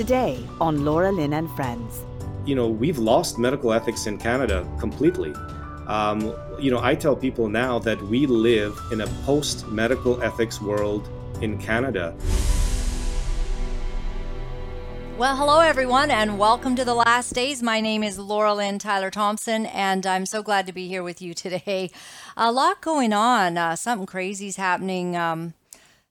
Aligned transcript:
Today 0.00 0.38
on 0.62 0.86
Laura 0.86 1.12
Lynn 1.12 1.34
and 1.34 1.50
Friends. 1.50 2.06
You 2.46 2.54
know, 2.54 2.68
we've 2.68 2.96
lost 2.96 3.38
medical 3.38 3.70
ethics 3.70 4.06
in 4.06 4.16
Canada 4.16 4.66
completely. 4.78 5.34
Um, 5.86 6.34
you 6.58 6.70
know, 6.70 6.80
I 6.82 6.94
tell 6.94 7.14
people 7.14 7.50
now 7.50 7.78
that 7.80 8.00
we 8.04 8.24
live 8.24 8.80
in 8.92 9.02
a 9.02 9.06
post 9.26 9.68
medical 9.68 10.22
ethics 10.22 10.58
world 10.58 11.06
in 11.42 11.58
Canada. 11.58 12.16
Well, 15.18 15.36
hello 15.36 15.60
everyone, 15.60 16.10
and 16.10 16.38
welcome 16.38 16.76
to 16.76 16.84
the 16.86 16.94
last 16.94 17.34
days. 17.34 17.62
My 17.62 17.82
name 17.82 18.02
is 18.02 18.18
Laura 18.18 18.54
Lynn 18.54 18.78
Tyler 18.78 19.10
Thompson, 19.10 19.66
and 19.66 20.06
I'm 20.06 20.24
so 20.24 20.42
glad 20.42 20.66
to 20.66 20.72
be 20.72 20.88
here 20.88 21.02
with 21.02 21.20
you 21.20 21.34
today. 21.34 21.90
A 22.38 22.50
lot 22.50 22.80
going 22.80 23.12
on. 23.12 23.58
Uh, 23.58 23.76
something 23.76 24.06
crazy's 24.06 24.56
happening. 24.56 25.14
Um, 25.14 25.52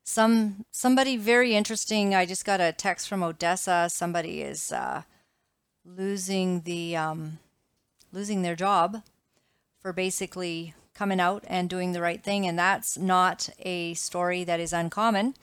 some 0.09 0.65
somebody 0.71 1.17
very 1.17 1.55
interesting. 1.55 2.15
I 2.15 2.25
just 2.25 2.43
got 2.43 2.59
a 2.59 2.73
text 2.73 3.07
from 3.07 3.21
Odessa. 3.21 3.87
Somebody 3.91 4.41
is 4.41 4.71
uh, 4.71 5.03
losing 5.85 6.61
the 6.61 6.95
um, 6.95 7.37
losing 8.11 8.41
their 8.41 8.55
job 8.55 9.03
for 9.79 9.93
basically 9.93 10.73
coming 10.95 11.19
out 11.19 11.43
and 11.47 11.69
doing 11.69 11.91
the 11.91 12.01
right 12.01 12.23
thing, 12.23 12.47
and 12.47 12.57
that's 12.57 12.97
not 12.97 13.49
a 13.59 13.93
story 13.93 14.43
that 14.43 14.59
is 14.59 14.73
uncommon. 14.73 15.35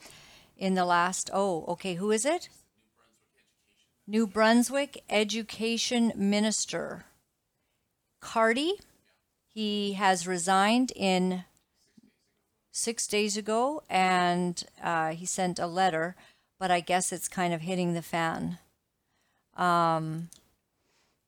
In 0.57 0.73
the 0.73 0.85
last, 0.85 1.29
oh, 1.33 1.63
okay, 1.67 1.95
who 1.95 2.11
is 2.11 2.25
it? 2.25 2.49
New 4.05 4.27
Brunswick 4.27 5.03
Education 5.09 6.11
Minister 6.15 7.05
Cardy. 8.21 8.73
He 9.47 9.93
has 9.93 10.27
resigned 10.27 10.91
in 10.95 11.45
six 12.77 13.07
days 13.07 13.37
ago 13.37 13.83
and 13.89 14.63
uh, 14.83 15.09
he 15.09 15.25
sent 15.25 15.59
a 15.59 15.67
letter, 15.67 16.15
but 16.59 16.71
I 16.71 16.79
guess 16.79 17.11
it's 17.11 17.27
kind 17.27 17.53
of 17.53 17.61
hitting 17.61 17.93
the 17.93 18.01
fan. 18.01 18.59
Um, 19.55 20.29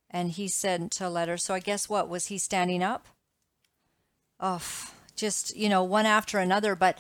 and 0.10 0.32
he 0.32 0.48
sent 0.48 1.02
a 1.02 1.10
letter. 1.10 1.38
So 1.38 1.54
I 1.54 1.60
guess 1.60 1.90
what? 1.90 2.08
Was 2.08 2.28
he 2.28 2.38
standing 2.38 2.84
up? 2.84 3.08
Oh, 4.40 4.62
just, 5.16 5.56
you 5.56 5.70
know, 5.70 5.84
one 5.84 6.06
after 6.06 6.40
another. 6.40 6.76
But 6.76 6.98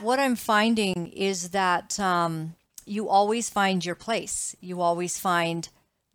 what 0.00 0.18
I'm 0.18 0.36
finding 0.36 1.08
is 1.08 1.50
that. 1.50 1.98
Um, 2.00 2.54
you 2.86 3.08
always 3.08 3.50
find 3.50 3.84
your 3.84 3.96
place. 3.96 4.56
You 4.60 4.80
always 4.80 5.18
find 5.18 5.68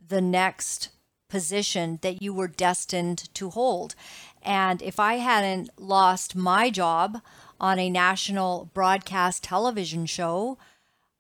the 0.08 0.22
next 0.22 0.90
position 1.30 2.00
that 2.02 2.22
you 2.22 2.34
were 2.34 2.48
destined 2.48 3.34
to 3.36 3.50
hold. 3.50 3.94
And 4.42 4.82
if 4.82 5.00
I 5.00 5.16
hadn't 5.16 5.70
lost 5.78 6.36
my 6.36 6.70
job 6.70 7.22
on 7.62 7.80
a 7.80 7.90
national 7.90 8.70
broadcast 8.74 9.44
television 9.44 10.06
show, 10.06 10.58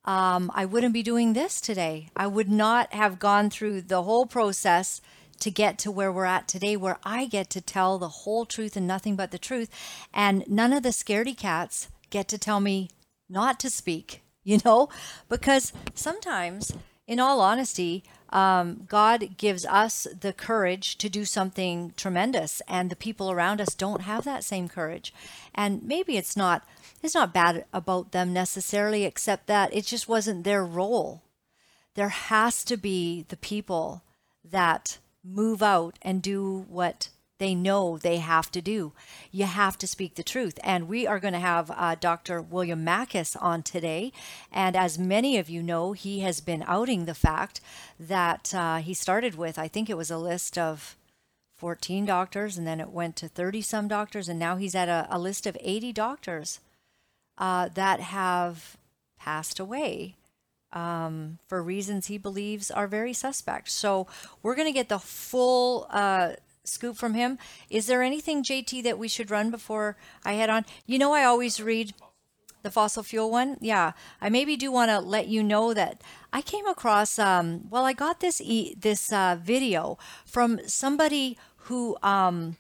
um, 0.04 0.52
I 0.54 0.66
wouldn't 0.66 0.94
be 0.94 1.04
doing 1.04 1.32
this 1.32 1.62
today. 1.62 2.10
I 2.14 2.28
would 2.28 2.50
not 2.50 2.94
have 2.94 3.20
gone 3.20 3.50
through 3.50 3.84
the 3.84 4.04
whole 4.04 4.26
process 4.26 5.00
to 5.40 5.50
get 5.50 5.78
to 5.80 5.92
where 5.92 6.12
we're 6.12 6.26
at 6.26 6.50
today, 6.50 6.76
where 6.76 6.98
I 7.04 7.26
get 7.28 7.50
to 7.52 7.62
tell 7.62 7.98
the 7.98 8.10
whole 8.10 8.46
truth 8.46 8.76
and 8.76 8.86
nothing 8.86 9.16
but 9.16 9.32
the 9.32 9.40
truth. 9.40 9.70
And 10.14 10.44
none 10.50 10.74
of 10.74 10.84
the 10.84 10.90
scaredy 10.90 11.38
cats 11.38 11.88
get 12.10 12.28
to 12.28 12.38
tell 12.38 12.60
me 12.60 12.90
not 13.30 13.58
to 13.62 13.70
speak 13.70 14.22
you 14.44 14.60
know, 14.66 14.90
because 15.30 15.72
sometimes, 15.94 16.74
in 17.08 17.20
all 17.20 17.42
honesty, 17.42 18.04
um, 18.32 18.86
God 18.88 19.38
gives 19.38 19.66
us 19.66 20.08
the 20.20 20.34
courage 20.34 20.98
to 20.98 21.10
do 21.10 21.26
something 21.26 21.94
tremendous, 21.98 22.62
and 22.68 22.90
the 22.90 22.96
people 22.96 23.30
around 23.30 23.60
us 23.60 23.76
don't 23.76 24.02
have 24.02 24.24
that 24.24 24.44
same 24.44 24.70
courage. 24.70 25.14
And 25.54 25.84
maybe 25.84 26.18
it's 26.18 26.38
not 26.38 26.66
it's 27.04 27.16
not 27.16 27.34
bad 27.34 27.66
about 27.74 28.12
them 28.12 28.32
necessarily, 28.32 29.06
except 29.06 29.48
that 29.48 29.74
it 29.74 29.86
just 29.86 30.08
wasn't 30.08 30.44
their 30.44 30.64
role. 30.64 31.24
There 31.96 32.10
has 32.10 32.64
to 32.66 32.78
be 32.78 33.26
the 33.28 33.38
people 33.38 34.04
that 34.44 35.00
move 35.24 35.62
out 35.62 35.98
and 36.02 36.22
do 36.22 36.66
what 36.70 37.10
they 37.42 37.56
know 37.56 37.98
they 37.98 38.18
have 38.18 38.52
to 38.52 38.62
do. 38.62 38.94
You 39.32 39.46
have 39.46 39.76
to 39.80 39.88
speak 39.88 40.14
the 40.14 40.22
truth. 40.22 40.60
And 40.64 40.88
we 40.88 41.08
are 41.08 41.20
going 41.20 41.34
to 41.34 41.40
have 41.40 41.72
uh, 41.72 41.96
Dr. 42.00 42.40
William 42.40 42.86
Makis 42.86 43.36
on 43.42 43.64
today. 43.64 44.14
And 44.52 44.76
as 44.76 45.00
many 45.00 45.40
of 45.40 45.50
you 45.50 45.64
know, 45.64 45.94
he 45.94 46.20
has 46.20 46.40
been 46.40 46.64
outing 46.68 47.06
the 47.06 47.16
fact 47.16 47.60
that 48.00 48.54
uh, 48.54 48.78
he 48.78 48.94
started 48.94 49.34
with, 49.34 49.58
I 49.58 49.68
think 49.68 49.90
it 49.90 49.98
was 49.98 50.12
a 50.12 50.20
list 50.20 50.56
of 50.56 50.96
14 51.58 52.06
doctors, 52.06 52.60
and 52.60 52.68
then 52.68 52.80
it 52.80 52.92
went 52.92 53.16
to 53.16 53.28
30 53.28 53.64
some 53.64 53.88
doctors, 53.88 54.30
and 54.30 54.38
now 54.38 54.58
he's 54.58 54.76
at 54.76 54.88
a, 54.88 55.08
a 55.10 55.18
list 55.18 55.48
of 55.48 55.58
80 55.62 55.94
doctors 55.94 56.60
uh, 57.40 57.70
that 57.70 58.02
have 58.02 58.78
passed 59.18 59.60
away. 59.60 60.16
Um, 60.74 61.40
for 61.48 61.62
reasons 61.62 62.06
he 62.06 62.20
believes 62.20 62.70
are 62.70 62.88
very 62.88 63.14
suspect. 63.14 63.72
So 63.72 64.06
we're 64.44 64.56
going 64.56 64.68
to 64.68 64.72
get 64.72 64.90
the 64.90 65.00
full 65.00 65.88
uh, 65.90 66.34
scoop 66.72 66.98
from 66.98 67.14
him. 67.14 67.38
Is 67.70 67.88
there 67.88 68.02
anything, 68.02 68.44
JT, 68.44 68.84
that 68.84 68.98
we 68.98 69.08
should 69.08 69.30
run 69.30 69.52
before 69.52 69.98
I 70.24 70.34
head 70.34 70.50
on? 70.50 70.66
You 70.86 70.98
know, 71.00 71.14
I 71.14 71.24
always 71.24 71.62
read 71.62 71.94
the 72.64 72.72
fossil 72.72 73.04
fuel 73.04 73.30
one. 73.32 73.58
Yeah, 73.60 73.94
I 74.20 74.30
maybe 74.30 74.56
do 74.56 74.72
want 74.72 74.90
to 74.90 75.00
let 75.00 75.28
you 75.28 75.44
know 75.44 75.74
that 75.74 76.02
I 76.32 76.42
came 76.42 76.66
across. 76.68 77.20
Um, 77.20 77.68
well, 77.70 77.86
I 77.86 77.94
got 77.94 78.20
this 78.20 78.42
e- 78.42 78.76
this 78.80 79.12
uh, 79.12 79.38
video 79.42 79.98
from 80.26 80.60
somebody 80.68 81.38
who 81.66 81.98
um, 82.04 82.58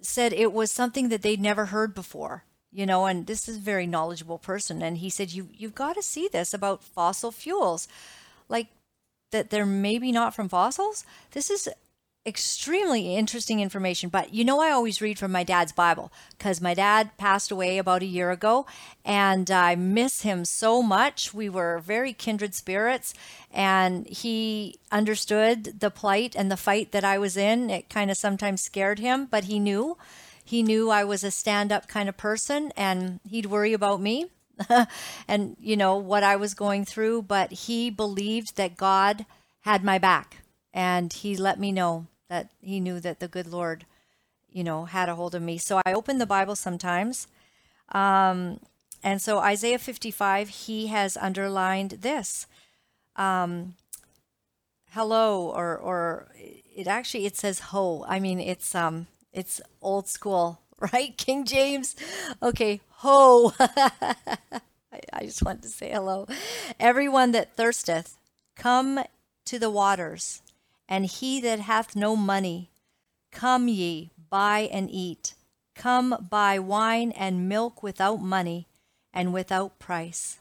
said 0.00 0.32
it 0.32 0.52
was 0.52 0.70
something 0.70 1.08
that 1.08 1.22
they'd 1.22 1.40
never 1.40 1.66
heard 1.66 1.94
before. 1.94 2.44
You 2.70 2.84
know, 2.84 3.06
and 3.06 3.26
this 3.26 3.48
is 3.48 3.56
a 3.56 3.60
very 3.60 3.86
knowledgeable 3.86 4.38
person, 4.38 4.82
and 4.82 4.98
he 4.98 5.08
said 5.08 5.32
you 5.32 5.48
you've 5.52 5.74
got 5.74 5.94
to 5.94 6.02
see 6.02 6.28
this 6.30 6.52
about 6.52 6.84
fossil 6.84 7.32
fuels, 7.32 7.88
like 8.48 8.68
that 9.30 9.50
they're 9.50 9.66
maybe 9.66 10.12
not 10.12 10.34
from 10.34 10.48
fossils. 10.48 11.04
This 11.32 11.50
is 11.50 11.68
extremely 12.28 13.16
interesting 13.16 13.60
information. 13.60 14.10
But 14.10 14.32
you 14.32 14.44
know, 14.44 14.60
I 14.60 14.70
always 14.70 15.00
read 15.00 15.18
from 15.18 15.32
my 15.32 15.42
dad's 15.42 15.72
Bible 15.72 16.12
because 16.36 16.60
my 16.60 16.74
dad 16.74 17.16
passed 17.16 17.50
away 17.50 17.78
about 17.78 18.02
a 18.02 18.06
year 18.06 18.30
ago 18.30 18.66
and 19.04 19.50
I 19.50 19.74
miss 19.74 20.22
him 20.22 20.44
so 20.44 20.82
much. 20.82 21.34
We 21.34 21.48
were 21.48 21.80
very 21.80 22.12
kindred 22.12 22.54
spirits 22.54 23.14
and 23.50 24.06
he 24.06 24.78
understood 24.92 25.80
the 25.80 25.90
plight 25.90 26.36
and 26.36 26.50
the 26.50 26.56
fight 26.56 26.92
that 26.92 27.04
I 27.04 27.18
was 27.18 27.36
in. 27.36 27.70
It 27.70 27.88
kind 27.88 28.10
of 28.10 28.16
sometimes 28.16 28.62
scared 28.62 28.98
him, 28.98 29.26
but 29.26 29.44
he 29.44 29.58
knew. 29.58 29.96
He 30.44 30.62
knew 30.62 30.90
I 30.90 31.04
was 31.04 31.24
a 31.24 31.30
stand 31.30 31.72
up 31.72 31.88
kind 31.88 32.08
of 32.08 32.16
person 32.16 32.72
and 32.76 33.20
he'd 33.28 33.46
worry 33.46 33.72
about 33.72 34.00
me. 34.00 34.26
and 35.28 35.56
you 35.60 35.76
know 35.76 35.96
what 35.96 36.22
I 36.22 36.36
was 36.36 36.54
going 36.54 36.84
through, 36.84 37.22
but 37.22 37.52
he 37.52 37.90
believed 37.90 38.56
that 38.56 38.76
God 38.76 39.24
had 39.60 39.84
my 39.84 39.98
back 39.98 40.38
and 40.72 41.12
he 41.12 41.36
let 41.36 41.58
me 41.58 41.72
know 41.72 42.06
that 42.28 42.50
he 42.60 42.80
knew 42.80 43.00
that 43.00 43.20
the 43.20 43.28
good 43.28 43.46
Lord, 43.46 43.86
you 44.50 44.62
know, 44.62 44.84
had 44.84 45.08
a 45.08 45.14
hold 45.14 45.34
of 45.34 45.42
me. 45.42 45.58
So 45.58 45.80
I 45.84 45.92
open 45.92 46.18
the 46.18 46.26
Bible 46.26 46.56
sometimes. 46.56 47.26
Um, 47.90 48.60
and 49.02 49.22
so 49.22 49.38
Isaiah 49.38 49.78
55, 49.78 50.48
he 50.48 50.88
has 50.88 51.16
underlined 51.16 51.98
this. 52.02 52.46
Um, 53.16 53.74
hello, 54.90 55.50
or, 55.50 55.76
or 55.76 56.28
it 56.36 56.86
actually, 56.86 57.26
it 57.26 57.36
says 57.36 57.60
ho. 57.60 58.04
I 58.08 58.20
mean, 58.20 58.40
it's, 58.40 58.74
um, 58.74 59.06
it's 59.32 59.60
old 59.80 60.08
school, 60.08 60.60
right? 60.92 61.16
King 61.16 61.44
James. 61.44 61.96
Okay. 62.42 62.80
Ho. 62.98 63.52
I, 63.60 65.00
I 65.12 65.24
just 65.24 65.42
want 65.44 65.62
to 65.62 65.68
say 65.68 65.90
hello. 65.90 66.26
Everyone 66.80 67.32
that 67.32 67.56
thirsteth, 67.56 68.16
come 68.56 69.00
to 69.44 69.58
the 69.58 69.70
waters 69.70 70.42
and 70.88 71.06
he 71.06 71.40
that 71.40 71.60
hath 71.60 71.94
no 71.94 72.16
money, 72.16 72.70
come 73.30 73.68
ye, 73.68 74.10
buy 74.30 74.68
and 74.72 74.90
eat. 74.90 75.34
Come 75.74 76.26
buy 76.30 76.58
wine 76.58 77.12
and 77.12 77.48
milk 77.48 77.82
without 77.82 78.20
money 78.20 78.66
and 79.12 79.32
without 79.32 79.78
price. 79.78 80.38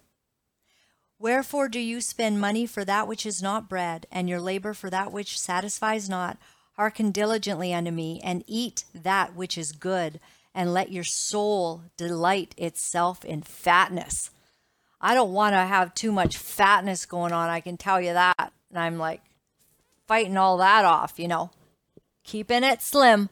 Wherefore 1.20 1.68
do 1.68 1.80
you 1.80 2.00
spend 2.00 2.40
money 2.40 2.66
for 2.66 2.86
that 2.86 3.08
which 3.08 3.26
is 3.26 3.42
not 3.42 3.70
bread, 3.70 4.06
and 4.12 4.30
your 4.30 4.40
labor 4.40 4.74
for 4.74 4.90
that 4.90 5.12
which 5.12 5.40
satisfies 5.40 6.08
not? 6.08 6.38
Hearken 6.74 7.12
diligently 7.12 7.74
unto 7.74 7.92
me, 7.92 8.22
and 8.24 8.44
eat 8.46 8.86
that 8.94 9.36
which 9.36 9.58
is 9.58 9.72
good, 9.72 10.20
and 10.54 10.74
let 10.74 10.92
your 10.92 11.04
soul 11.04 11.84
delight 11.98 12.54
itself 12.58 13.26
in 13.26 13.42
fatness. 13.42 14.30
I 15.02 15.14
don't 15.16 15.34
want 15.34 15.54
to 15.54 15.60
have 15.60 15.94
too 15.94 16.12
much 16.12 16.38
fatness 16.38 17.06
going 17.06 17.32
on, 17.32 17.50
I 17.50 17.62
can 17.62 17.78
tell 17.78 18.00
you 18.00 18.14
that. 18.14 18.54
And 18.70 18.80
I'm 18.80 18.98
like, 18.98 19.22
fighting 20.08 20.38
all 20.38 20.58
that 20.58 20.86
off, 20.86 21.14
you 21.18 21.28
know, 21.28 21.52
keeping 22.24 22.64
it 22.64 22.82
slim, 22.82 23.30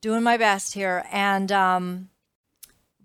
doing 0.00 0.22
my 0.22 0.36
best 0.36 0.74
here. 0.74 1.04
And, 1.10 1.50
um, 1.50 2.10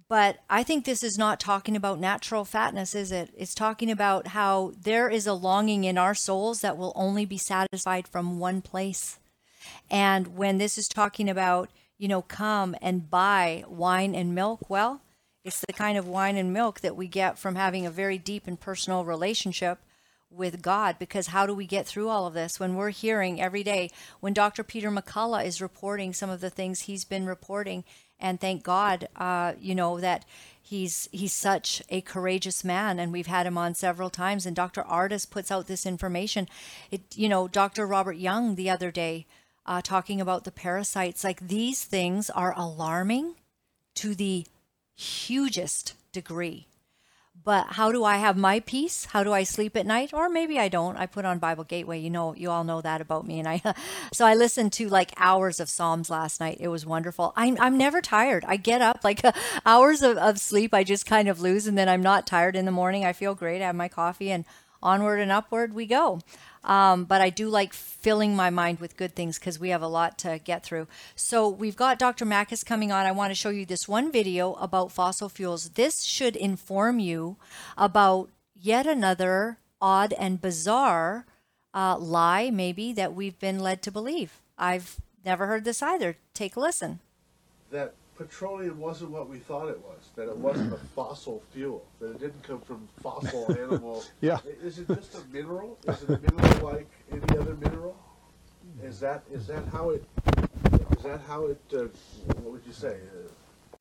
but 0.08 0.38
I 0.50 0.62
think 0.64 0.86
this 0.86 1.04
is 1.04 1.18
not 1.18 1.40
talking 1.40 1.76
about 1.76 2.00
natural 2.00 2.46
fatness, 2.46 2.94
is 2.94 3.12
it? 3.12 3.32
It's 3.36 3.56
talking 3.56 3.90
about 3.90 4.28
how 4.28 4.74
there 4.80 5.10
is 5.10 5.26
a 5.26 5.34
longing 5.34 5.84
in 5.84 5.98
our 5.98 6.14
souls 6.14 6.62
that 6.62 6.78
will 6.78 6.94
only 6.96 7.26
be 7.26 7.38
satisfied 7.38 8.08
from 8.08 8.40
one 8.40 8.62
place. 8.62 9.18
And 9.90 10.38
when 10.38 10.60
this 10.60 10.78
is 10.78 10.88
talking 10.88 11.28
about, 11.28 11.70
you 11.98 12.08
know, 12.08 12.22
come 12.22 12.76
and 12.82 13.10
buy 13.10 13.64
wine 13.68 14.14
and 14.14 14.36
milk, 14.36 14.70
well, 14.70 15.02
it's 15.44 15.62
the 15.62 15.74
kind 15.74 15.98
of 15.98 16.08
wine 16.08 16.38
and 16.38 16.54
milk 16.54 16.82
that 16.82 16.96
we 16.96 17.08
get 17.08 17.40
from 17.40 17.56
having 17.56 17.86
a 17.86 17.92
very 17.92 18.18
deep 18.18 18.46
and 18.48 18.60
personal 18.60 19.06
relationship 19.06 19.80
with 20.30 20.62
God 20.62 20.98
because 21.00 21.28
how 21.28 21.46
do 21.46 21.54
we 21.54 21.66
get 21.66 21.86
through 21.86 22.10
all 22.10 22.28
of 22.28 22.34
this 22.34 22.60
when 22.60 22.76
we're 22.76 22.90
hearing 22.90 23.42
every 23.42 23.64
day 23.64 23.90
when 24.20 24.34
Dr. 24.34 24.64
Peter 24.64 24.92
McCullough 24.92 25.46
is 25.46 25.62
reporting 25.62 26.14
some 26.14 26.30
of 26.30 26.42
the 26.42 26.50
things 26.50 26.82
he's 26.82 27.06
been 27.06 27.26
reporting 27.26 27.84
and 28.20 28.40
thank 28.40 28.64
God 28.64 29.08
uh, 29.16 29.54
you 29.60 29.76
know 29.76 30.00
that 30.00 30.26
he's 30.62 31.08
he's 31.12 31.34
such 31.34 31.82
a 31.90 32.02
courageous 32.02 32.64
man 32.64 33.00
and 33.00 33.12
we've 33.12 33.28
had 33.28 33.46
him 33.46 33.58
on 33.58 33.76
several 33.76 34.10
times 34.10 34.46
and 34.46 34.56
Dr. 34.56 34.84
Ardis 34.84 35.30
puts 35.30 35.52
out 35.52 35.68
this 35.68 35.86
information 35.86 36.48
it 36.92 37.02
you 37.16 37.30
know 37.30 37.48
Dr. 37.48 37.86
Robert 37.86 38.18
Young 38.18 38.56
the 38.56 38.70
other 38.70 38.92
day 38.92 39.26
uh, 39.66 39.82
talking 39.82 40.20
about 40.20 40.44
the 40.44 40.52
parasites 40.52 41.24
like 41.24 41.48
these 41.48 41.84
things 41.84 42.30
are 42.30 42.54
alarming 42.58 43.36
to 43.96 44.16
the 44.16 44.46
hugest 44.96 45.94
degree 46.12 46.68
but 47.46 47.68
how 47.74 47.92
do 47.92 48.04
I 48.04 48.18
have 48.18 48.36
my 48.36 48.60
peace? 48.60 49.06
How 49.06 49.24
do 49.24 49.32
I 49.32 49.44
sleep 49.44 49.78
at 49.78 49.86
night? 49.86 50.14
Or 50.14 50.28
maybe 50.30 50.58
I 50.58 50.68
don't. 50.68 50.98
I 50.98 51.06
put 51.06 51.26
on 51.26 51.38
Bible 51.38 51.64
Gateway. 51.64 52.00
You 52.00 52.10
know, 52.10 52.34
you 52.34 52.50
all 52.50 52.64
know 52.64 52.82
that 52.82 53.02
about 53.02 53.28
me. 53.28 53.38
And 53.38 53.48
I, 53.48 53.62
so 54.14 54.26
I 54.26 54.34
listened 54.34 54.74
to 54.74 54.90
like 54.90 55.14
hours 55.16 55.60
of 55.60 55.70
Psalms 55.70 56.10
last 56.10 56.40
night. 56.40 56.58
It 56.60 56.70
was 56.70 56.88
wonderful. 56.88 57.34
I'm, 57.36 57.56
I'm 57.62 57.78
never 57.78 58.02
tired. 58.02 58.44
I 58.48 58.58
get 58.58 58.82
up 58.82 59.04
like 59.04 59.22
hours 59.66 60.02
of, 60.02 60.18
of 60.18 60.40
sleep. 60.40 60.74
I 60.74 60.84
just 60.84 61.06
kind 61.06 61.30
of 61.30 61.40
lose. 61.40 61.68
And 61.68 61.78
then 61.78 61.88
I'm 61.88 62.02
not 62.02 62.26
tired 62.26 62.56
in 62.56 62.66
the 62.66 62.72
morning. 62.72 63.06
I 63.06 63.14
feel 63.14 63.36
great. 63.36 63.62
I 63.62 63.68
have 63.68 63.76
my 63.76 63.90
coffee 63.90 64.32
and 64.32 64.44
onward 64.82 65.20
and 65.20 65.32
upward 65.32 65.74
we 65.74 65.86
go. 65.86 66.22
Um, 66.66 67.06
but 67.06 67.22
I 67.22 67.30
do 67.30 67.48
like 67.48 67.74
filling 67.74 68.36
my 68.36 68.50
mind 68.50 68.80
with 68.80 68.98
good 68.98 69.16
things 69.16 69.40
because 69.40 69.60
we 69.60 69.70
have 69.70 69.84
a 69.84 69.88
lot 69.88 70.18
to 70.20 70.40
get 70.44 70.64
through. 70.64 70.88
So 71.16 71.48
we've 71.48 71.76
got 71.76 72.00
Dr. 72.00 72.26
Makis 72.26 72.66
coming 72.66 72.92
on. 72.92 73.06
I 73.06 73.12
want 73.12 73.32
to 73.32 73.36
show 73.36 73.52
you 73.52 73.66
this 73.66 73.88
one 73.88 74.12
video 74.12 74.54
about 74.56 74.92
fossil 74.92 75.30
fuels. 75.30 75.70
This 75.70 76.02
should 76.02 76.36
inform 76.36 77.00
you 77.00 77.38
about 77.78 78.30
yet 78.60 78.88
another 78.88 79.60
odd 79.80 80.14
and 80.14 80.42
bizarre 80.42 81.26
uh, 81.74 81.98
lie, 81.98 82.50
maybe, 82.50 82.92
that 82.94 83.14
we've 83.14 83.40
been 83.40 83.60
led 83.60 83.82
to 83.84 83.92
believe. 83.92 84.40
I've 84.58 84.98
never 85.24 85.46
heard 85.46 85.66
this 85.66 85.84
either. 85.84 86.18
Take 86.34 86.56
a 86.56 86.60
listen. 86.60 87.00
That 87.72 87.94
petroleum 88.18 88.80
wasn't 88.80 89.12
what 89.12 89.30
we 89.30 89.40
thought 89.40 89.70
it 89.70 89.80
was, 89.80 90.10
that 90.16 90.30
it 90.30 90.38
wasn't 90.38 90.74
a 90.74 90.78
fossil 90.96 91.44
fuel, 91.52 91.86
that 92.00 92.12
it 92.12 92.20
didn't 92.20 92.44
come 92.44 92.62
from 92.62 92.88
fossil 93.02 93.52
animal. 93.60 94.04
Yeah. 94.22 94.40
Is 94.64 94.80
it 94.80 94.88
just 94.88 95.16
a 95.16 95.22
mineral? 95.32 95.78
Is 95.88 96.04
it 96.04 96.10
a 96.10 96.20
mineral 96.20 96.66
like 96.66 96.90
any 97.12 97.38
other 97.38 97.56
mineral? 97.56 97.98
Is 98.84 99.00
that 99.00 99.24
is 99.32 99.48
that 99.48 99.64
how 99.72 99.92
it 99.92 100.04
is 100.98 101.04
that 101.04 101.22
how 101.28 101.46
it 101.46 101.62
uh, 101.74 101.86
what 102.42 102.54
would 102.54 102.64
you 102.66 102.74
say? 102.74 102.98
Uh, 102.98 103.78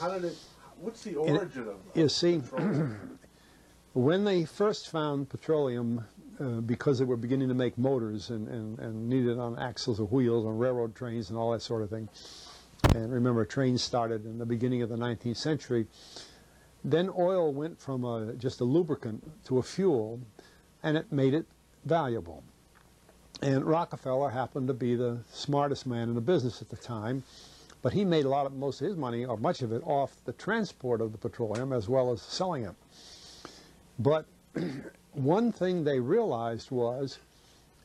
how 0.00 0.12
did 0.12 0.24
it 0.24 0.36
what's 0.80 1.02
the 1.02 1.16
origin 1.16 1.68
of 1.68 1.76
You 1.94 2.04
of 2.04 2.12
see, 2.12 2.36
when 3.94 4.24
they 4.24 4.44
first 4.44 4.90
found 4.90 5.28
petroleum, 5.28 6.04
uh, 6.40 6.60
because 6.60 6.98
they 6.98 7.04
were 7.04 7.16
beginning 7.16 7.48
to 7.48 7.54
make 7.54 7.76
motors 7.76 8.30
and, 8.30 8.48
and, 8.48 8.78
and 8.78 9.08
needed 9.08 9.38
on 9.38 9.58
axles 9.58 9.98
of 9.98 10.12
wheels 10.12 10.46
on 10.46 10.56
railroad 10.56 10.94
trains 10.94 11.30
and 11.30 11.38
all 11.38 11.52
that 11.52 11.62
sort 11.62 11.82
of 11.82 11.90
thing, 11.90 12.08
and 12.94 13.12
remember 13.12 13.44
trains 13.44 13.82
started 13.82 14.24
in 14.24 14.38
the 14.38 14.46
beginning 14.46 14.82
of 14.82 14.88
the 14.88 14.96
19th 14.96 15.36
century, 15.36 15.86
then 16.84 17.10
oil 17.16 17.52
went 17.52 17.80
from 17.80 18.04
a, 18.04 18.34
just 18.34 18.60
a 18.60 18.64
lubricant 18.64 19.44
to 19.44 19.58
a 19.58 19.62
fuel, 19.62 20.20
and 20.82 20.96
it 20.96 21.10
made 21.12 21.34
it 21.34 21.46
valuable. 21.84 22.42
And 23.42 23.64
Rockefeller 23.64 24.30
happened 24.30 24.68
to 24.68 24.74
be 24.74 24.96
the 24.96 25.18
smartest 25.32 25.86
man 25.86 26.08
in 26.08 26.14
the 26.14 26.20
business 26.20 26.62
at 26.62 26.68
the 26.68 26.76
time, 26.76 27.22
but 27.82 27.92
he 27.92 28.04
made 28.04 28.24
a 28.24 28.28
lot 28.28 28.46
of 28.46 28.52
most 28.54 28.80
of 28.80 28.88
his 28.88 28.96
money, 28.96 29.24
or 29.24 29.36
much 29.36 29.62
of 29.62 29.72
it, 29.72 29.82
off 29.84 30.16
the 30.24 30.32
transport 30.32 31.00
of 31.00 31.12
the 31.12 31.18
petroleum 31.18 31.72
as 31.72 31.88
well 31.88 32.10
as 32.10 32.20
selling 32.22 32.64
it. 32.64 32.74
But 33.98 34.26
one 35.12 35.52
thing 35.52 35.84
they 35.84 36.00
realized 36.00 36.70
was 36.70 37.18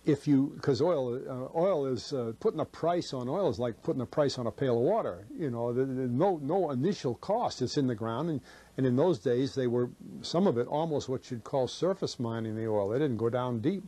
if 0.06 0.28
you, 0.28 0.52
because 0.56 0.82
oil, 0.82 1.16
uh, 1.16 1.58
oil 1.58 1.86
is 1.86 2.12
uh, 2.12 2.34
putting 2.40 2.60
a 2.60 2.66
price 2.66 3.14
on 3.14 3.30
oil 3.30 3.50
is 3.50 3.58
like 3.58 3.82
putting 3.84 4.02
a 4.02 4.06
price 4.06 4.38
on 4.38 4.48
a 4.48 4.52
pail 4.52 4.78
of 4.78 4.84
water. 4.84 5.26
You 5.38 5.50
know, 5.50 5.72
the, 5.72 5.86
the, 5.86 6.08
no 6.08 6.40
no 6.42 6.72
initial 6.72 7.16
cost. 7.16 7.62
It's 7.62 7.78
in 7.78 7.88
the 7.88 7.96
ground, 7.96 8.30
and, 8.30 8.42
and 8.78 8.86
in 8.86 8.96
those 8.98 9.20
days 9.20 9.56
they 9.56 9.68
were 9.68 9.90
some 10.22 10.46
of 10.46 10.58
it 10.58 10.68
almost 10.68 11.08
what 11.08 11.32
you'd 11.32 11.44
call 11.44 11.68
surface 11.68 12.20
mining 12.20 12.56
the 12.56 12.68
oil. 12.68 12.90
They 12.90 13.00
didn't 13.00 13.18
go 13.18 13.30
down 13.30 13.60
deep. 13.60 13.84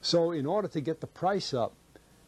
So 0.00 0.32
in 0.32 0.44
order 0.44 0.68
to 0.68 0.80
get 0.80 1.00
the 1.00 1.06
price 1.06 1.54
up, 1.54 1.74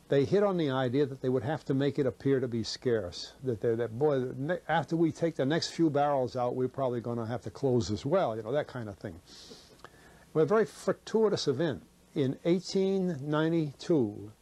they 0.09 0.25
hit 0.25 0.43
on 0.43 0.57
the 0.57 0.71
idea 0.71 1.05
that 1.05 1.21
they 1.21 1.29
would 1.29 1.43
have 1.43 1.65
to 1.67 1.75
make 1.75 1.99
it 1.99 2.07
appear 2.07 2.39
to 2.39 2.49
be 2.49 2.63
scarce. 2.63 3.33
That 3.43 3.61
that 3.61 3.99
boy, 3.99 4.29
after 4.69 4.97
we 4.97 5.11
take 5.11 5.35
the 5.35 5.47
next 5.47 5.71
few 5.71 5.91
barrels 5.91 6.37
out, 6.37 6.55
we're 6.55 6.69
probably 6.69 7.01
going 7.01 7.19
to 7.19 7.27
have 7.27 7.43
to 7.43 7.51
close 7.51 7.91
as 7.91 8.07
well. 8.07 8.37
You 8.37 8.45
know 8.45 8.53
that 8.53 8.69
kind 8.69 8.89
of 8.89 8.97
thing. 8.99 9.21
Well, 10.33 10.45
a 10.45 10.47
very 10.47 10.67
fortuitous 10.67 11.49
event. 11.49 11.83
In 12.15 12.39
1892, 12.43 14.33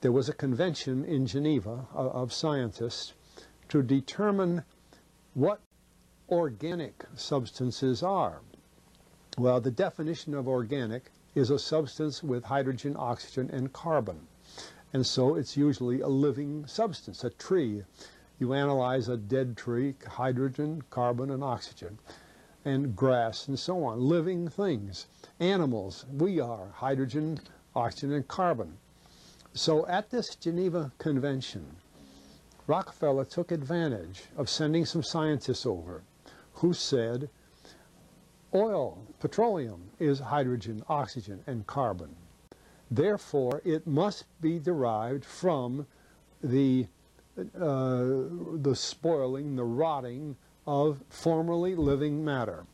there 0.00 0.12
was 0.12 0.28
a 0.28 0.32
convention 0.32 1.04
in 1.04 1.26
Geneva 1.26 1.86
of, 1.92 2.12
of 2.12 2.32
scientists 2.32 3.12
to 3.68 3.82
determine 3.82 4.62
what 5.34 5.60
organic 6.28 7.04
substances 7.14 8.02
are. 8.02 8.40
Well, 9.36 9.60
the 9.60 9.70
definition 9.70 10.34
of 10.34 10.46
organic 10.46 11.10
is 11.34 11.50
a 11.50 11.58
substance 11.58 12.22
with 12.22 12.44
hydrogen, 12.44 12.94
oxygen, 12.96 13.50
and 13.50 13.72
carbon. 13.72 14.28
And 14.92 15.04
so 15.04 15.34
it's 15.34 15.56
usually 15.56 16.00
a 16.00 16.08
living 16.08 16.66
substance, 16.66 17.24
a 17.24 17.30
tree. 17.30 17.82
You 18.38 18.54
analyze 18.54 19.08
a 19.08 19.16
dead 19.16 19.56
tree, 19.56 19.96
hydrogen, 20.06 20.82
carbon, 20.90 21.30
and 21.30 21.42
oxygen, 21.42 21.98
and 22.66 22.96
grass, 22.96 23.46
and 23.46 23.56
so 23.56 23.84
on, 23.84 24.00
living 24.00 24.48
things. 24.48 25.06
Animals, 25.38 26.04
we 26.12 26.40
are 26.40 26.66
hydrogen, 26.74 27.38
oxygen, 27.76 28.12
and 28.12 28.26
carbon. 28.26 28.76
So 29.54 29.86
at 29.86 30.10
this 30.10 30.34
Geneva 30.34 30.90
Convention, 30.98 31.64
Rockefeller 32.66 33.24
took 33.24 33.52
advantage 33.52 34.24
of 34.36 34.50
sending 34.50 34.84
some 34.84 35.04
scientists 35.04 35.64
over 35.64 36.02
who 36.54 36.74
said 36.74 37.30
oil, 38.52 38.98
petroleum, 39.20 39.82
is 40.00 40.18
hydrogen, 40.18 40.82
oxygen, 40.88 41.44
and 41.46 41.68
carbon. 41.68 42.16
Therefore, 42.90 43.62
it 43.64 43.86
must 43.86 44.24
be 44.40 44.58
derived 44.58 45.24
from 45.24 45.86
the, 46.42 46.86
uh, 47.38 48.02
the 48.56 48.74
spoiling, 48.74 49.54
the 49.54 49.64
rotting 49.64 50.36
of 50.66 51.02
formerly 51.08 51.74
living 51.74 52.24
matter. 52.24 52.66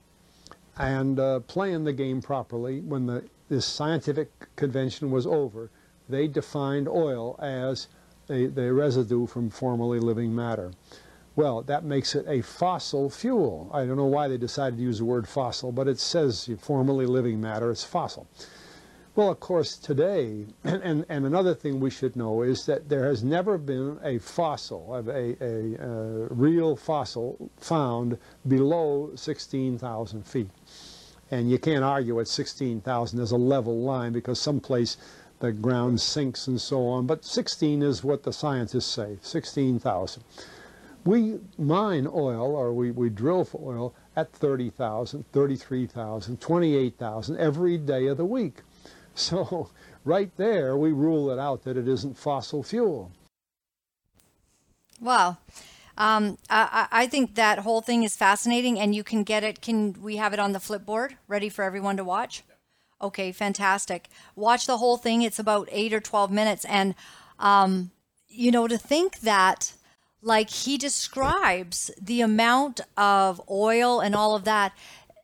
And 0.78 1.20
uh, 1.20 1.40
playing 1.40 1.84
the 1.84 1.92
game 1.92 2.22
properly, 2.22 2.80
when 2.80 3.06
the, 3.06 3.24
this 3.48 3.66
scientific 3.66 4.30
convention 4.56 5.10
was 5.10 5.26
over, 5.26 5.70
they 6.08 6.28
defined 6.28 6.88
oil 6.88 7.38
as 7.40 7.88
a, 8.30 8.46
the 8.46 8.72
residue 8.72 9.26
from 9.26 9.50
formerly 9.50 9.98
living 10.00 10.34
matter. 10.34 10.72
Well, 11.34 11.62
that 11.62 11.84
makes 11.84 12.14
it 12.14 12.26
a 12.28 12.42
fossil 12.42 13.08
fuel. 13.08 13.70
I 13.72 13.84
don't 13.84 13.96
know 13.96 14.04
why 14.04 14.28
they 14.28 14.36
decided 14.36 14.76
to 14.76 14.82
use 14.82 14.98
the 14.98 15.04
word 15.04 15.26
fossil, 15.26 15.72
but 15.72 15.88
it 15.88 15.98
says 15.98 16.50
formerly 16.60 17.06
living 17.06 17.40
matter, 17.40 17.70
it's 17.70 17.84
fossil. 17.84 18.26
Well, 19.14 19.28
of 19.28 19.40
course, 19.40 19.76
today, 19.76 20.46
and, 20.64 20.82
and, 20.82 21.04
and 21.06 21.26
another 21.26 21.54
thing 21.54 21.80
we 21.80 21.90
should 21.90 22.16
know 22.16 22.40
is 22.40 22.64
that 22.64 22.88
there 22.88 23.04
has 23.04 23.22
never 23.22 23.58
been 23.58 23.98
a 24.02 24.18
fossil, 24.18 24.94
a, 24.94 25.02
a, 25.10 25.36
a, 25.38 25.76
a 25.76 26.26
real 26.30 26.76
fossil 26.76 27.50
found 27.58 28.16
below 28.48 29.10
16,000 29.14 30.26
feet. 30.26 30.48
And 31.30 31.50
you 31.50 31.58
can't 31.58 31.84
argue 31.84 32.20
at 32.20 32.28
16,000 32.28 33.20
as 33.20 33.32
a 33.32 33.36
level 33.36 33.82
line 33.82 34.12
because 34.12 34.40
someplace 34.40 34.96
the 35.40 35.52
ground 35.52 36.00
sinks 36.00 36.46
and 36.46 36.58
so 36.58 36.86
on. 36.86 37.06
But 37.06 37.22
16 37.22 37.82
is 37.82 38.02
what 38.02 38.22
the 38.22 38.32
scientists 38.32 38.86
say, 38.86 39.18
16,000. 39.20 40.22
We 41.04 41.38
mine 41.58 42.06
oil, 42.06 42.54
or 42.54 42.72
we, 42.72 42.92
we 42.92 43.10
drill 43.10 43.44
for 43.44 43.74
oil, 43.74 43.94
at 44.16 44.32
30,000, 44.32 45.24
33,000, 45.32 46.40
28,000 46.40 47.36
every 47.38 47.76
day 47.76 48.06
of 48.06 48.16
the 48.16 48.24
week. 48.24 48.62
So 49.16 49.70
right 50.04 50.34
there, 50.36 50.76
we 50.76 50.90
rule 50.92 51.30
it 51.30 51.38
out 51.38 51.64
that 51.64 51.76
it 51.76 51.86
isn't 51.86 52.16
fossil 52.16 52.62
fuel. 52.62 53.12
Wow. 55.00 55.36
Um, 55.98 56.38
I, 56.48 56.88
I 56.90 57.06
think 57.06 57.34
that 57.34 57.60
whole 57.60 57.82
thing 57.82 58.02
is 58.02 58.16
fascinating, 58.16 58.78
and 58.78 58.94
you 58.94 59.04
can 59.04 59.24
get 59.24 59.44
it. 59.44 59.60
Can 59.60 60.00
we 60.00 60.16
have 60.16 60.32
it 60.32 60.38
on 60.38 60.52
the 60.52 60.58
flipboard 60.58 61.16
ready 61.28 61.48
for 61.48 61.62
everyone 61.62 61.96
to 61.98 62.04
watch? 62.04 62.42
Okay, 63.00 63.32
fantastic. 63.32 64.08
Watch 64.36 64.66
the 64.66 64.78
whole 64.78 64.96
thing. 64.96 65.22
It's 65.22 65.38
about 65.38 65.68
eight 65.72 65.92
or 65.92 66.00
12 66.00 66.30
minutes. 66.30 66.64
And, 66.64 66.94
um, 67.38 67.90
you 68.28 68.50
know, 68.50 68.68
to 68.68 68.78
think 68.78 69.20
that, 69.20 69.74
like, 70.22 70.50
he 70.50 70.78
describes 70.78 71.90
the 72.00 72.20
amount 72.20 72.80
of 72.96 73.42
oil 73.50 74.00
and 74.00 74.14
all 74.14 74.34
of 74.34 74.44
that 74.44 74.72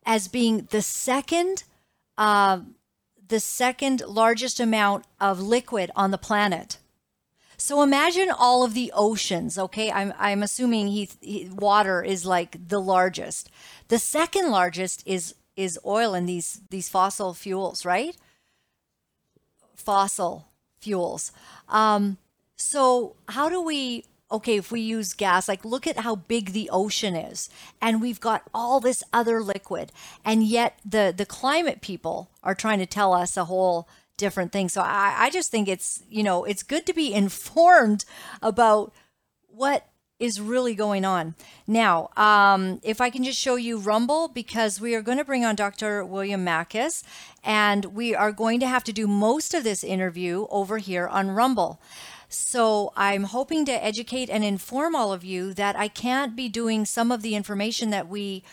as 0.05 0.27
being 0.27 0.67
the 0.71 0.81
second, 0.81 1.63
uh, 2.17 2.59
the 3.29 3.39
second 3.39 4.01
largest 4.07 4.59
amount 4.59 5.05
of 5.19 5.39
liquid 5.41 5.89
on 5.95 6.11
the 6.11 6.17
planet. 6.17 6.77
So 7.57 7.81
imagine 7.81 8.29
all 8.29 8.63
of 8.63 8.73
the 8.73 8.91
oceans, 8.95 9.57
okay? 9.57 9.91
I'm, 9.91 10.13
I'm 10.17 10.43
assuming 10.43 10.87
he, 10.87 11.09
he, 11.19 11.49
water 11.51 12.01
is 12.01 12.25
like 12.25 12.69
the 12.69 12.79
largest. 12.79 13.49
The 13.87 13.99
second 13.99 14.49
largest 14.49 15.03
is 15.05 15.35
is 15.55 15.77
oil 15.85 16.13
and 16.13 16.27
these 16.27 16.61
these 16.69 16.87
fossil 16.87 17.33
fuels, 17.33 17.85
right? 17.85 18.15
Fossil 19.75 20.47
fuels. 20.79 21.33
Um, 21.67 22.17
so 22.55 23.17
how 23.27 23.49
do 23.49 23.61
we 23.61 24.05
okay, 24.31 24.57
if 24.57 24.71
we 24.71 24.81
use 24.81 25.13
gas, 25.13 25.47
like 25.47 25.65
look 25.65 25.87
at 25.87 25.97
how 25.97 26.15
big 26.15 26.51
the 26.51 26.69
ocean 26.71 27.15
is, 27.15 27.49
and 27.81 28.01
we've 28.01 28.19
got 28.19 28.43
all 28.53 28.79
this 28.79 29.03
other 29.11 29.41
liquid, 29.41 29.91
and 30.23 30.43
yet 30.43 30.79
the 30.85 31.13
the 31.15 31.25
climate 31.25 31.81
people 31.81 32.29
are 32.43 32.55
trying 32.55 32.79
to 32.79 32.85
tell 32.85 33.13
us 33.13 33.37
a 33.37 33.45
whole 33.45 33.87
different 34.17 34.51
thing. 34.51 34.69
So 34.69 34.81
I, 34.81 35.15
I 35.17 35.29
just 35.29 35.51
think 35.51 35.67
it's 35.67 36.03
you 36.09 36.23
know 36.23 36.43
it's 36.43 36.63
good 36.63 36.85
to 36.85 36.93
be 36.93 37.13
informed 37.23 38.05
about 38.41 38.93
what 39.47 39.85
is 40.19 40.41
really 40.41 40.75
going 40.75 41.05
on. 41.05 41.33
Now, 41.65 42.09
um, 42.17 42.81
if 42.83 42.99
I 42.99 43.09
can 43.09 43.23
just 43.23 43.39
show 43.39 43.55
you 43.55 43.77
Rumble, 43.77 44.27
because 44.27 44.81
we 44.81 44.93
are 44.93 45.01
going 45.01 45.17
to 45.17 45.23
bring 45.23 45.45
on 45.45 45.55
Dr. 45.55 46.03
William 46.03 46.45
Makis, 46.45 47.03
and 47.41 47.85
we 47.85 48.13
are 48.13 48.33
going 48.33 48.59
to 48.59 48.67
have 48.67 48.83
to 48.83 48.93
do 48.93 49.07
most 49.07 49.53
of 49.53 49.63
this 49.63 49.81
interview 49.81 50.45
over 50.49 50.77
here 50.77 51.07
on 51.07 51.31
Rumble. 51.31 51.81
So 52.29 52.93
I'm 52.95 53.23
hoping 53.23 53.65
to 53.65 53.83
educate 53.83 54.29
and 54.29 54.43
inform 54.43 54.95
all 54.95 55.11
of 55.11 55.23
you 55.23 55.53
that 55.55 55.75
I 55.75 55.87
can't 55.87 56.35
be 56.35 56.47
doing 56.47 56.85
some 56.85 57.11
of 57.11 57.23
the 57.23 57.35
information 57.35 57.89
that 57.89 58.07
we 58.07 58.43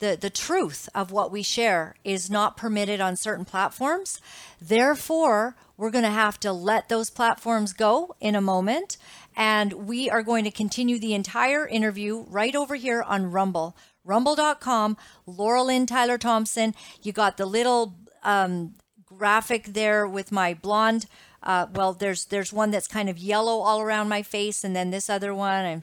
the, 0.00 0.16
the 0.18 0.30
truth 0.30 0.88
of 0.94 1.12
what 1.12 1.30
we 1.30 1.42
share 1.42 1.94
is 2.04 2.30
not 2.30 2.56
permitted 2.56 3.00
on 3.00 3.16
certain 3.16 3.44
platforms. 3.44 4.18
Therefore, 4.60 5.56
we're 5.76 5.90
going 5.90 6.04
to 6.04 6.10
have 6.10 6.40
to 6.40 6.52
let 6.52 6.88
those 6.88 7.10
platforms 7.10 7.72
go 7.72 8.14
in 8.18 8.34
a 8.34 8.40
moment. 8.40 8.96
And 9.36 9.86
we 9.86 10.10
are 10.10 10.22
going 10.22 10.44
to 10.44 10.50
continue 10.50 10.98
the 10.98 11.14
entire 11.14 11.68
interview 11.68 12.24
right 12.28 12.56
over 12.56 12.74
here 12.74 13.02
on 13.02 13.30
Rumble. 13.30 13.76
Rumble.com, 14.04 14.96
Laura 15.26 15.62
Lynn 15.62 15.86
Tyler 15.86 16.18
Thompson. 16.18 16.74
You 17.02 17.12
got 17.12 17.36
the 17.36 17.46
little 17.46 17.94
um, 18.22 18.74
graphic 19.04 19.66
there 19.66 20.06
with 20.06 20.32
my 20.32 20.54
blonde 20.54 21.06
uh, 21.42 21.66
well, 21.74 21.92
there's 21.92 22.26
there's 22.26 22.52
one 22.52 22.70
that's 22.70 22.86
kind 22.86 23.08
of 23.08 23.18
yellow 23.18 23.60
all 23.60 23.80
around 23.80 24.08
my 24.08 24.22
face, 24.22 24.64
and 24.64 24.76
then 24.76 24.90
this 24.90 25.08
other 25.08 25.34
one. 25.34 25.64
And 25.64 25.82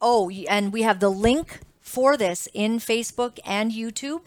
oh, 0.00 0.30
and 0.30 0.72
we 0.72 0.82
have 0.82 1.00
the 1.00 1.10
link 1.10 1.60
for 1.80 2.16
this 2.16 2.48
in 2.52 2.78
Facebook 2.78 3.38
and 3.44 3.72
YouTube. 3.72 4.22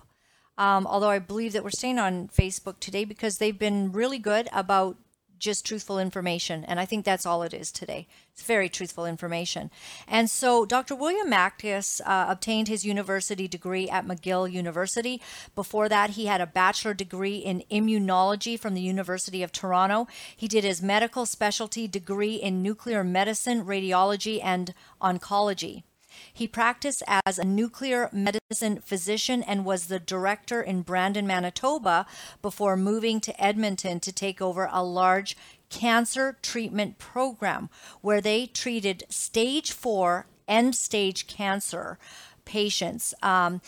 Um, 0.57 0.85
although 0.85 1.09
I 1.09 1.19
believe 1.19 1.53
that 1.53 1.63
we're 1.63 1.71
staying 1.71 1.97
on 1.97 2.27
Facebook 2.27 2.79
today 2.79 3.05
because 3.05 3.37
they've 3.37 3.57
been 3.57 3.91
really 3.91 4.19
good 4.19 4.47
about 4.53 4.97
just 5.39 5.65
truthful 5.65 5.99
information. 5.99 6.63
And 6.63 6.79
I 6.79 6.85
think 6.85 7.05
that's 7.05 7.25
all 7.25 7.43
it 7.43 7.53
is 7.53 7.71
today. 7.71 8.07
It's 8.33 8.41
very 8.41 8.67
truthful 8.67 9.05
information. 9.05 9.69
And 10.07 10.27
so 10.27 10.65
Dr. 10.65 10.95
William 10.95 11.29
Makis 11.29 12.01
uh, 12.03 12.25
obtained 12.27 12.67
his 12.67 12.83
university 12.83 13.47
degree 13.47 13.87
at 13.87 14.07
McGill 14.07 14.51
University. 14.51 15.21
Before 15.53 15.87
that, 15.87 16.11
he 16.11 16.25
had 16.25 16.41
a 16.41 16.47
bachelor 16.47 16.95
degree 16.95 17.37
in 17.37 17.63
immunology 17.69 18.59
from 18.59 18.73
the 18.73 18.81
University 18.81 19.43
of 19.43 19.51
Toronto. 19.51 20.07
He 20.35 20.47
did 20.47 20.63
his 20.63 20.81
medical 20.81 21.27
specialty 21.27 21.87
degree 21.87 22.35
in 22.35 22.63
nuclear 22.63 23.03
medicine, 23.03 23.65
radiology, 23.65 24.39
and 24.43 24.73
oncology. 24.99 25.83
He 26.31 26.47
practiced 26.47 27.03
as 27.25 27.37
a 27.37 27.45
nuclear 27.45 28.09
medicine 28.11 28.79
physician 28.81 29.43
and 29.43 29.65
was 29.65 29.87
the 29.87 29.99
director 29.99 30.61
in 30.61 30.81
Brandon, 30.81 31.27
Manitoba, 31.27 32.05
before 32.41 32.77
moving 32.77 33.19
to 33.21 33.43
Edmonton 33.43 33.99
to 33.99 34.11
take 34.11 34.41
over 34.41 34.69
a 34.71 34.83
large 34.83 35.35
cancer 35.73 36.37
treatment 36.43 36.99
program 36.99 37.67
where 38.01 38.21
they 38.21 38.45
treated 38.45 39.03
stage 39.09 39.71
four 39.71 40.27
end 40.47 40.75
stage 40.75 41.25
cancer 41.25 41.97
patients. 42.45 43.13
Um, 43.23 43.59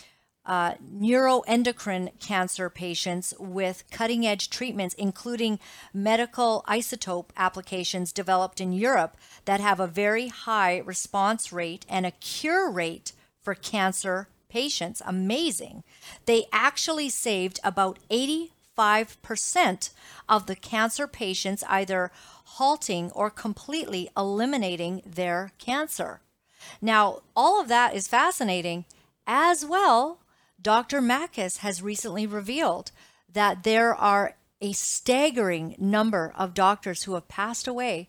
uh, 0.44 0.74
neuroendocrine 0.74 2.20
cancer 2.20 2.70
patients 2.70 3.34
with 3.40 3.82
cutting 3.90 4.24
edge 4.24 4.48
treatments, 4.48 4.94
including 4.94 5.58
medical 5.92 6.64
isotope 6.68 7.30
applications 7.36 8.12
developed 8.12 8.60
in 8.60 8.72
Europe 8.72 9.16
that 9.44 9.58
have 9.58 9.80
a 9.80 9.88
very 9.88 10.28
high 10.28 10.78
response 10.78 11.52
rate 11.52 11.84
and 11.88 12.06
a 12.06 12.12
cure 12.12 12.70
rate 12.70 13.12
for 13.42 13.56
cancer 13.56 14.28
patients. 14.48 15.02
Amazing. 15.04 15.82
They 16.26 16.44
actually 16.52 17.08
saved 17.08 17.58
about 17.64 17.98
85% 18.76 19.90
of 20.28 20.46
the 20.46 20.56
cancer 20.56 21.06
patients, 21.06 21.64
either 21.68 22.10
halting 22.44 23.10
or 23.12 23.30
completely 23.30 24.08
eliminating 24.16 25.02
their 25.04 25.52
cancer. 25.58 26.20
Now, 26.80 27.20
all 27.34 27.60
of 27.60 27.68
that 27.68 27.94
is 27.94 28.08
fascinating 28.08 28.84
as 29.26 29.64
well 29.64 30.20
Dr. 30.60 31.00
Makis 31.00 31.58
has 31.58 31.82
recently 31.82 32.26
revealed 32.26 32.90
that 33.32 33.62
there 33.62 33.94
are 33.94 34.36
a 34.60 34.72
staggering 34.72 35.76
number 35.78 36.32
of 36.36 36.54
doctors 36.54 37.02
who 37.02 37.14
have 37.14 37.28
passed 37.28 37.68
away 37.68 38.08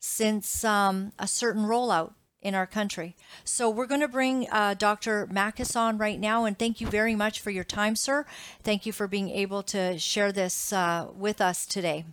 since 0.00 0.64
um, 0.64 1.12
a 1.18 1.26
certain 1.28 1.64
rollout 1.64 2.14
in 2.44 2.54
our 2.54 2.66
country. 2.66 3.16
So 3.42 3.68
we're 3.70 3.86
going 3.86 4.02
to 4.02 4.08
bring 4.08 4.46
uh, 4.52 4.74
Dr. 4.74 5.26
Makis 5.26 5.74
on 5.74 5.98
right 5.98 6.20
now, 6.20 6.44
and 6.44 6.56
thank 6.56 6.80
you 6.80 6.86
very 6.86 7.16
much 7.16 7.40
for 7.40 7.50
your 7.50 7.64
time, 7.64 7.96
sir. 7.96 8.26
Thank 8.62 8.86
you 8.86 8.92
for 8.92 9.08
being 9.08 9.30
able 9.30 9.62
to 9.64 9.98
share 9.98 10.30
this 10.30 10.72
uh, 10.72 11.08
with 11.16 11.40
us 11.40 11.66
today. 11.66 12.04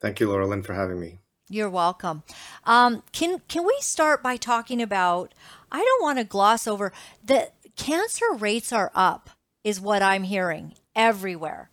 Thank 0.00 0.20
you, 0.20 0.30
Laura 0.30 0.46
Lynn, 0.46 0.62
for 0.62 0.74
having 0.74 1.00
me. 1.00 1.18
You're 1.48 1.68
welcome. 1.68 2.22
Um, 2.64 3.02
can 3.10 3.42
can 3.48 3.66
we 3.66 3.76
start 3.80 4.22
by 4.22 4.36
talking 4.36 4.80
about? 4.80 5.34
I 5.72 5.78
don't 5.78 6.02
want 6.02 6.18
to 6.18 6.24
gloss 6.24 6.68
over 6.68 6.92
that 7.24 7.54
cancer 7.76 8.26
rates 8.38 8.72
are 8.72 8.92
up, 8.94 9.30
is 9.64 9.80
what 9.80 10.00
I'm 10.00 10.22
hearing 10.22 10.74
everywhere. 10.94 11.69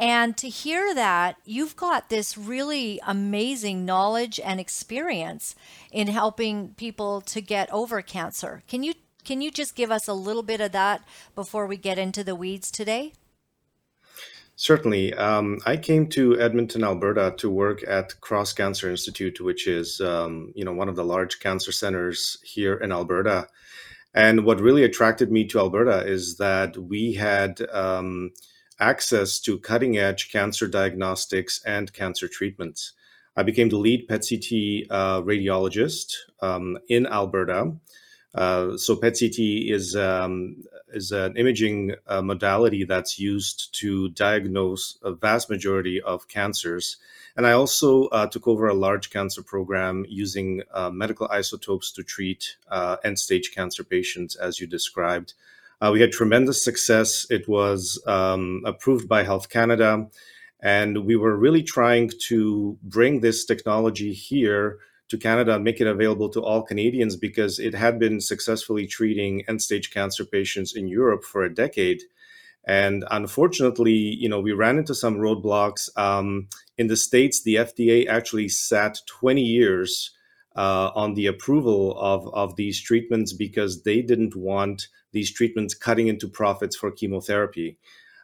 And 0.00 0.34
to 0.38 0.48
hear 0.48 0.94
that, 0.94 1.36
you've 1.44 1.76
got 1.76 2.08
this 2.08 2.38
really 2.38 2.98
amazing 3.06 3.84
knowledge 3.84 4.40
and 4.42 4.58
experience 4.58 5.54
in 5.92 6.08
helping 6.08 6.70
people 6.70 7.20
to 7.20 7.42
get 7.42 7.70
over 7.70 8.00
cancer. 8.00 8.62
Can 8.66 8.82
you 8.82 8.94
can 9.24 9.42
you 9.42 9.50
just 9.50 9.76
give 9.76 9.90
us 9.90 10.08
a 10.08 10.14
little 10.14 10.42
bit 10.42 10.62
of 10.62 10.72
that 10.72 11.04
before 11.34 11.66
we 11.66 11.76
get 11.76 11.98
into 11.98 12.24
the 12.24 12.34
weeds 12.34 12.70
today? 12.70 13.12
Certainly. 14.56 15.12
Um, 15.12 15.58
I 15.66 15.76
came 15.76 16.06
to 16.08 16.40
Edmonton, 16.40 16.82
Alberta, 16.82 17.34
to 17.36 17.50
work 17.50 17.84
at 17.86 18.18
Cross 18.22 18.54
Cancer 18.54 18.88
Institute, 18.88 19.38
which 19.42 19.68
is 19.68 20.00
um, 20.00 20.50
you 20.54 20.64
know 20.64 20.72
one 20.72 20.88
of 20.88 20.96
the 20.96 21.04
large 21.04 21.40
cancer 21.40 21.72
centers 21.72 22.38
here 22.42 22.76
in 22.76 22.90
Alberta. 22.90 23.48
And 24.14 24.46
what 24.46 24.62
really 24.62 24.84
attracted 24.84 25.30
me 25.30 25.44
to 25.48 25.58
Alberta 25.58 26.06
is 26.06 26.38
that 26.38 26.78
we 26.78 27.12
had 27.12 27.60
um, 27.70 28.32
access 28.80 29.38
to 29.40 29.58
cutting 29.58 29.98
edge 29.98 30.32
cancer 30.32 30.66
diagnostics 30.66 31.60
and 31.64 31.92
cancer 31.92 32.28
treatments. 32.28 32.92
I 33.36 33.42
became 33.42 33.68
the 33.68 33.76
lead 33.76 34.08
PET 34.08 34.26
CT 34.28 34.90
uh, 34.90 35.22
radiologist 35.22 36.14
um, 36.42 36.78
in 36.88 37.06
Alberta. 37.06 37.72
Uh, 38.34 38.76
so 38.76 38.96
PET 38.96 39.16
CT 39.18 39.38
is 39.38 39.94
um, 39.96 40.64
is 40.92 41.12
an 41.12 41.36
imaging 41.36 41.94
uh, 42.06 42.22
modality 42.22 42.84
that's 42.84 43.18
used 43.18 43.72
to 43.80 44.08
diagnose 44.10 44.98
a 45.02 45.12
vast 45.12 45.48
majority 45.50 46.00
of 46.00 46.26
cancers 46.26 46.96
and 47.36 47.46
I 47.46 47.52
also 47.52 48.04
uh, 48.08 48.26
took 48.26 48.48
over 48.48 48.68
a 48.68 48.74
large 48.74 49.10
cancer 49.10 49.42
program 49.42 50.04
using 50.08 50.62
uh, 50.72 50.90
medical 50.90 51.28
isotopes 51.30 51.92
to 51.92 52.02
treat 52.02 52.56
uh, 52.70 52.96
end 53.04 53.18
stage 53.18 53.52
cancer 53.54 53.84
patients, 53.84 54.36
as 54.36 54.60
you 54.60 54.66
described. 54.66 55.34
Uh, 55.80 55.90
we 55.92 56.00
had 56.00 56.12
tremendous 56.12 56.62
success. 56.62 57.26
It 57.30 57.48
was 57.48 58.02
um, 58.06 58.62
approved 58.66 59.08
by 59.08 59.22
Health 59.22 59.48
Canada. 59.48 60.06
And 60.62 61.06
we 61.06 61.16
were 61.16 61.36
really 61.36 61.62
trying 61.62 62.10
to 62.28 62.78
bring 62.82 63.20
this 63.20 63.46
technology 63.46 64.12
here 64.12 64.78
to 65.08 65.16
Canada 65.16 65.54
and 65.54 65.64
make 65.64 65.80
it 65.80 65.86
available 65.86 66.28
to 66.30 66.40
all 66.40 66.62
Canadians 66.62 67.16
because 67.16 67.58
it 67.58 67.74
had 67.74 67.98
been 67.98 68.20
successfully 68.20 68.86
treating 68.86 69.42
end 69.48 69.62
stage 69.62 69.90
cancer 69.90 70.24
patients 70.24 70.76
in 70.76 70.86
Europe 70.86 71.24
for 71.24 71.42
a 71.42 71.52
decade. 71.52 72.02
And 72.66 73.04
unfortunately, 73.10 73.92
you 73.92 74.28
know, 74.28 74.40
we 74.40 74.52
ran 74.52 74.78
into 74.78 74.94
some 74.94 75.16
roadblocks. 75.16 75.88
Um, 75.96 76.48
in 76.76 76.88
the 76.88 76.96
States, 76.96 77.42
the 77.42 77.56
FDA 77.56 78.06
actually 78.06 78.48
sat 78.48 78.98
20 79.06 79.40
years 79.40 80.10
uh, 80.56 80.90
on 80.94 81.14
the 81.14 81.26
approval 81.26 81.98
of, 81.98 82.28
of 82.34 82.56
these 82.56 82.80
treatments 82.80 83.32
because 83.32 83.82
they 83.82 84.02
didn't 84.02 84.34
want 84.34 84.88
these 85.12 85.32
treatments 85.32 85.74
cutting 85.74 86.08
into 86.08 86.28
profits 86.28 86.76
for 86.76 86.90
chemotherapy. 86.90 87.76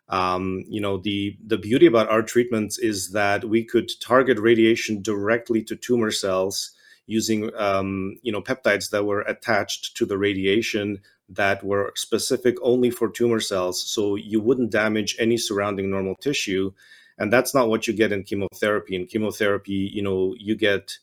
Um, 0.09 0.64
you 0.68 0.80
know, 0.80 0.99
the, 0.99 1.37
the 1.45 1.59
beauty 1.59 1.87
about 1.87 2.09
our 2.09 2.23
treatments 2.23 2.78
is 2.78 3.11
that 3.11 3.45
we 3.45 3.64
could 3.64 3.90
target 4.00 4.38
radiation 4.38 5.02
directly 5.02 5.62
to 5.64 5.76
tumor 5.76 6.12
cells 6.12 6.71
using, 7.06 7.50
um, 7.56 8.18
you 8.23 8.33
know, 8.33 8.40
peptides 8.40 8.90
that 8.90 9.04
were 9.04 9.21
attached 9.23 9.97
to 9.97 10.06
the 10.06 10.18
radiation 10.18 11.00
that 11.28 11.64
were 11.64 11.92
specific 11.97 12.56
only 12.62 12.90
for 12.90 13.09
tumor 13.09 13.40
cells. 13.40 13.83
So 13.83 14.14
you 14.14 14.40
wouldn't 14.40 14.71
damage 14.71 15.16
any 15.18 15.37
surrounding 15.37 15.90
normal 15.90 16.14
tissue. 16.16 16.73
And 17.18 17.33
that's 17.33 17.54
not 17.54 17.68
what 17.68 17.87
you 17.87 17.95
get 17.95 18.12
in 18.12 18.23
chemotherapy. 18.23 18.95
In 18.95 19.06
chemotherapy, 19.06 19.90
you 19.92 20.02
know, 20.02 20.35
you 20.38 20.54
get 20.54 20.99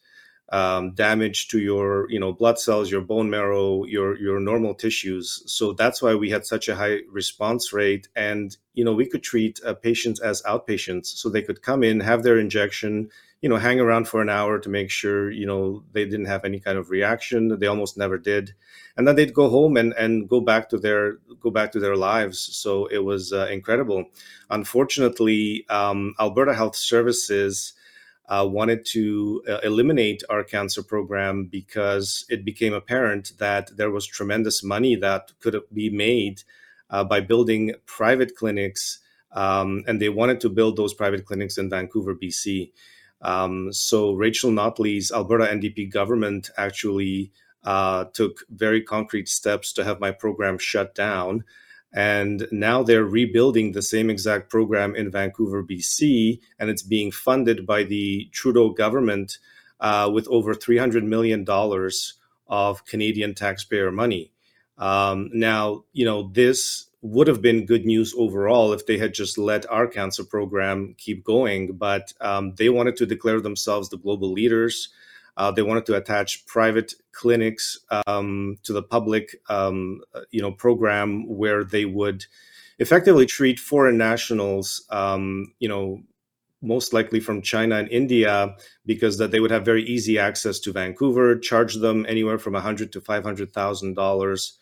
um, 0.52 0.94
damage 0.94 1.48
to 1.50 1.60
your 1.60 2.10
you 2.10 2.20
know 2.20 2.34
blood 2.34 2.60
cells, 2.60 2.92
your 2.92 3.02
bone 3.02 3.30
marrow, 3.30 3.86
your 3.86 4.18
your 4.20 4.40
normal 4.40 4.76
tissues. 4.76 5.42
So 5.46 5.74
that's 5.74 6.02
why 6.02 6.16
we 6.16 6.30
had 6.30 6.46
such 6.46 6.68
a 6.68 6.76
high 6.76 7.00
response 7.10 7.72
rate, 7.74 8.08
and 8.16 8.56
you 8.74 8.84
know 8.84 8.94
we 8.94 9.08
could 9.08 9.24
treat 9.24 9.60
uh, 9.66 9.74
patients 9.74 10.20
as 10.20 10.42
outpatients, 10.44 11.08
so 11.08 11.30
they 11.30 11.42
could 11.42 11.62
come 11.62 11.84
in, 11.84 12.02
have 12.02 12.24
their 12.24 12.38
injection, 12.38 13.10
you 13.42 13.50
know, 13.50 13.58
hang 13.58 13.80
around 13.80 14.08
for 14.08 14.22
an 14.22 14.30
hour 14.30 14.60
to 14.60 14.70
make 14.70 14.90
sure 14.90 15.32
you 15.32 15.46
know 15.46 15.84
they 15.94 16.06
didn't 16.06 16.26
have 16.26 16.46
any 16.46 16.60
kind 16.60 16.78
of 16.78 16.90
reaction. 16.90 17.58
They 17.58 17.68
almost 17.68 17.98
never 17.98 18.18
did, 18.18 18.54
and 18.98 19.08
then 19.08 19.16
they'd 19.16 19.34
go 19.34 19.50
home 19.50 19.78
and 19.78 19.94
and 19.94 20.28
go 20.28 20.42
back 20.42 20.70
to 20.70 20.78
their 20.78 21.14
go 21.40 21.52
back 21.52 21.72
to 21.72 21.80
their 21.80 21.96
lives. 21.96 22.40
So 22.40 22.86
it 22.88 23.04
was 23.04 23.32
uh, 23.32 23.48
incredible. 23.50 24.06
Unfortunately, 24.50 25.66
um, 25.70 26.14
Alberta 26.20 26.54
Health 26.54 26.76
Services 26.76 27.74
uh, 28.28 28.48
wanted 28.50 28.86
to 28.86 29.44
uh, 29.48 29.58
eliminate 29.64 30.24
our 30.30 30.44
cancer 30.44 30.82
program 30.82 31.46
because 31.46 32.26
it 32.30 32.46
became 32.46 32.74
apparent 32.74 33.34
that 33.38 33.76
there 33.76 33.92
was 33.92 34.08
tremendous 34.08 34.64
money 34.64 34.96
that 34.96 35.32
could 35.42 35.60
be 35.74 35.90
made 35.90 36.44
uh, 36.90 37.04
by 37.04 37.20
building 37.20 37.74
private 37.86 38.36
clinics. 38.36 39.00
Um, 39.32 39.84
and 39.88 40.00
they 40.00 40.10
wanted 40.10 40.40
to 40.42 40.50
build 40.50 40.78
those 40.78 40.94
private 40.94 41.26
clinics 41.26 41.58
in 41.58 41.70
Vancouver, 41.70 42.16
BC. 42.16 42.72
Um, 43.22 43.74
so 43.74 44.14
Rachel 44.14 44.52
Notley's 44.52 45.12
Alberta 45.12 45.46
NDP 45.46 45.92
government 45.92 46.50
actually 46.58 47.32
uh, 47.64 48.06
took 48.14 48.42
very 48.50 48.82
concrete 48.82 49.28
steps 49.28 49.74
to 49.74 49.84
have 49.84 50.00
my 50.00 50.12
program 50.12 50.58
shut 50.58 50.94
down. 50.94 51.44
And 51.94 52.48
now 52.52 52.82
they're 52.82 53.06
rebuilding 53.06 53.72
the 53.72 53.82
same 53.82 54.10
exact 54.10 54.50
program 54.50 54.96
in 54.96 55.12
Vancouver, 55.12 55.64
BC, 55.64 56.40
and 56.60 56.70
it's 56.70 56.82
being 56.82 57.12
funded 57.12 57.68
by 57.68 57.84
the 57.84 58.28
Trudeau 58.32 58.70
government 58.70 59.38
uh, 59.80 60.10
with 60.12 60.28
over 60.28 60.56
$300 60.56 61.04
million 61.04 61.46
of 62.48 62.86
Canadian 62.86 63.36
taxpayer 63.36 63.92
money. 63.92 64.32
Um, 64.78 65.30
now, 65.34 65.84
you 65.94 66.06
know, 66.06 66.32
this 66.34 66.88
would 67.02 67.28
have 67.28 67.42
been 67.42 67.66
good 67.66 67.86
news 67.86 68.16
overall 68.18 68.72
if 68.74 68.86
they 68.86 68.98
had 68.98 69.14
just 69.14 69.38
let 69.38 69.70
our 69.70 69.86
cancer 69.86 70.24
program 70.24 70.96
keep 70.98 71.24
going, 71.24 71.74
but 71.74 72.14
um, 72.22 72.56
they 72.56 72.70
wanted 72.70 72.96
to 72.96 73.06
declare 73.06 73.42
themselves 73.42 73.90
the 73.90 73.98
global 73.98 74.32
leaders. 74.32 74.90
Uh, 75.36 75.52
they 75.52 75.62
wanted 75.62 75.86
to 75.86 75.96
attach 75.96 76.46
private 76.46 76.94
clinics 77.12 77.80
um, 78.08 78.58
to 78.64 78.74
the 78.74 78.84
public, 78.84 79.36
um, 79.50 80.02
you 80.32 80.42
know, 80.42 80.52
program 80.52 81.28
where 81.28 81.64
they 81.64 81.86
would 81.86 82.26
effectively 82.80 83.26
treat 83.26 83.60
foreign 83.60 83.98
nationals, 83.98 84.86
um, 84.90 85.54
you 85.60 85.68
know, 85.68 86.02
most 86.62 86.94
likely 86.94 87.20
from 87.20 87.42
China 87.42 87.76
and 87.76 87.90
India, 87.90 88.56
because 88.86 89.18
that 89.18 89.32
they 89.32 89.40
would 89.40 89.52
have 89.52 89.66
very 89.66 89.84
easy 89.84 90.18
access 90.18 90.60
to 90.60 90.72
Vancouver, 90.72 91.38
charge 91.38 91.76
them 91.76 92.06
anywhere 92.08 92.38
from 92.38 92.56
a 92.56 92.62
hundred 92.62 92.92
to 92.94 93.02
five 93.02 93.24
hundred 93.24 93.52
thousand 93.52 93.98
uh, 93.98 94.02
dollars 94.02 94.58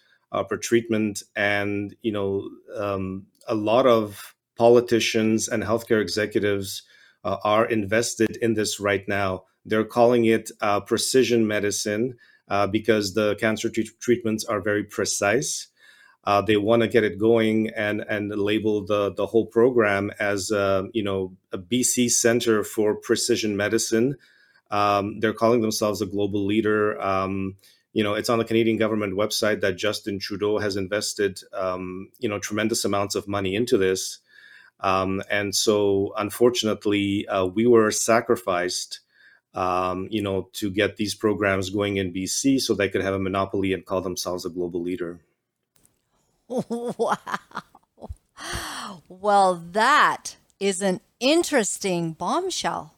per 0.50 0.58
treatment, 0.58 1.22
and 1.36 1.96
you 2.02 2.12
know, 2.12 2.50
um, 2.76 3.28
a 3.48 3.54
lot 3.54 3.86
of 3.86 4.36
politicians 4.58 5.48
and 5.48 5.64
healthcare 5.64 6.02
executives 6.02 6.84
uh, 7.24 7.38
are 7.44 7.66
invested 7.66 8.38
in 8.38 8.54
this 8.54 8.80
right 8.80 9.08
now. 9.08 9.44
They're 9.66 9.86
calling 9.86 10.26
it 10.26 10.52
uh, 10.62 10.82
precision 10.82 11.48
medicine 11.48 12.18
uh, 12.48 12.68
because 12.68 13.14
the 13.14 13.36
cancer 13.36 13.70
t- 13.70 13.90
treatments 14.00 14.44
are 14.46 14.62
very 14.62 14.84
precise. 14.84 15.68
Uh, 16.24 16.42
they 16.42 16.58
want 16.58 16.84
to 16.84 16.88
get 16.88 17.04
it 17.04 17.18
going 17.18 17.70
and 17.70 18.02
and 18.08 18.30
label 18.30 18.86
the 18.86 19.12
the 19.14 19.26
whole 19.26 19.46
program 19.46 20.12
as 20.20 20.52
uh, 20.52 20.84
you 20.94 21.04
know 21.04 21.36
a 21.52 21.58
BC 21.58 22.12
Center 22.12 22.64
for 22.64 22.96
Precision 22.96 23.58
Medicine. 23.58 24.16
Um, 24.70 25.20
they're 25.20 25.34
calling 25.34 25.62
themselves 25.62 26.02
a 26.02 26.06
global 26.06 26.46
leader. 26.46 27.02
Um, 27.02 27.56
you 27.94 28.04
know, 28.04 28.14
it's 28.14 28.30
on 28.30 28.38
the 28.38 28.46
Canadian 28.46 28.78
government 28.78 29.16
website 29.16 29.62
that 29.62 29.78
Justin 29.78 30.20
Trudeau 30.20 30.60
has 30.60 30.78
invested 30.78 31.40
um, 31.54 32.10
you 32.20 32.30
know 32.30 32.38
tremendous 32.38 32.86
amounts 32.86 33.16
of 33.16 33.28
money 33.28 33.56
into 33.56 33.78
this. 33.78 34.20
Um, 34.82 35.22
and 35.30 35.56
so, 35.56 36.14
unfortunately, 36.18 37.28
uh, 37.28 37.46
we 37.46 37.68
were 37.68 37.92
sacrificed 37.92 39.00
um, 39.54 40.08
you 40.10 40.22
know, 40.22 40.50
to 40.54 40.70
get 40.70 40.98
these 40.98 41.16
programs 41.16 41.70
going 41.70 41.98
in 41.98 42.14
BC 42.14 42.62
so 42.62 42.74
they 42.74 42.90
could 42.90 43.02
have 43.02 43.14
a 43.14 43.20
monopoly 43.20 43.74
and 43.74 43.86
call 43.86 44.02
themselves 44.02 44.46
a 44.46 44.50
global 44.50 44.82
leader. 44.82 45.20
Wow. 46.48 47.18
Well, 49.08 49.64
that 49.72 50.36
is 50.60 50.82
an 50.82 51.00
interesting 51.20 52.14
bombshell. 52.14 52.96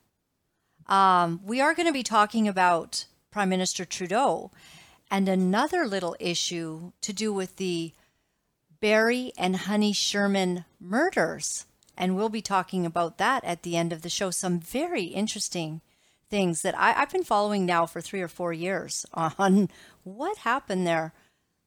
Um, 0.87 1.41
we 1.43 1.59
are 1.59 1.73
going 1.73 1.87
to 1.87 1.93
be 1.93 2.03
talking 2.03 2.47
about 2.47 3.05
Prime 3.29 3.49
Minister 3.49 3.83
Trudeau 3.83 4.51
and 5.11 5.27
another 5.27 5.85
little 5.85 6.15
issue 6.19 6.91
to 7.01 7.13
do 7.13 7.33
with 7.33 7.57
the 7.57 7.93
Barry 8.79 9.33
and 9.37 9.55
Honey 9.55 9.93
Sherman 9.93 10.65
murders. 10.79 11.65
And 11.97 12.15
we'll 12.15 12.29
be 12.29 12.41
talking 12.41 12.85
about 12.85 13.17
that 13.17 13.43
at 13.43 13.63
the 13.63 13.77
end 13.77 13.93
of 13.93 14.01
the 14.01 14.09
show. 14.09 14.31
Some 14.31 14.59
very 14.59 15.03
interesting 15.03 15.81
things 16.33 16.63
that 16.63 16.75
I, 16.79 16.99
I've 16.99 17.11
been 17.11 17.23
following 17.23 17.63
now 17.63 17.85
for 17.85 18.01
three 18.01 18.19
or 18.19 18.27
four 18.27 18.53
years 18.53 19.05
on 19.13 19.69
what 20.03 20.37
happened 20.39 20.87
there. 20.87 21.13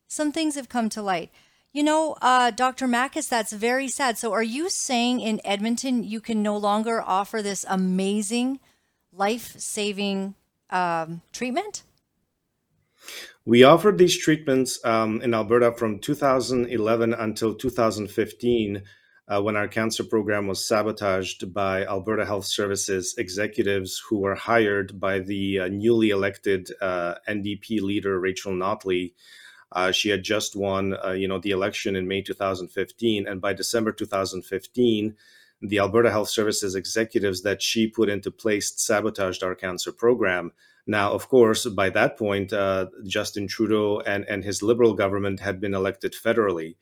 Some 0.08 0.32
things 0.32 0.56
have 0.56 0.68
come 0.68 0.88
to 0.88 1.02
light. 1.02 1.30
You 1.72 1.84
know, 1.84 2.16
uh, 2.20 2.50
Dr. 2.50 2.88
Makis, 2.88 3.28
that's 3.28 3.52
very 3.52 3.86
sad. 3.86 4.18
So, 4.18 4.32
are 4.32 4.42
you 4.42 4.68
saying 4.68 5.20
in 5.20 5.40
Edmonton 5.44 6.02
you 6.02 6.20
can 6.20 6.42
no 6.42 6.56
longer 6.56 7.00
offer 7.00 7.42
this 7.42 7.64
amazing, 7.68 8.58
life 9.12 9.54
saving 9.56 10.34
um, 10.70 11.22
treatment? 11.32 11.84
We 13.44 13.62
offered 13.62 13.98
these 13.98 14.18
treatments 14.18 14.84
um, 14.84 15.20
in 15.22 15.32
Alberta 15.32 15.70
from 15.70 16.00
2011 16.00 17.14
until 17.14 17.54
2015 17.54 18.82
uh, 19.28 19.42
when 19.42 19.56
our 19.56 19.68
cancer 19.68 20.04
program 20.04 20.46
was 20.46 20.66
sabotaged 20.66 21.52
by 21.52 21.84
Alberta 21.84 22.24
Health 22.24 22.44
Services 22.44 23.14
executives 23.18 24.00
who 24.08 24.18
were 24.18 24.36
hired 24.36 25.00
by 25.00 25.18
the 25.18 25.60
uh, 25.60 25.68
newly 25.68 26.10
elected 26.10 26.70
uh, 26.80 27.14
NDP 27.28 27.80
leader 27.80 28.18
Rachel 28.20 28.52
Notley. 28.52 29.14
Uh, 29.72 29.90
she 29.90 30.10
had 30.10 30.22
just 30.22 30.54
won, 30.54 30.96
uh, 31.04 31.10
you 31.10 31.26
know, 31.26 31.40
the 31.40 31.50
election 31.50 31.96
in 31.96 32.06
May 32.06 32.22
2015, 32.22 33.26
and 33.26 33.40
by 33.40 33.52
December 33.52 33.90
2015, 33.90 35.16
the 35.60 35.78
Alberta 35.80 36.10
Health 36.10 36.28
Services 36.28 36.76
executives 36.76 37.42
that 37.42 37.62
she 37.62 37.88
put 37.88 38.08
into 38.08 38.30
place 38.30 38.72
sabotaged 38.76 39.42
our 39.42 39.56
cancer 39.56 39.90
program. 39.90 40.52
Now, 40.86 41.12
of 41.12 41.28
course, 41.28 41.66
by 41.66 41.90
that 41.90 42.16
point, 42.16 42.52
uh, 42.52 42.86
Justin 43.04 43.48
Trudeau 43.48 44.00
and, 44.00 44.24
and 44.28 44.44
his 44.44 44.62
Liberal 44.62 44.94
government 44.94 45.40
had 45.40 45.60
been 45.60 45.74
elected 45.74 46.12
federally. 46.12 46.76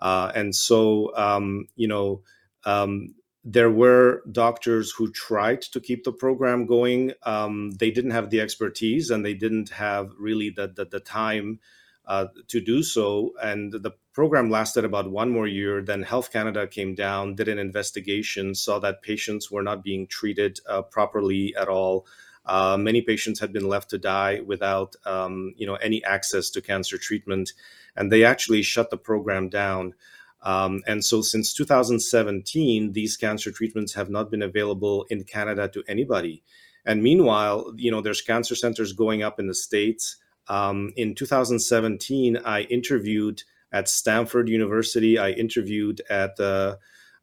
Uh, 0.00 0.32
and 0.34 0.54
so, 0.54 1.14
um, 1.16 1.66
you 1.76 1.88
know, 1.88 2.22
um, 2.64 3.14
there 3.44 3.70
were 3.70 4.22
doctors 4.30 4.90
who 4.90 5.10
tried 5.10 5.62
to 5.62 5.80
keep 5.80 6.04
the 6.04 6.12
program 6.12 6.66
going. 6.66 7.12
Um, 7.22 7.70
they 7.72 7.90
didn't 7.90 8.10
have 8.10 8.30
the 8.30 8.40
expertise 8.40 9.10
and 9.10 9.24
they 9.24 9.34
didn't 9.34 9.70
have 9.70 10.10
really 10.18 10.50
the, 10.50 10.68
the, 10.68 10.84
the 10.84 11.00
time 11.00 11.60
uh, 12.06 12.26
to 12.48 12.60
do 12.60 12.82
so. 12.82 13.32
And 13.42 13.72
the 13.72 13.92
program 14.12 14.50
lasted 14.50 14.84
about 14.84 15.10
one 15.10 15.30
more 15.30 15.46
year. 15.46 15.82
Then 15.82 16.02
Health 16.02 16.32
Canada 16.32 16.66
came 16.66 16.94
down, 16.94 17.36
did 17.36 17.48
an 17.48 17.58
investigation, 17.58 18.54
saw 18.54 18.78
that 18.80 19.02
patients 19.02 19.50
were 19.50 19.62
not 19.62 19.84
being 19.84 20.06
treated 20.06 20.58
uh, 20.68 20.82
properly 20.82 21.54
at 21.56 21.68
all. 21.68 22.06
Uh, 22.48 22.78
many 22.78 23.02
patients 23.02 23.38
had 23.38 23.52
been 23.52 23.68
left 23.68 23.90
to 23.90 23.98
die 23.98 24.40
without, 24.40 24.96
um, 25.04 25.54
you 25.56 25.66
know, 25.66 25.74
any 25.76 26.02
access 26.02 26.48
to 26.50 26.62
cancer 26.62 26.96
treatment, 26.96 27.52
and 27.94 28.10
they 28.10 28.24
actually 28.24 28.62
shut 28.62 28.90
the 28.90 28.96
program 28.96 29.50
down. 29.50 29.94
Um, 30.42 30.82
and 30.86 31.04
so, 31.04 31.20
since 31.20 31.52
2017, 31.52 32.92
these 32.92 33.16
cancer 33.16 33.52
treatments 33.52 33.92
have 33.94 34.08
not 34.08 34.30
been 34.30 34.42
available 34.42 35.04
in 35.10 35.24
Canada 35.24 35.68
to 35.68 35.84
anybody. 35.86 36.42
And 36.86 37.02
meanwhile, 37.02 37.74
you 37.76 37.90
know, 37.90 38.00
there's 38.00 38.22
cancer 38.22 38.54
centers 38.54 38.94
going 38.94 39.22
up 39.22 39.38
in 39.38 39.46
the 39.46 39.54
states. 39.54 40.16
Um, 40.48 40.92
in 40.96 41.14
2017, 41.14 42.38
I 42.38 42.62
interviewed 42.62 43.42
at 43.72 43.90
Stanford 43.90 44.48
University. 44.48 45.18
I 45.18 45.30
interviewed 45.32 46.00
at 46.08 46.36
the 46.36 46.78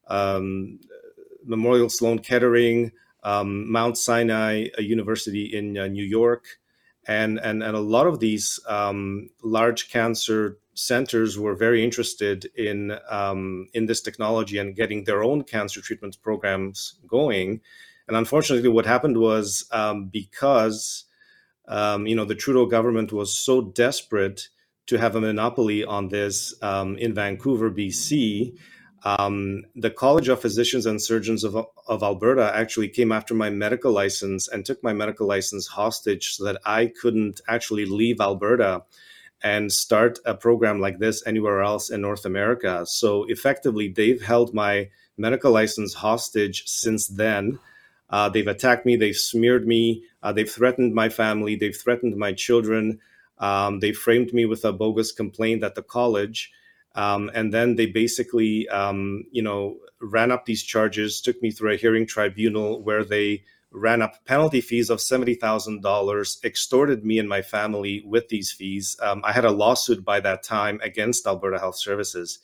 um, 0.07 0.79
Memorial 1.43 1.89
Sloan 1.89 2.19
Kettering 2.19 2.91
um, 3.25 3.69
Mount 3.69 3.97
Sinai 3.97 4.67
University 4.77 5.45
in 5.45 5.77
uh, 5.77 5.87
New 5.87 6.05
York, 6.05 6.45
and, 7.07 7.39
and 7.39 7.63
and 7.63 7.75
a 7.75 7.79
lot 7.81 8.07
of 8.07 8.19
these 8.19 8.59
um, 8.67 9.29
large 9.43 9.89
cancer 9.89 10.57
centers 10.75 11.39
were 11.39 11.55
very 11.55 11.83
interested 11.83 12.45
in 12.55 12.97
um, 13.09 13.67
in 13.73 13.87
this 13.87 14.01
technology 14.01 14.59
and 14.59 14.75
getting 14.75 15.03
their 15.03 15.23
own 15.23 15.43
cancer 15.43 15.81
treatment 15.81 16.17
programs 16.21 16.99
going. 17.07 17.61
And 18.07 18.15
unfortunately, 18.15 18.69
what 18.69 18.85
happened 18.85 19.17
was 19.17 19.67
um, 19.71 20.05
because 20.05 21.05
um, 21.67 22.05
you 22.05 22.15
know 22.15 22.25
the 22.25 22.35
Trudeau 22.35 22.67
government 22.67 23.11
was 23.11 23.35
so 23.35 23.61
desperate 23.61 24.49
to 24.85 24.97
have 24.97 25.15
a 25.15 25.21
monopoly 25.21 25.83
on 25.83 26.09
this 26.09 26.53
um, 26.61 26.95
in 26.97 27.15
Vancouver, 27.15 27.71
BC 27.71 28.55
Um, 29.05 29.65
the 29.75 29.91
College 29.91 30.29
of 30.29 30.41
Physicians 30.41 30.87
and 30.87 30.99
Surgeons 30.99 31.43
of, 31.43 31.55
of 31.55 32.01
Alberta 32.01 32.51
actually 32.55 32.89
came 32.89 33.11
after 33.11 33.35
my 33.35 33.51
medical 33.51 33.91
license 33.91 34.47
and 34.47 34.65
took 34.65 34.81
my 34.83 34.93
medical 34.93 35.27
license 35.27 35.67
hostage 35.67 36.33
so 36.33 36.43
that 36.45 36.59
I 36.65 36.91
couldn't 36.99 37.39
actually 37.47 37.85
leave 37.85 38.19
Alberta 38.19 38.81
and 39.43 39.71
start 39.71 40.17
a 40.25 40.33
program 40.33 40.79
like 40.79 40.97
this 40.97 41.25
anywhere 41.27 41.61
else 41.61 41.91
in 41.91 42.01
North 42.01 42.25
America. 42.25 42.83
So 42.87 43.25
effectively, 43.25 43.89
they've 43.89 44.21
held 44.21 44.55
my 44.55 44.89
medical 45.17 45.51
license 45.51 45.93
hostage 45.93 46.67
since 46.67 47.07
then. 47.07 47.59
Uh, 48.09 48.29
they've 48.29 48.47
attacked 48.47 48.87
me, 48.87 48.95
they've 48.95 49.15
smeared 49.15 49.67
me, 49.67 50.03
uh, 50.23 50.31
they've 50.31 50.49
threatened 50.49 50.95
my 50.95 51.09
family, 51.09 51.55
they've 51.55 51.77
threatened 51.77 52.15
my 52.17 52.33
children. 52.33 52.99
Um, 53.37 53.81
they 53.81 53.91
framed 53.91 54.33
me 54.33 54.45
with 54.45 54.65
a 54.65 54.73
bogus 54.73 55.11
complaint 55.11 55.63
at 55.63 55.75
the 55.75 55.83
college. 55.83 56.51
Um, 56.95 57.29
and 57.33 57.53
then 57.53 57.75
they 57.75 57.85
basically, 57.85 58.67
um, 58.69 59.25
you 59.31 59.41
know, 59.41 59.77
ran 60.01 60.31
up 60.31 60.45
these 60.45 60.63
charges, 60.63 61.21
took 61.21 61.41
me 61.41 61.51
through 61.51 61.73
a 61.73 61.77
hearing 61.77 62.07
tribunal 62.07 62.81
where 62.81 63.03
they 63.03 63.43
ran 63.71 64.01
up 64.01 64.23
penalty 64.25 64.61
fees 64.61 64.89
of 64.89 64.99
$70,000, 64.99 66.43
extorted 66.45 67.05
me 67.05 67.19
and 67.19 67.27
my 67.27 67.41
family 67.41 68.01
with 68.05 68.29
these 68.29 68.51
fees. 68.51 68.95
Um, 69.01 69.21
I 69.25 69.33
had 69.33 69.45
a 69.45 69.51
lawsuit 69.51 70.05
by 70.05 70.21
that 70.21 70.43
time 70.43 70.79
against 70.81 71.27
Alberta 71.27 71.59
Health 71.59 71.77
Services. 71.77 72.39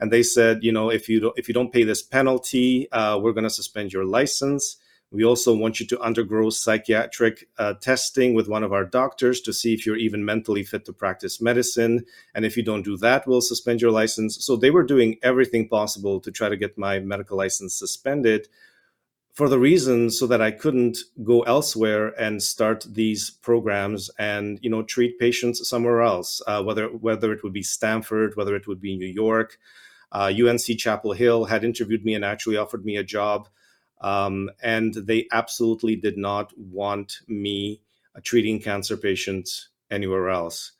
And 0.00 0.12
they 0.12 0.22
said, 0.22 0.62
you 0.62 0.70
know, 0.70 0.90
if 0.90 1.08
you 1.08 1.18
don't, 1.18 1.34
if 1.36 1.48
you 1.48 1.54
don't 1.54 1.72
pay 1.72 1.82
this 1.82 2.02
penalty, 2.02 2.90
uh, 2.92 3.18
we're 3.18 3.32
going 3.32 3.44
to 3.44 3.50
suspend 3.50 3.92
your 3.92 4.04
license. 4.04 4.76
We 5.10 5.24
also 5.24 5.54
want 5.56 5.80
you 5.80 5.86
to 5.86 6.00
undergo 6.00 6.50
psychiatric 6.50 7.48
uh, 7.58 7.74
testing 7.80 8.34
with 8.34 8.48
one 8.48 8.62
of 8.62 8.74
our 8.74 8.84
doctors 8.84 9.40
to 9.42 9.54
see 9.54 9.72
if 9.72 9.86
you're 9.86 9.96
even 9.96 10.24
mentally 10.24 10.62
fit 10.62 10.84
to 10.84 10.92
practice 10.92 11.40
medicine. 11.40 12.04
And 12.34 12.44
if 12.44 12.56
you 12.56 12.62
don't 12.62 12.84
do 12.84 12.96
that, 12.98 13.26
we'll 13.26 13.40
suspend 13.40 13.80
your 13.80 13.90
license. 13.90 14.44
So 14.44 14.54
they 14.54 14.70
were 14.70 14.84
doing 14.84 15.16
everything 15.22 15.68
possible 15.68 16.20
to 16.20 16.30
try 16.30 16.50
to 16.50 16.58
get 16.58 16.76
my 16.76 16.98
medical 16.98 17.38
license 17.38 17.78
suspended 17.78 18.48
for 19.38 19.48
the 19.48 19.58
reason 19.58 20.10
so 20.10 20.26
that 20.26 20.42
I 20.42 20.50
couldn't 20.50 20.98
go 21.22 21.42
elsewhere 21.42 22.08
and 22.20 22.42
start 22.42 22.84
these 22.90 23.30
programs 23.30 24.10
and 24.18 24.58
you 24.62 24.68
know 24.68 24.82
treat 24.82 25.16
patients 25.20 25.66
somewhere 25.68 26.02
else, 26.02 26.42
uh, 26.48 26.60
whether 26.62 26.88
whether 26.88 27.32
it 27.32 27.44
would 27.44 27.52
be 27.52 27.62
Stanford, 27.62 28.36
whether 28.36 28.56
it 28.56 28.66
would 28.66 28.80
be 28.80 28.96
New 28.96 29.06
York. 29.06 29.56
Uh, 30.10 30.32
UNC 30.34 30.76
Chapel 30.76 31.12
Hill 31.12 31.44
had 31.44 31.64
interviewed 31.64 32.04
me 32.04 32.14
and 32.14 32.24
actually 32.24 32.56
offered 32.56 32.84
me 32.84 32.96
a 32.96 33.04
job 33.04 33.48
um, 34.00 34.50
and 34.62 34.94
they 34.94 35.26
absolutely 35.32 35.96
did 35.96 36.16
not 36.16 36.52
want 36.56 37.18
me 37.26 37.80
uh, 38.16 38.20
treating 38.22 38.60
cancer 38.60 38.96
patients 38.96 39.68
anywhere 39.90 40.28
else. 40.28 40.72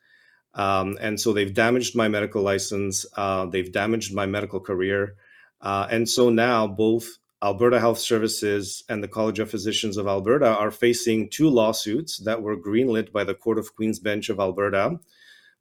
Um, 0.53 0.97
and 0.99 1.19
so 1.19 1.33
they've 1.33 1.53
damaged 1.53 1.95
my 1.95 2.07
medical 2.07 2.41
license, 2.41 3.05
uh, 3.15 3.45
they've 3.45 3.71
damaged 3.71 4.13
my 4.13 4.25
medical 4.25 4.59
career. 4.59 5.15
Uh, 5.61 5.87
and 5.91 6.09
so 6.09 6.29
now 6.29 6.67
both 6.67 7.17
Alberta 7.41 7.79
Health 7.79 7.99
Services 7.99 8.83
and 8.89 9.01
the 9.01 9.07
College 9.07 9.39
of 9.39 9.49
Physicians 9.49 9.97
of 9.97 10.07
Alberta 10.07 10.47
are 10.47 10.71
facing 10.71 11.29
two 11.29 11.49
lawsuits 11.49 12.17
that 12.19 12.41
were 12.41 12.57
greenlit 12.57 13.11
by 13.11 13.23
the 13.23 13.33
Court 13.33 13.57
of 13.57 13.75
Queen's 13.75 13.99
Bench 13.99 14.29
of 14.29 14.39
Alberta. 14.39 14.99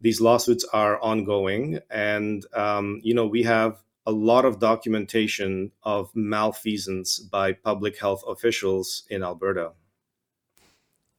These 0.00 0.20
lawsuits 0.20 0.64
are 0.72 1.00
ongoing, 1.00 1.80
and 1.90 2.44
um, 2.54 3.00
you 3.02 3.14
know 3.14 3.26
we 3.26 3.42
have 3.44 3.82
a 4.08 4.10
lot 4.10 4.46
of 4.46 4.58
documentation 4.58 5.70
of 5.82 6.10
malfeasance 6.14 7.18
by 7.18 7.52
public 7.52 7.98
health 7.98 8.24
officials 8.26 9.02
in 9.10 9.22
Alberta. 9.22 9.72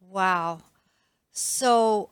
Wow. 0.02 0.62
So 1.32 2.10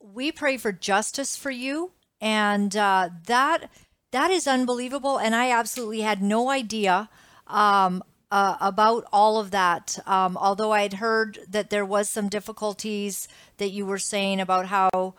we 0.00 0.32
pray 0.32 0.56
for 0.56 0.72
justice 0.72 1.36
for 1.36 1.52
you, 1.52 1.92
and 2.20 2.76
uh, 2.76 3.10
that 3.26 3.70
that 4.10 4.32
is 4.32 4.48
unbelievable. 4.48 5.16
And 5.16 5.32
I 5.32 5.52
absolutely 5.52 6.00
had 6.00 6.20
no 6.20 6.50
idea 6.50 7.08
um, 7.46 8.02
uh, 8.32 8.56
about 8.60 9.04
all 9.12 9.38
of 9.38 9.52
that. 9.52 9.96
Um, 10.06 10.36
although 10.36 10.72
I'd 10.72 10.94
heard 10.94 11.38
that 11.48 11.70
there 11.70 11.84
was 11.84 12.10
some 12.10 12.28
difficulties 12.28 13.28
that 13.58 13.70
you 13.70 13.86
were 13.86 13.98
saying 13.98 14.40
about 14.40 14.66
how 14.66 15.14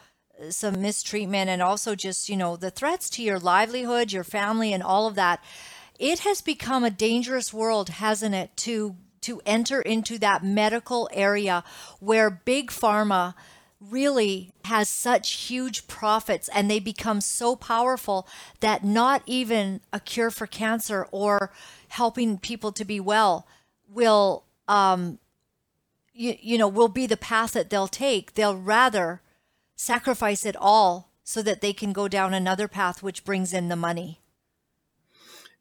some 0.50 0.82
mistreatment 0.82 1.50
and 1.50 1.62
also 1.62 1.96
just, 1.96 2.30
you 2.30 2.38
know, 2.38 2.56
the 2.56 2.72
threats 2.72 3.10
to 3.12 3.24
your 3.24 3.40
livelihood, 3.40 4.12
your 4.12 4.24
family, 4.24 4.74
and 4.74 4.84
all 4.84 5.08
of 5.08 5.16
that. 5.16 5.44
It 6.00 6.20
has 6.20 6.42
become 6.42 6.84
a 6.84 6.92
dangerous 6.92 7.54
world, 7.54 7.90
hasn't 7.90 8.36
it, 8.36 8.56
to 8.58 8.96
to 9.22 9.42
enter 9.46 9.82
into 9.82 10.18
that 10.20 10.44
medical 10.44 11.10
area 11.12 11.64
where 12.00 12.30
big 12.30 12.70
pharma 12.70 13.34
really 13.80 14.52
has 14.66 14.90
such 14.90 15.34
huge 15.34 15.88
profits 15.88 16.50
and 16.54 16.70
they 16.70 16.80
become 16.80 17.22
so 17.22 17.56
powerful 17.56 18.28
that 18.60 18.84
not 18.84 19.22
even 19.26 19.82
a 19.94 20.00
cure 20.00 20.32
for 20.32 20.48
cancer 20.48 21.08
or 21.12 21.52
helping 21.90 22.38
people 22.38 22.72
to 22.72 22.86
be 22.86 23.00
well 23.00 23.48
will 23.90 24.46
um 24.68 25.20
you, 26.14 26.36
you 26.40 26.58
know 26.58 26.68
will 26.68 26.88
be 26.88 27.06
the 27.06 27.18
path 27.18 27.54
that 27.54 27.70
they'll 27.70 27.88
take 27.88 28.34
they'll 28.34 28.58
rather 28.58 29.22
sacrifice 29.78 30.46
it 30.46 30.58
all 30.60 31.14
so 31.24 31.42
that 31.42 31.62
they 31.62 31.72
can 31.72 31.94
go 31.94 32.08
down 32.10 32.34
another 32.34 32.68
path 32.68 33.02
which 33.02 33.24
brings 33.24 33.54
in 33.54 33.70
the 33.70 33.76
money. 33.76 34.20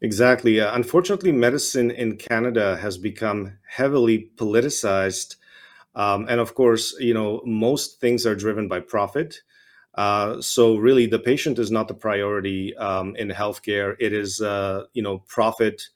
Exactly. 0.00 0.60
Uh, 0.60 0.74
unfortunately, 0.74 1.32
medicine 1.32 1.90
in 1.90 2.16
Canada 2.16 2.76
has 2.76 2.98
become 2.98 3.58
heavily 3.68 4.30
politicized. 4.36 5.36
Um, 5.94 6.26
and 6.28 6.40
of 6.40 6.54
course, 6.54 6.94
you 6.98 7.14
know, 7.14 7.42
most 7.46 8.00
things 8.00 8.26
are 8.26 8.34
driven 8.34 8.68
by 8.68 8.80
profit. 8.80 9.40
Uh, 9.94 10.40
so 10.42 10.76
really, 10.76 11.06
the 11.06 11.18
patient 11.18 11.58
is 11.58 11.70
not 11.70 11.88
the 11.88 11.94
priority 11.94 12.76
um, 12.76 13.16
in 13.16 13.30
healthcare. 13.30 13.96
It 13.98 14.12
is, 14.12 14.42
uh, 14.42 14.84
you 14.92 15.02
know, 15.02 15.18
profit 15.26 15.88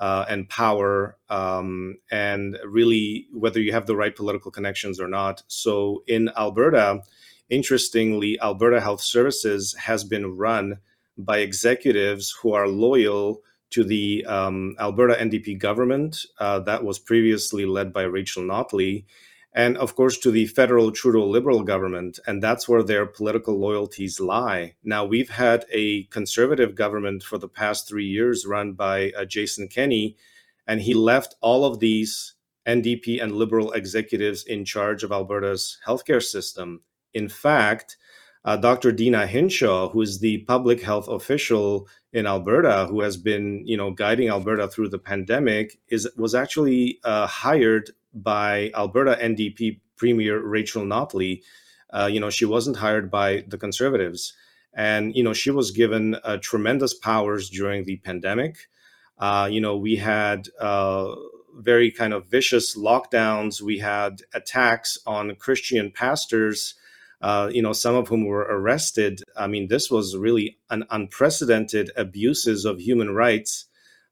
uh, 0.00 0.24
and 0.28 0.48
power, 0.48 1.16
um, 1.28 1.98
and 2.10 2.58
really 2.64 3.28
whether 3.32 3.60
you 3.60 3.72
have 3.72 3.86
the 3.86 3.96
right 3.96 4.16
political 4.16 4.50
connections 4.50 4.98
or 4.98 5.08
not. 5.08 5.42
So 5.46 6.02
in 6.06 6.30
Alberta, 6.36 7.02
Interestingly, 7.54 8.36
Alberta 8.42 8.80
Health 8.80 9.00
Services 9.00 9.76
has 9.78 10.02
been 10.02 10.36
run 10.36 10.78
by 11.16 11.38
executives 11.38 12.34
who 12.42 12.52
are 12.52 12.66
loyal 12.66 13.42
to 13.70 13.84
the 13.84 14.24
um, 14.26 14.74
Alberta 14.80 15.14
NDP 15.14 15.60
government 15.60 16.26
uh, 16.40 16.58
that 16.58 16.82
was 16.82 16.98
previously 16.98 17.64
led 17.64 17.92
by 17.92 18.02
Rachel 18.02 18.42
Notley, 18.42 19.04
and 19.54 19.76
of 19.76 19.94
course 19.94 20.18
to 20.18 20.32
the 20.32 20.46
federal 20.46 20.90
Trudeau 20.90 21.24
Liberal 21.24 21.62
government. 21.62 22.18
And 22.26 22.42
that's 22.42 22.68
where 22.68 22.82
their 22.82 23.06
political 23.06 23.56
loyalties 23.56 24.18
lie. 24.18 24.74
Now, 24.82 25.04
we've 25.04 25.30
had 25.30 25.64
a 25.70 26.06
conservative 26.06 26.74
government 26.74 27.22
for 27.22 27.38
the 27.38 27.46
past 27.48 27.86
three 27.86 28.06
years 28.06 28.44
run 28.44 28.72
by 28.72 29.12
uh, 29.16 29.26
Jason 29.26 29.68
Kenney, 29.68 30.16
and 30.66 30.80
he 30.80 30.92
left 30.92 31.36
all 31.40 31.64
of 31.64 31.78
these 31.78 32.34
NDP 32.66 33.22
and 33.22 33.30
Liberal 33.30 33.70
executives 33.70 34.42
in 34.42 34.64
charge 34.64 35.04
of 35.04 35.12
Alberta's 35.12 35.78
healthcare 35.86 36.20
system. 36.20 36.80
In 37.14 37.28
fact, 37.28 37.96
uh, 38.44 38.56
Dr. 38.56 38.92
Deena 38.92 39.26
Hinshaw, 39.26 39.88
who 39.88 40.02
is 40.02 40.18
the 40.18 40.38
public 40.38 40.82
health 40.82 41.08
official 41.08 41.88
in 42.12 42.26
Alberta, 42.26 42.86
who 42.90 43.00
has 43.00 43.16
been, 43.16 43.62
you 43.66 43.76
know, 43.76 43.90
guiding 43.90 44.28
Alberta 44.28 44.68
through 44.68 44.90
the 44.90 44.98
pandemic, 44.98 45.78
is 45.88 46.08
was 46.16 46.34
actually 46.34 46.98
uh, 47.04 47.26
hired 47.26 47.90
by 48.12 48.70
Alberta 48.74 49.18
NDP 49.20 49.80
Premier 49.96 50.40
Rachel 50.40 50.84
Notley. 50.84 51.42
Uh, 51.90 52.08
you 52.12 52.20
know, 52.20 52.28
she 52.28 52.44
wasn't 52.44 52.76
hired 52.76 53.10
by 53.10 53.44
the 53.48 53.56
Conservatives, 53.56 54.34
and 54.74 55.14
you 55.16 55.22
know, 55.22 55.32
she 55.32 55.50
was 55.50 55.70
given 55.70 56.16
uh, 56.16 56.36
tremendous 56.42 56.92
powers 56.92 57.48
during 57.48 57.84
the 57.84 57.96
pandemic. 57.98 58.68
Uh, 59.18 59.48
you 59.50 59.60
know, 59.60 59.76
we 59.76 59.96
had 59.96 60.48
uh, 60.60 61.14
very 61.56 61.90
kind 61.90 62.12
of 62.12 62.26
vicious 62.26 62.76
lockdowns. 62.76 63.62
We 63.62 63.78
had 63.78 64.20
attacks 64.34 64.98
on 65.06 65.34
Christian 65.36 65.90
pastors 65.90 66.74
uh, 67.24 67.48
you 67.50 67.62
know, 67.62 67.72
some 67.72 67.94
of 67.94 68.06
whom 68.06 68.26
were 68.26 68.46
arrested. 68.50 69.22
I 69.34 69.46
mean, 69.46 69.68
this 69.68 69.90
was 69.90 70.14
really 70.14 70.58
an 70.68 70.84
unprecedented 70.90 71.90
abuses 71.96 72.66
of 72.66 72.78
human 72.78 73.14
rights 73.14 73.64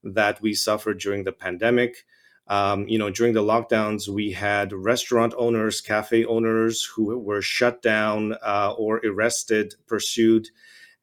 that 0.02 0.40
we 0.40 0.54
suffered 0.54 0.98
during 0.98 1.24
the 1.24 1.32
pandemic. 1.32 2.06
Um, 2.48 2.88
you 2.88 2.98
know, 2.98 3.10
during 3.10 3.34
the 3.34 3.42
lockdowns, 3.42 4.08
we 4.08 4.32
had 4.32 4.72
restaurant 4.72 5.34
owners, 5.36 5.82
cafe 5.82 6.24
owners 6.24 6.84
who 6.84 7.18
were 7.18 7.42
shut 7.42 7.82
down 7.82 8.32
uh, 8.42 8.72
or 8.78 8.98
arrested, 9.04 9.74
pursued. 9.86 10.48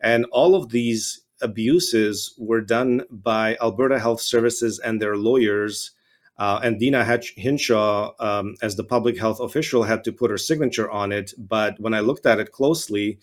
And 0.01 0.25
all 0.31 0.55
of 0.55 0.69
these 0.69 1.21
abuses 1.43 2.33
were 2.39 2.61
done 2.61 3.03
by 3.11 3.55
Alberta 3.61 3.99
Health 3.99 4.21
Services 4.21 4.79
and 4.79 4.99
their 4.99 5.15
lawyers 5.15 5.91
uh, 6.39 6.61
and 6.63 6.79
Deena 6.79 7.03
Hinshaw, 7.35 8.13
um, 8.17 8.55
as 8.61 8.77
the 8.77 8.83
public 8.85 9.19
health 9.19 9.41
official, 9.41 9.83
had 9.83 10.05
to 10.05 10.13
put 10.13 10.31
her 10.31 10.37
signature 10.37 10.89
on 10.89 11.11
it. 11.11 11.33
But 11.37 11.77
when 11.81 11.93
I 11.93 11.99
looked 11.99 12.25
at 12.25 12.39
it 12.39 12.53
closely, 12.53 13.19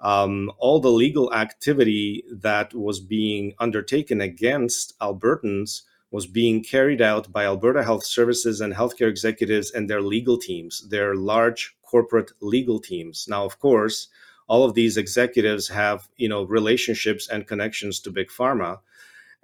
um, 0.00 0.52
all 0.58 0.78
the 0.78 0.90
legal 0.90 1.32
activity 1.32 2.24
that 2.30 2.74
was 2.74 3.00
being 3.00 3.54
undertaken 3.58 4.20
against 4.20 4.96
Albertans 5.00 5.82
was 6.10 6.26
being 6.26 6.62
carried 6.62 7.00
out 7.00 7.32
by 7.32 7.44
Alberta 7.44 7.82
Health 7.82 8.04
Services 8.04 8.60
and 8.60 8.74
healthcare 8.74 9.08
executives 9.08 9.70
and 9.70 9.88
their 9.88 10.02
legal 10.02 10.36
teams, 10.36 10.86
their 10.88 11.14
large 11.14 11.74
corporate 11.82 12.32
legal 12.40 12.78
teams. 12.78 13.26
Now, 13.28 13.46
of 13.46 13.58
course, 13.58 14.08
all 14.46 14.64
of 14.64 14.74
these 14.74 14.98
executives 14.98 15.68
have 15.68 16.08
you 16.16 16.28
know 16.28 16.44
relationships 16.44 17.28
and 17.28 17.46
connections 17.46 18.00
to 18.00 18.10
big 18.10 18.28
pharma 18.28 18.80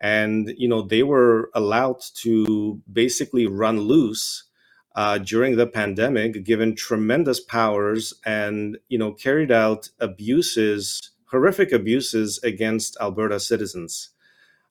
and 0.00 0.52
you 0.57 0.68
know 0.68 0.83
they 0.83 1.02
were 1.02 1.50
allowed 1.54 2.00
to 2.22 2.80
basically 2.92 3.46
run 3.46 3.80
loose 3.80 4.44
uh, 4.96 5.18
during 5.18 5.57
the 5.57 5.66
pandemic, 5.66 6.44
given 6.44 6.76
tremendous 6.76 7.40
powers, 7.40 8.14
and 8.24 8.78
you 8.88 8.98
know 8.98 9.12
carried 9.12 9.52
out 9.52 9.88
abuses, 10.00 11.11
horrific 11.26 11.72
abuses 11.72 12.38
against 12.42 12.96
Alberta 13.00 13.40
citizens. 13.40 14.11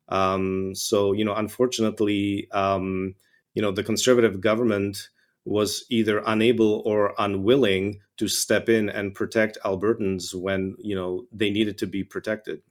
Um, 0.10 0.76
so 0.76 1.14
you 1.14 1.26
know, 1.26 1.36
unfortunately, 1.36 2.48
um, 2.52 3.16
you 3.54 3.62
know 3.62 3.72
the 3.72 3.84
conservative 3.84 4.42
government 4.42 5.10
was 5.46 5.86
either 5.90 6.24
unable 6.26 6.82
or 6.86 7.14
unwilling 7.18 8.00
to 8.18 8.28
step 8.28 8.70
in 8.70 8.90
and 8.90 9.16
protect 9.16 9.58
Albertans 9.66 10.34
when 10.34 10.76
you 10.80 10.96
know 10.96 11.26
they 11.32 11.50
needed 11.50 11.78
to 11.80 11.88
be 11.88 12.04
protected. 12.04 12.62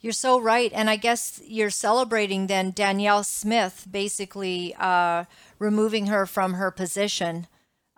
You're 0.00 0.12
so 0.14 0.40
right, 0.40 0.72
and 0.74 0.88
I 0.88 0.96
guess 0.96 1.42
you're 1.44 1.70
celebrating 1.70 2.46
then 2.46 2.70
Danielle 2.70 3.22
Smith 3.22 3.86
basically 3.90 4.74
uh, 4.78 5.24
removing 5.58 6.06
her 6.06 6.24
from 6.24 6.54
her 6.54 6.70
position. 6.70 7.46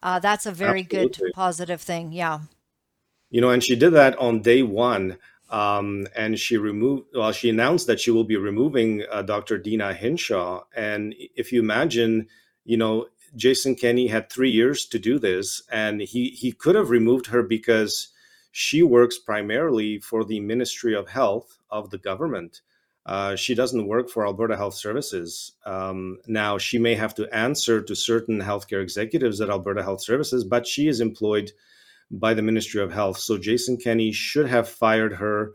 Uh, 0.02 0.18
that's 0.18 0.44
a 0.44 0.50
very 0.50 0.80
Absolutely. 0.80 1.08
good 1.10 1.32
positive 1.34 1.80
thing. 1.80 2.12
Yeah. 2.12 2.40
You 3.30 3.40
know, 3.40 3.50
and 3.50 3.62
she 3.62 3.76
did 3.76 3.90
that 3.90 4.18
on 4.18 4.42
day 4.42 4.62
one. 4.62 5.16
Um, 5.48 6.06
and 6.16 6.38
she 6.38 6.56
removed, 6.56 7.08
well, 7.14 7.30
she 7.30 7.50
announced 7.50 7.86
that 7.86 8.00
she 8.00 8.10
will 8.10 8.24
be 8.24 8.36
removing 8.36 9.04
uh, 9.10 9.20
Dr. 9.20 9.58
Deena 9.58 9.92
Hinshaw. 9.92 10.62
And 10.74 11.14
if 11.36 11.52
you 11.52 11.60
imagine, 11.60 12.26
you 12.64 12.78
know, 12.78 13.06
Jason 13.36 13.74
Kenney 13.74 14.06
had 14.06 14.30
three 14.30 14.50
years 14.50 14.86
to 14.86 14.98
do 14.98 15.18
this, 15.18 15.62
and 15.70 16.00
he 16.00 16.30
he 16.30 16.52
could 16.52 16.74
have 16.74 16.90
removed 16.90 17.26
her 17.26 17.42
because 17.42 18.08
she 18.50 18.82
works 18.82 19.18
primarily 19.18 19.98
for 19.98 20.24
the 20.24 20.40
Ministry 20.40 20.94
of 20.94 21.08
Health 21.08 21.58
of 21.72 21.90
the 21.90 21.98
government. 21.98 22.60
Uh, 23.04 23.34
she 23.34 23.56
doesn't 23.56 23.88
work 23.88 24.08
for 24.08 24.24
Alberta 24.24 24.56
Health 24.56 24.74
Services. 24.74 25.52
Um, 25.66 26.18
now, 26.28 26.56
she 26.56 26.78
may 26.78 26.94
have 26.94 27.14
to 27.16 27.34
answer 27.34 27.82
to 27.82 27.96
certain 27.96 28.40
healthcare 28.40 28.80
executives 28.80 29.40
at 29.40 29.50
Alberta 29.50 29.82
Health 29.82 30.02
Services, 30.02 30.44
but 30.44 30.68
she 30.68 30.86
is 30.86 31.00
employed 31.00 31.50
by 32.12 32.34
the 32.34 32.42
Ministry 32.42 32.80
of 32.80 32.92
Health. 32.92 33.18
So 33.18 33.38
Jason 33.38 33.76
Kenney 33.76 34.12
should 34.12 34.46
have 34.46 34.68
fired 34.68 35.14
her 35.14 35.52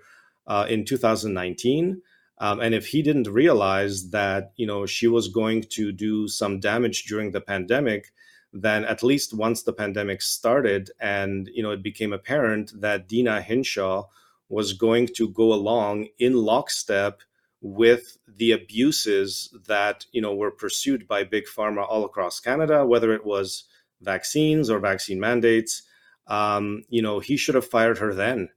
uh, 0.47 0.65
in 0.67 0.83
2019. 0.83 2.01
Um, 2.39 2.59
and 2.59 2.75
if 2.75 2.87
he 2.87 3.01
didn't 3.01 3.29
realize 3.29 4.09
that 4.09 4.51
you 4.57 4.67
know 4.67 4.85
she 4.85 5.07
was 5.07 5.27
going 5.27 5.63
to 5.71 5.91
do 5.91 6.27
some 6.27 6.59
damage 6.59 7.05
during 7.05 7.31
the 7.31 7.41
pandemic, 7.41 8.11
then 8.53 8.85
at 8.85 9.03
least 9.03 9.33
once 9.33 9.63
the 9.63 9.73
pandemic 9.73 10.21
started 10.21 10.91
and 10.99 11.49
you 11.53 11.63
know 11.63 11.71
it 11.71 11.83
became 11.83 12.13
apparent 12.13 12.79
that 12.79 13.07
Deena 13.07 13.41
Hinshaw 13.41 14.05
was 14.49 14.73
going 14.73 15.07
to 15.15 15.29
go 15.29 15.53
along 15.53 16.07
in 16.19 16.33
lockstep 16.33 17.21
with 17.61 18.17
the 18.27 18.51
abuses 18.51 19.53
that 19.67 20.05
you 20.11 20.21
know 20.21 20.35
were 20.35 20.51
pursued 20.51 21.07
by 21.07 21.23
big 21.23 21.45
pharma 21.45 21.85
all 21.87 22.05
across 22.05 22.39
Canada, 22.39 22.85
whether 22.85 23.13
it 23.13 23.25
was 23.25 23.65
vaccines 24.01 24.69
or 24.69 24.79
vaccine 24.79 25.19
mandates. 25.19 25.83
Um, 26.27 26.83
you 26.89 27.01
know, 27.01 27.19
he 27.19 27.37
should 27.37 27.55
have 27.55 27.67
fired 27.67 27.97
her 27.97 28.13
then. 28.13 28.49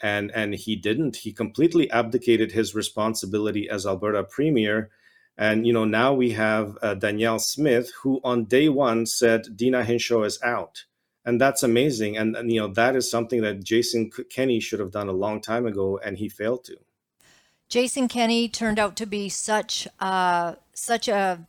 And 0.00 0.30
and 0.32 0.54
he 0.54 0.76
didn't. 0.76 1.16
He 1.16 1.32
completely 1.32 1.90
abdicated 1.90 2.52
his 2.52 2.74
responsibility 2.74 3.68
as 3.68 3.84
alberta 3.86 4.22
premier. 4.22 4.90
And 5.36 5.66
you 5.66 5.72
know 5.72 5.84
now 5.84 6.14
we 6.14 6.30
have 6.30 6.76
uh, 6.82 6.94
danielle 6.94 7.38
smith 7.38 7.92
who 8.02 8.20
on 8.24 8.44
day 8.44 8.68
one 8.68 9.06
said 9.06 9.56
Deena 9.56 9.84
hinshaw 9.84 10.24
is 10.24 10.40
out 10.42 10.84
and 11.28 11.38
that's 11.38 11.62
amazing 11.62 12.16
and, 12.16 12.34
and 12.34 12.50
you 12.50 12.58
know 12.58 12.68
that 12.68 12.96
is 12.96 13.10
something 13.10 13.42
that 13.42 13.62
jason 13.62 14.10
kenney 14.30 14.58
should 14.58 14.80
have 14.80 14.90
done 14.90 15.08
a 15.08 15.12
long 15.12 15.40
time 15.40 15.66
ago 15.66 16.00
and 16.02 16.16
he 16.16 16.28
failed 16.28 16.64
to 16.64 16.76
jason 17.68 18.08
kenney 18.08 18.48
turned 18.48 18.78
out 18.78 18.96
to 18.96 19.04
be 19.04 19.28
such 19.28 19.86
uh 20.00 20.54
such 20.72 21.06
a 21.06 21.46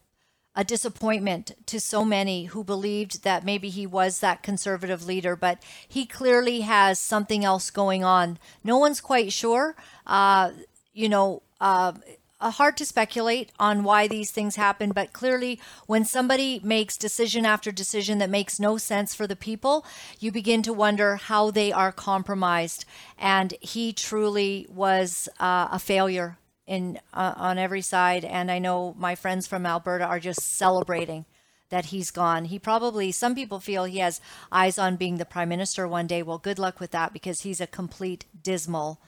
a 0.55 0.63
disappointment 0.63 1.53
to 1.65 1.79
so 1.79 2.03
many 2.03 2.45
who 2.45 2.63
believed 2.65 3.23
that 3.23 3.45
maybe 3.45 3.69
he 3.69 3.87
was 3.87 4.19
that 4.19 4.43
conservative 4.43 5.05
leader, 5.05 5.37
but 5.37 5.63
he 5.87 6.05
clearly 6.05 6.61
has 6.61 6.99
something 6.99 7.45
else 7.45 7.69
going 7.69 8.03
on. 8.03 8.37
No 8.61 8.77
one's 8.77 8.99
quite 8.99 9.31
sure. 9.31 9.75
Uh, 10.05 10.51
you 10.91 11.07
know, 11.07 11.43
uh, 11.61 11.93
uh, 12.41 12.51
hard 12.51 12.77
to 12.77 12.85
speculate 12.85 13.51
on 13.59 13.83
why 13.83 14.07
these 14.07 14.31
things 14.31 14.55
happen, 14.55 14.91
but 14.91 15.11
clearly, 15.11 15.59
when 15.87 16.05
somebody 16.05 16.61
makes 16.63 16.97
decision 16.97 17.45
after 17.45 17.71
decision 17.71 18.17
that 18.19 18.29
makes 18.29 18.59
no 18.59 18.77
sense 18.77 19.13
for 19.13 19.27
the 19.27 19.35
people, 19.35 19.85
you 20.19 20.31
begin 20.31 20.61
to 20.63 20.73
wonder 20.73 21.17
how 21.17 21.51
they 21.51 21.71
are 21.71 21.91
compromised. 21.91 22.85
And 23.17 23.53
he 23.59 23.91
truly 23.91 24.67
was 24.69 25.27
uh, 25.39 25.67
a 25.71 25.79
failure 25.79 26.37
in 26.65 26.99
uh, 27.13 27.33
on 27.35 27.57
every 27.57 27.81
side. 27.81 28.23
And 28.23 28.49
i 28.49 28.59
know 28.59 28.95
my 28.97 29.15
friends 29.15 29.47
from 29.47 29.65
alberta 29.65 30.05
are 30.05 30.19
just 30.19 30.41
celebrating 30.41 31.25
that 31.69 31.85
he's 31.85 32.11
gone. 32.11 32.45
He 32.45 32.57
probably 32.57 33.11
some 33.11 33.35
people 33.35 33.59
feel 33.59 33.83
he 33.83 33.99
has 33.99 34.21
eyes 34.51 34.77
on 34.77 34.95
being 34.95 35.17
the 35.17 35.25
prime 35.25 35.49
minister 35.49 35.87
one 35.87 36.07
day. 36.07 36.23
Well 36.23 36.37
good 36.37 36.59
luck 36.59 36.79
with 36.79 36.91
that 36.91 37.11
because 37.11 37.41
he's 37.41 37.59
a 37.59 37.67
complete 37.67 38.25
dismal 38.41 39.01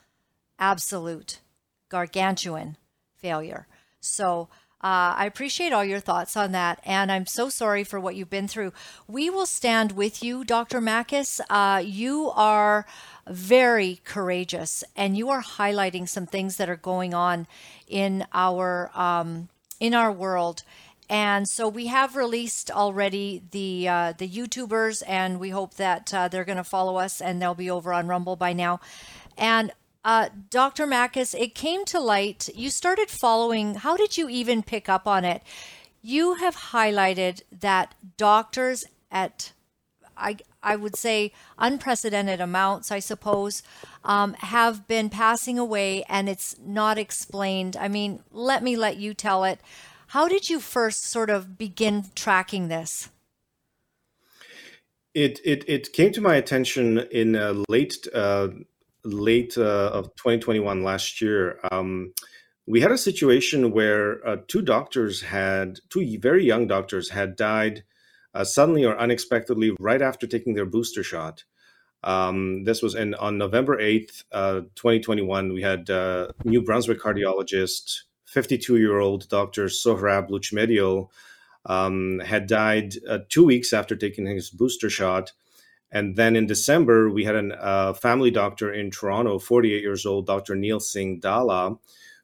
absolute 0.60 1.40
gargantuan 1.90 2.78
failure 3.22 3.68
so 4.00 4.50
uh, 4.84 5.14
I 5.16 5.26
appreciate 5.28 5.74
all 5.74 5.86
your 5.86 6.00
thoughts 6.00 6.36
on 6.36 6.54
that, 6.54 6.82
and 6.84 7.12
I'm 7.12 7.28
so 7.28 7.50
sorry 7.50 7.84
for 7.84 8.00
what 8.00 8.16
you've 8.16 8.32
been 8.32 8.48
through. 8.48 8.74
We 9.08 9.30
will 9.30 9.46
stand 9.46 9.92
with 9.92 10.24
you, 10.24 10.44
Dr. 10.44 10.82
Makis. 10.82 11.40
Uh, 11.52 11.84
you 11.86 12.32
are 12.32 12.88
very 13.28 14.02
courageous, 14.06 14.84
and 14.96 15.16
you 15.16 15.30
are 15.30 15.44
highlighting 15.44 16.10
some 16.10 16.26
things 16.26 16.58
that 16.58 16.68
are 16.68 16.76
going 16.76 17.14
on 17.14 17.46
in 17.88 18.26
our 18.34 18.90
um, 18.96 19.50
in 19.80 19.94
our 19.94 20.12
world. 20.12 20.64
And 21.08 21.48
so 21.48 21.68
we 21.68 21.88
have 21.88 22.16
released 22.16 22.72
already 22.72 23.44
the 23.52 23.88
uh, 23.88 24.14
the 24.18 24.28
YouTubers, 24.28 25.04
and 25.06 25.40
we 25.40 25.52
hope 25.52 25.76
that 25.76 26.12
uh, 26.12 26.28
they're 26.28 26.46
going 26.46 26.58
to 26.58 26.64
follow 26.64 26.98
us, 26.98 27.22
and 27.22 27.40
they'll 27.40 27.54
be 27.54 27.70
over 27.70 27.94
on 27.94 28.08
Rumble 28.08 28.36
by 28.36 28.54
now. 28.54 28.80
And 29.38 29.74
uh, 30.04 30.30
Dr. 30.50 30.88
Makis, 30.88 31.40
it 31.40 31.54
came 31.54 31.86
to 31.86 32.00
light. 32.00 32.50
You 32.56 32.70
started 32.70 33.10
following. 33.10 33.76
How 33.76 33.96
did 33.96 34.18
you 34.18 34.30
even 34.30 34.64
pick 34.64 34.90
up 34.90 35.08
on 35.08 35.24
it? 35.26 35.44
You 36.02 36.36
have 36.36 36.56
highlighted 36.56 37.42
that 37.52 37.94
doctors 38.18 38.86
at, 39.12 39.52
I, 40.18 40.38
I 40.64 40.76
would 40.76 40.96
say, 40.96 41.32
unprecedented 41.60 42.42
amounts, 42.42 42.92
I 42.92 42.98
suppose, 42.98 43.62
um, 44.04 44.34
have 44.40 44.88
been 44.88 45.10
passing 45.10 45.60
away 45.60 46.04
and 46.10 46.28
it's 46.28 46.56
not 46.60 46.98
explained. 46.98 47.78
I 47.78 47.88
mean, 47.88 48.24
let 48.32 48.64
me 48.64 48.76
let 48.76 48.98
you 48.98 49.14
tell 49.14 49.44
it. 49.44 49.60
How 50.08 50.28
did 50.28 50.50
you 50.50 50.60
first 50.60 51.06
sort 51.06 51.30
of 51.30 51.58
begin 51.58 52.06
tracking 52.16 52.68
this? 52.68 53.10
It, 55.14 55.40
it, 55.46 55.64
it 55.68 55.94
came 55.94 56.12
to 56.14 56.22
my 56.22 56.36
attention 56.36 57.00
in 57.12 57.36
uh, 57.36 57.64
late 57.70 58.08
uh, 58.14 58.48
late 59.04 59.58
uh, 59.58 59.92
of 59.94 60.16
2021 60.16 60.84
last 60.84 61.22
year, 61.22 61.60
um, 61.72 62.14
we 62.68 62.82
had 62.82 62.92
a 62.92 62.98
situation 62.98 63.72
where 63.72 64.26
uh, 64.28 64.38
two 64.48 64.62
doctors 64.62 65.22
had, 65.22 65.80
two 65.90 66.18
very 66.20 66.46
young 66.46 66.68
doctors 66.68 67.10
had 67.10 67.36
died 67.36 67.84
uh, 68.34 68.44
suddenly 68.44 68.86
or 68.86 68.98
unexpectedly 68.98 69.72
right 69.80 70.02
after 70.02 70.28
taking 70.28 70.54
their 70.54 70.66
booster 70.66 71.04
shot. 71.04 71.44
Um, 72.04 72.64
this 72.64 72.82
was 72.82 72.96
in 72.96 73.14
on 73.16 73.38
November 73.38 73.78
8th, 73.78 74.24
uh, 74.32 74.62
2021. 74.76 75.54
We 75.54 75.62
had 75.62 75.90
uh, 75.90 76.30
New 76.46 76.62
Brunswick 76.62 77.00
cardiologist, 77.00 78.02
52 78.26 78.78
year 78.78 79.00
old 79.00 79.28
Dr. 79.30 79.66
Sohrab 79.66 80.30
Lutchmedial, 80.30 81.10
um, 81.66 82.20
had 82.20 82.48
died 82.48 82.96
uh, 83.08 83.20
two 83.30 83.46
weeks 83.46 83.74
after 83.74 83.96
taking 83.96 84.26
his 84.26 84.50
booster 84.50 84.90
shot. 84.90 85.34
And 85.92 86.16
then 86.16 86.36
in 86.36 86.48
December, 86.48 87.10
we 87.10 87.26
had 87.26 87.36
a 87.36 87.64
uh, 87.64 87.94
family 87.94 88.32
doctor 88.32 88.72
in 88.72 88.92
Toronto, 88.92 89.40
48 89.40 89.82
years 89.82 90.06
old, 90.06 90.26
Dr. 90.26 90.56
Neil 90.56 90.80
Singh 90.80 91.20
Dhalla, 91.20 91.78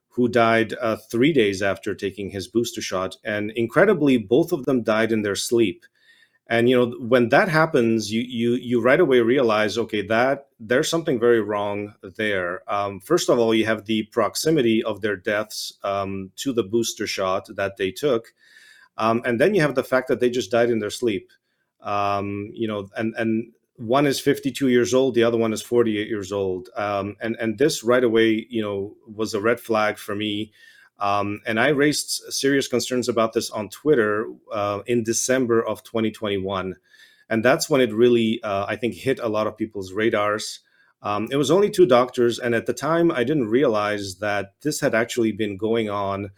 who 0.09 0.27
died 0.27 0.73
uh, 0.81 0.95
three 1.11 1.33
days 1.33 1.61
after 1.61 1.93
taking 1.93 2.29
his 2.29 2.47
booster 2.47 2.81
shot. 2.81 3.17
And 3.23 3.51
incredibly, 3.51 4.17
both 4.17 4.51
of 4.51 4.65
them 4.65 4.83
died 4.83 5.11
in 5.11 5.21
their 5.21 5.35
sleep. 5.35 5.85
And 6.49 6.69
you 6.69 6.77
know, 6.77 6.97
when 6.99 7.29
that 7.29 7.49
happens, 7.49 8.11
you 8.11 8.21
you 8.21 8.53
you 8.55 8.81
right 8.81 8.99
away 8.99 9.19
realize, 9.19 9.77
okay, 9.77 10.01
that 10.07 10.47
there's 10.59 10.89
something 10.89 11.19
very 11.19 11.41
wrong 11.41 11.93
there. 12.15 12.61
Um, 12.71 13.01
first 13.01 13.29
of 13.29 13.37
all, 13.37 13.53
you 13.53 13.65
have 13.65 13.83
the 13.83 14.03
proximity 14.03 14.81
of 14.81 15.01
their 15.01 15.17
deaths 15.17 15.73
um, 15.83 16.31
to 16.37 16.53
the 16.53 16.63
booster 16.63 17.05
shot 17.05 17.49
that 17.57 17.75
they 17.75 17.91
took, 17.91 18.33
um, 18.97 19.21
and 19.25 19.41
then 19.41 19.55
you 19.55 19.61
have 19.61 19.75
the 19.75 19.83
fact 19.83 20.07
that 20.07 20.21
they 20.21 20.29
just 20.29 20.49
died 20.49 20.69
in 20.69 20.79
their 20.79 20.89
sleep. 20.89 21.31
Um, 21.81 22.49
you 22.53 22.67
know, 22.67 22.87
and 22.95 23.13
and 23.17 23.51
one 23.77 24.05
is 24.07 24.19
52 24.19 24.67
years 24.69 24.93
old 24.93 25.13
the 25.13 25.23
other 25.23 25.37
one 25.37 25.53
is 25.53 25.61
48 25.61 26.07
years 26.07 26.31
old. 26.31 26.69
Um, 26.75 27.15
and 27.21 27.35
and 27.39 27.57
this 27.57 27.83
right 27.83 28.03
away 28.03 28.45
you 28.49 28.61
know 28.61 28.95
was 29.07 29.33
a 29.33 29.41
red 29.41 29.59
flag 29.59 29.97
for 29.97 30.15
me. 30.15 30.51
Um, 30.99 31.41
and 31.45 31.59
i 31.59 31.67
raised 31.69 32.09
serious 32.33 32.67
concerns 32.67 33.07
about 33.07 33.33
this 33.33 33.51
on 33.51 33.69
twitter 33.69 34.25
uh, 34.51 34.79
in 34.87 35.03
december 35.03 35.61
of 35.61 35.83
2021 35.83 36.75
and 37.29 37.45
that's 37.45 37.69
when 37.69 37.81
it 37.81 37.93
really 37.93 38.41
uh, 38.41 38.65
i 38.67 38.75
think 38.75 38.95
hit 38.95 39.19
a 39.19 39.29
lot 39.29 39.45
of 39.47 39.55
people's 39.57 39.93
radars. 39.93 40.61
Um, 41.03 41.27
it 41.29 41.35
was 41.35 41.51
only 41.51 41.69
two 41.69 41.85
doctors, 41.85 42.39
and 42.39 42.55
at 42.55 42.65
the 42.65 42.73
time, 42.73 43.11
I 43.11 43.23
didn't 43.23 43.49
realize 43.49 44.17
that 44.17 44.53
this 44.63 44.79
had 44.79 44.95
actually 44.95 45.31
been 45.31 45.55
going 45.55 45.89
on 45.89 46.31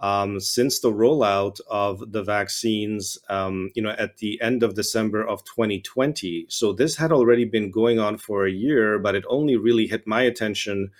um, 0.00 0.40
since 0.40 0.80
the 0.80 0.92
rollout 0.92 1.60
of 1.70 2.12
the 2.12 2.22
vaccines, 2.22 3.18
um, 3.28 3.70
you 3.74 3.82
know, 3.82 3.94
at 3.98 4.18
the 4.18 4.40
end 4.42 4.62
of 4.62 4.74
December 4.74 5.26
of 5.26 5.44
2020. 5.44 6.46
So 6.48 6.72
this 6.72 6.96
had 6.96 7.12
already 7.12 7.44
been 7.44 7.70
going 7.70 7.98
on 7.98 8.18
for 8.18 8.46
a 8.46 8.50
year, 8.50 8.98
but 8.98 9.14
it 9.14 9.24
only 9.28 9.56
really 9.56 9.86
hit 9.86 10.06
my 10.06 10.22
attention 10.22 10.90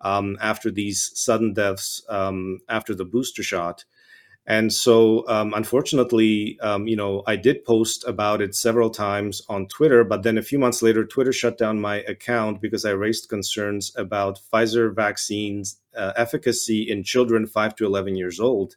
um, 0.00 0.36
after 0.40 0.70
these 0.70 1.10
sudden 1.14 1.54
deaths 1.54 2.02
um, 2.08 2.60
after 2.68 2.94
the 2.94 3.04
booster 3.04 3.42
shot. 3.42 3.84
And 4.48 4.72
so, 4.72 5.26
um, 5.28 5.52
unfortunately, 5.54 6.58
um, 6.60 6.86
you 6.86 6.94
know, 6.94 7.24
I 7.26 7.34
did 7.34 7.64
post 7.64 8.04
about 8.06 8.40
it 8.40 8.54
several 8.54 8.90
times 8.90 9.42
on 9.48 9.66
Twitter, 9.66 10.04
but 10.04 10.22
then 10.22 10.38
a 10.38 10.42
few 10.42 10.58
months 10.58 10.82
later, 10.82 11.04
Twitter 11.04 11.32
shut 11.32 11.58
down 11.58 11.80
my 11.80 11.96
account 12.02 12.60
because 12.60 12.84
I 12.84 12.90
raised 12.90 13.28
concerns 13.28 13.92
about 13.96 14.38
Pfizer 14.52 14.94
vaccines 14.94 15.78
uh, 15.96 16.12
efficacy 16.16 16.88
in 16.88 17.02
children 17.02 17.46
5 17.46 17.74
to 17.76 17.86
11 17.86 18.14
years 18.14 18.38
old. 18.38 18.76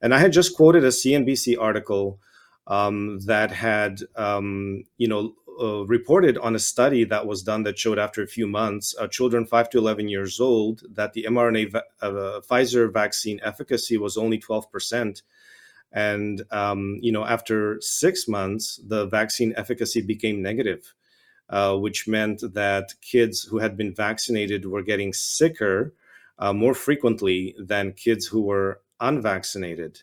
And 0.00 0.14
I 0.14 0.18
had 0.18 0.32
just 0.32 0.54
quoted 0.54 0.84
a 0.84 0.88
CNBC 0.88 1.56
article 1.60 2.20
um, 2.68 3.18
that 3.26 3.50
had, 3.50 4.00
um, 4.14 4.84
you 4.96 5.08
know, 5.08 5.34
uh, 5.60 5.84
reported 5.86 6.38
on 6.38 6.54
a 6.54 6.58
study 6.58 7.04
that 7.04 7.26
was 7.26 7.42
done 7.42 7.62
that 7.64 7.78
showed 7.78 7.98
after 7.98 8.22
a 8.22 8.26
few 8.26 8.46
months, 8.46 8.94
uh, 8.98 9.06
children 9.06 9.44
5 9.44 9.70
to 9.70 9.78
11 9.78 10.08
years 10.08 10.40
old, 10.40 10.82
that 10.90 11.12
the 11.12 11.24
mRNA 11.28 11.72
va- 11.72 11.84
uh, 12.00 12.40
Pfizer 12.48 12.92
vaccine 12.92 13.40
efficacy 13.42 13.96
was 13.96 14.16
only 14.16 14.38
12%. 14.38 15.22
And, 15.92 16.42
um, 16.50 16.98
you 17.00 17.12
know, 17.12 17.24
after 17.24 17.80
six 17.80 18.28
months, 18.28 18.80
the 18.86 19.06
vaccine 19.06 19.52
efficacy 19.56 20.00
became 20.00 20.40
negative, 20.40 20.94
uh, 21.48 21.76
which 21.76 22.06
meant 22.06 22.42
that 22.54 22.94
kids 23.00 23.42
who 23.42 23.58
had 23.58 23.76
been 23.76 23.94
vaccinated 23.94 24.66
were 24.66 24.82
getting 24.82 25.12
sicker 25.12 25.94
uh, 26.38 26.52
more 26.52 26.74
frequently 26.74 27.54
than 27.58 27.92
kids 27.92 28.26
who 28.26 28.42
were 28.42 28.80
unvaccinated. 29.00 30.02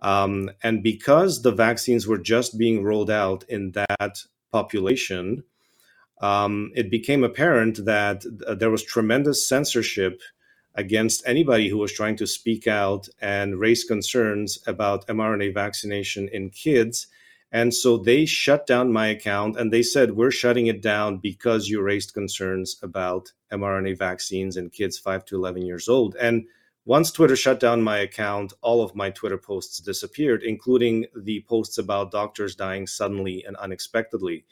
Um, 0.00 0.50
and 0.62 0.82
because 0.82 1.42
the 1.42 1.52
vaccines 1.52 2.06
were 2.06 2.18
just 2.18 2.58
being 2.58 2.82
rolled 2.82 3.10
out 3.10 3.44
in 3.48 3.70
that 3.72 4.24
population, 4.52 5.42
um, 6.20 6.70
it 6.74 6.90
became 6.90 7.24
apparent 7.24 7.84
that 7.84 8.22
th- 8.22 8.58
there 8.58 8.70
was 8.70 8.84
tremendous 8.84 9.46
censorship 9.48 10.20
against 10.74 11.26
anybody 11.26 11.68
who 11.68 11.78
was 11.78 11.92
trying 11.92 12.16
to 12.16 12.26
speak 12.26 12.66
out 12.66 13.08
and 13.20 13.58
raise 13.58 13.84
concerns 13.84 14.58
about 14.66 15.06
mRNA 15.08 15.52
vaccination 15.52 16.28
in 16.28 16.48
kids. 16.50 17.08
And 17.50 17.74
so 17.74 17.98
they 17.98 18.24
shut 18.24 18.66
down 18.66 18.92
my 18.92 19.08
account 19.08 19.58
and 19.58 19.70
they 19.70 19.82
said, 19.82 20.12
We're 20.12 20.30
shutting 20.30 20.68
it 20.68 20.80
down 20.80 21.18
because 21.18 21.68
you 21.68 21.82
raised 21.82 22.14
concerns 22.14 22.76
about 22.82 23.32
mRNA 23.52 23.98
vaccines 23.98 24.56
in 24.56 24.70
kids 24.70 24.98
5 24.98 25.26
to 25.26 25.36
11 25.36 25.66
years 25.66 25.88
old. 25.88 26.14
And 26.16 26.46
once 26.84 27.12
Twitter 27.12 27.36
shut 27.36 27.60
down 27.60 27.82
my 27.82 27.98
account, 27.98 28.52
all 28.60 28.82
of 28.82 28.96
my 28.96 29.10
Twitter 29.10 29.38
posts 29.38 29.78
disappeared, 29.78 30.42
including 30.42 31.06
the 31.14 31.44
posts 31.48 31.78
about 31.78 32.10
doctors 32.10 32.56
dying 32.56 32.86
suddenly 32.86 33.44
and 33.46 33.56
unexpectedly. 33.56 34.44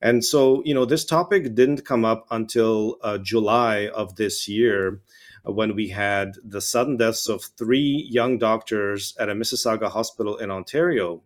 And 0.00 0.24
so, 0.24 0.62
you 0.64 0.74
know, 0.74 0.84
this 0.84 1.04
topic 1.04 1.54
didn't 1.54 1.84
come 1.84 2.04
up 2.04 2.26
until 2.30 2.96
uh, 3.02 3.18
July 3.18 3.88
of 3.88 4.16
this 4.16 4.48
year 4.48 5.00
uh, 5.46 5.52
when 5.52 5.74
we 5.74 5.88
had 5.88 6.36
the 6.44 6.60
sudden 6.60 6.96
deaths 6.96 7.28
of 7.28 7.42
three 7.42 8.08
young 8.08 8.38
doctors 8.38 9.14
at 9.18 9.28
a 9.28 9.34
Mississauga 9.34 9.90
hospital 9.90 10.36
in 10.36 10.50
Ontario. 10.50 11.22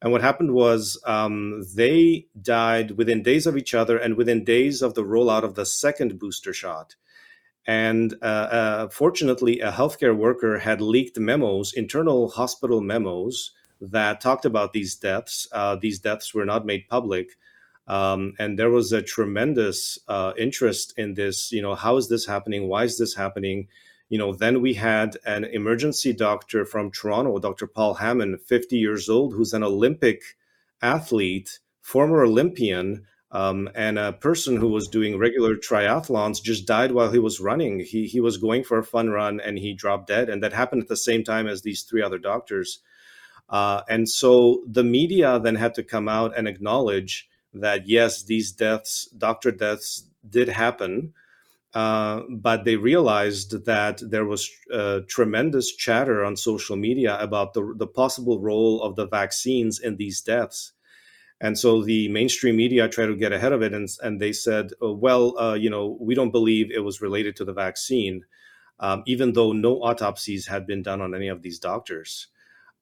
And 0.00 0.12
what 0.12 0.22
happened 0.22 0.52
was 0.52 1.00
um, 1.04 1.64
they 1.74 2.28
died 2.40 2.92
within 2.92 3.22
days 3.22 3.46
of 3.46 3.56
each 3.56 3.74
other 3.74 3.98
and 3.98 4.16
within 4.16 4.44
days 4.44 4.82
of 4.82 4.94
the 4.94 5.04
rollout 5.04 5.42
of 5.42 5.54
the 5.54 5.66
second 5.66 6.18
booster 6.18 6.52
shot. 6.52 6.94
And 7.66 8.14
uh, 8.22 8.24
uh, 8.24 8.88
fortunately, 8.88 9.60
a 9.60 9.72
healthcare 9.72 10.16
worker 10.16 10.58
had 10.58 10.80
leaked 10.80 11.18
memos, 11.18 11.72
internal 11.72 12.28
hospital 12.28 12.80
memos, 12.80 13.50
that 13.80 14.20
talked 14.20 14.44
about 14.44 14.72
these 14.72 14.94
deaths. 14.94 15.48
Uh, 15.52 15.76
these 15.76 15.98
deaths 15.98 16.32
were 16.32 16.44
not 16.44 16.64
made 16.64 16.88
public. 16.88 17.36
Um, 17.88 18.34
and 18.38 18.58
there 18.58 18.70
was 18.70 18.92
a 18.92 19.02
tremendous 19.02 19.98
uh, 20.08 20.32
interest 20.38 20.94
in 20.96 21.14
this. 21.14 21.52
You 21.52 21.62
know, 21.62 21.74
how 21.74 21.96
is 21.96 22.08
this 22.08 22.26
happening? 22.26 22.68
Why 22.68 22.84
is 22.84 22.98
this 22.98 23.14
happening? 23.14 23.68
You 24.08 24.18
know, 24.18 24.32
then 24.32 24.60
we 24.60 24.74
had 24.74 25.16
an 25.26 25.44
emergency 25.44 26.12
doctor 26.12 26.64
from 26.64 26.90
Toronto, 26.90 27.38
Dr. 27.38 27.66
Paul 27.66 27.94
Hammond, 27.94 28.40
50 28.42 28.78
years 28.78 29.08
old, 29.08 29.34
who's 29.34 29.52
an 29.52 29.64
Olympic 29.64 30.22
athlete, 30.80 31.58
former 31.80 32.22
Olympian, 32.22 33.06
um, 33.32 33.68
and 33.74 33.98
a 33.98 34.12
person 34.12 34.56
who 34.56 34.68
was 34.68 34.88
doing 34.88 35.18
regular 35.18 35.56
triathlons 35.56 36.42
just 36.42 36.66
died 36.66 36.92
while 36.92 37.10
he 37.10 37.18
was 37.18 37.40
running. 37.40 37.80
He 37.80 38.06
he 38.06 38.20
was 38.20 38.36
going 38.36 38.64
for 38.64 38.78
a 38.78 38.84
fun 38.84 39.10
run 39.10 39.40
and 39.40 39.58
he 39.58 39.74
dropped 39.74 40.08
dead, 40.08 40.28
and 40.28 40.42
that 40.42 40.52
happened 40.52 40.82
at 40.82 40.88
the 40.88 40.96
same 40.96 41.24
time 41.24 41.46
as 41.46 41.62
these 41.62 41.82
three 41.82 42.02
other 42.02 42.18
doctors. 42.18 42.80
Uh, 43.48 43.82
and 43.88 44.08
so 44.08 44.62
the 44.66 44.84
media 44.84 45.38
then 45.38 45.54
had 45.54 45.74
to 45.74 45.82
come 45.82 46.08
out 46.08 46.36
and 46.36 46.48
acknowledge 46.48 47.28
that 47.54 47.88
yes, 47.88 48.24
these 48.24 48.52
deaths, 48.52 49.08
doctor 49.16 49.50
deaths, 49.50 50.04
did 50.28 50.48
happen. 50.48 51.12
Uh, 51.74 52.22
but 52.30 52.64
they 52.64 52.76
realized 52.76 53.66
that 53.66 54.00
there 54.02 54.24
was 54.24 54.50
uh, 54.72 55.00
tremendous 55.08 55.76
chatter 55.76 56.24
on 56.24 56.34
social 56.34 56.74
media 56.74 57.18
about 57.20 57.52
the, 57.52 57.74
the 57.76 57.86
possible 57.86 58.40
role 58.40 58.82
of 58.82 58.96
the 58.96 59.06
vaccines 59.06 59.78
in 59.78 59.96
these 59.96 60.22
deaths. 60.22 60.72
And 61.40 61.58
so 61.58 61.82
the 61.82 62.08
mainstream 62.08 62.56
media 62.56 62.88
tried 62.88 63.06
to 63.06 63.16
get 63.16 63.32
ahead 63.32 63.52
of 63.52 63.62
it, 63.62 63.74
and, 63.74 63.88
and 64.02 64.20
they 64.20 64.32
said, 64.32 64.70
oh, 64.80 64.92
well, 64.92 65.38
uh, 65.38 65.54
you 65.54 65.68
know, 65.68 65.98
we 66.00 66.14
don't 66.14 66.30
believe 66.30 66.70
it 66.70 66.84
was 66.84 67.02
related 67.02 67.36
to 67.36 67.44
the 67.44 67.52
vaccine, 67.52 68.24
um, 68.80 69.02
even 69.06 69.34
though 69.34 69.52
no 69.52 69.82
autopsies 69.82 70.46
had 70.46 70.66
been 70.66 70.82
done 70.82 71.02
on 71.02 71.14
any 71.14 71.28
of 71.28 71.42
these 71.42 71.58
doctors. 71.58 72.28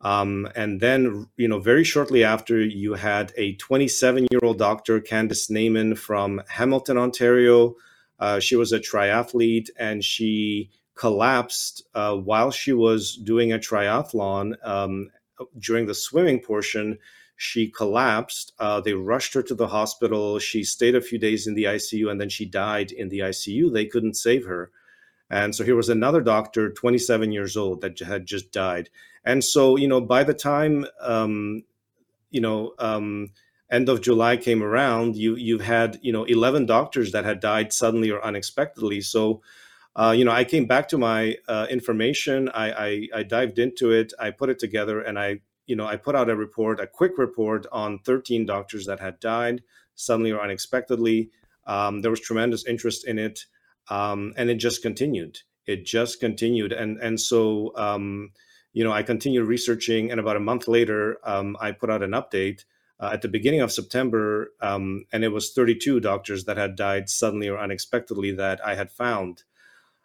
Um, 0.01 0.49
and 0.55 0.81
then, 0.81 1.27
you 1.37 1.49
know, 1.49 1.59
very 1.59 1.83
shortly 1.83 2.25
after, 2.25 2.61
you 2.61 2.95
had 2.95 3.33
a 3.37 3.55
27 3.55 4.29
year 4.31 4.41
old 4.43 4.59
doctor, 4.59 5.01
Candice 5.01 5.51
Naiman 5.51 5.97
from 5.97 6.43
Hamilton, 6.49 6.99
Ontario. 6.99 7.75
Uh, 8.19 8.39
she 8.39 8.55
was 8.55 8.73
a 8.73 8.79
triathlete 8.79 9.71
and 9.79 10.05
she 10.05 10.71
collapsed 10.95 11.87
uh, 11.95 12.15
while 12.15 12.51
she 12.51 12.73
was 12.73 13.17
doing 13.17 13.53
a 13.53 13.59
triathlon 13.59 14.55
um, 14.63 15.11
during 15.59 15.87
the 15.87 15.95
swimming 15.95 16.39
portion 16.39 16.99
she 17.37 17.69
collapsed. 17.69 18.53
Uh, 18.59 18.81
they 18.81 18.95
rushed 18.95 19.35
her 19.35 19.43
to 19.43 19.55
the 19.55 19.69
hospital. 19.69 20.39
She 20.39 20.65
stayed 20.65 20.95
a 20.95 21.01
few 21.01 21.19
days 21.19 21.47
in 21.47 21.55
the 21.55 21.65
ICU 21.65 22.11
and 22.11 22.21
then 22.21 22.29
she 22.29 22.45
died 22.45 22.93
in 22.93 23.09
the 23.09 23.21
ICU. 23.21 23.73
They 23.73 23.87
couldn't 23.87 24.15
save 24.15 24.47
her. 24.47 24.71
And 25.31 25.55
so 25.55 25.65
here 25.65 25.75
was 25.75 25.89
another 25.89 26.21
doctor, 26.21 26.71
27 26.71 27.33
years 27.33 27.57
old, 27.57 27.81
that 27.81 27.99
had 27.99 28.27
just 28.27 28.53
died. 28.53 28.91
And 29.25 29.43
so, 29.43 29.77
you 29.77 29.89
know, 29.89 30.01
by 30.01 30.23
the 30.23 30.35
time, 30.35 30.87
um, 31.01 31.65
you 32.31 32.41
know, 32.41 32.75
um, 32.79 33.31
end 33.71 33.89
of 33.89 34.03
July 34.03 34.37
came 34.37 34.63
around, 34.63 35.17
you 35.17 35.35
you've 35.37 35.63
had 35.63 35.99
you 36.03 36.13
know 36.13 36.25
11 36.25 36.67
doctors 36.67 37.13
that 37.13 37.25
had 37.25 37.41
died 37.41 37.73
suddenly 37.73 38.11
or 38.11 38.25
unexpectedly. 38.25 39.01
So, 39.01 39.43
uh, 39.97 40.15
you 40.17 40.25
know, 40.25 40.33
I 40.33 40.45
came 40.45 40.67
back 40.67 40.89
to 40.89 40.99
my 40.99 41.37
uh, 41.49 41.67
information. 41.71 42.49
I, 42.51 42.73
I, 42.73 43.09
I 43.15 43.23
dived 43.23 43.59
into 43.59 43.93
it. 43.93 44.13
I 44.19 44.31
put 44.31 44.51
it 44.51 44.59
together, 44.59 45.01
and 45.01 45.19
I 45.19 45.41
you 45.67 45.77
know, 45.77 45.87
I 45.87 45.97
put 45.97 46.15
out 46.15 46.31
a 46.31 46.37
report, 46.37 46.81
a 46.81 46.87
quick 46.87 47.19
report 47.19 47.67
on 47.73 47.99
13 48.01 48.47
doctors 48.47 48.87
that 48.87 49.01
had 49.01 49.21
died 49.21 49.63
suddenly 49.95 50.31
or 50.31 50.41
unexpectedly. 50.41 51.31
Um, 51.67 52.03
there 52.03 52.11
was 52.11 52.21
tremendous 52.21 52.67
interest 52.67 53.07
in 53.07 53.19
it, 53.19 53.47
um, 53.89 54.35
and 54.37 54.51
it 54.51 54.57
just 54.57 54.83
continued. 54.83 55.41
It 55.67 55.87
just 55.87 56.21
continued, 56.21 56.73
and 56.73 56.99
and 56.99 57.19
so 57.19 57.73
um, 57.77 58.33
you 58.75 58.85
know, 58.85 58.93
I 58.93 59.03
continued 59.03 59.47
researching, 59.47 60.11
and 60.11 60.21
about 60.21 60.37
a 60.37 60.41
month 60.41 60.69
later, 60.69 61.19
um, 61.25 61.57
I 61.61 61.73
put 61.73 61.91
out 61.91 62.03
an 62.03 62.11
update 62.11 62.65
uh, 63.01 63.11
at 63.13 63.23
the 63.23 63.29
beginning 63.29 63.61
of 63.61 63.73
September, 63.73 64.51
um, 64.61 65.07
and 65.13 65.25
it 65.25 65.29
was 65.29 65.53
32 65.53 66.01
doctors 66.01 66.45
that 66.45 66.57
had 66.57 66.77
died 66.77 67.09
suddenly 67.09 67.49
or 67.49 67.59
unexpectedly 67.59 68.33
that 68.33 68.61
I 68.67 68.75
had 68.75 68.91
found 68.91 69.45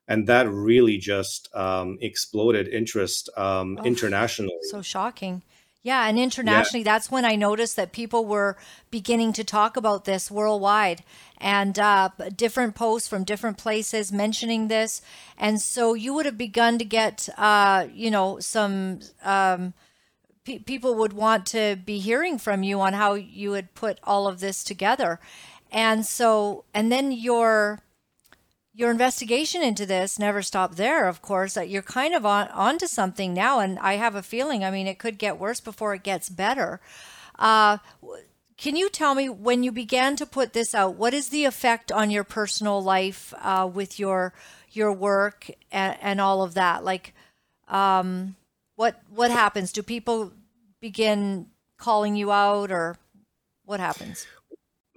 and 0.09 0.25
that 0.25 0.49
really 0.49 0.97
just 0.97 1.55
um, 1.55 1.99
exploded 2.01 2.67
interest 2.67 3.29
um, 3.37 3.77
oh, 3.79 3.85
internationally. 3.85 4.57
So 4.63 4.81
shocking. 4.81 5.43
Yeah, 5.83 6.09
and 6.09 6.19
internationally, 6.19 6.83
yeah. 6.83 6.91
that's 6.91 7.09
when 7.09 7.23
I 7.23 7.35
noticed 7.35 7.77
that 7.77 7.93
people 7.93 8.25
were 8.25 8.57
beginning 8.91 9.31
to 9.33 9.45
talk 9.45 9.77
about 9.77 10.03
this 10.03 10.29
worldwide 10.29 11.03
and 11.37 11.79
uh, 11.79 12.09
different 12.35 12.75
posts 12.75 13.07
from 13.07 13.23
different 13.23 13.57
places 13.57 14.11
mentioning 14.11 14.67
this. 14.67 15.01
And 15.37 15.61
so 15.61 15.93
you 15.93 16.13
would 16.15 16.25
have 16.25 16.37
begun 16.37 16.79
to 16.79 16.85
get, 16.85 17.29
uh, 17.37 17.87
you 17.93 18.11
know, 18.11 18.39
some 18.39 18.99
um, 19.23 19.73
pe- 20.43 20.59
people 20.59 20.95
would 20.95 21.13
want 21.13 21.45
to 21.47 21.77
be 21.85 21.99
hearing 21.99 22.37
from 22.39 22.61
you 22.61 22.81
on 22.81 22.91
how 22.91 23.13
you 23.13 23.51
would 23.51 23.73
put 23.73 23.99
all 24.03 24.27
of 24.27 24.41
this 24.41 24.65
together. 24.65 25.19
And 25.71 26.05
so, 26.05 26.65
and 26.73 26.91
then 26.91 27.13
your 27.13 27.79
your 28.73 28.91
investigation 28.91 29.63
into 29.63 29.85
this 29.85 30.19
never 30.19 30.41
stopped 30.41 30.77
there, 30.77 31.07
of 31.07 31.21
course. 31.21 31.57
You're 31.57 31.81
kind 31.81 32.13
of 32.13 32.25
on 32.25 32.47
onto 32.49 32.87
something 32.87 33.33
now, 33.33 33.59
and 33.59 33.79
I 33.79 33.93
have 33.93 34.15
a 34.15 34.23
feeling. 34.23 34.63
I 34.63 34.71
mean, 34.71 34.87
it 34.87 34.99
could 34.99 35.17
get 35.17 35.39
worse 35.39 35.59
before 35.59 35.93
it 35.93 36.03
gets 36.03 36.29
better. 36.29 36.79
Uh, 37.37 37.77
can 38.57 38.75
you 38.75 38.89
tell 38.89 39.15
me 39.15 39.29
when 39.29 39.63
you 39.63 39.71
began 39.71 40.15
to 40.17 40.25
put 40.25 40.53
this 40.53 40.75
out, 40.75 40.95
what 40.95 41.13
is 41.13 41.29
the 41.29 41.45
effect 41.45 41.91
on 41.91 42.11
your 42.11 42.23
personal 42.25 42.81
life 42.81 43.33
uh, 43.41 43.69
with 43.71 43.99
your 43.99 44.33
your 44.71 44.93
work 44.93 45.49
and, 45.71 45.97
and 46.01 46.21
all 46.21 46.43
of 46.43 46.53
that? 46.53 46.83
Like, 46.83 47.13
um, 47.67 48.35
what 48.75 49.01
what 49.09 49.31
happens? 49.31 49.71
Do 49.71 49.81
people 49.81 50.33
begin 50.79 51.47
calling 51.77 52.15
you 52.15 52.31
out, 52.31 52.71
or 52.71 52.97
what 53.65 53.79
happens? 53.79 54.27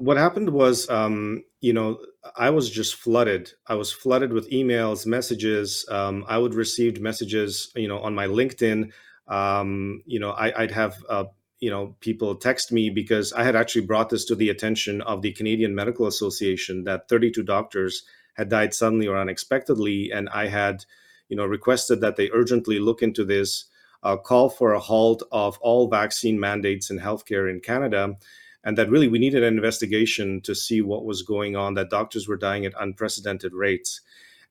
What 0.02 0.16
happened 0.16 0.50
was, 0.50 0.90
um, 0.90 1.44
you 1.60 1.72
know, 1.72 2.00
I 2.34 2.50
was 2.50 2.68
just 2.68 2.96
flooded. 2.96 3.52
I 3.68 3.76
was 3.76 3.92
flooded 3.92 4.32
with 4.32 4.50
emails, 4.50 5.06
messages. 5.06 5.86
Um, 5.88 6.24
I 6.26 6.38
would 6.38 6.54
receive 6.54 7.00
messages, 7.00 7.70
you 7.76 7.86
know, 7.86 8.00
on 8.00 8.12
my 8.12 8.26
LinkedIn. 8.26 8.90
Um, 9.28 10.02
you 10.04 10.18
know, 10.18 10.30
I, 10.30 10.62
would 10.62 10.72
have, 10.72 10.96
uh, 11.08 11.26
you 11.60 11.70
know, 11.70 11.94
people 12.00 12.34
text 12.34 12.72
me 12.72 12.90
because 12.90 13.32
I 13.32 13.44
had 13.44 13.54
actually 13.54 13.86
brought 13.86 14.10
this 14.10 14.24
to 14.24 14.34
the 14.34 14.50
attention 14.50 15.02
of 15.02 15.22
the 15.22 15.30
Canadian 15.30 15.72
Medical 15.72 16.08
Association 16.08 16.82
that 16.82 17.08
32 17.08 17.44
doctors 17.44 18.02
had 18.34 18.48
died 18.48 18.74
suddenly 18.74 19.06
or 19.06 19.16
unexpectedly, 19.16 20.10
and 20.10 20.28
I 20.30 20.48
had, 20.48 20.84
you 21.28 21.36
know, 21.36 21.46
requested 21.46 22.00
that 22.00 22.16
they 22.16 22.28
urgently 22.32 22.80
look 22.80 23.04
into 23.04 23.24
this, 23.24 23.66
uh, 24.02 24.16
call 24.16 24.50
for 24.50 24.72
a 24.72 24.80
halt 24.80 25.22
of 25.30 25.60
all 25.60 25.86
vaccine 25.86 26.40
mandates 26.40 26.90
in 26.90 26.98
healthcare 26.98 27.48
in 27.48 27.60
Canada 27.60 28.16
and 28.64 28.78
that 28.78 28.90
really 28.90 29.08
we 29.08 29.18
needed 29.18 29.42
an 29.42 29.54
investigation 29.54 30.40
to 30.42 30.54
see 30.54 30.80
what 30.80 31.04
was 31.04 31.22
going 31.22 31.56
on 31.56 31.74
that 31.74 31.90
doctors 31.90 32.28
were 32.28 32.36
dying 32.36 32.64
at 32.64 32.72
unprecedented 32.80 33.52
rates. 33.52 34.00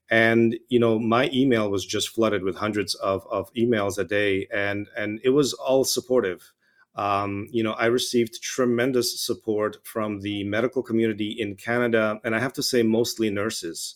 And 0.10 0.58
you 0.68 0.80
know 0.80 1.00
my 1.00 1.30
email 1.34 1.70
was 1.72 1.86
just 1.86 2.10
flooded 2.10 2.44
with 2.44 2.56
hundreds 2.56 2.96
of, 2.96 3.26
of 3.32 3.54
emails 3.54 3.98
a 3.98 4.04
day 4.04 4.48
and 4.54 4.88
and 4.98 5.20
it 5.24 5.30
was 5.30 5.54
all 5.54 5.84
supportive. 5.84 6.52
Um, 6.94 7.48
you 7.52 7.64
know 7.64 7.72
i 7.72 7.86
received 7.86 8.42
tremendous 8.42 9.22
support 9.26 9.78
from 9.86 10.20
the 10.20 10.44
medical 10.44 10.84
community 10.84 11.38
in 11.40 11.56
canada 11.56 12.20
and 12.26 12.36
i 12.36 12.40
have 12.40 12.52
to 12.54 12.64
say 12.64 12.84
mostly 12.84 13.30
nurses. 13.30 13.96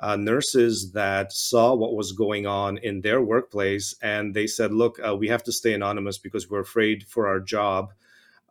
Uh, 0.00 0.14
nurses 0.14 0.92
that 0.92 1.32
saw 1.32 1.74
what 1.74 1.96
was 1.96 2.12
going 2.12 2.46
on 2.46 2.78
in 2.78 3.00
their 3.00 3.20
workplace 3.20 3.96
and 4.00 4.32
they 4.32 4.46
said 4.46 4.72
look 4.72 5.00
uh, 5.04 5.16
we 5.16 5.26
have 5.26 5.42
to 5.42 5.50
stay 5.50 5.74
anonymous 5.74 6.18
because 6.18 6.48
we're 6.48 6.60
afraid 6.60 7.04
for 7.08 7.26
our 7.26 7.40
job 7.40 7.92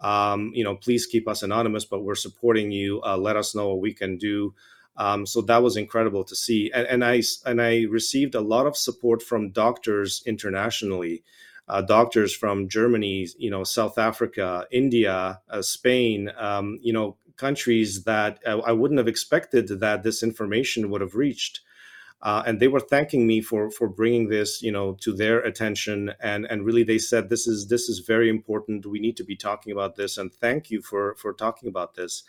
um, 0.02 0.52
you 0.54 0.64
know, 0.64 0.76
please 0.76 1.06
keep 1.06 1.28
us 1.28 1.44
anonymous, 1.44 1.86
but 1.86 2.04
we're 2.04 2.16
supporting 2.16 2.72
you. 2.72 3.02
Uh, 3.04 3.18
let 3.18 3.36
us 3.36 3.56
know 3.56 3.70
what 3.70 3.80
we 3.80 3.94
can 3.94 4.18
do. 4.18 4.54
Um, 4.96 5.26
so 5.26 5.42
that 5.42 5.62
was 5.62 5.78
incredible 5.78 6.24
to 6.24 6.36
see, 6.36 6.72
and, 6.74 6.88
and, 6.88 7.06
I 7.06 7.22
and 7.46 7.62
I 7.62 7.84
received 7.84 8.34
a 8.34 8.42
lot 8.42 8.66
of 8.66 8.76
support 8.76 9.22
from 9.22 9.52
doctors 9.52 10.24
internationally, 10.26 11.24
uh, 11.68 11.82
doctors 11.82 12.36
from 12.36 12.68
Germany, 12.68 13.28
you 13.38 13.52
know, 13.52 13.64
South 13.64 14.00
Africa, 14.00 14.66
India, 14.72 15.40
uh, 15.50 15.62
Spain, 15.62 16.32
um, 16.38 16.80
you 16.82 16.94
know, 16.94 17.16
countries 17.36 18.06
that 18.06 18.40
uh, 18.46 18.58
I 18.60 18.72
wouldn't 18.72 18.98
have 18.98 19.08
expected 19.08 19.68
that 19.68 20.02
this 20.02 20.24
information 20.24 20.90
would 20.90 21.02
have 21.02 21.14
reached 21.14 21.60
uh, 22.22 22.44
and 22.48 22.60
they 22.60 22.68
were 22.68 22.80
thanking 22.80 23.28
me 23.28 23.42
for 23.42 23.70
for 23.70 23.88
bringing 23.88 24.28
this 24.30 24.62
you 24.62 24.72
know 24.72 24.94
to 25.02 25.14
their 25.14 25.40
attention. 25.40 26.14
And 26.20 26.46
and 26.46 26.66
really 26.66 26.84
they 26.84 26.98
said 26.98 27.30
this 27.30 27.48
is 27.48 27.68
this 27.68 27.90
is 27.90 28.00
very 28.00 28.30
important. 28.30 28.86
We 28.86 29.00
need 29.00 29.18
to 29.18 29.24
be 29.24 29.36
talking 29.36 29.72
about 29.72 29.96
this 29.96 30.18
and 30.18 30.34
thank 30.34 30.72
you 30.72 30.82
for 30.82 31.16
for 31.16 31.34
talking 31.34 31.70
about 31.70 31.96
this. 31.96 32.24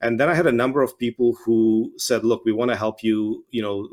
And 0.00 0.20
then 0.20 0.28
i 0.28 0.34
had 0.34 0.46
a 0.46 0.52
number 0.52 0.82
of 0.82 0.98
people 0.98 1.36
who 1.44 1.92
said 1.96 2.24
look 2.24 2.44
we 2.44 2.52
want 2.52 2.70
to 2.70 2.76
help 2.76 3.02
you 3.02 3.44
you 3.50 3.62
know 3.62 3.88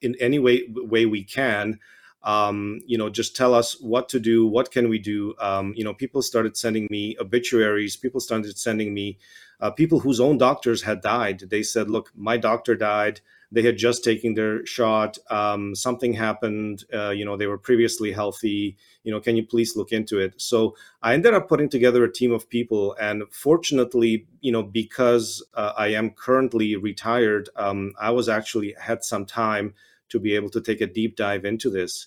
in 0.00 0.14
any 0.20 0.38
way 0.38 0.64
way 0.68 1.06
we 1.06 1.24
can. 1.24 1.80
Um, 2.24 2.80
you 2.84 2.98
know 2.98 3.08
just 3.08 3.36
tell 3.36 3.54
us 3.54 3.80
what 3.80 4.08
to 4.08 4.18
do 4.18 4.46
what 4.46 4.70
can 4.70 4.88
we 4.88 4.98
do? 4.98 5.34
Um, 5.38 5.74
you 5.76 5.84
know 5.84 5.94
people 5.94 6.22
started 6.22 6.56
sending 6.56 6.88
me 6.90 7.16
obituaries 7.20 7.96
people 7.96 8.20
started 8.20 8.58
sending 8.58 8.92
me 8.94 9.18
uh, 9.60 9.70
people 9.70 10.00
whose 10.00 10.18
own 10.18 10.38
doctors 10.38 10.82
had 10.82 11.02
died. 11.02 11.44
They 11.50 11.62
said 11.62 11.90
look 11.90 12.10
my 12.16 12.38
doctor 12.38 12.74
died 12.74 13.20
they 13.50 13.62
had 13.62 13.78
just 13.78 14.04
taken 14.04 14.34
their 14.34 14.64
shot. 14.66 15.16
Um, 15.30 15.74
something 15.74 16.12
happened 16.12 16.84
uh, 16.92 17.10
you 17.10 17.24
know 17.24 17.36
they 17.36 17.46
were 17.46 17.58
previously 17.58 18.12
healthy. 18.12 18.76
You 19.04 19.12
know 19.12 19.20
can 19.20 19.36
you 19.36 19.46
please 19.46 19.76
look 19.76 19.92
into 19.92 20.18
it? 20.18 20.40
So 20.40 20.76
i 21.02 21.14
ended 21.14 21.34
up 21.34 21.48
putting 21.48 21.68
together 21.68 22.04
a 22.04 22.12
team 22.12 22.32
of 22.32 22.48
people 22.48 22.96
and 23.00 23.22
fortunately 23.30 24.26
you 24.40 24.50
know 24.50 24.62
because 24.62 25.44
uh, 25.54 25.72
i 25.76 25.88
am 25.88 26.10
currently 26.10 26.76
retired 26.76 27.48
um, 27.56 27.92
i 28.00 28.10
was 28.10 28.28
actually 28.28 28.74
had 28.78 29.04
some 29.04 29.24
time 29.24 29.74
to 30.08 30.18
be 30.18 30.34
able 30.34 30.50
to 30.50 30.60
take 30.60 30.80
a 30.80 30.86
deep 30.86 31.16
dive 31.16 31.44
into 31.44 31.70
this. 31.70 32.06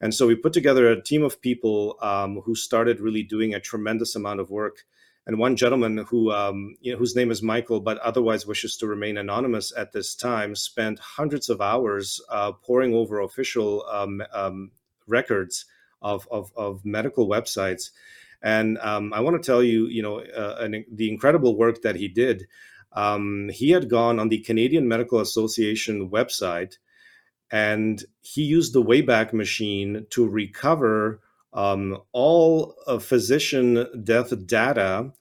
And 0.00 0.12
so 0.12 0.26
we 0.26 0.34
put 0.34 0.52
together 0.52 0.90
a 0.90 1.00
team 1.00 1.22
of 1.22 1.40
people 1.40 1.96
um, 2.02 2.40
who 2.44 2.54
started 2.54 3.00
really 3.00 3.22
doing 3.22 3.54
a 3.54 3.60
tremendous 3.60 4.16
amount 4.16 4.40
of 4.40 4.50
work 4.50 4.84
and 5.26 5.38
one 5.38 5.56
gentleman 5.56 5.98
who 5.98 6.32
um, 6.32 6.76
you 6.80 6.92
know, 6.92 6.98
whose 6.98 7.14
name 7.14 7.30
is 7.30 7.42
Michael, 7.42 7.80
but 7.80 7.98
otherwise 7.98 8.46
wishes 8.46 8.76
to 8.78 8.86
remain 8.86 9.16
anonymous 9.16 9.72
at 9.76 9.92
this 9.92 10.14
time, 10.14 10.54
spent 10.54 10.98
hundreds 10.98 11.48
of 11.48 11.60
hours 11.60 12.20
uh, 12.28 12.52
poring 12.52 12.92
over 12.94 13.20
official 13.20 13.84
um, 13.90 14.22
um, 14.32 14.72
records 15.06 15.66
of, 16.00 16.26
of, 16.30 16.52
of, 16.56 16.84
medical 16.84 17.28
websites. 17.28 17.90
And 18.42 18.78
um, 18.78 19.12
I 19.12 19.20
want 19.20 19.40
to 19.40 19.46
tell 19.46 19.62
you, 19.62 19.86
you 19.86 20.02
know, 20.02 20.18
uh, 20.18 20.56
an, 20.58 20.84
the 20.92 21.08
incredible 21.08 21.56
work 21.56 21.82
that 21.82 21.94
he 21.94 22.08
did. 22.08 22.46
Um, 22.92 23.48
he 23.50 23.70
had 23.70 23.88
gone 23.88 24.18
on 24.18 24.28
the 24.28 24.40
Canadian 24.40 24.88
Medical 24.88 25.20
Association 25.20 26.10
website, 26.10 26.78
and 27.50 28.04
he 28.20 28.42
used 28.42 28.72
the 28.72 28.82
Wayback 28.82 29.32
Machine 29.32 30.06
to 30.10 30.28
recover 30.28 31.20
um, 31.52 31.98
all 32.12 32.74
physician 33.00 33.86
death 34.04 34.32
data 34.46 35.12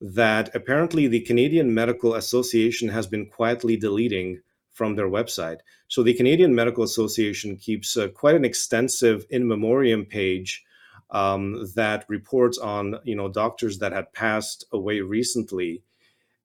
that 0.00 0.54
apparently 0.54 1.06
the 1.06 1.20
Canadian 1.20 1.72
Medical 1.72 2.14
Association 2.14 2.88
has 2.88 3.06
been 3.06 3.26
quietly 3.26 3.76
deleting 3.76 4.40
from 4.72 4.96
their 4.96 5.08
website. 5.08 5.58
So 5.88 6.02
the 6.02 6.14
Canadian 6.14 6.54
Medical 6.54 6.84
Association 6.84 7.56
keeps 7.56 7.96
uh, 7.96 8.08
quite 8.08 8.34
an 8.34 8.44
extensive 8.44 9.24
in 9.30 9.46
memoriam 9.46 10.04
page 10.04 10.64
um, 11.10 11.66
that 11.76 12.04
reports 12.08 12.58
on 12.58 12.96
you 13.04 13.14
know 13.14 13.28
doctors 13.28 13.78
that 13.78 13.92
had 13.92 14.12
passed 14.12 14.64
away 14.72 15.00
recently. 15.00 15.82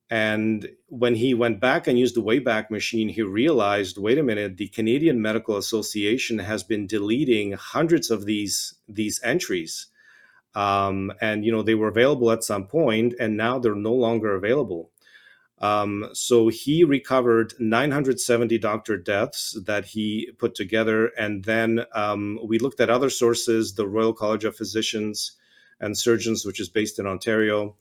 And 0.10 0.70
when 0.88 1.14
he 1.14 1.36
went 1.36 1.60
back 1.60 1.88
and 1.88 2.00
used 2.00 2.16
the 2.16 2.24
Wayback 2.24 2.72
Machine, 2.72 3.10
he 3.10 3.22
realized 3.22 3.98
wait 3.98 4.18
a 4.18 4.24
minute, 4.24 4.58
the 4.58 4.68
Canadian 4.70 5.22
Medical 5.22 5.58
Association 5.58 6.40
has 6.40 6.64
been 6.64 6.88
deleting 6.88 7.52
hundreds 7.52 8.10
of 8.10 8.26
these, 8.26 8.74
these 8.88 9.22
entries. 9.24 9.88
Um, 10.56 11.14
and, 11.22 11.46
you 11.46 11.52
know, 11.52 11.62
they 11.62 11.76
were 11.76 11.90
available 11.90 12.32
at 12.32 12.44
some 12.44 12.66
point 12.66 13.14
and 13.20 13.38
now 13.38 13.60
they're 13.60 13.76
no 13.76 13.94
longer 13.94 14.34
available. 14.34 14.90
Um, 15.60 16.10
so 16.14 16.48
he 16.48 16.84
recovered 16.84 17.54
970 17.60 18.58
doctor 18.58 18.98
deaths 18.98 19.60
that 19.66 19.86
he 19.86 20.32
put 20.40 20.56
together. 20.56 21.08
And 21.20 21.44
then 21.44 21.86
um, 21.94 22.40
we 22.44 22.58
looked 22.58 22.80
at 22.80 22.90
other 22.90 23.10
sources, 23.12 23.76
the 23.76 23.88
Royal 23.88 24.14
College 24.14 24.46
of 24.46 24.56
Physicians 24.56 25.34
and 25.80 25.98
Surgeons, 25.98 26.46
which 26.46 26.60
is 26.60 26.70
based 26.70 26.98
in 26.98 27.06
Ontario 27.06 27.76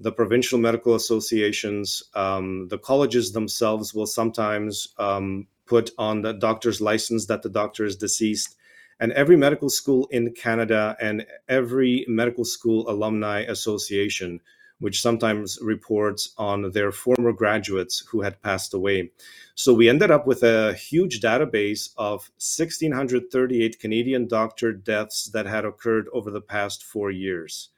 the 0.00 0.10
provincial 0.10 0.58
medical 0.58 0.94
associations, 0.94 2.02
um, 2.14 2.68
the 2.68 2.78
colleges 2.78 3.32
themselves 3.32 3.92
will 3.92 4.06
sometimes 4.06 4.88
um, 4.98 5.46
put 5.66 5.90
on 5.98 6.22
the 6.22 6.32
doctor's 6.32 6.80
license 6.80 7.26
that 7.26 7.42
the 7.42 7.50
doctor 7.50 7.84
is 7.84 7.96
deceased. 7.96 8.56
And 8.98 9.12
every 9.12 9.36
medical 9.36 9.68
school 9.68 10.08
in 10.10 10.32
Canada 10.32 10.96
and 11.00 11.26
every 11.48 12.06
medical 12.08 12.44
school 12.44 12.88
alumni 12.90 13.40
association, 13.40 14.40
which 14.78 15.02
sometimes 15.02 15.58
reports 15.60 16.32
on 16.38 16.72
their 16.72 16.92
former 16.92 17.32
graduates 17.32 18.02
who 18.10 18.22
had 18.22 18.42
passed 18.42 18.72
away. 18.72 19.10
So 19.54 19.74
we 19.74 19.90
ended 19.90 20.10
up 20.10 20.26
with 20.26 20.42
a 20.42 20.72
huge 20.72 21.20
database 21.20 21.90
of 21.98 22.30
1,638 22.38 23.78
Canadian 23.78 24.26
doctor 24.28 24.72
deaths 24.72 25.30
that 25.34 25.46
had 25.46 25.66
occurred 25.66 26.08
over 26.14 26.30
the 26.30 26.40
past 26.40 26.82
four 26.82 27.10
years. 27.10 27.68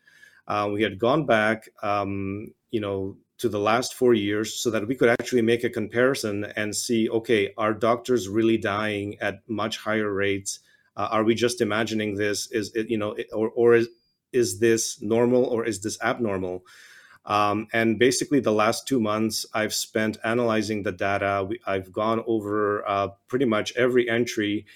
Uh, 0.47 0.69
we 0.73 0.83
had 0.83 0.99
gone 0.99 1.27
back, 1.27 1.69
um, 1.83 2.49
you 2.71 2.81
know, 2.81 3.17
to 3.39 3.49
the 3.49 3.59
last 3.59 3.95
four 3.95 4.15
years 4.15 4.55
so 4.55 4.71
that 4.71 4.87
we 4.87 4.95
could 4.95 5.09
actually 5.09 5.43
make 5.43 5.65
a 5.65 5.71
comparison 5.71 6.45
and 6.57 6.75
see, 6.77 7.09
okay, 7.09 7.53
are 7.59 7.75
doctors 7.75 8.29
really 8.29 8.57
dying 8.57 9.19
at 9.21 9.41
much 9.49 9.79
higher 9.79 10.13
rates? 10.13 10.61
Uh, 10.97 11.09
are 11.11 11.25
we 11.25 11.35
just 11.35 11.61
imagining 11.61 12.15
this? 12.17 12.51
Is 12.53 12.73
it, 12.75 12.89
you 12.89 12.99
know, 12.99 13.17
or, 13.33 13.51
or 13.51 13.75
is, 13.75 13.89
is 14.33 14.61
this 14.61 15.03
normal 15.03 15.45
or 15.45 15.65
is 15.65 15.81
this 15.81 16.01
abnormal? 16.03 16.65
Um, 17.25 17.69
and 17.73 17.99
basically, 17.99 18.41
the 18.41 18.53
last 18.53 18.89
two 18.89 19.01
months, 19.01 19.47
I've 19.55 19.75
spent 19.75 20.19
analyzing 20.25 20.83
the 20.83 20.93
data. 20.93 21.47
We, 21.49 21.61
I've 21.67 21.93
gone 21.93 22.23
over 22.27 22.87
uh, 22.89 23.09
pretty 23.29 23.45
much 23.45 23.73
every 23.77 24.09
entry, 24.09 24.67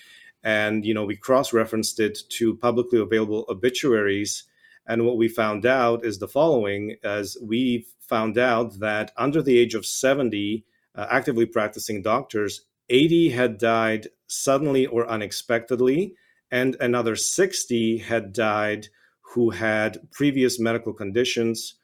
and 0.44 0.84
you 0.84 0.94
know, 0.94 1.04
we 1.04 1.16
cross-referenced 1.16 1.98
it 1.98 2.18
to 2.38 2.56
publicly 2.56 3.00
available 3.00 3.46
obituaries 3.48 4.44
and 4.87 5.05
what 5.05 5.16
we 5.16 5.28
found 5.28 5.66
out 5.66 6.05
is 6.05 6.18
the 6.18 6.28
following 6.28 6.97
as 7.05 7.37
we 7.43 7.87
found 8.01 8.39
out 8.39 8.78
that 8.80 9.12
under 9.16 9.43
the 9.43 9.59
age 9.59 9.74
of 9.74 9.84
70, 9.87 10.64
uh, 10.95 11.07
actively 11.11 11.47
practicing 11.47 12.03
doctors, 12.03 12.62
80 12.89 13.30
had 13.30 13.59
died 13.59 14.09
suddenly 14.28 14.87
or 14.87 15.09
unexpectedly, 15.09 16.14
and 16.51 16.76
another 16.80 17.16
60 17.16 17.99
had 17.99 18.32
died 18.32 18.89
who 19.34 19.51
had 19.51 19.99
previous 20.12 20.59
medical 20.61 20.93
conditions. 20.93 21.74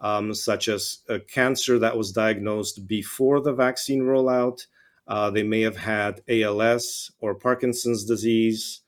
um, 0.00 0.32
such 0.34 0.68
as 0.68 1.00
a 1.08 1.20
cancer 1.20 1.78
that 1.78 1.96
was 1.96 2.12
diagnosed 2.12 2.86
before 2.86 3.40
the 3.40 3.52
vaccine 3.52 4.00
rollout. 4.02 4.66
Uh, 5.06 5.30
they 5.30 5.42
may 5.42 5.60
have 5.60 5.76
had 5.76 6.22
ALS 6.28 7.10
or 7.20 7.34
Parkinson's 7.34 8.04
disease, 8.04 8.80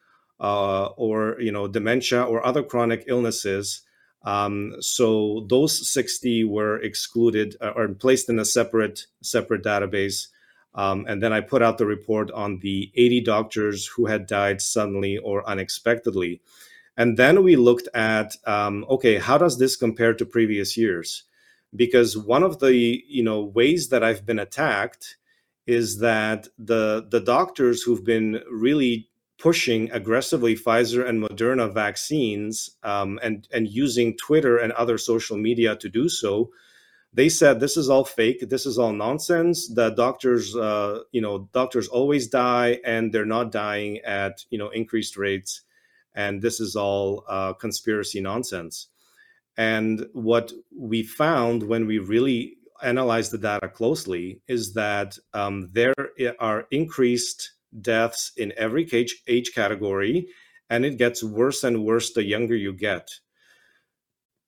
uh, 0.42 0.86
or 0.96 1.36
you 1.40 1.52
know 1.52 1.68
dementia 1.68 2.22
or 2.22 2.44
other 2.44 2.62
chronic 2.62 3.04
illnesses. 3.06 3.82
Um, 4.24 4.76
so 4.80 5.46
those 5.48 5.90
60 5.90 6.44
were 6.44 6.78
excluded 6.80 7.56
uh, 7.60 7.70
or 7.74 7.88
placed 7.88 8.28
in 8.28 8.38
a 8.38 8.44
separate 8.44 9.06
separate 9.22 9.62
database. 9.62 10.26
Um, 10.74 11.04
and 11.08 11.22
then 11.22 11.32
I 11.32 11.40
put 11.40 11.62
out 11.62 11.78
the 11.78 11.86
report 11.86 12.30
on 12.30 12.58
the 12.60 12.90
80 12.94 13.20
doctors 13.22 13.86
who 13.86 14.06
had 14.06 14.26
died 14.26 14.62
suddenly 14.62 15.18
or 15.18 15.46
unexpectedly. 15.48 16.40
And 16.96 17.18
then 17.18 17.42
we 17.42 17.56
looked 17.56 17.88
at 17.94 18.36
um, 18.46 18.84
okay, 18.90 19.18
how 19.18 19.38
does 19.38 19.58
this 19.58 19.76
compare 19.76 20.14
to 20.14 20.26
previous 20.26 20.76
years? 20.76 21.24
Because 21.74 22.18
one 22.18 22.42
of 22.42 22.58
the 22.58 22.74
you 23.06 23.22
know 23.22 23.42
ways 23.42 23.90
that 23.90 24.02
I've 24.02 24.26
been 24.26 24.40
attacked 24.40 25.16
is 25.66 26.00
that 26.00 26.48
the 26.58 27.06
the 27.08 27.20
doctors 27.20 27.82
who've 27.82 28.04
been 28.04 28.40
really 28.50 29.08
pushing 29.42 29.90
aggressively 29.90 30.54
Pfizer 30.54 31.04
and 31.04 31.20
Moderna 31.20 31.74
vaccines 31.74 32.70
um, 32.84 33.18
and 33.24 33.48
and 33.52 33.66
using 33.68 34.16
Twitter 34.16 34.56
and 34.56 34.70
other 34.72 34.96
social 34.96 35.36
media 35.36 35.74
to 35.74 35.88
do 35.88 36.08
so, 36.08 36.50
they 37.12 37.28
said 37.28 37.58
this 37.58 37.76
is 37.76 37.90
all 37.90 38.04
fake, 38.04 38.48
this 38.48 38.66
is 38.66 38.78
all 38.78 38.92
nonsense. 38.92 39.66
The 39.66 39.90
doctors, 39.90 40.54
uh, 40.54 41.00
you 41.10 41.20
know, 41.20 41.48
doctors 41.52 41.88
always 41.88 42.28
die, 42.28 42.78
and 42.84 43.12
they're 43.12 43.34
not 43.38 43.50
dying 43.50 43.98
at 44.06 44.44
you 44.50 44.58
know 44.58 44.68
increased 44.68 45.16
rates, 45.16 45.62
and 46.14 46.40
this 46.40 46.60
is 46.60 46.76
all 46.76 47.24
uh, 47.28 47.52
conspiracy 47.54 48.20
nonsense. 48.20 48.86
And 49.56 50.06
what 50.12 50.52
we 50.70 51.02
found 51.02 51.64
when 51.64 51.88
we 51.88 51.98
really 51.98 52.58
analyzed 52.80 53.32
the 53.32 53.38
data 53.38 53.68
closely 53.68 54.40
is 54.46 54.74
that 54.74 55.18
um, 55.34 55.68
there 55.72 55.94
are 56.38 56.66
increased 56.70 57.52
deaths 57.80 58.32
in 58.36 58.52
every 58.56 58.88
age, 58.92 59.22
age 59.26 59.52
category, 59.54 60.28
and 60.68 60.84
it 60.84 60.98
gets 60.98 61.22
worse 61.22 61.64
and 61.64 61.84
worse 61.84 62.12
the 62.12 62.24
younger 62.24 62.56
you 62.56 62.72
get. 62.72 63.08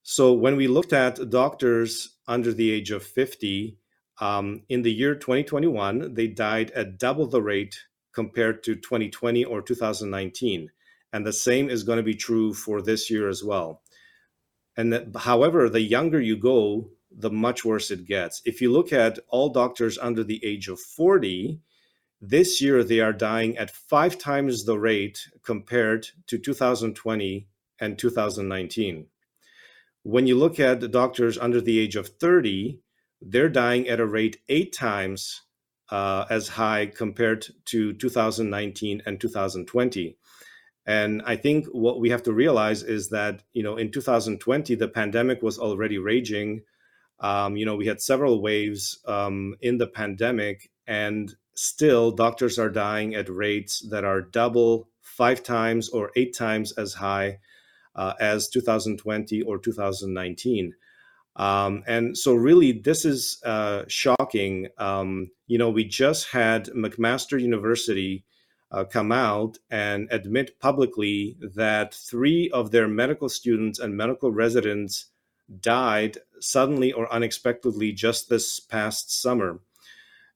So 0.03 0.33
when 0.33 0.57
we 0.57 0.69
looked 0.69 0.93
at 0.93 1.31
doctors 1.31 2.17
under 2.29 2.53
the 2.53 2.71
age 2.71 2.91
of 2.91 3.03
50, 3.03 3.79
um, 4.21 4.63
in 4.69 4.83
the 4.83 4.93
year 4.93 5.15
2021, 5.15 6.15
they 6.15 6.29
died 6.29 6.71
at 6.73 6.99
double 6.99 7.27
the 7.27 7.43
rate 7.43 7.77
compared 8.15 8.63
to 8.65 8.77
2020 8.77 9.45
or 9.45 9.61
2019. 9.61 10.71
And 11.13 11.27
the 11.27 11.33
same 11.33 11.69
is 11.69 11.83
going 11.83 11.97
to 11.97 12.03
be 12.03 12.15
true 12.15 12.55
for 12.55 12.83
this 12.83 13.11
year 13.11 13.29
as 13.29 13.43
well. 13.43 13.83
And 14.77 14.93
that, 14.93 15.17
however, 15.17 15.69
the 15.69 15.81
younger 15.81 16.21
you 16.21 16.37
go, 16.37 16.91
the 17.11 17.31
much 17.31 17.65
worse 17.65 17.91
it 17.91 18.07
gets. 18.07 18.43
If 18.45 18.61
you 18.61 18.73
look 18.73 18.93
at 18.93 19.19
all 19.29 19.51
doctors 19.51 19.99
under 19.99 20.25
the 20.25 20.45
age 20.45 20.69
of 20.69 20.81
40, 20.81 21.61
this 22.29 22.61
year, 22.61 22.83
they 22.83 23.01
are 23.01 23.13
dying 23.13 23.59
at 23.59 23.71
five 23.71 24.19
times 24.19 24.65
the 24.65 24.79
rate 24.79 25.29
compared 25.43 26.09
to 26.27 26.39
2020 26.39 27.49
and 27.81 27.99
2019. 27.99 29.07
When 30.03 30.27
you 30.27 30.37
look 30.37 30.61
at 30.61 30.81
the 30.81 30.89
doctors 30.89 31.39
under 31.39 31.61
the 31.61 31.79
age 31.79 31.97
of 31.97 32.09
30, 32.09 32.81
they're 33.21 33.49
dying 33.49 33.89
at 33.89 34.01
a 34.01 34.07
rate 34.07 34.39
eight 34.49 34.75
times 34.75 35.43
uh, 35.91 36.25
as 36.31 36.49
high 36.49 36.87
compared 36.87 37.47
to 37.67 37.93
2019 37.93 39.03
and 39.07 39.21
2020. 39.21 40.17
And 40.87 41.23
I 41.25 41.37
think 41.37 41.67
what 41.67 42.01
we 42.01 42.11
have 42.11 42.23
to 42.25 42.33
realize 42.33 42.83
is 42.83 43.09
that, 43.11 43.43
you 43.53 43.63
know, 43.63 43.77
in 43.77 43.91
2020, 43.91 44.75
the 44.75 44.89
pandemic 44.89 45.43
was 45.43 45.59
already 45.59 45.99
raging. 45.99 46.63
Um, 47.21 47.57
you 47.57 47.65
know, 47.65 47.77
we 47.77 47.87
had 47.87 48.03
several 48.03 48.43
waves 48.43 48.99
um, 49.07 49.57
in 49.61 49.79
the 49.79 49.87
pandemic, 49.87 50.71
and 50.87 51.35
still 51.55 52.11
doctors 52.11 52.59
are 52.59 52.71
dying 52.71 53.15
at 53.15 53.29
rates 53.29 53.81
that 53.91 54.05
are 54.05 54.21
double, 54.21 54.89
five 55.01 55.43
times, 55.43 55.89
or 55.89 56.11
eight 56.17 56.37
times 56.37 56.73
as 56.73 56.95
high 56.95 57.39
uh, 57.95 58.15
as 58.21 58.49
2020 58.49 59.43
or 59.43 59.59
2019. 59.59 60.75
Um, 61.37 61.83
and 61.87 62.17
so, 62.17 62.35
really, 62.35 62.73
this 62.73 63.05
is 63.05 63.41
uh, 63.45 63.85
shocking. 63.89 64.69
Um, 64.79 65.31
you 65.47 65.59
know, 65.59 65.71
we 65.71 65.85
just 65.85 66.31
had 66.31 66.67
McMaster 66.67 67.41
University 67.41 68.25
uh, 68.71 68.85
come 68.85 69.13
out 69.13 69.59
and 69.71 70.09
admit 70.11 70.59
publicly 70.61 71.37
that 71.55 71.95
three 71.95 72.51
of 72.51 72.71
their 72.71 72.89
medical 72.89 73.29
students 73.29 73.79
and 73.79 73.97
medical 73.97 74.31
residents 74.31 75.07
died 75.61 76.19
suddenly 76.41 76.93
or 76.93 77.13
unexpectedly 77.13 77.93
just 77.93 78.29
this 78.29 78.61
past 78.61 79.21
summer. 79.21 79.61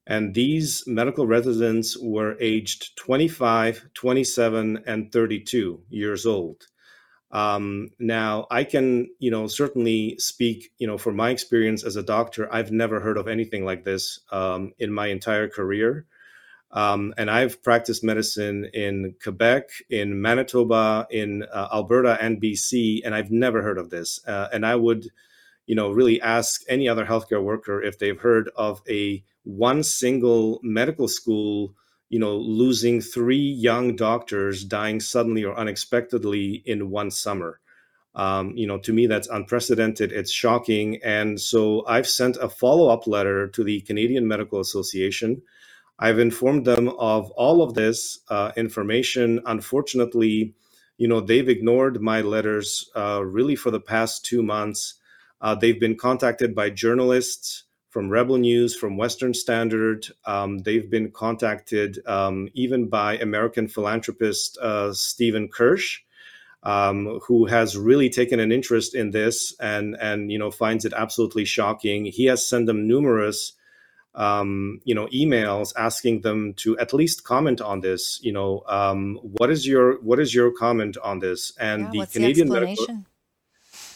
And 0.08 0.34
these 0.34 0.84
medical 0.86 1.26
residents 1.26 1.96
were 1.98 2.34
aged 2.40 2.96
25, 2.96 3.90
27, 3.92 4.82
and 4.86 5.12
32 5.12 5.82
years 5.90 6.24
old. 6.24 6.66
Um, 7.30 7.90
now, 7.98 8.46
I 8.50 8.64
can, 8.64 9.10
you 9.18 9.30
know, 9.30 9.46
certainly 9.48 10.16
speak, 10.18 10.70
you 10.78 10.86
know, 10.86 10.96
from 10.96 11.14
my 11.16 11.28
experience 11.28 11.84
as 11.84 11.96
a 11.96 12.02
doctor. 12.02 12.52
I've 12.52 12.72
never 12.72 13.00
heard 13.00 13.18
of 13.18 13.28
anything 13.28 13.66
like 13.66 13.84
this 13.84 14.20
um, 14.32 14.72
in 14.78 14.90
my 14.90 15.08
entire 15.08 15.46
career. 15.46 16.06
Um, 16.70 17.12
and 17.18 17.30
I've 17.30 17.62
practiced 17.62 18.02
medicine 18.02 18.70
in 18.72 19.14
Quebec, 19.22 19.68
in 19.90 20.22
Manitoba, 20.22 21.06
in 21.10 21.42
uh, 21.42 21.68
Alberta, 21.72 22.16
and 22.18 22.40
BC, 22.40 23.02
and 23.04 23.14
I've 23.14 23.30
never 23.30 23.62
heard 23.62 23.78
of 23.78 23.90
this. 23.90 24.20
Uh, 24.26 24.48
and 24.52 24.64
I 24.64 24.74
would, 24.74 25.08
you 25.68 25.74
know, 25.74 25.90
really 25.90 26.20
ask 26.22 26.62
any 26.66 26.88
other 26.88 27.04
healthcare 27.04 27.42
worker 27.42 27.82
if 27.82 27.98
they've 27.98 28.18
heard 28.18 28.50
of 28.56 28.80
a 28.88 29.22
one 29.44 29.82
single 29.82 30.60
medical 30.62 31.06
school 31.08 31.74
you 32.08 32.18
know 32.18 32.36
losing 32.36 33.02
three 33.02 33.36
young 33.36 33.94
doctors 33.94 34.64
dying 34.64 34.98
suddenly 34.98 35.44
or 35.44 35.54
unexpectedly 35.56 36.62
in 36.64 36.90
one 36.90 37.10
summer. 37.10 37.60
Um, 38.14 38.52
you 38.56 38.66
know 38.66 38.78
to 38.78 38.94
me 38.94 39.06
that's 39.06 39.28
unprecedented. 39.28 40.10
It's 40.10 40.32
shocking. 40.32 41.00
And 41.04 41.38
so 41.38 41.84
i've 41.86 42.08
sent 42.08 42.38
a 42.38 42.48
follow-up 42.48 43.06
letter 43.06 43.46
to 43.48 43.62
the 43.62 43.82
canadian 43.82 44.26
medical 44.26 44.60
association. 44.60 45.42
I've 45.98 46.18
informed 46.18 46.64
them 46.64 46.88
of 46.88 47.30
all 47.32 47.62
of 47.62 47.74
this 47.74 48.20
uh, 48.30 48.52
information. 48.56 49.40
Unfortunately 49.44 50.54
you 50.96 51.08
know 51.08 51.20
they've 51.20 51.48
ignored 51.48 52.00
my 52.00 52.22
letters 52.22 52.90
uh, 52.96 53.22
really 53.22 53.54
for 53.54 53.70
the 53.70 53.80
past 53.80 54.24
two 54.24 54.42
months 54.42 54.94
uh, 55.40 55.54
they've 55.54 55.80
been 55.80 55.96
contacted 55.96 56.54
by 56.54 56.70
journalists 56.70 57.64
from 57.90 58.10
Rebel 58.10 58.36
News, 58.36 58.76
from 58.76 58.96
Western 58.96 59.34
Standard. 59.34 60.06
Um, 60.26 60.58
they've 60.58 60.90
been 60.90 61.10
contacted 61.10 61.98
um, 62.06 62.48
even 62.54 62.88
by 62.88 63.16
American 63.16 63.68
philanthropist 63.68 64.58
uh, 64.58 64.92
Stephen 64.92 65.48
Kirsch, 65.48 66.00
um, 66.62 67.20
who 67.26 67.46
has 67.46 67.76
really 67.76 68.10
taken 68.10 68.40
an 68.40 68.52
interest 68.52 68.94
in 68.94 69.10
this 69.10 69.54
and 69.60 69.96
and 70.00 70.30
you 70.30 70.38
know 70.38 70.50
finds 70.50 70.84
it 70.84 70.92
absolutely 70.92 71.44
shocking. 71.44 72.04
He 72.04 72.26
has 72.26 72.46
sent 72.46 72.66
them 72.66 72.86
numerous. 72.86 73.52
Um, 74.14 74.80
you 74.82 74.96
know, 74.96 75.06
emails 75.08 75.72
asking 75.76 76.22
them 76.22 76.54
to 76.54 76.76
at 76.78 76.92
least 76.92 77.22
comment 77.22 77.60
on 77.60 77.80
this. 77.82 78.18
You 78.20 78.32
know, 78.32 78.64
um, 78.66 79.16
what 79.22 79.48
is 79.48 79.64
your 79.64 80.00
what 80.00 80.18
is 80.18 80.34
your 80.34 80.50
comment 80.50 80.96
on 81.04 81.20
this? 81.20 81.52
And 81.60 81.94
Yeah, 81.94 82.04
the 82.04 82.06
Canadian 82.10 82.48
Medical? 82.48 83.04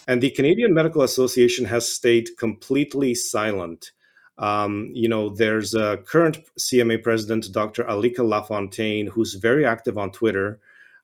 And 0.09 0.23
the 0.23 0.31
Canadian 0.31 0.75
Medical 0.75 1.03
Association 1.03 1.65
has 1.67 1.91
stayed 1.91 2.29
completely 2.39 3.15
silent. 3.15 3.93
Um, 4.39 4.91
you 4.93 5.09
know, 5.09 5.29
there's 5.29 5.75
a 5.75 5.99
current 5.99 6.39
CMA 6.59 7.03
president, 7.03 7.53
Dr. 7.53 7.85
Alika 7.85 8.19
Lafontaine, 8.19 9.09
who's 9.09 9.35
very 9.35 9.65
active 9.65 9.97
on 9.99 10.11
Twitter, 10.11 10.59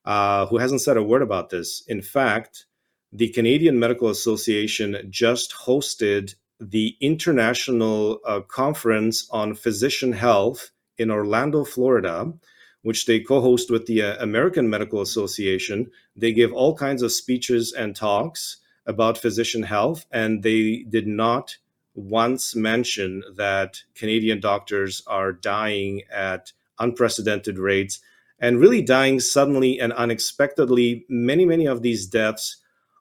uh, 0.05 0.45
who 0.47 0.57
hasn't 0.57 0.81
said 0.81 0.97
a 0.97 1.03
word 1.03 1.21
about 1.21 1.49
this. 1.49 1.83
In 1.87 2.01
fact, 2.01 2.65
the 3.13 3.29
Canadian 3.29 3.79
Medical 3.79 4.09
Association 4.09 5.07
just 5.09 5.53
hosted 5.53 6.35
the 6.59 6.95
International 6.99 8.19
uh, 8.25 8.41
Conference 8.41 9.27
on 9.31 9.55
Physician 9.55 10.11
Health 10.11 10.71
in 10.97 11.09
Orlando, 11.09 11.63
Florida, 11.63 12.33
which 12.81 13.05
they 13.05 13.19
co 13.19 13.39
host 13.39 13.71
with 13.71 13.85
the 13.85 14.01
uh, 14.01 14.15
American 14.19 14.69
Medical 14.69 15.01
Association. 15.01 15.89
They 16.15 16.33
give 16.33 16.51
all 16.51 16.75
kinds 16.75 17.01
of 17.01 17.11
speeches 17.11 17.71
and 17.71 17.95
talks 17.95 18.57
about 18.89 19.17
physician 19.17 19.63
health, 19.63 20.05
and 20.11 20.43
they 20.43 20.83
did 20.89 21.07
not 21.07 21.57
once 21.95 22.55
mention 22.55 23.23
that 23.37 23.83
Canadian 23.95 24.41
doctors 24.41 25.01
are 25.07 25.31
dying 25.31 26.01
at 26.11 26.51
unprecedented 26.79 27.57
rates 27.57 27.99
and 28.39 28.59
really 28.59 28.81
dying 28.81 29.19
suddenly 29.19 29.79
and 29.79 29.93
unexpectedly. 29.93 31.05
Many, 31.09 31.45
many 31.45 31.65
of 31.65 31.81
these 31.81 32.07
deaths 32.07 32.57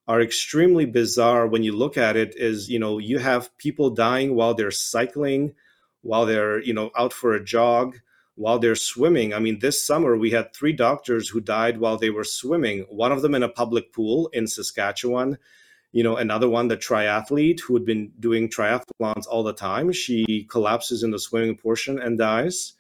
are 0.09 0.21
extremely 0.21 0.87
bizarre. 0.87 1.47
When 1.47 1.63
you 1.63 1.77
look 1.77 1.97
at 1.97 2.17
it 2.17 2.35
is 2.37 2.69
you 2.69 2.79
know 2.79 2.99
you 2.99 3.19
have 3.19 3.57
people 3.59 3.91
dying 3.91 4.35
while 4.35 4.55
they're 4.55 4.71
cycling 4.71 5.55
while 6.03 6.27
they're 6.27 6.61
you 6.63 6.73
know 6.73 6.91
out 6.97 7.13
for 7.13 7.35
a 7.35 7.45
jog 7.45 7.99
while 8.35 8.59
they're 8.59 8.75
swimming. 8.75 9.35
I 9.35 9.39
mean 9.39 9.59
this 9.59 9.85
summer 9.85 10.17
we 10.17 10.31
had 10.31 10.55
three 10.55 10.73
doctors 10.73 11.29
who 11.29 11.41
died 11.41 11.79
while 11.79 11.99
they 11.99 12.11
were 12.11 12.25
swimming 12.25 12.87
one 12.89 13.13
of 13.13 13.23
them 13.23 13.35
in 13.35 13.43
a 13.43 13.49
public 13.49 13.93
pool 13.93 14.29
in 14.33 14.47
saskatchewan 14.47 15.39
you 15.93 16.03
know, 16.03 16.17
another 16.17 16.49
one, 16.49 16.69
the 16.69 16.77
triathlete 16.77 17.61
who 17.61 17.75
had 17.75 17.85
been 17.85 18.13
doing 18.21 18.49
triathlons 18.49 19.27
all 19.29 19.43
the 19.43 19.55
time, 19.55 19.93
she 19.93 20.47
collapses 20.51 21.03
in 21.03 21.11
the 21.11 21.19
swimming 21.19 21.57
portion 21.57 21.99
and 21.99 22.19
dies. 22.19 22.75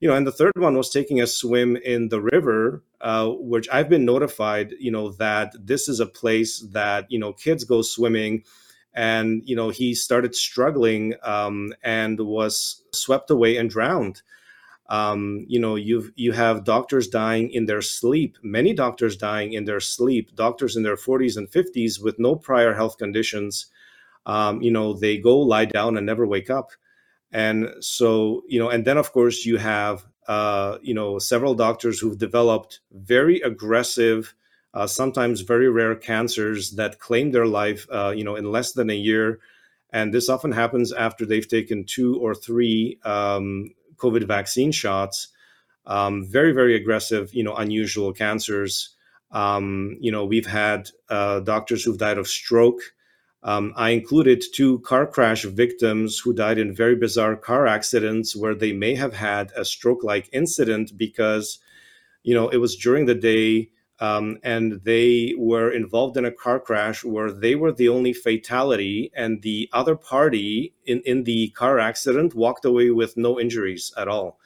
You 0.00 0.08
know, 0.08 0.16
and 0.16 0.26
the 0.26 0.32
third 0.32 0.52
one 0.56 0.76
was 0.76 0.90
taking 0.90 1.20
a 1.20 1.26
swim 1.26 1.76
in 1.76 2.08
the 2.08 2.20
river, 2.20 2.82
uh, 3.00 3.28
which 3.28 3.68
I've 3.72 3.88
been 3.88 4.04
notified, 4.04 4.74
you 4.78 4.90
know, 4.90 5.10
that 5.12 5.54
this 5.58 5.88
is 5.88 6.00
a 6.00 6.06
place 6.06 6.60
that 6.72 7.10
you 7.10 7.18
know 7.18 7.32
kids 7.32 7.64
go 7.64 7.80
swimming, 7.80 8.44
and 8.92 9.42
you 9.46 9.56
know 9.56 9.70
he 9.70 9.94
started 9.94 10.34
struggling 10.34 11.14
um, 11.22 11.72
and 11.82 12.20
was 12.20 12.82
swept 12.92 13.30
away 13.30 13.56
and 13.56 13.70
drowned. 13.70 14.22
Um, 14.88 15.46
you 15.48 15.58
know, 15.58 15.76
you 15.76 16.12
you 16.14 16.32
have 16.32 16.64
doctors 16.64 17.08
dying 17.08 17.50
in 17.50 17.66
their 17.66 17.80
sleep. 17.80 18.36
Many 18.42 18.74
doctors 18.74 19.16
dying 19.16 19.54
in 19.54 19.64
their 19.64 19.80
sleep. 19.80 20.34
Doctors 20.34 20.76
in 20.76 20.82
their 20.82 20.96
40s 20.96 21.36
and 21.36 21.50
50s 21.50 22.02
with 22.02 22.18
no 22.18 22.36
prior 22.36 22.74
health 22.74 22.98
conditions. 22.98 23.66
Um, 24.26 24.60
you 24.62 24.70
know, 24.70 24.92
they 24.92 25.16
go 25.18 25.38
lie 25.38 25.66
down 25.66 25.96
and 25.96 26.06
never 26.06 26.26
wake 26.26 26.50
up. 26.50 26.70
And 27.32 27.70
so, 27.80 28.42
you 28.48 28.58
know, 28.58 28.68
and 28.68 28.84
then 28.84 28.96
of 28.96 29.12
course 29.12 29.44
you 29.44 29.56
have, 29.56 30.06
uh, 30.28 30.78
you 30.82 30.94
know, 30.94 31.18
several 31.18 31.54
doctors 31.54 31.98
who've 31.98 32.16
developed 32.16 32.80
very 32.92 33.40
aggressive, 33.40 34.34
uh, 34.72 34.86
sometimes 34.86 35.40
very 35.40 35.68
rare 35.68 35.96
cancers 35.96 36.72
that 36.72 37.00
claim 37.00 37.32
their 37.32 37.46
life, 37.46 37.86
uh, 37.90 38.12
you 38.16 38.24
know, 38.24 38.36
in 38.36 38.50
less 38.50 38.72
than 38.72 38.88
a 38.88 38.94
year. 38.94 39.40
And 39.90 40.12
this 40.12 40.28
often 40.28 40.52
happens 40.52 40.92
after 40.92 41.26
they've 41.26 41.46
taken 41.46 41.84
two 41.84 42.18
or 42.18 42.34
three 42.34 42.98
um, 43.04 43.70
COVID 43.96 44.26
vaccine 44.26 44.72
shots. 44.72 45.28
Um, 45.86 46.26
very, 46.26 46.52
very 46.52 46.74
aggressive, 46.74 47.34
you 47.34 47.44
know, 47.44 47.54
unusual 47.54 48.12
cancers. 48.12 48.94
Um, 49.30 49.96
you 50.00 50.10
know, 50.10 50.24
we've 50.24 50.46
had 50.46 50.90
uh, 51.08 51.40
doctors 51.40 51.82
who've 51.84 51.98
died 51.98 52.18
of 52.18 52.28
stroke. 52.28 52.80
Um, 53.42 53.74
I 53.76 53.90
included 53.90 54.42
two 54.54 54.78
car 54.80 55.06
crash 55.06 55.44
victims 55.44 56.18
who 56.18 56.32
died 56.32 56.58
in 56.58 56.74
very 56.74 56.96
bizarre 56.96 57.36
car 57.36 57.66
accidents 57.66 58.34
where 58.34 58.54
they 58.54 58.72
may 58.72 58.94
have 58.94 59.12
had 59.12 59.52
a 59.54 59.64
stroke 59.66 60.02
like 60.02 60.30
incident 60.32 60.96
because, 60.96 61.58
you 62.22 62.34
know, 62.34 62.48
it 62.48 62.56
was 62.56 62.76
during 62.76 63.04
the 63.04 63.14
day 63.14 63.68
um, 64.00 64.38
and 64.42 64.80
they 64.84 65.34
were 65.38 65.70
involved 65.70 66.16
in 66.16 66.24
a 66.24 66.32
car 66.32 66.58
crash 66.58 67.04
where 67.04 67.30
they 67.30 67.54
were 67.54 67.72
the 67.72 67.88
only 67.88 68.12
fatality 68.12 69.12
and 69.14 69.42
the 69.42 69.68
other 69.72 69.94
party 69.94 70.74
in, 70.84 71.00
in 71.04 71.24
the 71.24 71.50
car 71.50 71.78
accident 71.78 72.34
walked 72.34 72.64
away 72.64 72.90
with 72.90 73.16
no 73.16 73.38
injuries 73.38 73.92
at 73.96 74.08
all. 74.08 74.38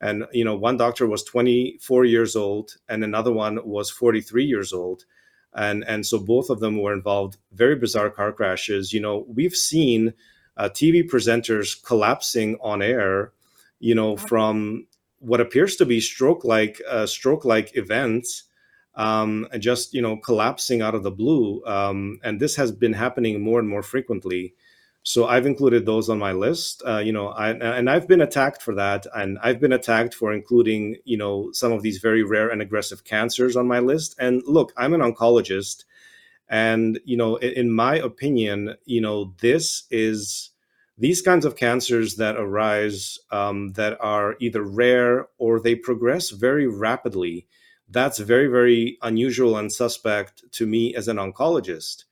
And 0.00 0.26
you 0.32 0.44
know 0.44 0.56
one 0.56 0.76
doctor 0.76 1.06
was 1.06 1.24
24 1.24 2.04
years 2.04 2.36
old 2.36 2.76
and 2.88 3.02
another 3.02 3.32
one 3.32 3.58
was 3.64 3.90
43 3.90 4.44
years 4.44 4.72
old. 4.72 5.04
And 5.54 5.84
and 5.84 6.04
so 6.04 6.18
both 6.18 6.50
of 6.50 6.60
them 6.60 6.82
were 6.82 6.92
involved. 6.92 7.38
Very 7.52 7.76
bizarre 7.76 8.10
car 8.10 8.32
crashes. 8.32 8.92
You 8.92 9.00
know 9.00 9.24
we've 9.28 9.54
seen 9.54 10.12
uh, 10.56 10.68
tv 10.70 11.06
presenters 11.08 11.82
collapsing 11.82 12.56
on 12.62 12.80
air 12.82 13.32
you 13.78 13.94
know 13.94 14.16
from 14.16 14.86
what 15.18 15.40
appears 15.40 15.76
to 15.76 15.84
be 15.84 16.00
stroke 16.00 16.44
like 16.44 16.80
uh, 16.88 17.06
stroke 17.06 17.44
like 17.44 17.76
events 17.76 18.44
um, 18.96 19.46
and 19.52 19.62
just 19.62 19.94
you 19.94 20.02
know 20.02 20.16
collapsing 20.16 20.82
out 20.82 20.94
of 20.94 21.02
the 21.02 21.10
blue. 21.10 21.62
Um, 21.66 22.18
and 22.24 22.40
this 22.40 22.56
has 22.56 22.72
been 22.72 22.94
happening 22.94 23.40
more 23.40 23.60
and 23.60 23.68
more 23.68 23.82
frequently. 23.82 24.54
So 25.02 25.26
I've 25.26 25.46
included 25.46 25.86
those 25.86 26.08
on 26.08 26.18
my 26.18 26.32
list. 26.32 26.82
Uh, 26.84 26.98
you 26.98 27.12
know, 27.12 27.28
I, 27.28 27.50
and 27.50 27.88
I've 27.88 28.08
been 28.08 28.20
attacked 28.20 28.60
for 28.60 28.74
that, 28.74 29.06
and 29.14 29.38
I've 29.40 29.60
been 29.60 29.72
attacked 29.72 30.14
for 30.14 30.32
including 30.32 30.96
you 31.04 31.16
know 31.16 31.52
some 31.52 31.72
of 31.72 31.82
these 31.82 31.98
very 31.98 32.24
rare 32.24 32.48
and 32.48 32.60
aggressive 32.60 33.04
cancers 33.04 33.56
on 33.56 33.68
my 33.68 33.78
list. 33.78 34.16
And 34.18 34.42
look, 34.46 34.72
I'm 34.76 34.94
an 34.94 35.00
oncologist, 35.00 35.84
and 36.48 36.98
you 37.04 37.16
know, 37.16 37.36
in, 37.36 37.52
in 37.52 37.72
my 37.72 37.96
opinion, 37.96 38.76
you 38.84 39.00
know, 39.00 39.34
this 39.40 39.84
is 39.90 40.50
these 40.98 41.20
kinds 41.20 41.44
of 41.44 41.56
cancers 41.56 42.16
that 42.16 42.36
arise 42.36 43.18
um, 43.30 43.72
that 43.74 43.98
are 44.00 44.34
either 44.40 44.62
rare 44.62 45.28
or 45.36 45.60
they 45.60 45.74
progress 45.74 46.30
very 46.30 46.66
rapidly 46.66 47.46
that's 47.88 48.18
very, 48.18 48.48
very 48.48 48.98
unusual 49.02 49.56
and 49.56 49.72
suspect 49.72 50.44
to 50.52 50.66
me 50.66 50.94
as 50.94 51.08
an 51.08 51.16
oncologist. 51.16 52.04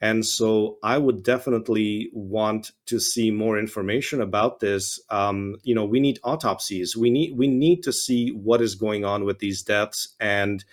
And 0.00 0.26
so 0.26 0.78
I 0.82 0.98
would 0.98 1.22
definitely 1.22 2.10
want 2.12 2.72
to 2.86 2.98
see 2.98 3.30
more 3.30 3.56
information 3.56 4.20
about 4.20 4.58
this. 4.58 5.00
Um, 5.10 5.56
you 5.62 5.76
know, 5.76 5.84
we 5.84 6.00
need 6.00 6.18
autopsies. 6.24 6.96
We 6.96 7.08
need 7.08 7.38
we 7.38 7.46
need 7.46 7.84
to 7.84 7.92
see 7.92 8.30
what 8.30 8.60
is 8.60 8.74
going 8.74 9.04
on 9.04 9.24
with 9.24 9.38
these 9.38 9.62
deaths. 9.62 10.08
And 10.18 10.64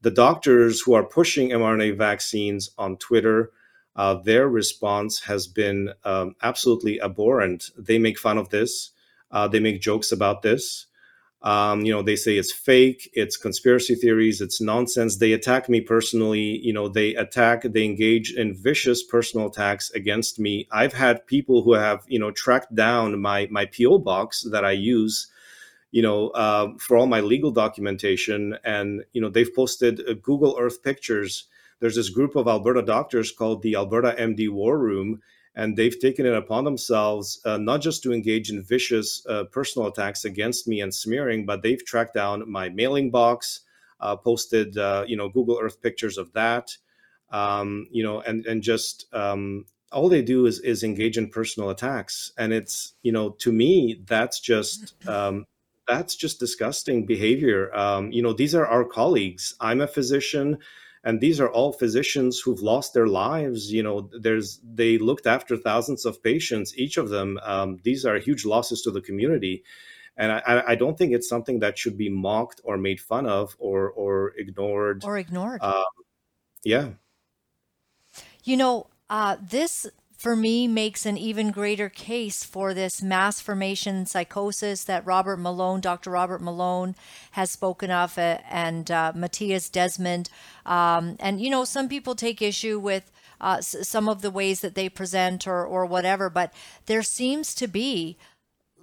the 0.00 0.10
doctors 0.10 0.80
who 0.80 0.94
are 0.94 1.04
pushing 1.04 1.50
mRNA 1.50 1.98
vaccines 1.98 2.70
on 2.78 2.96
Twitter, 2.96 3.50
uh, 3.94 4.14
their 4.14 4.48
response 4.48 5.20
has 5.20 5.46
been 5.46 5.92
um, 6.04 6.34
absolutely 6.42 6.98
abhorrent. 7.02 7.70
They 7.76 7.98
make 7.98 8.18
fun 8.18 8.38
of 8.38 8.48
this. 8.48 8.92
Uh, 9.30 9.48
they 9.48 9.60
make 9.60 9.82
jokes 9.82 10.12
about 10.12 10.40
this. 10.40 10.86
Um, 11.42 11.82
you 11.82 11.92
know, 11.92 12.02
they 12.02 12.16
say 12.16 12.36
it's 12.36 12.52
fake, 12.52 13.08
it's 13.12 13.36
conspiracy 13.36 13.94
theories, 13.94 14.40
it's 14.40 14.60
nonsense. 14.60 15.16
They 15.18 15.32
attack 15.32 15.68
me 15.68 15.80
personally. 15.80 16.58
You 16.58 16.72
know, 16.72 16.88
they 16.88 17.14
attack, 17.14 17.62
they 17.62 17.84
engage 17.84 18.32
in 18.32 18.54
vicious 18.54 19.04
personal 19.04 19.46
attacks 19.46 19.90
against 19.92 20.40
me. 20.40 20.66
I've 20.72 20.94
had 20.94 21.26
people 21.26 21.62
who 21.62 21.74
have, 21.74 22.02
you 22.08 22.18
know, 22.18 22.32
tracked 22.32 22.74
down 22.74 23.20
my 23.20 23.46
my 23.50 23.66
PO 23.66 23.98
box 23.98 24.42
that 24.50 24.64
I 24.64 24.72
use, 24.72 25.28
you 25.92 26.02
know, 26.02 26.30
uh, 26.30 26.72
for 26.78 26.96
all 26.96 27.06
my 27.06 27.20
legal 27.20 27.52
documentation, 27.52 28.58
and 28.64 29.04
you 29.12 29.20
know, 29.20 29.28
they've 29.28 29.54
posted 29.54 30.00
uh, 30.08 30.14
Google 30.14 30.56
Earth 30.58 30.82
pictures. 30.82 31.44
There's 31.78 31.94
this 31.94 32.10
group 32.10 32.34
of 32.34 32.48
Alberta 32.48 32.82
doctors 32.82 33.30
called 33.30 33.62
the 33.62 33.76
Alberta 33.76 34.16
MD 34.18 34.50
War 34.50 34.76
Room 34.76 35.20
and 35.58 35.76
they've 35.76 35.98
taken 35.98 36.24
it 36.24 36.34
upon 36.34 36.62
themselves 36.62 37.40
uh, 37.44 37.58
not 37.58 37.82
just 37.82 38.00
to 38.04 38.12
engage 38.12 38.48
in 38.48 38.62
vicious 38.62 39.26
uh, 39.26 39.42
personal 39.44 39.88
attacks 39.88 40.24
against 40.24 40.68
me 40.68 40.80
and 40.80 40.94
smearing, 40.94 41.44
but 41.44 41.62
they've 41.62 41.84
tracked 41.84 42.14
down 42.14 42.48
my 42.48 42.68
mailing 42.68 43.10
box, 43.10 43.62
uh, 44.00 44.14
posted 44.14 44.78
uh, 44.78 45.04
you 45.06 45.16
know 45.16 45.28
Google 45.28 45.58
Earth 45.60 45.82
pictures 45.82 46.16
of 46.16 46.32
that, 46.32 46.76
um, 47.30 47.88
you 47.90 48.04
know, 48.04 48.20
and 48.20 48.46
and 48.46 48.62
just 48.62 49.12
um, 49.12 49.64
all 49.90 50.08
they 50.08 50.22
do 50.22 50.46
is 50.46 50.60
is 50.60 50.84
engage 50.84 51.18
in 51.18 51.28
personal 51.28 51.70
attacks, 51.70 52.32
and 52.38 52.52
it's 52.52 52.94
you 53.02 53.10
know 53.10 53.30
to 53.30 53.52
me 53.52 54.00
that's 54.06 54.40
just. 54.40 54.94
Um, 55.06 55.44
that's 55.88 56.14
just 56.14 56.38
disgusting 56.38 57.06
behavior. 57.06 57.74
Um, 57.74 58.12
you 58.12 58.20
know, 58.20 58.34
these 58.34 58.54
are 58.54 58.66
our 58.66 58.84
colleagues. 58.84 59.54
I'm 59.58 59.80
a 59.80 59.86
physician 59.86 60.58
and 61.04 61.20
these 61.20 61.40
are 61.40 61.48
all 61.48 61.72
physicians 61.72 62.40
who've 62.40 62.60
lost 62.60 62.94
their 62.94 63.06
lives 63.06 63.72
you 63.72 63.82
know 63.82 64.10
there's 64.18 64.60
they 64.64 64.98
looked 64.98 65.26
after 65.26 65.56
thousands 65.56 66.04
of 66.04 66.22
patients 66.22 66.76
each 66.76 66.96
of 66.96 67.08
them 67.08 67.38
um, 67.42 67.78
these 67.82 68.04
are 68.04 68.18
huge 68.18 68.44
losses 68.44 68.82
to 68.82 68.90
the 68.90 69.00
community. 69.00 69.64
And 70.16 70.32
I, 70.32 70.64
I, 70.66 70.74
don't 70.74 70.98
think 70.98 71.12
it's 71.12 71.28
something 71.28 71.60
that 71.60 71.78
should 71.78 71.96
be 71.96 72.08
mocked 72.08 72.60
or 72.64 72.76
made 72.76 73.00
fun 73.00 73.26
of 73.26 73.54
or 73.60 73.90
or 73.90 74.32
ignored. 74.36 75.04
Or 75.04 75.16
ignored. 75.16 75.62
Um, 75.62 75.84
yeah. 76.64 76.88
You 78.42 78.56
know 78.56 78.88
uh, 79.08 79.36
this 79.40 79.86
for 80.18 80.34
me 80.34 80.66
makes 80.66 81.06
an 81.06 81.16
even 81.16 81.52
greater 81.52 81.88
case 81.88 82.42
for 82.42 82.74
this 82.74 83.00
mass 83.00 83.40
formation 83.40 84.04
psychosis 84.04 84.82
that 84.84 85.06
Robert 85.06 85.36
Malone, 85.36 85.80
Dr. 85.80 86.10
Robert 86.10 86.42
Malone, 86.42 86.96
has 87.30 87.52
spoken 87.52 87.92
of, 87.92 88.18
uh, 88.18 88.38
and 88.50 88.90
uh, 88.90 89.12
Mattias 89.14 89.70
Desmet. 89.70 90.28
Um, 90.66 91.16
and, 91.20 91.40
you 91.40 91.48
know, 91.48 91.64
some 91.64 91.88
people 91.88 92.16
take 92.16 92.42
issue 92.42 92.80
with 92.80 93.12
uh, 93.40 93.56
s- 93.58 93.76
some 93.88 94.08
of 94.08 94.20
the 94.20 94.32
ways 94.32 94.60
that 94.60 94.74
they 94.74 94.88
present 94.88 95.46
or, 95.46 95.64
or 95.64 95.86
whatever, 95.86 96.28
but 96.28 96.52
there 96.86 97.02
seems 97.02 97.54
to 97.54 97.68
be 97.68 98.16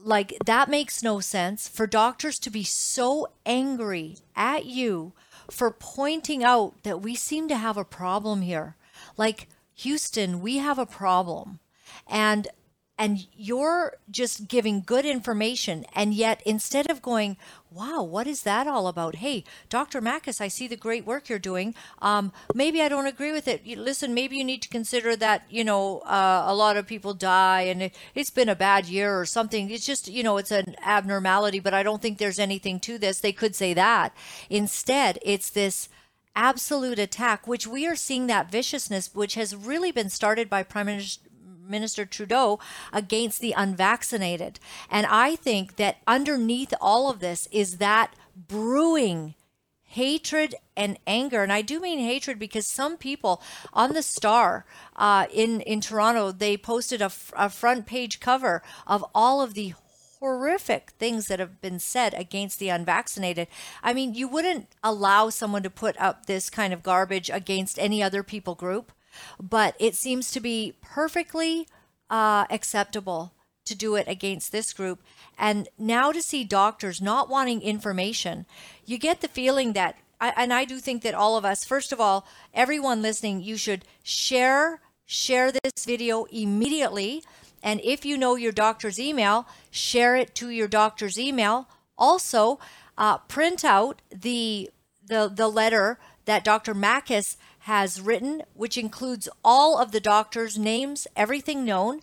like 0.02 0.36
that 0.46 0.70
makes 0.70 1.02
no 1.02 1.20
sense 1.20 1.68
for 1.68 1.88
doctors 1.88 2.38
to 2.38 2.52
be 2.52 2.64
so 2.64 3.28
angry 3.46 4.18
at 4.36 4.66
you 4.66 5.14
for 5.50 5.72
pointing 5.72 6.44
out 6.44 6.84
that 6.84 7.02
we 7.02 7.16
seem 7.16 7.48
to 7.48 7.58
have 7.58 7.76
a 7.76 7.84
problem 7.84 8.42
here. 8.42 8.76
Like, 9.18 9.48
Houston, 9.76 10.42
we 10.42 10.58
have 10.58 10.80
a 10.80 10.86
problem. 10.86 11.60
And 12.08 12.48
and 12.98 13.28
you're 13.34 13.98
just 14.10 14.48
giving 14.48 14.82
good 14.82 15.06
information 15.06 15.86
and 15.94 16.14
yet 16.14 16.42
instead 16.46 16.90
of 16.90 17.02
going 17.02 17.36
wow 17.70 18.02
what 18.02 18.26
is 18.26 18.44
that 18.44 18.68
all 18.68 18.88
about? 18.88 19.16
Hey 19.16 19.44
dr 19.70 20.00
Makis 20.00 20.40
i 20.40 20.48
see 20.48 20.68
the 20.68 20.78
great 20.78 21.06
work 21.06 21.28
you're 21.28 21.38
doing. 21.40 21.76
Um, 22.02 22.32
maybe 22.54 22.82
i 22.82 22.88
don't 22.88 23.06
agree 23.06 23.34
with 23.34 23.50
it. 23.50 23.66
Listen 23.68 24.14
maybe 24.14 24.38
you 24.38 24.46
need 24.46 24.62
to 24.62 24.70
consider 24.70 25.16
that 25.18 25.44
you 25.50 25.66
know 25.66 26.00
uh, 26.00 26.46
a 26.48 26.56
lot 26.56 26.78
of 26.78 26.88
people 26.88 27.14
die 27.14 27.64
and 27.64 27.84
it, 27.84 27.96
it's 28.14 28.30
been 28.30 28.50
a 28.50 28.56
bad 28.56 28.86
year 28.86 29.20
or 29.20 29.26
something. 29.26 29.70
It's 29.70 29.86
just 29.86 30.08
you 30.08 30.24
know 30.24 30.38
it's 30.38 30.52
an 30.52 30.76
abnormality 30.82 31.60
but 31.60 31.74
i 31.74 31.84
don't 31.84 32.02
think 32.02 32.18
there's 32.18 32.40
anything 32.40 32.80
to 32.82 32.98
this. 32.98 33.20
They 33.20 33.34
could 33.34 33.56
say 33.56 33.74
that. 33.74 34.16
Instead 34.50 35.20
it's 35.22 35.50
this 35.50 35.90
absolute 36.36 37.00
attack, 37.00 37.48
which 37.48 37.68
we 37.68 37.88
are 37.88 37.96
seeing 37.96 38.28
that 38.28 38.52
viciousness, 38.52 39.14
which 39.14 39.36
has 39.36 39.56
really 39.56 39.92
been 39.92 40.10
started 40.10 40.50
by 40.50 40.64
Prime 40.64 40.88
Minister. 40.88 41.22
Minister 41.68 42.06
Trudeau 42.06 42.60
against 42.94 43.42
the 43.42 43.54
unvaccinated. 43.58 44.60
And 44.88 45.08
I 45.08 45.36
think 45.36 45.78
that 45.78 45.98
underneath 46.06 46.76
all 46.80 47.10
of 47.10 47.20
this 47.22 47.48
is 47.52 47.78
that 47.78 48.14
brewing 48.36 49.34
hatred 49.96 50.56
and 50.76 51.00
anger. 51.08 51.42
And 51.42 51.54
I 51.54 51.62
do 51.62 51.80
mean 51.80 52.00
hatred 52.00 52.38
because 52.38 52.68
some 52.68 52.98
people 52.98 53.42
on 53.74 53.94
the 53.94 54.04
Star 54.04 54.66
uh, 54.96 55.26
in 55.34 55.62
in 55.62 55.80
Toronto 55.80 56.32
they 56.32 56.58
posted 56.58 57.02
a, 57.02 57.12
a 57.34 57.50
front 57.50 57.86
page 57.86 58.20
cover 58.20 58.62
of 58.86 59.06
all 59.16 59.42
of 59.42 59.54
the 59.54 59.74
horrific 60.26 60.90
things 60.98 61.28
that 61.28 61.38
have 61.38 61.62
been 61.62 61.78
said 61.78 62.16
against 62.16 62.58
the 62.58 62.70
unvaccinated. 62.70 63.48
I 63.84 63.94
mean, 63.94 64.16
you 64.16 64.28
wouldn't 64.28 64.70
allow 64.84 65.30
someone 65.30 65.62
to 65.62 65.70
put 65.70 65.96
up 66.02 66.26
this 66.26 66.50
kind 66.50 66.74
of 66.74 66.82
garbage 66.82 67.30
against 67.30 67.78
any 67.78 68.02
other 68.02 68.24
people 68.24 68.56
group, 68.56 68.92
but 69.40 69.76
it 69.78 69.94
seems 69.94 70.32
to 70.32 70.40
be 70.40 70.74
perfectly 70.82 71.68
uh, 72.10 72.46
acceptable 72.50 73.34
to 73.66 73.76
do 73.76 73.94
it 73.94 74.08
against 74.08 74.52
this 74.52 74.74
group. 74.74 75.00
And 75.38 75.70
now 75.78 76.12
to 76.12 76.24
see 76.24 76.44
doctors 76.44 77.04
not 77.04 77.30
wanting 77.30 77.62
information, 77.62 78.48
you 78.84 78.98
get 78.98 79.22
the 79.22 79.28
feeling 79.28 79.74
that, 79.74 79.96
and 80.20 80.52
I 80.52 80.66
do 80.66 80.80
think 80.80 81.04
that 81.04 81.14
all 81.14 81.38
of 81.38 81.46
us, 81.46 81.64
first 81.64 81.92
of 81.92 82.02
all, 82.02 82.26
everyone 82.52 83.04
listening, 83.04 83.44
you 83.44 83.58
should 83.58 83.86
share 84.02 84.82
share 85.08 85.52
this 85.52 85.86
video 85.86 86.24
immediately 86.32 87.22
and 87.66 87.82
if 87.84 88.05
you 88.05 88.16
know 88.16 88.36
your 88.36 88.51
doctor's 88.51 88.99
email, 88.99 89.47
share 89.72 90.16
it 90.16 90.36
to 90.36 90.51
your 90.51 90.68
doctor's 90.68 91.18
email. 91.18 91.68
Also, 91.97 92.59
uh, 92.95 93.18
print 93.18 93.66
out 93.66 94.03
the, 94.11 94.70
the, 95.03 95.32
the 95.34 95.47
letter 95.47 95.97
that 96.26 96.43
Dr. 96.43 96.76
Makis 96.76 97.38
has 97.61 97.99
written, 97.99 98.43
which 98.53 98.78
includes 98.78 99.28
all 99.43 99.80
of 99.80 99.91
the 99.91 99.99
doctor's 99.99 100.59
names, 100.59 101.07
everything 101.16 101.66
known. 101.66 102.01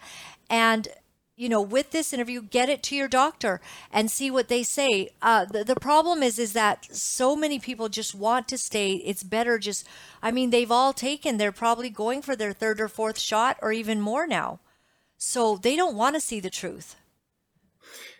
And 0.51 0.89
you 1.37 1.49
know 1.49 1.63
with 1.63 1.93
this 1.93 2.13
interview 2.13 2.43
get 2.43 2.69
it 2.69 2.83
to 2.83 2.95
your 2.95 3.09
doctor 3.09 3.61
and 3.91 4.11
see 4.11 4.31
what 4.31 4.49
they 4.49 4.63
say 4.63 5.09
uh, 5.23 5.47
the, 5.47 5.65
the 5.65 5.75
problem 5.75 6.23
is 6.23 6.39
is 6.39 6.53
that 6.53 6.87
so 6.95 7.35
many 7.35 7.59
people 7.59 7.89
just 7.89 8.15
want 8.15 8.47
to 8.47 8.59
stay 8.59 8.93
it's 8.97 9.23
better 9.23 9.59
just 9.59 9.87
i 10.23 10.31
mean 10.31 10.51
they've 10.51 10.71
all 10.71 10.93
taken 10.93 11.39
they're 11.39 11.51
probably 11.51 11.89
going 11.89 12.21
for 12.21 12.37
their 12.37 12.53
third 12.53 12.79
or 12.83 12.87
fourth 12.87 13.19
shot 13.19 13.57
or 13.63 13.73
even 13.73 13.99
more 13.99 14.27
now 14.27 14.61
so 15.25 15.57
they 15.57 15.77
don't 15.77 15.95
want 15.95 16.17
to 16.17 16.21
see 16.21 16.41
the 16.41 16.51
truth. 16.51 16.97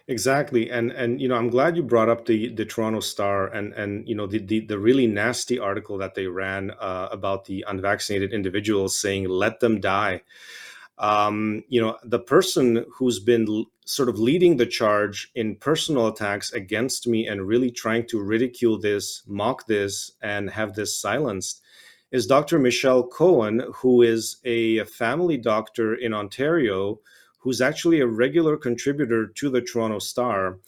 Exactly, 0.07 0.71
and 0.71 0.93
and 0.93 1.21
you 1.21 1.27
know 1.27 1.35
I'm 1.35 1.51
glad 1.51 1.77
you 1.77 1.83
brought 1.83 2.09
up 2.09 2.27
the 2.27 2.55
the 2.55 2.65
Toronto 2.65 3.01
Star 3.01 3.49
and 3.49 3.73
and 3.73 4.09
you 4.09 4.15
know 4.15 4.27
the 4.27 4.39
the, 4.39 4.61
the 4.61 4.79
really 4.79 5.09
nasty 5.09 5.59
article 5.59 5.99
that 5.99 6.15
they 6.15 6.27
ran 6.29 6.71
uh, 6.71 7.09
about 7.11 7.45
the 7.45 7.65
unvaccinated 7.67 8.33
individuals 8.33 8.97
saying 8.97 9.29
let 9.29 9.59
them 9.59 9.81
die. 9.81 10.23
Um, 10.99 11.65
you 11.69 11.81
know 11.81 11.99
the 12.05 12.21
person 12.21 12.85
who's 12.93 13.19
been 13.19 13.49
l- 13.49 13.67
sort 13.85 14.09
of 14.09 14.21
leading 14.21 14.57
the 14.57 14.67
charge 14.67 15.31
in 15.35 15.57
personal 15.57 16.07
attacks 16.07 16.53
against 16.53 17.09
me 17.09 17.27
and 17.27 17.49
really 17.49 17.73
trying 17.73 18.07
to 18.07 18.23
ridicule 18.23 18.79
this, 18.79 19.25
mock 19.27 19.67
this, 19.67 20.13
and 20.23 20.51
have 20.51 20.75
this 20.75 20.97
silenced 20.97 21.63
is 22.13 22.27
Dr. 22.27 22.59
Michelle 22.59 23.07
Cohen, 23.07 23.65
who 23.75 24.03
is 24.03 24.37
a 24.45 24.85
family 24.85 25.39
doctor 25.39 25.95
in 25.95 26.13
Ontario, 26.13 27.01
who's 27.39 27.63
actually 27.63 28.01
a 28.01 28.07
regular 28.07 28.57
contributor 28.57 29.27
to 29.27 29.49
the 29.49 29.63
Toronto 29.63 29.99
Star. 29.99 30.59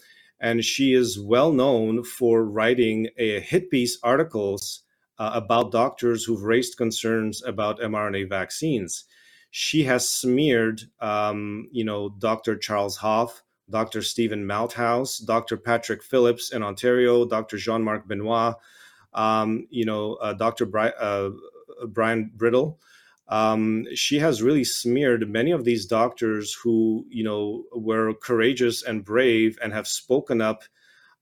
And 0.40 0.64
she 0.64 0.94
is 0.94 1.20
well 1.20 1.52
known 1.52 2.02
for 2.02 2.44
writing 2.44 3.08
a 3.18 3.40
hit 3.40 3.70
piece 3.70 3.98
articles 4.02 4.82
uh, 5.18 5.32
about 5.34 5.70
doctors 5.70 6.24
who've 6.24 6.42
raised 6.42 6.78
concerns 6.78 7.44
about 7.44 7.78
mRNA 7.78 8.28
vaccines. 8.30 9.04
She 9.50 9.84
has 9.84 10.08
smeared, 10.08 10.82
um, 11.00 11.68
you 11.70 11.84
know, 11.84 12.08
Dr. 12.18 12.56
Charles 12.56 12.96
Hoffe, 12.96 13.42
Dr. 13.70 14.02
Stephen 14.02 14.44
Malthouse, 14.44 15.24
Dr. 15.24 15.56
Patrick 15.56 16.02
Phillips 16.02 16.52
in 16.52 16.62
Ontario, 16.62 17.24
Dr. 17.24 17.58
Jean-Marc 17.58 18.08
Benoit, 18.08 18.56
um, 19.14 19.66
you 19.70 19.84
know, 19.84 20.14
uh, 20.14 20.32
Dr. 20.32 20.66
Bri- 20.66 20.92
uh, 20.98 21.30
Byram 21.88 22.30
Bridle. 22.34 22.78
Um, 23.28 23.86
she 23.94 24.18
has 24.18 24.42
really 24.42 24.64
smeared 24.64 25.30
many 25.30 25.50
of 25.50 25.64
these 25.64 25.86
doctors 25.86 26.52
who, 26.52 27.06
you 27.08 27.24
know, 27.24 27.64
were 27.72 28.12
courageous 28.14 28.82
and 28.82 29.04
brave 29.04 29.58
and 29.62 29.72
have 29.72 29.88
spoken 29.88 30.42
up, 30.42 30.64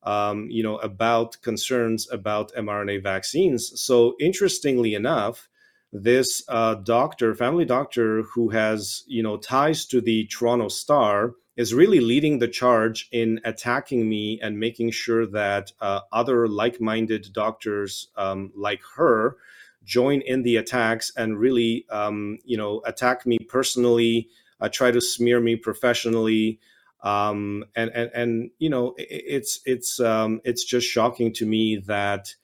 um, 0.02 0.48
you 0.50 0.64
know, 0.64 0.78
about 0.78 1.40
concerns 1.42 2.10
about 2.10 2.52
mRNA 2.54 3.04
vaccines. 3.04 3.80
So, 3.80 4.16
interestingly 4.18 4.94
enough, 4.94 5.48
this 5.92 6.42
uh, 6.48 6.74
doctor, 6.74 7.34
family 7.34 7.66
doctor, 7.66 8.22
who 8.22 8.48
has, 8.48 9.04
you 9.06 9.22
know, 9.22 9.36
ties 9.36 9.86
to 9.86 10.00
the 10.00 10.26
Toronto 10.26 10.68
Star, 10.68 11.34
is 11.56 11.74
really 11.74 12.00
leading 12.00 12.38
the 12.38 12.48
charge 12.48 13.08
in 13.12 13.40
attacking 13.44 14.08
me 14.08 14.40
and 14.42 14.58
making 14.58 14.90
sure 14.90 15.26
that 15.26 15.72
uh, 15.80 16.00
other 16.10 16.48
like-minded 16.48 17.28
doctors 17.32 18.08
um, 18.16 18.50
like 18.56 18.80
her 18.96 19.36
join 19.84 20.20
in 20.20 20.42
the 20.42 20.56
attacks 20.56 21.12
and 21.16 21.38
really 21.38 21.84
um, 21.90 22.38
you 22.44 22.56
know 22.56 22.80
attack 22.86 23.26
me 23.26 23.38
personally 23.38 24.28
uh, 24.60 24.68
try 24.68 24.90
to 24.90 25.00
smear 25.00 25.40
me 25.40 25.56
professionally. 25.56 26.58
Um, 27.02 27.64
and 27.74 27.90
and 27.90 28.10
and 28.14 28.50
you 28.58 28.70
know 28.70 28.94
it's 28.96 29.60
it's 29.66 29.98
um, 29.98 30.40
it's 30.44 30.64
just 30.64 30.86
shocking 30.86 31.32
to 31.34 31.46
me 31.46 31.76
that 31.86 32.34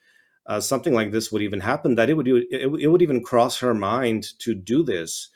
uh, 0.47 0.61
something 0.61 0.93
like 0.93 1.13
this 1.13 1.31
would 1.31 1.43
even 1.43 1.61
happen 1.61 1.95
that 1.95 2.11
it 2.11 2.15
would 2.15 2.27
it, 2.27 2.47
it 2.51 2.89
would 2.89 3.03
even 3.03 3.23
cross 3.23 3.61
her 3.61 3.73
mind 3.73 4.37
to 4.41 4.55
do 4.55 4.83
this 4.83 5.29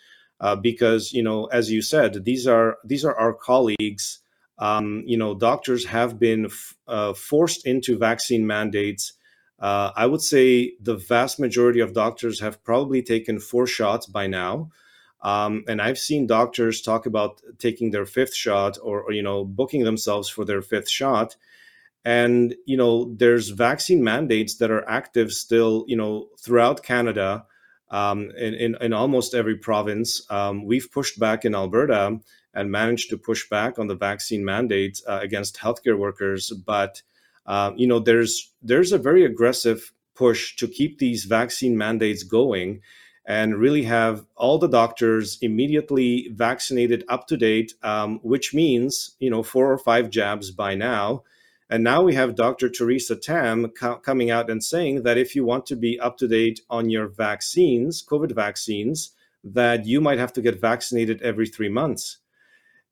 uh, 0.42 0.56
because 0.56 1.12
you 1.12 1.22
know, 1.22 1.46
as 1.46 1.70
you 1.70 1.80
said, 1.80 2.24
these 2.24 2.46
are 2.46 2.76
these 2.84 3.04
are 3.04 3.16
our 3.16 3.32
colleagues. 3.32 4.18
Um, 4.58 5.02
you 5.06 5.16
know, 5.16 5.34
doctors 5.34 5.86
have 5.86 6.18
been 6.18 6.46
f- 6.46 6.76
uh, 6.86 7.14
forced 7.14 7.66
into 7.66 7.96
vaccine 7.96 8.46
mandates. 8.46 9.14
Uh, 9.58 9.92
I 9.96 10.06
would 10.06 10.20
say 10.20 10.72
the 10.80 10.96
vast 10.96 11.38
majority 11.38 11.80
of 11.80 11.94
doctors 11.94 12.40
have 12.40 12.62
probably 12.64 13.02
taken 13.02 13.38
four 13.38 13.66
shots 13.66 14.06
by 14.06 14.26
now. 14.26 14.70
Um, 15.22 15.64
and 15.68 15.80
I've 15.80 15.98
seen 15.98 16.26
doctors 16.26 16.82
talk 16.82 17.06
about 17.06 17.40
taking 17.58 17.92
their 17.92 18.06
fifth 18.06 18.34
shot 18.34 18.76
or, 18.82 19.02
or, 19.02 19.12
you 19.12 19.22
know, 19.22 19.44
booking 19.44 19.84
themselves 19.84 20.28
for 20.28 20.44
their 20.44 20.62
fifth 20.62 20.90
shot. 20.90 21.36
And, 22.04 22.56
you 22.66 22.76
know, 22.76 23.14
there's 23.16 23.50
vaccine 23.50 24.02
mandates 24.02 24.56
that 24.56 24.72
are 24.72 24.88
active 24.88 25.32
still, 25.32 25.84
you 25.86 25.96
know, 25.96 26.26
throughout 26.40 26.82
Canada 26.82 27.46
um, 27.92 28.30
in, 28.36 28.54
in, 28.54 28.76
in, 28.80 28.92
almost 28.92 29.34
every 29.34 29.56
province. 29.56 30.26
Um, 30.30 30.64
we've 30.64 30.90
pushed 30.90 31.20
back 31.20 31.44
in 31.44 31.54
Alberta 31.54 32.18
and 32.54 32.70
managed 32.70 33.10
to 33.10 33.18
push 33.18 33.48
back 33.48 33.78
on 33.78 33.86
the 33.86 33.94
vaccine 33.94 34.44
mandate 34.44 35.00
uh, 35.06 35.20
against 35.22 35.58
healthcare 35.58 35.98
workers. 35.98 36.50
But 36.50 37.02
uh, 37.46 37.72
you 37.76 37.86
know, 37.86 37.98
there's 37.98 38.52
there's 38.62 38.92
a 38.92 38.98
very 38.98 39.24
aggressive 39.24 39.92
push 40.14 40.56
to 40.56 40.66
keep 40.66 40.98
these 40.98 41.24
vaccine 41.24 41.76
mandates 41.76 42.22
going 42.22 42.80
and 43.24 43.56
really 43.56 43.84
have 43.84 44.24
all 44.34 44.58
the 44.58 44.68
doctors 44.68 45.38
immediately 45.42 46.28
vaccinated 46.32 47.04
up 47.08 47.26
to 47.28 47.36
date, 47.36 47.74
um, 47.82 48.18
which 48.22 48.54
means 48.54 49.16
you 49.18 49.30
know 49.30 49.42
four 49.42 49.70
or 49.70 49.78
five 49.78 50.08
jabs 50.10 50.50
by 50.50 50.74
now 50.74 51.22
and 51.72 51.82
now 51.82 52.02
we 52.02 52.12
have 52.12 52.34
Dr. 52.34 52.68
Theresa 52.68 53.16
Tam 53.16 53.68
co- 53.68 53.96
coming 53.96 54.30
out 54.30 54.50
and 54.50 54.62
saying 54.62 55.04
that 55.04 55.16
if 55.16 55.34
you 55.34 55.42
want 55.42 55.64
to 55.64 55.74
be 55.74 55.98
up 55.98 56.18
to 56.18 56.28
date 56.28 56.60
on 56.68 56.90
your 56.90 57.08
vaccines, 57.08 58.04
COVID 58.04 58.34
vaccines, 58.34 59.12
that 59.42 59.86
you 59.86 59.98
might 59.98 60.18
have 60.18 60.34
to 60.34 60.42
get 60.42 60.60
vaccinated 60.60 61.22
every 61.22 61.46
three 61.46 61.70
months. 61.70 62.18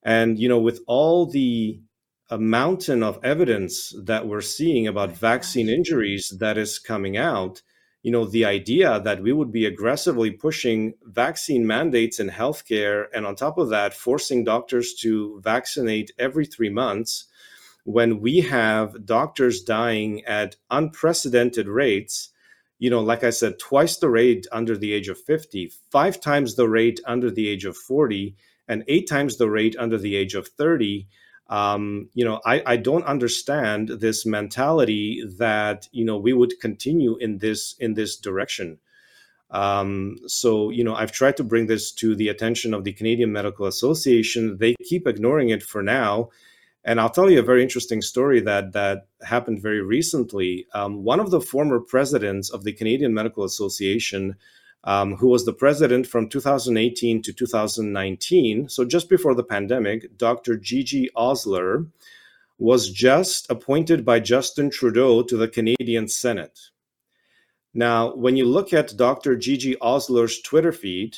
And, 0.03 0.39
you 0.39 0.49
know, 0.49 0.59
with 0.59 0.81
all 0.87 1.27
the 1.27 1.83
a 2.31 2.39
mountain 2.39 3.03
of 3.03 3.23
evidence 3.23 3.95
that 4.03 4.27
we're 4.27 4.41
seeing 4.41 4.87
about 4.87 5.11
oh 5.11 5.15
vaccine 5.15 5.69
injuries 5.69 6.33
that 6.39 6.57
is 6.57 6.79
coming 6.79 7.19
out, 7.19 7.61
you 8.03 8.11
know, 8.11 8.25
the 8.25 8.47
idea 8.47 8.99
that 9.01 9.23
we 9.23 9.35
would 9.35 9.53
be 9.53 9.67
aggressively 9.67 10.31
pushing 10.31 10.95
vaccine 11.03 11.67
mandates 11.67 12.19
in 12.19 12.31
healthcare 12.31 13.09
and 13.13 13.27
on 13.27 13.35
top 13.37 13.59
of 13.59 13.69
that, 13.69 13.93
forcing 13.93 14.43
doctors 14.43 14.95
to 14.95 15.39
vaccinate 15.45 16.13
every 16.19 16.47
three 16.47 16.71
months 16.71 17.27
when 17.85 18.21
we 18.21 18.41
have 18.41 19.07
doctors 19.07 19.63
dying 19.63 20.25
at 20.25 20.57
unprecedented 20.71 21.69
rates, 21.69 22.31
you 22.79 22.91
know, 22.91 23.01
like 23.01 23.25
I 23.25 23.31
said, 23.31 23.59
twice 23.59 23.99
the 23.99 24.09
rate 24.09 24.47
under 24.53 24.77
the 24.77 24.93
age 24.93 25.09
of 25.09 25.21
50, 25.21 25.73
five 25.91 26.21
times 26.21 26.57
the 26.57 26.69
rate 26.69 27.01
under 27.07 27.31
the 27.31 27.49
age 27.49 27.65
of 27.65 27.77
40, 27.77 28.37
and 28.69 28.85
eight 28.89 29.09
times 29.09 29.37
the 29.37 29.51
rate 29.51 29.77
under 29.79 29.99
the 29.99 30.17
age 30.17 30.35
of 30.35 30.49
30. 30.49 31.07
Um, 31.49 32.09
you 32.15 32.25
know, 32.25 32.41
I, 32.47 32.63
I 32.65 32.77
don't 32.77 33.05
understand 33.05 33.89
this 33.89 34.25
mentality 34.25 35.23
that 35.39 35.89
you 35.91 36.05
know 36.05 36.17
we 36.17 36.33
would 36.33 36.61
continue 36.61 37.17
in 37.17 37.39
this 37.39 37.75
in 37.81 37.95
this 37.95 38.17
direction. 38.17 38.79
Um, 39.51 40.17
so, 40.27 40.71
you 40.71 40.85
know, 40.85 40.95
I've 40.95 41.13
tried 41.13 41.37
to 41.39 41.45
bring 41.45 41.67
this 41.67 41.93
to 41.95 42.15
the 42.15 42.29
attention 42.29 42.73
of 42.73 42.85
the 42.85 42.93
Canadian 42.93 43.33
Medical 43.33 43.67
Association. 43.67 44.59
They 44.59 44.77
keep 44.85 45.07
ignoring 45.07 45.49
it 45.49 45.63
for 45.63 45.83
now. 45.83 46.31
And 46.85 47.01
I'll 47.01 47.11
tell 47.11 47.29
you 47.29 47.41
a 47.41 47.43
very 47.43 47.63
interesting 47.63 48.01
story 48.01 48.41
that 48.41 48.73
that 48.73 49.07
happened 49.23 49.61
very 49.61 49.83
recently. 49.83 50.67
Um, 50.73 51.05
one 51.05 51.21
of 51.21 51.31
the 51.31 51.41
former 51.41 51.79
presidents 51.79 52.51
of 52.51 52.65
the 52.65 52.73
Canadian 52.73 53.13
Medical 53.13 53.45
Association, 53.45 54.37
um, 54.85 55.17
who 55.17 55.29
was 55.29 55.45
the 55.45 55.53
president 55.53 56.07
from 56.07 56.29
2018 56.29 57.21
to 57.23 57.33
2019, 57.33 58.69
so 58.69 58.85
just 58.87 59.11
before 59.11 59.35
the 59.35 59.45
pandemic, 59.45 60.17
Dr. 60.17 60.57
Gigi 60.57 61.11
Osler, 61.15 61.87
was 62.59 62.91
just 62.91 63.51
appointed 63.51 64.05
by 64.05 64.21
Justin 64.21 64.71
Trudeau 64.71 65.23
to 65.23 65.37
the 65.37 65.49
Canadian 65.49 66.09
Senate. 66.09 66.71
Now, 67.73 68.15
when 68.15 68.37
you 68.37 68.47
look 68.47 68.73
at 68.73 68.97
Dr. 68.97 69.37
Gigi 69.37 69.77
Osler's 69.81 70.41
Twitter 70.41 70.73
feed, 70.73 71.17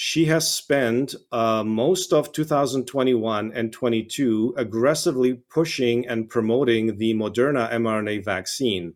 she 0.00 0.26
has 0.26 0.48
spent 0.48 1.16
uh, 1.32 1.64
most 1.64 2.12
of 2.12 2.30
2021 2.30 3.50
and 3.52 3.72
22 3.72 4.54
aggressively 4.56 5.34
pushing 5.34 6.06
and 6.06 6.30
promoting 6.30 6.98
the 6.98 7.12
Moderna 7.14 7.68
mRNA 7.72 8.24
vaccine. 8.24 8.94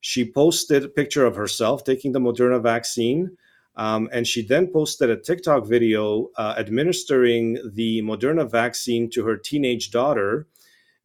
She 0.00 0.28
posted 0.28 0.84
a 0.84 0.88
picture 0.88 1.24
of 1.24 1.36
herself 1.36 1.84
taking 1.84 2.10
the 2.10 2.18
Moderna 2.18 2.60
vaccine, 2.60 3.36
um, 3.76 4.08
and 4.12 4.26
she 4.26 4.44
then 4.44 4.66
posted 4.66 5.10
a 5.10 5.16
TikTok 5.16 5.64
video 5.64 6.30
uh, 6.36 6.56
administering 6.58 7.58
the 7.72 8.02
Moderna 8.02 8.50
vaccine 8.50 9.08
to 9.10 9.24
her 9.24 9.36
teenage 9.36 9.92
daughter. 9.92 10.48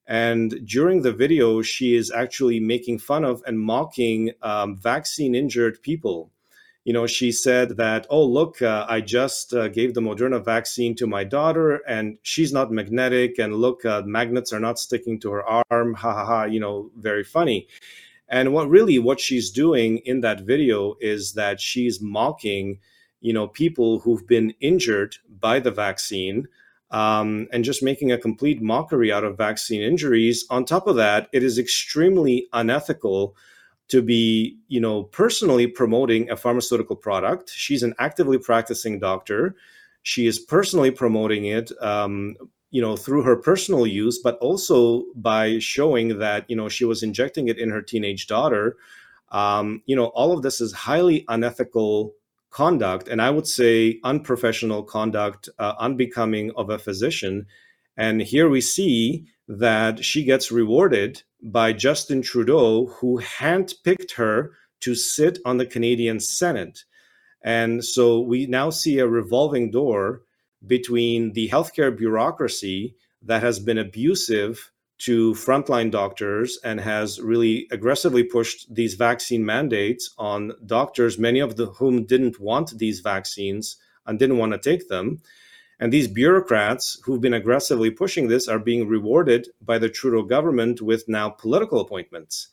And 0.07 0.65
during 0.65 1.03
the 1.03 1.13
video, 1.13 1.61
she 1.61 1.93
is 1.93 2.09
actually 2.09 2.59
making 2.59 2.97
fun 2.97 3.23
of 3.23 3.43
and 3.45 3.59
mocking 3.59 4.31
um, 4.41 4.77
vaccine 4.77 5.35
injured 5.35 5.83
people 5.83 6.31
you 6.88 6.93
know, 6.93 7.05
she 7.05 7.33
said 7.33 7.75
that, 7.75 8.07
oh, 8.09 8.23
look, 8.23 8.61
uh, 8.61 8.85
I 8.88 9.01
just 9.01 9.53
uh, 9.53 9.67
gave 9.67 9.93
the 9.93 9.99
Moderna 9.99 10.41
vaccine 10.41 10.95
to 10.95 11.05
my 11.05 11.25
daughter 11.25 11.81
and 11.85 12.17
she's 12.21 12.53
not 12.53 12.71
magnetic. 12.71 13.39
And 13.39 13.55
look, 13.55 13.83
uh, 13.83 14.03
magnets 14.05 14.53
are 14.53 14.61
not 14.61 14.79
sticking 14.79 15.19
to 15.19 15.31
her 15.31 15.43
arm. 15.43 15.95
Ha 15.95 16.13
ha 16.13 16.25
ha, 16.25 16.43
you 16.45 16.61
know, 16.61 16.89
very 16.97 17.25
funny. 17.25 17.67
And 18.29 18.53
what 18.53 18.69
really 18.69 18.99
what 18.99 19.19
she's 19.19 19.51
doing 19.51 19.97
in 20.05 20.21
that 20.21 20.45
video 20.45 20.95
is 21.01 21.33
that 21.33 21.59
she's 21.59 21.99
mocking, 21.99 22.79
you 23.19 23.33
know, 23.33 23.49
people 23.49 23.99
who've 23.99 24.25
been 24.25 24.53
injured 24.61 25.17
by 25.41 25.59
the 25.59 25.71
vaccine. 25.71 26.47
Um, 26.89 27.49
and 27.51 27.65
just 27.65 27.83
making 27.83 28.13
a 28.13 28.17
complete 28.17 28.61
mockery 28.61 29.11
out 29.11 29.25
of 29.25 29.38
vaccine 29.38 29.81
injuries. 29.81 30.45
On 30.49 30.63
top 30.63 30.88
of 30.88 30.95
that, 30.95 31.27
it 31.33 31.43
is 31.43 31.59
extremely 31.59 32.47
unethical 32.53 33.35
to 33.89 34.01
be, 34.01 34.57
you 34.67 34.79
know, 34.79 35.03
personally 35.03 35.67
promoting 35.67 36.29
a 36.29 36.35
pharmaceutical 36.35 36.95
product. 36.95 37.49
She's 37.49 37.83
an 37.83 37.93
actively 37.99 38.38
practicing 38.38 38.99
doctor. 38.99 39.55
She 40.03 40.27
is 40.27 40.39
personally 40.39 40.91
promoting 40.91 41.45
it, 41.45 41.71
um, 41.81 42.35
you 42.71 42.81
know, 42.81 42.97
through 42.97 43.23
her 43.23 43.35
personal 43.35 43.88
use, 43.88 44.19
but 44.19 44.38
also 44.39 45.05
by 45.15 45.59
showing 45.59 46.19
that, 46.19 46.49
you 46.49 46.55
know, 46.55 46.69
she 46.69 46.85
was 46.85 47.03
injecting 47.03 47.47
it 47.47 47.57
in 47.57 47.69
her 47.69 47.81
teenage 47.81 48.27
daughter. 48.27 48.75
Um, 49.31 49.81
you 49.85 49.95
know, 49.95 50.07
all 50.07 50.33
of 50.33 50.41
this 50.41 50.61
is 50.61 50.73
highly 50.73 51.25
unethical 51.27 52.13
conduct, 52.49 53.07
and 53.07 53.21
I 53.21 53.29
would 53.29 53.47
say 53.47 53.99
unprofessional 54.03 54.83
conduct, 54.83 55.49
uh, 55.59 55.73
unbecoming 55.79 56.51
of 56.55 56.69
a 56.69 56.79
physician. 56.79 57.45
And 57.97 58.21
here 58.21 58.49
we 58.49 58.61
see 58.61 59.27
that 59.47 60.03
she 60.03 60.23
gets 60.23 60.51
rewarded 60.51 61.23
by 61.41 61.73
Justin 61.73 62.21
Trudeau, 62.21 62.87
who 62.87 63.21
handpicked 63.21 64.13
her 64.13 64.51
to 64.81 64.95
sit 64.95 65.39
on 65.45 65.57
the 65.57 65.65
Canadian 65.65 66.19
Senate. 66.19 66.83
And 67.43 67.83
so 67.83 68.19
we 68.19 68.45
now 68.45 68.69
see 68.69 68.99
a 68.99 69.07
revolving 69.07 69.71
door 69.71 70.23
between 70.65 71.33
the 71.33 71.49
healthcare 71.49 71.95
bureaucracy 71.95 72.95
that 73.21 73.41
has 73.41 73.59
been 73.59 73.77
abusive 73.77 74.71
to 74.99 75.33
frontline 75.33 75.91
doctors 75.91 76.57
and 76.63 76.79
has 76.79 77.21
really 77.21 77.67
aggressively 77.71 78.23
pushed 78.23 78.73
these 78.73 78.95
vaccine 78.95 79.45
mandates 79.45 80.13
on 80.17 80.51
doctors, 80.65 81.19
many 81.19 81.39
of 81.39 81.55
the, 81.55 81.67
whom 81.67 82.05
didn't 82.05 82.39
want 82.39 82.77
these 82.77 83.01
vaccines 83.01 83.77
and 84.07 84.17
didn't 84.17 84.37
want 84.37 84.53
to 84.53 84.57
take 84.57 84.89
them. 84.89 85.21
And 85.80 85.93
these 85.93 86.07
bureaucrats 86.07 86.99
who've 87.03 87.21
been 87.21 87.34
aggressively 87.34 87.91
pushing 87.91 88.28
this 88.28 88.47
are 88.47 88.59
being 88.59 88.88
rewarded 88.88 89.49
by 89.61 89.78
the 89.78 89.89
Trudeau 89.89 90.23
government 90.23 90.82
with 90.82 91.07
now 91.07 91.30
political 91.30 91.80
appointments. 91.80 92.49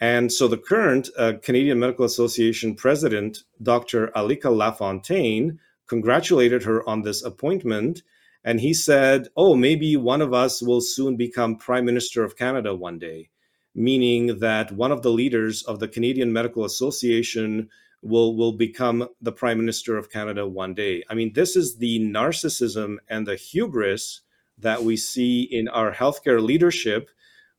And 0.00 0.32
so 0.32 0.48
the 0.48 0.58
current 0.58 1.08
uh, 1.18 1.34
Canadian 1.42 1.78
Medical 1.78 2.04
Association 2.04 2.74
president, 2.74 3.44
Dr. 3.62 4.08
Alika 4.08 4.50
Lafontaine, 4.50 5.58
congratulated 5.86 6.62
her 6.62 6.88
on 6.88 7.02
this 7.02 7.22
appointment. 7.22 8.02
And 8.44 8.60
he 8.60 8.72
said, 8.72 9.28
Oh, 9.36 9.54
maybe 9.54 9.96
one 9.96 10.22
of 10.22 10.32
us 10.32 10.62
will 10.62 10.80
soon 10.80 11.16
become 11.16 11.56
Prime 11.56 11.84
Minister 11.84 12.24
of 12.24 12.36
Canada 12.36 12.74
one 12.74 12.98
day, 12.98 13.28
meaning 13.74 14.38
that 14.38 14.72
one 14.72 14.92
of 14.92 15.02
the 15.02 15.10
leaders 15.10 15.62
of 15.64 15.80
the 15.80 15.88
Canadian 15.88 16.32
Medical 16.32 16.64
Association 16.64 17.68
will 18.02 18.36
will 18.36 18.52
become 18.52 19.08
the 19.20 19.32
prime 19.32 19.58
minister 19.58 19.96
of 19.96 20.10
Canada 20.10 20.46
one 20.46 20.74
day. 20.74 21.04
I 21.10 21.14
mean, 21.14 21.32
this 21.34 21.56
is 21.56 21.76
the 21.76 22.00
narcissism 22.00 22.96
and 23.08 23.26
the 23.26 23.36
hubris 23.36 24.22
that 24.58 24.82
we 24.82 24.96
see 24.96 25.42
in 25.42 25.68
our 25.68 25.92
healthcare 25.92 26.42
leadership, 26.42 27.10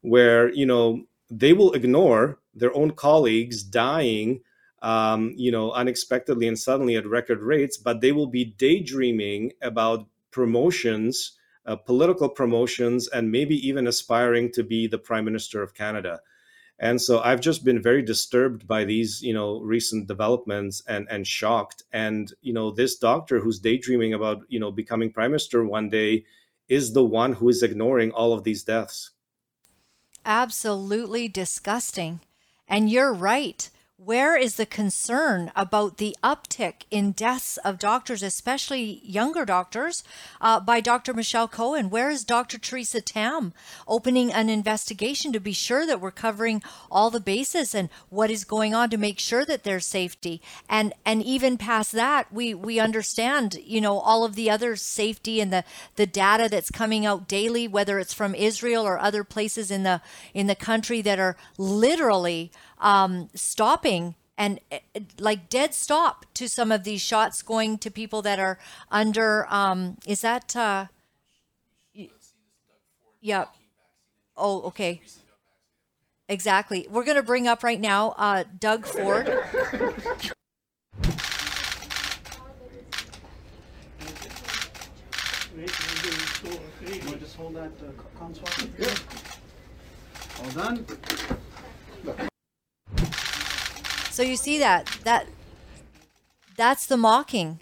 where 0.02 0.50
you 0.52 0.66
know 0.66 1.04
they 1.30 1.54
will 1.54 1.74
ignore 1.74 2.40
their 2.54 2.76
own 2.76 2.92
colleagues 2.92 3.64
dying, 3.64 4.42
um, 4.82 5.34
you 5.38 5.52
know, 5.52 5.72
unexpectedly 5.72 6.48
and 6.48 6.60
suddenly 6.60 6.96
at 6.96 7.08
record 7.08 7.42
rates, 7.42 7.78
but 7.78 8.02
they 8.02 8.12
will 8.12 8.28
be 8.28 8.46
daydreaming 8.46 9.54
about 9.62 10.08
promotions. 10.32 11.38
Uh, 11.64 11.76
political 11.76 12.28
promotions 12.28 13.08
and 13.10 13.32
maybe 13.32 13.56
even 13.56 13.86
aspiring 13.86 14.52
to 14.52 14.64
be 14.64 14.88
the 14.88 14.98
prime 14.98 15.24
minister 15.24 15.62
of 15.62 15.76
Canada. 15.76 16.20
And 16.82 17.00
so 17.00 17.22
I've 17.22 17.42
just 17.42 17.64
been 17.64 17.80
very 17.80 18.02
disturbed 18.02 18.68
by 18.68 18.86
these, 18.86 19.22
you 19.22 19.36
know, 19.36 19.60
recent 19.62 20.08
developments 20.08 20.82
and 20.88 21.08
and 21.12 21.26
shocked. 21.26 21.84
And 21.94 22.34
you 22.42 22.54
know, 22.54 22.72
this 22.72 22.98
doctor 22.98 23.40
who's 23.40 23.60
daydreaming 23.60 24.16
about, 24.16 24.42
you 24.50 24.60
know, 24.60 24.72
becoming 24.72 25.12
prime 25.12 25.30
minister 25.30 25.64
one 25.64 25.90
day 25.90 26.26
is 26.68 26.94
the 26.94 27.06
one 27.06 27.34
who 27.34 27.50
is 27.50 27.62
ignoring 27.62 28.12
all 28.12 28.34
of 28.34 28.44
these 28.44 28.64
deaths. 28.64 29.12
Absolutely 30.26 31.28
disgusting. 31.28 32.20
And 32.68 32.90
you're 32.90 33.14
right. 33.14 33.70
Where 34.04 34.36
is 34.36 34.56
the 34.56 34.66
concern 34.66 35.52
about 35.56 35.98
the 35.98 36.18
uptick 36.24 36.86
in 36.90 37.12
deaths 37.12 37.58
of 37.58 37.78
doctors, 37.78 38.24
especially 38.24 39.00
younger 39.04 39.46
doctors, 39.46 40.04
uh, 40.40 40.60
by 40.60 40.82
Dr. 40.82 41.14
Michelle 41.14 41.48
Cohen? 41.48 41.92
Where 41.92 42.10
is 42.10 42.24
Dr. 42.24 42.58
Theresa 42.58 43.00
Tam 43.00 43.54
opening 43.88 44.34
an 44.34 44.50
investigation 44.50 45.32
to 45.34 45.40
be 45.40 45.54
sure 45.54 45.86
that 45.86 46.02
we're 46.02 46.10
covering 46.10 46.64
all 46.90 47.12
the 47.12 47.20
bases 47.20 47.76
and 47.76 47.90
what 48.10 48.32
is 48.32 48.44
going 48.44 48.74
on 48.74 48.90
to 48.90 48.98
make 48.98 49.20
sure 49.20 49.46
that 49.46 49.64
there's 49.64 49.86
safety? 49.86 50.42
And 50.68 50.96
and 51.06 51.22
even 51.22 51.60
past 51.60 51.92
that, 51.92 52.34
we 52.34 52.56
we 52.56 52.80
understand, 52.80 53.60
you 53.64 53.82
know, 53.82 54.00
all 54.00 54.26
of 54.26 54.34
the 54.34 54.50
other 54.50 54.76
safety 54.76 55.40
and 55.40 55.54
the 55.54 55.64
the 55.96 56.08
data 56.08 56.50
that's 56.50 56.72
coming 56.72 57.06
out 57.06 57.28
daily, 57.28 57.68
whether 57.68 58.00
it's 58.00 58.16
from 58.16 58.34
Israel 58.34 58.84
or 58.84 58.98
other 58.98 59.24
places 59.24 59.70
in 59.70 59.84
the 59.84 60.02
in 60.34 60.48
the 60.48 60.56
country 60.56 61.04
that 61.04 61.20
are 61.20 61.38
literally 61.60 62.52
um, 62.82 63.30
stopping 63.34 64.16
and 64.38 64.60
eh, 64.72 64.80
like 65.20 65.50
dead 65.50 65.74
stop 65.74 66.26
to 66.34 66.50
some 66.50 66.72
of 66.72 66.84
these 66.84 67.02
shots 67.02 67.42
going 67.42 67.78
to 67.78 67.92
people 67.92 68.22
that 68.24 68.40
are 68.40 68.58
under 68.90 69.46
um 69.54 69.98
is 70.08 70.22
that 70.22 70.56
uh 70.56 70.88
yeah. 73.22 73.46
Oh 74.36 74.64
okay. 74.64 75.02
Exactly. 76.28 76.88
We're 76.90 77.04
going 77.04 77.18
to 77.18 77.24
bring 77.24 77.48
up 77.48 77.64
right 77.64 77.80
now 77.80 78.16
uh 78.18 78.44
doug 78.60 78.86
ford. 78.86 79.28
Hold 87.38 87.56
that 87.56 87.72
uh, 87.82 88.20
console. 88.20 88.46
All 90.44 90.52
done. 90.52 92.28
So 94.22 94.28
you 94.28 94.38
see 94.38 94.60
that 94.60 94.86
that 95.04 95.26
that's 96.56 96.86
the 96.86 96.96
mocking. 96.96 97.60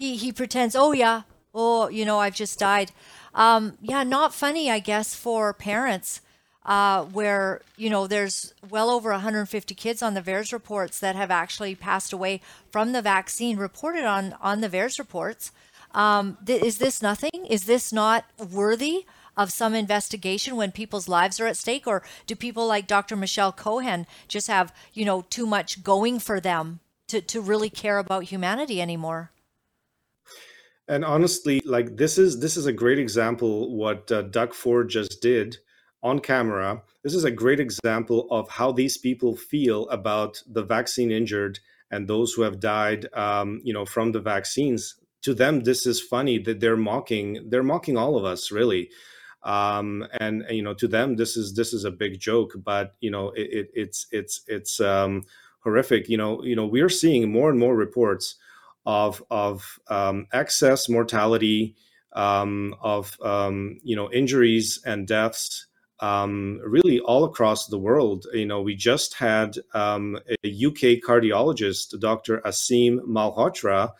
He 0.00 0.16
he 0.16 0.32
pretends, 0.32 0.74
oh 0.74 0.90
yeah, 0.90 1.22
oh 1.54 1.88
you 1.90 2.04
know 2.04 2.18
I've 2.18 2.34
just 2.34 2.58
died. 2.58 2.90
Um, 3.36 3.78
yeah, 3.80 4.02
not 4.02 4.34
funny, 4.34 4.68
I 4.68 4.80
guess, 4.80 5.14
for 5.14 5.54
parents. 5.54 6.20
Uh, 6.66 7.04
where 7.04 7.60
you 7.76 7.88
know 7.88 8.08
there's 8.08 8.52
well 8.68 8.90
over 8.90 9.10
150 9.10 9.76
kids 9.76 10.02
on 10.02 10.14
the 10.14 10.20
VAERS 10.20 10.52
reports 10.52 10.98
that 10.98 11.14
have 11.14 11.30
actually 11.30 11.76
passed 11.76 12.12
away 12.12 12.40
from 12.72 12.90
the 12.90 13.00
vaccine, 13.00 13.56
reported 13.56 14.04
on 14.04 14.34
on 14.40 14.60
the 14.60 14.68
VAERS 14.68 14.98
reports. 14.98 15.52
Um, 15.94 16.36
th- 16.44 16.64
is 16.64 16.78
this 16.78 17.00
nothing? 17.00 17.46
Is 17.48 17.66
this 17.66 17.92
not 17.92 18.24
worthy 18.50 19.06
of 19.36 19.52
some 19.52 19.74
investigation 19.74 20.56
when 20.56 20.72
people's 20.72 21.08
lives 21.08 21.40
are 21.40 21.46
at 21.46 21.56
stake? 21.56 21.86
Or 21.86 22.02
do 22.26 22.34
people 22.34 22.66
like 22.66 22.86
Dr. 22.86 23.16
Michelle 23.16 23.52
Cohen 23.52 24.06
just 24.28 24.46
have, 24.46 24.74
you 24.92 25.04
know, 25.04 25.22
too 25.30 25.46
much 25.46 25.82
going 25.82 26.18
for 26.18 26.40
them 26.40 26.80
to, 27.08 27.20
to 27.20 27.40
really 27.40 27.70
care 27.70 27.98
about 27.98 28.24
humanity 28.24 28.80
anymore? 28.80 29.30
And 30.88 31.04
honestly, 31.04 31.62
like 31.64 31.96
this 31.96 32.18
is 32.18 32.40
this 32.40 32.56
is 32.56 32.66
a 32.66 32.72
great 32.72 32.98
example 32.98 33.76
what 33.76 34.10
uh, 34.10 34.22
Doug 34.22 34.52
Ford 34.52 34.88
just 34.88 35.22
did 35.22 35.56
on 36.02 36.18
camera. 36.18 36.82
This 37.04 37.14
is 37.14 37.24
a 37.24 37.30
great 37.30 37.60
example 37.60 38.26
of 38.30 38.48
how 38.48 38.72
these 38.72 38.98
people 38.98 39.36
feel 39.36 39.88
about 39.88 40.42
the 40.46 40.64
vaccine 40.64 41.12
injured 41.12 41.60
and 41.90 42.08
those 42.08 42.32
who 42.32 42.42
have 42.42 42.58
died, 42.58 43.06
um, 43.14 43.60
you 43.62 43.72
know, 43.72 43.84
from 43.84 44.12
the 44.12 44.20
vaccines. 44.20 44.96
To 45.22 45.34
them, 45.34 45.60
this 45.60 45.86
is 45.86 46.00
funny 46.00 46.38
that 46.40 46.58
they're 46.58 46.76
mocking. 46.76 47.48
They're 47.48 47.62
mocking 47.62 47.96
all 47.96 48.18
of 48.18 48.24
us, 48.24 48.50
really 48.50 48.90
um, 49.44 50.06
and, 50.20 50.42
and, 50.42 50.56
you 50.56 50.62
know 50.62 50.74
to 50.74 50.86
them 50.86 51.16
this 51.16 51.36
is 51.36 51.54
this 51.54 51.72
is 51.72 51.84
a 51.84 51.90
big 51.90 52.20
joke 52.20 52.52
but 52.64 52.94
you 53.00 53.10
know 53.10 53.30
it, 53.30 53.48
it, 53.52 53.70
it's 53.74 54.06
it's 54.12 54.42
it's 54.46 54.80
um, 54.80 55.22
horrific. 55.62 56.08
You 56.08 56.16
know, 56.16 56.42
you 56.44 56.54
know, 56.54 56.66
we're 56.66 56.88
seeing 56.88 57.30
more 57.30 57.50
and 57.50 57.58
more 57.58 57.74
reports 57.74 58.36
of 58.84 59.22
of 59.30 59.78
um, 59.88 60.26
excess 60.32 60.88
mortality, 60.88 61.76
um, 62.12 62.74
of 62.80 63.16
um, 63.22 63.78
you 63.82 63.96
know 63.96 64.10
injuries 64.12 64.80
and 64.84 65.06
deaths, 65.06 65.66
um, 66.00 66.60
really 66.64 67.00
all 67.00 67.24
across 67.24 67.66
the 67.66 67.78
world. 67.78 68.26
You 68.32 68.46
know, 68.46 68.60
we 68.60 68.74
just 68.74 69.14
had 69.14 69.56
a 69.74 70.20
UK 70.44 71.00
cardiologist, 71.06 71.98
Dr. 72.00 72.40
Aseem 72.40 73.00
Malhotra, 73.00 73.92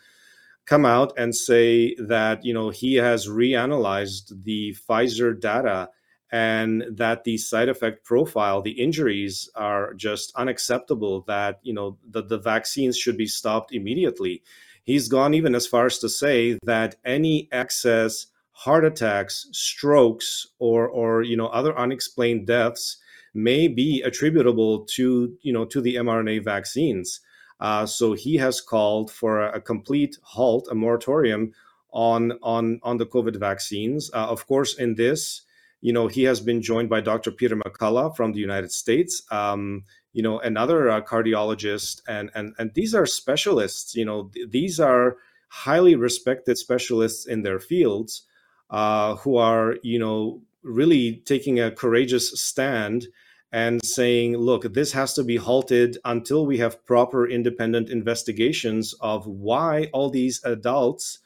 come 0.65 0.85
out 0.85 1.13
and 1.17 1.35
say 1.35 1.95
that 1.95 2.43
you 2.45 2.53
know 2.53 2.69
he 2.69 2.95
has 2.95 3.27
reanalyzed 3.27 4.43
the 4.43 4.75
Pfizer 4.87 5.39
data 5.39 5.89
and 6.31 6.83
that 6.89 7.25
the 7.25 7.37
side 7.37 7.69
effect 7.69 8.03
profile, 8.03 8.63
the 8.63 8.71
injuries 8.71 9.47
are 9.55 9.93
just 9.93 10.33
unacceptable. 10.35 11.21
That 11.27 11.59
you 11.61 11.73
know 11.73 11.97
the, 12.09 12.23
the 12.23 12.39
vaccines 12.39 12.97
should 12.97 13.17
be 13.17 13.27
stopped 13.27 13.73
immediately. 13.73 14.41
He's 14.83 15.07
gone 15.07 15.33
even 15.33 15.55
as 15.55 15.67
far 15.67 15.85
as 15.85 15.99
to 15.99 16.09
say 16.09 16.57
that 16.63 16.95
any 17.05 17.47
excess 17.51 18.27
heart 18.51 18.83
attacks, 18.83 19.47
strokes, 19.51 20.47
or 20.57 20.87
or 20.87 21.21
you 21.21 21.37
know 21.37 21.47
other 21.47 21.77
unexplained 21.77 22.47
deaths 22.47 22.97
may 23.35 23.67
be 23.67 24.01
attributable 24.01 24.85
to 24.85 25.37
you 25.41 25.53
know 25.53 25.65
to 25.65 25.81
the 25.81 25.95
mRNA 25.95 26.43
vaccines. 26.43 27.19
Uh, 27.63 27.85
so 27.85 28.11
he 28.11 28.35
has 28.35 28.59
called 28.59 29.09
for 29.09 29.41
a, 29.41 29.53
a, 29.53 29.61
complete 29.61 30.17
halt, 30.21 30.67
a 30.69 30.75
moratorium 30.75 31.53
on 31.91 32.33
on 32.43 32.77
on 32.83 32.97
the 32.97 33.05
COVID 33.05 33.37
vaccines. 33.37 34.11
Uh, 34.13 34.27
of 34.27 34.45
course, 34.47 34.77
in 34.77 34.95
this, 34.95 35.43
you 35.79 35.93
know, 35.93 36.07
he 36.07 36.23
has 36.23 36.41
been 36.41 36.61
joined 36.61 36.89
by 36.89 36.99
Dr. 36.99 37.31
Peter 37.31 37.55
McCullough 37.55 38.17
from 38.17 38.33
the 38.33 38.41
United 38.41 38.73
States. 38.73 39.23
Um, 39.31 39.85
you 40.11 40.21
know, 40.21 40.39
another 40.39 40.89
uh, 40.89 40.99
cardiologist, 40.99 42.01
and 42.05 42.29
and 42.35 42.53
and 42.59 42.73
these 42.73 42.93
are 42.93 43.05
specialists. 43.05 43.95
You 43.95 44.03
know, 44.03 44.29
th- 44.33 44.49
these 44.49 44.81
are 44.81 45.15
highly 45.47 45.95
respected 45.95 46.57
specialists 46.57 47.25
in 47.27 47.43
their 47.43 47.61
fields 47.61 48.23
uh, 48.71 49.15
who 49.17 49.37
are, 49.37 49.77
you 49.83 49.99
know, 49.99 50.41
really 50.63 51.21
taking 51.25 51.61
a 51.61 51.71
courageous 51.71 52.37
stand 52.41 53.07
and 53.53 53.85
saying, 53.85 54.35
look, 54.35 54.73
this 54.73 54.91
has 54.93 55.13
to 55.13 55.23
be 55.23 55.37
halted 55.37 55.97
until 56.03 56.45
we 56.45 56.57
have 56.57 56.83
proper 56.85 57.25
independent 57.25 57.89
investigations 57.89 58.93
of 58.99 59.27
why 59.27 59.89
all 59.93 60.09
these 60.09 60.43
adults 60.43 61.19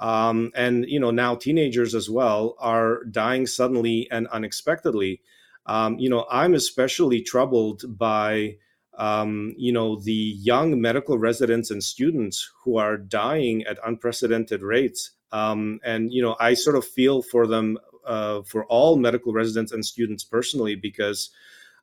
um, 0.00 0.50
and 0.54 0.84
you 0.88 0.98
know 0.98 1.10
now 1.10 1.34
teenagers 1.34 1.94
as 1.94 2.10
well 2.10 2.56
are 2.58 3.04
dying 3.04 3.46
suddenly 3.46 4.08
and 4.10 4.26
unexpectedly. 4.28 5.20
Um, 5.66 5.98
you 5.98 6.10
know, 6.10 6.26
I'm 6.30 6.54
especially 6.54 7.22
troubled 7.22 7.84
by 7.96 8.56
um, 8.98 9.54
you 9.56 9.72
know 9.72 9.96
the 9.96 10.12
young 10.12 10.80
medical 10.80 11.18
residents 11.18 11.70
and 11.70 11.82
students 11.82 12.50
who 12.64 12.76
are 12.76 12.96
dying 12.96 13.64
at 13.64 13.78
unprecedented 13.84 14.62
rates. 14.62 15.12
Um, 15.32 15.80
and 15.84 16.12
you 16.12 16.22
know, 16.22 16.36
I 16.38 16.54
sort 16.54 16.76
of 16.76 16.84
feel 16.84 17.22
for 17.22 17.46
them, 17.46 17.78
uh, 18.06 18.42
for 18.42 18.64
all 18.66 18.96
medical 18.96 19.32
residents 19.32 19.72
and 19.72 19.84
students 19.84 20.22
personally, 20.22 20.76
because 20.76 21.30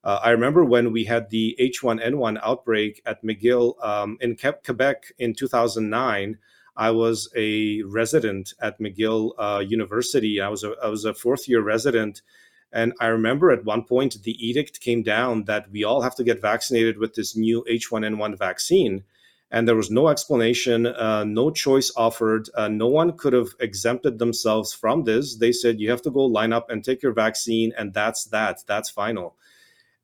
uh, 0.04 0.20
I 0.24 0.32
remember 0.32 0.66
when 0.66 0.92
we 0.92 1.06
had 1.06 1.30
the 1.30 1.56
H1N1 1.60 2.40
outbreak 2.44 3.02
at 3.06 3.24
McGill 3.24 3.84
um, 3.84 4.18
in 4.22 4.36
Quebec 4.36 5.14
in 5.20 5.34
2009. 5.34 6.38
I 6.78 6.92
was 6.92 7.30
a 7.36 7.84
resident 7.84 8.54
at 8.62 8.80
McGill 8.80 9.34
uh, 9.38 9.60
University. 9.60 10.42
I 10.42 10.50
was 10.50 10.64
a, 10.64 10.74
I 10.84 10.88
was 10.88 11.06
a 11.06 11.14
fourth 11.14 11.48
year 11.48 11.62
resident. 11.62 12.22
And 12.72 12.94
I 13.00 13.08
remember 13.08 13.52
at 13.52 13.66
one 13.66 13.84
point 13.84 14.24
the 14.24 14.48
edict 14.48 14.80
came 14.80 15.04
down 15.04 15.44
that 15.44 15.70
we 15.72 15.84
all 15.84 16.02
have 16.02 16.16
to 16.16 16.24
get 16.24 16.42
vaccinated 16.42 16.98
with 16.98 17.16
this 17.16 17.36
new 17.36 17.66
H1N1 17.70 18.38
vaccine 18.38 19.04
and 19.52 19.68
there 19.68 19.76
was 19.76 19.92
no 19.92 20.08
explanation, 20.08 20.88
uh, 20.88 21.26
no 21.26 21.52
choice 21.52 21.92
offered. 21.98 22.50
Uh, 22.56 22.70
no 22.70 22.88
one 22.88 23.18
could 23.18 23.34
have 23.34 23.50
exempted 23.60 24.18
themselves 24.18 24.72
from 24.74 25.04
this. 25.04 25.36
They 25.36 25.52
said 25.52 25.80
you 25.80 25.90
have 25.90 26.02
to 26.04 26.10
go 26.10 26.24
line 26.24 26.54
up 26.54 26.70
and 26.70 26.84
take 26.84 27.04
your 27.04 27.12
vaccine, 27.12 27.74
and 27.78 27.94
that's 27.94 28.26
that. 28.26 28.60
That's 28.66 28.90
final. 28.90 29.36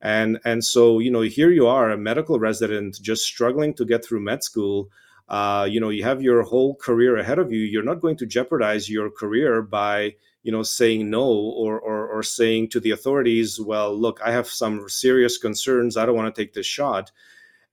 And 0.01 0.39
and 0.45 0.63
so 0.63 0.99
you 0.99 1.11
know 1.11 1.21
here 1.21 1.51
you 1.51 1.67
are, 1.67 1.89
a 1.89 1.97
medical 1.97 2.39
resident, 2.39 2.99
just 3.01 3.25
struggling 3.25 3.73
to 3.75 3.85
get 3.85 4.05
through 4.05 4.21
med 4.21 4.43
school. 4.43 4.89
Uh, 5.27 5.67
you 5.69 5.79
know 5.79 5.89
you 5.89 6.03
have 6.03 6.21
your 6.21 6.43
whole 6.43 6.75
career 6.75 7.17
ahead 7.17 7.39
of 7.39 7.51
you. 7.51 7.61
You're 7.61 7.83
not 7.83 8.01
going 8.01 8.17
to 8.17 8.25
jeopardize 8.25 8.89
your 8.89 9.09
career 9.09 9.61
by 9.61 10.15
you 10.43 10.51
know 10.51 10.63
saying 10.63 11.09
no 11.09 11.25
or, 11.25 11.79
or 11.79 12.07
or 12.07 12.23
saying 12.23 12.69
to 12.69 12.79
the 12.79 12.91
authorities, 12.91 13.59
well, 13.59 13.95
look, 13.95 14.19
I 14.23 14.31
have 14.31 14.47
some 14.47 14.87
serious 14.87 15.37
concerns. 15.37 15.97
I 15.97 16.05
don't 16.05 16.15
want 16.15 16.33
to 16.33 16.41
take 16.41 16.53
this 16.53 16.67
shot 16.67 17.11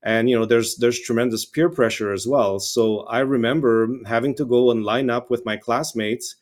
and 0.04 0.28
you 0.28 0.38
know 0.38 0.44
there's 0.44 0.76
there's 0.76 1.00
tremendous 1.00 1.44
peer 1.44 1.68
pressure 1.68 2.12
as 2.12 2.26
well 2.26 2.60
so 2.60 3.00
i 3.06 3.18
remember 3.18 3.88
having 4.06 4.34
to 4.34 4.44
go 4.44 4.70
and 4.70 4.84
line 4.84 5.10
up 5.10 5.30
with 5.30 5.44
my 5.44 5.56
classmates 5.56 6.36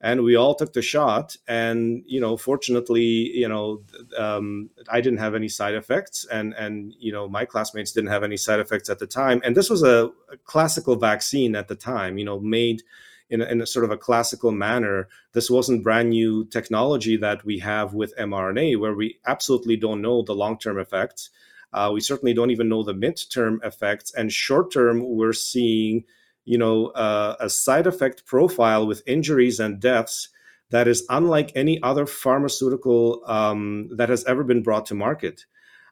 and 0.00 0.22
we 0.22 0.36
all 0.36 0.54
took 0.54 0.72
the 0.72 0.82
shot 0.82 1.36
and 1.48 2.02
you 2.06 2.20
know 2.20 2.36
fortunately 2.36 3.30
you 3.34 3.48
know 3.48 3.82
um, 4.18 4.68
i 4.88 5.00
didn't 5.00 5.18
have 5.18 5.34
any 5.34 5.48
side 5.48 5.74
effects 5.74 6.26
and 6.30 6.52
and 6.54 6.94
you 6.98 7.12
know 7.12 7.28
my 7.28 7.44
classmates 7.44 7.92
didn't 7.92 8.10
have 8.10 8.22
any 8.22 8.36
side 8.36 8.60
effects 8.60 8.90
at 8.90 8.98
the 8.98 9.06
time 9.06 9.40
and 9.44 9.56
this 9.56 9.70
was 9.70 9.82
a, 9.82 10.10
a 10.30 10.36
classical 10.44 10.96
vaccine 10.96 11.56
at 11.56 11.68
the 11.68 11.76
time 11.76 12.18
you 12.18 12.24
know 12.24 12.38
made 12.40 12.82
in 13.28 13.40
a, 13.40 13.44
in 13.46 13.60
a, 13.60 13.66
sort 13.66 13.84
of 13.84 13.90
a 13.90 13.96
classical 13.96 14.50
manner. 14.50 15.08
This 15.32 15.50
wasn't 15.50 15.82
brand 15.82 16.10
new 16.10 16.44
technology 16.44 17.16
that 17.16 17.44
we 17.44 17.58
have 17.58 17.94
with 17.94 18.16
mRNA, 18.16 18.78
where 18.78 18.94
we 18.94 19.18
absolutely 19.26 19.76
don't 19.76 20.02
know 20.02 20.22
the 20.22 20.34
long 20.34 20.58
term 20.58 20.78
effects. 20.78 21.30
Uh, 21.72 21.90
we 21.92 22.00
certainly 22.00 22.32
don't 22.32 22.50
even 22.50 22.68
know 22.68 22.82
the 22.82 22.94
midterm 22.94 23.62
effects. 23.64 24.14
And 24.14 24.32
short 24.32 24.72
term, 24.72 25.02
we're 25.16 25.32
seeing, 25.32 26.04
you 26.46 26.56
know, 26.56 26.86
uh, 26.86 27.36
a 27.38 27.50
side 27.50 27.86
effect 27.86 28.24
profile 28.24 28.86
with 28.86 29.02
injuries 29.06 29.60
and 29.60 29.80
deaths 29.80 30.30
that 30.70 30.88
is 30.88 31.04
unlike 31.10 31.52
any 31.54 31.82
other 31.82 32.06
pharmaceutical 32.06 33.22
um, 33.26 33.88
that 33.96 34.08
has 34.08 34.24
ever 34.24 34.42
been 34.44 34.62
brought 34.62 34.86
to 34.86 34.94
market. 34.94 35.44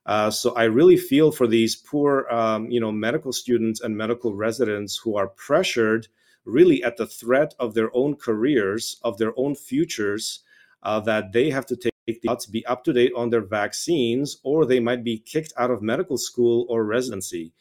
Uh, 0.06 0.30
so 0.30 0.54
I 0.54 0.64
really 0.64 0.96
feel 0.96 1.32
for 1.32 1.46
these 1.46 1.76
poor, 1.76 2.26
um, 2.30 2.70
you 2.70 2.80
know, 2.80 2.92
medical 2.92 3.32
students 3.32 3.80
and 3.80 3.96
medical 3.96 4.34
residents 4.34 4.96
who 4.96 5.16
are 5.16 5.28
pressured 5.28 6.08
really 6.44 6.82
at 6.82 6.96
the 6.96 7.06
threat 7.06 7.54
of 7.58 7.74
their 7.74 7.90
own 7.94 8.16
careers, 8.16 9.00
of 9.02 9.18
their 9.18 9.32
own 9.36 9.54
futures, 9.54 10.40
uh, 10.82 11.00
that 11.00 11.32
they 11.32 11.50
have 11.50 11.66
to 11.66 11.76
take 11.76 11.94
to 12.22 12.50
be 12.50 12.64
up 12.66 12.84
to 12.84 12.92
date 12.92 13.12
on 13.16 13.30
their 13.30 13.40
vaccines, 13.40 14.36
or 14.44 14.66
they 14.66 14.78
might 14.80 15.02
be 15.02 15.18
kicked 15.18 15.54
out 15.56 15.70
of 15.70 15.80
medical 15.82 16.18
school 16.18 16.66
or 16.68 16.84
residency. 16.84 17.52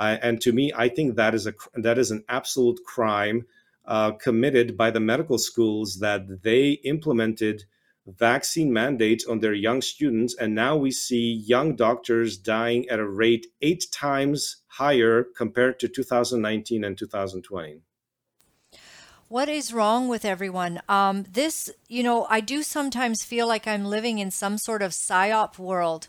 And 0.00 0.40
to 0.40 0.52
me, 0.52 0.72
I 0.74 0.88
think 0.88 1.16
that 1.16 1.34
is 1.34 1.46
a 1.46 1.54
that 1.74 1.98
is 1.98 2.10
an 2.10 2.24
absolute 2.28 2.80
crime 2.84 3.46
uh, 3.84 4.12
committed 4.12 4.76
by 4.76 4.90
the 4.90 5.00
medical 5.00 5.38
schools 5.38 5.98
that 6.00 6.42
they 6.42 6.72
implemented 6.84 7.64
vaccine 8.06 8.72
mandates 8.72 9.26
on 9.26 9.40
their 9.40 9.52
young 9.52 9.82
students, 9.82 10.34
and 10.34 10.54
now 10.54 10.76
we 10.76 10.90
see 10.90 11.32
young 11.46 11.76
doctors 11.76 12.38
dying 12.38 12.88
at 12.88 12.98
a 12.98 13.08
rate 13.08 13.46
eight 13.60 13.86
times 13.92 14.56
higher 14.66 15.24
compared 15.36 15.78
to 15.80 15.88
2019 15.88 16.84
and 16.84 16.96
2020. 16.96 17.80
What 19.28 19.48
is 19.48 19.72
wrong 19.72 20.08
with 20.08 20.24
everyone? 20.24 20.80
Um, 20.88 21.24
this, 21.30 21.70
you 21.88 22.02
know, 22.02 22.26
I 22.28 22.40
do 22.40 22.64
sometimes 22.64 23.22
feel 23.22 23.46
like 23.46 23.66
I'm 23.66 23.84
living 23.84 24.18
in 24.18 24.32
some 24.32 24.58
sort 24.58 24.82
of 24.82 24.90
psyop 24.90 25.56
world. 25.56 26.08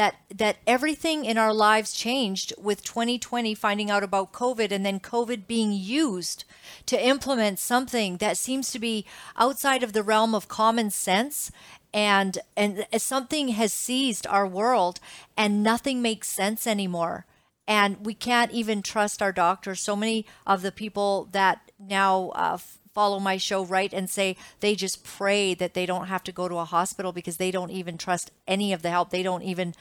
That 0.00 0.14
that 0.34 0.56
everything 0.66 1.26
in 1.26 1.36
our 1.36 1.52
lives 1.52 1.92
changed 1.92 2.54
with 2.56 2.82
2020 2.82 3.54
finding 3.54 3.90
out 3.90 4.02
about 4.02 4.32
COVID 4.32 4.72
and 4.72 4.82
then 4.86 4.98
COVID 4.98 5.46
being 5.46 5.72
used 5.72 6.44
to 6.86 7.06
implement 7.12 7.58
something 7.58 8.16
that 8.16 8.38
seems 8.38 8.70
to 8.70 8.78
be 8.78 9.04
outside 9.36 9.82
of 9.82 9.92
the 9.92 10.02
realm 10.02 10.34
of 10.34 10.48
common 10.48 10.88
sense 10.90 11.52
and 11.92 12.38
and 12.56 12.86
something 12.96 13.48
has 13.48 13.74
seized 13.74 14.26
our 14.26 14.46
world 14.46 15.00
and 15.36 15.62
nothing 15.62 16.00
makes 16.00 16.28
sense 16.28 16.66
anymore 16.66 17.26
and 17.68 18.04
we 18.06 18.14
can't 18.14 18.52
even 18.52 18.80
trust 18.82 19.20
our 19.20 19.32
doctors. 19.32 19.80
So 19.80 19.94
many 19.94 20.24
of 20.46 20.62
the 20.62 20.72
people 20.72 21.28
that 21.32 21.70
now 21.78 22.30
uh, 22.30 22.58
follow 22.92 23.20
my 23.20 23.36
show 23.36 23.64
right 23.64 23.92
and 23.92 24.08
say 24.10 24.36
they 24.60 24.74
just 24.74 25.04
pray 25.04 25.54
that 25.54 25.74
they 25.74 25.86
don't 25.86 26.06
have 26.06 26.24
to 26.24 26.32
go 26.32 26.48
to 26.48 26.56
a 26.56 26.64
hospital 26.64 27.12
because 27.12 27.36
they 27.36 27.50
don't 27.50 27.70
even 27.70 27.96
trust 27.98 28.30
any 28.46 28.72
of 28.72 28.82
the 28.82 28.90
help. 28.90 29.10
They 29.10 29.22
don't 29.22 29.42
even 29.42 29.74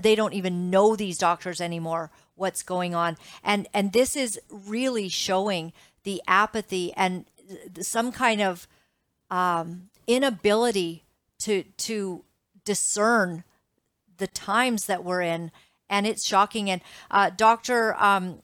they 0.00 0.14
don't 0.14 0.32
even 0.32 0.70
know 0.70 0.96
these 0.96 1.18
doctors 1.18 1.60
anymore 1.60 2.10
what's 2.34 2.62
going 2.62 2.94
on 2.94 3.14
and 3.44 3.68
and 3.74 3.92
this 3.92 4.16
is 4.16 4.40
really 4.50 5.06
showing 5.06 5.70
the 6.04 6.22
apathy 6.26 6.94
and 6.94 7.26
some 7.82 8.10
kind 8.10 8.40
of 8.40 8.66
um, 9.30 9.90
inability 10.06 11.04
to 11.38 11.64
to 11.76 12.24
discern 12.64 13.44
the 14.16 14.26
times 14.26 14.86
that 14.86 15.04
we're 15.04 15.20
in 15.20 15.50
and 15.92 16.06
it's 16.06 16.26
shocking. 16.26 16.70
And 16.70 16.80
uh, 17.10 17.30
Dr. 17.36 17.94
Um, 18.02 18.38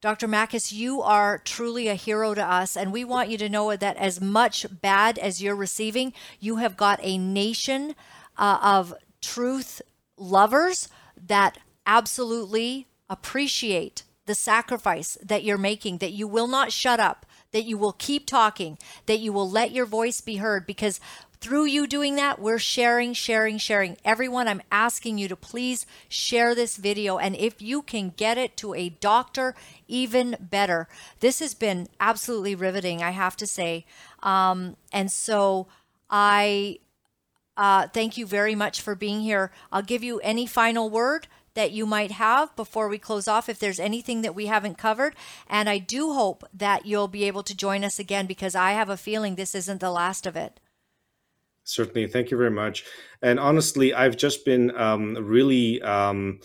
Dr. 0.00 0.26
Makis, 0.26 0.72
you 0.72 1.02
are 1.02 1.36
truly 1.36 1.88
a 1.88 1.94
hero 1.94 2.32
to 2.32 2.42
us, 2.42 2.74
and 2.74 2.90
we 2.90 3.04
want 3.04 3.28
you 3.28 3.36
to 3.36 3.50
know 3.50 3.76
that 3.76 3.98
as 3.98 4.18
much 4.18 4.64
bad 4.80 5.18
as 5.18 5.42
you're 5.42 5.54
receiving, 5.54 6.14
you 6.38 6.56
have 6.56 6.74
got 6.74 6.98
a 7.02 7.18
nation 7.18 7.94
uh, 8.38 8.58
of 8.62 8.94
truth 9.20 9.82
lovers 10.16 10.88
that 11.26 11.58
absolutely 11.86 12.86
appreciate 13.10 14.04
the 14.24 14.34
sacrifice 14.34 15.18
that 15.22 15.44
you're 15.44 15.58
making, 15.58 15.98
that 15.98 16.12
you 16.12 16.26
will 16.26 16.46
not 16.46 16.72
shut 16.72 16.98
up, 16.98 17.26
that 17.52 17.64
you 17.64 17.76
will 17.76 17.92
keep 17.92 18.26
talking, 18.26 18.78
that 19.04 19.18
you 19.18 19.34
will 19.34 19.50
let 19.50 19.72
your 19.72 19.84
voice 19.84 20.22
be 20.22 20.36
heard 20.36 20.64
because 20.66 20.98
through 21.40 21.64
you 21.64 21.86
doing 21.86 22.16
that, 22.16 22.38
we're 22.38 22.58
sharing, 22.58 23.14
sharing, 23.14 23.56
sharing. 23.56 23.96
Everyone, 24.04 24.46
I'm 24.46 24.62
asking 24.70 25.16
you 25.16 25.26
to 25.28 25.36
please 25.36 25.86
share 26.08 26.54
this 26.54 26.76
video. 26.76 27.16
And 27.16 27.34
if 27.34 27.62
you 27.62 27.80
can 27.80 28.10
get 28.10 28.36
it 28.36 28.56
to 28.58 28.74
a 28.74 28.90
doctor, 28.90 29.54
even 29.88 30.36
better. 30.38 30.86
This 31.20 31.38
has 31.38 31.54
been 31.54 31.88
absolutely 31.98 32.54
riveting, 32.54 33.02
I 33.02 33.10
have 33.10 33.36
to 33.36 33.46
say. 33.46 33.86
Um, 34.22 34.76
and 34.92 35.10
so 35.10 35.66
I 36.10 36.78
uh, 37.56 37.88
thank 37.88 38.18
you 38.18 38.26
very 38.26 38.54
much 38.54 38.82
for 38.82 38.94
being 38.94 39.20
here. 39.22 39.50
I'll 39.72 39.82
give 39.82 40.04
you 40.04 40.20
any 40.20 40.46
final 40.46 40.90
word 40.90 41.26
that 41.54 41.72
you 41.72 41.86
might 41.86 42.12
have 42.12 42.54
before 42.54 42.88
we 42.88 42.98
close 42.98 43.26
off 43.26 43.48
if 43.48 43.58
there's 43.58 43.80
anything 43.80 44.22
that 44.22 44.34
we 44.34 44.46
haven't 44.46 44.78
covered. 44.78 45.16
And 45.48 45.70
I 45.70 45.78
do 45.78 46.12
hope 46.12 46.44
that 46.52 46.84
you'll 46.84 47.08
be 47.08 47.24
able 47.24 47.42
to 47.44 47.56
join 47.56 47.82
us 47.82 47.98
again 47.98 48.26
because 48.26 48.54
I 48.54 48.72
have 48.72 48.90
a 48.90 48.96
feeling 48.96 49.34
this 49.34 49.54
isn't 49.54 49.80
the 49.80 49.90
last 49.90 50.26
of 50.26 50.36
it. 50.36 50.60
Certainly. 51.64 52.08
Thank 52.08 52.30
you 52.30 52.36
very 52.36 52.50
much. 52.50 52.84
And 53.22 53.38
honestly, 53.38 53.94
I've 53.94 54.16
just 54.16 54.44
been 54.44 54.76
um, 54.76 55.16
really. 55.20 55.80
Um, 55.82 56.40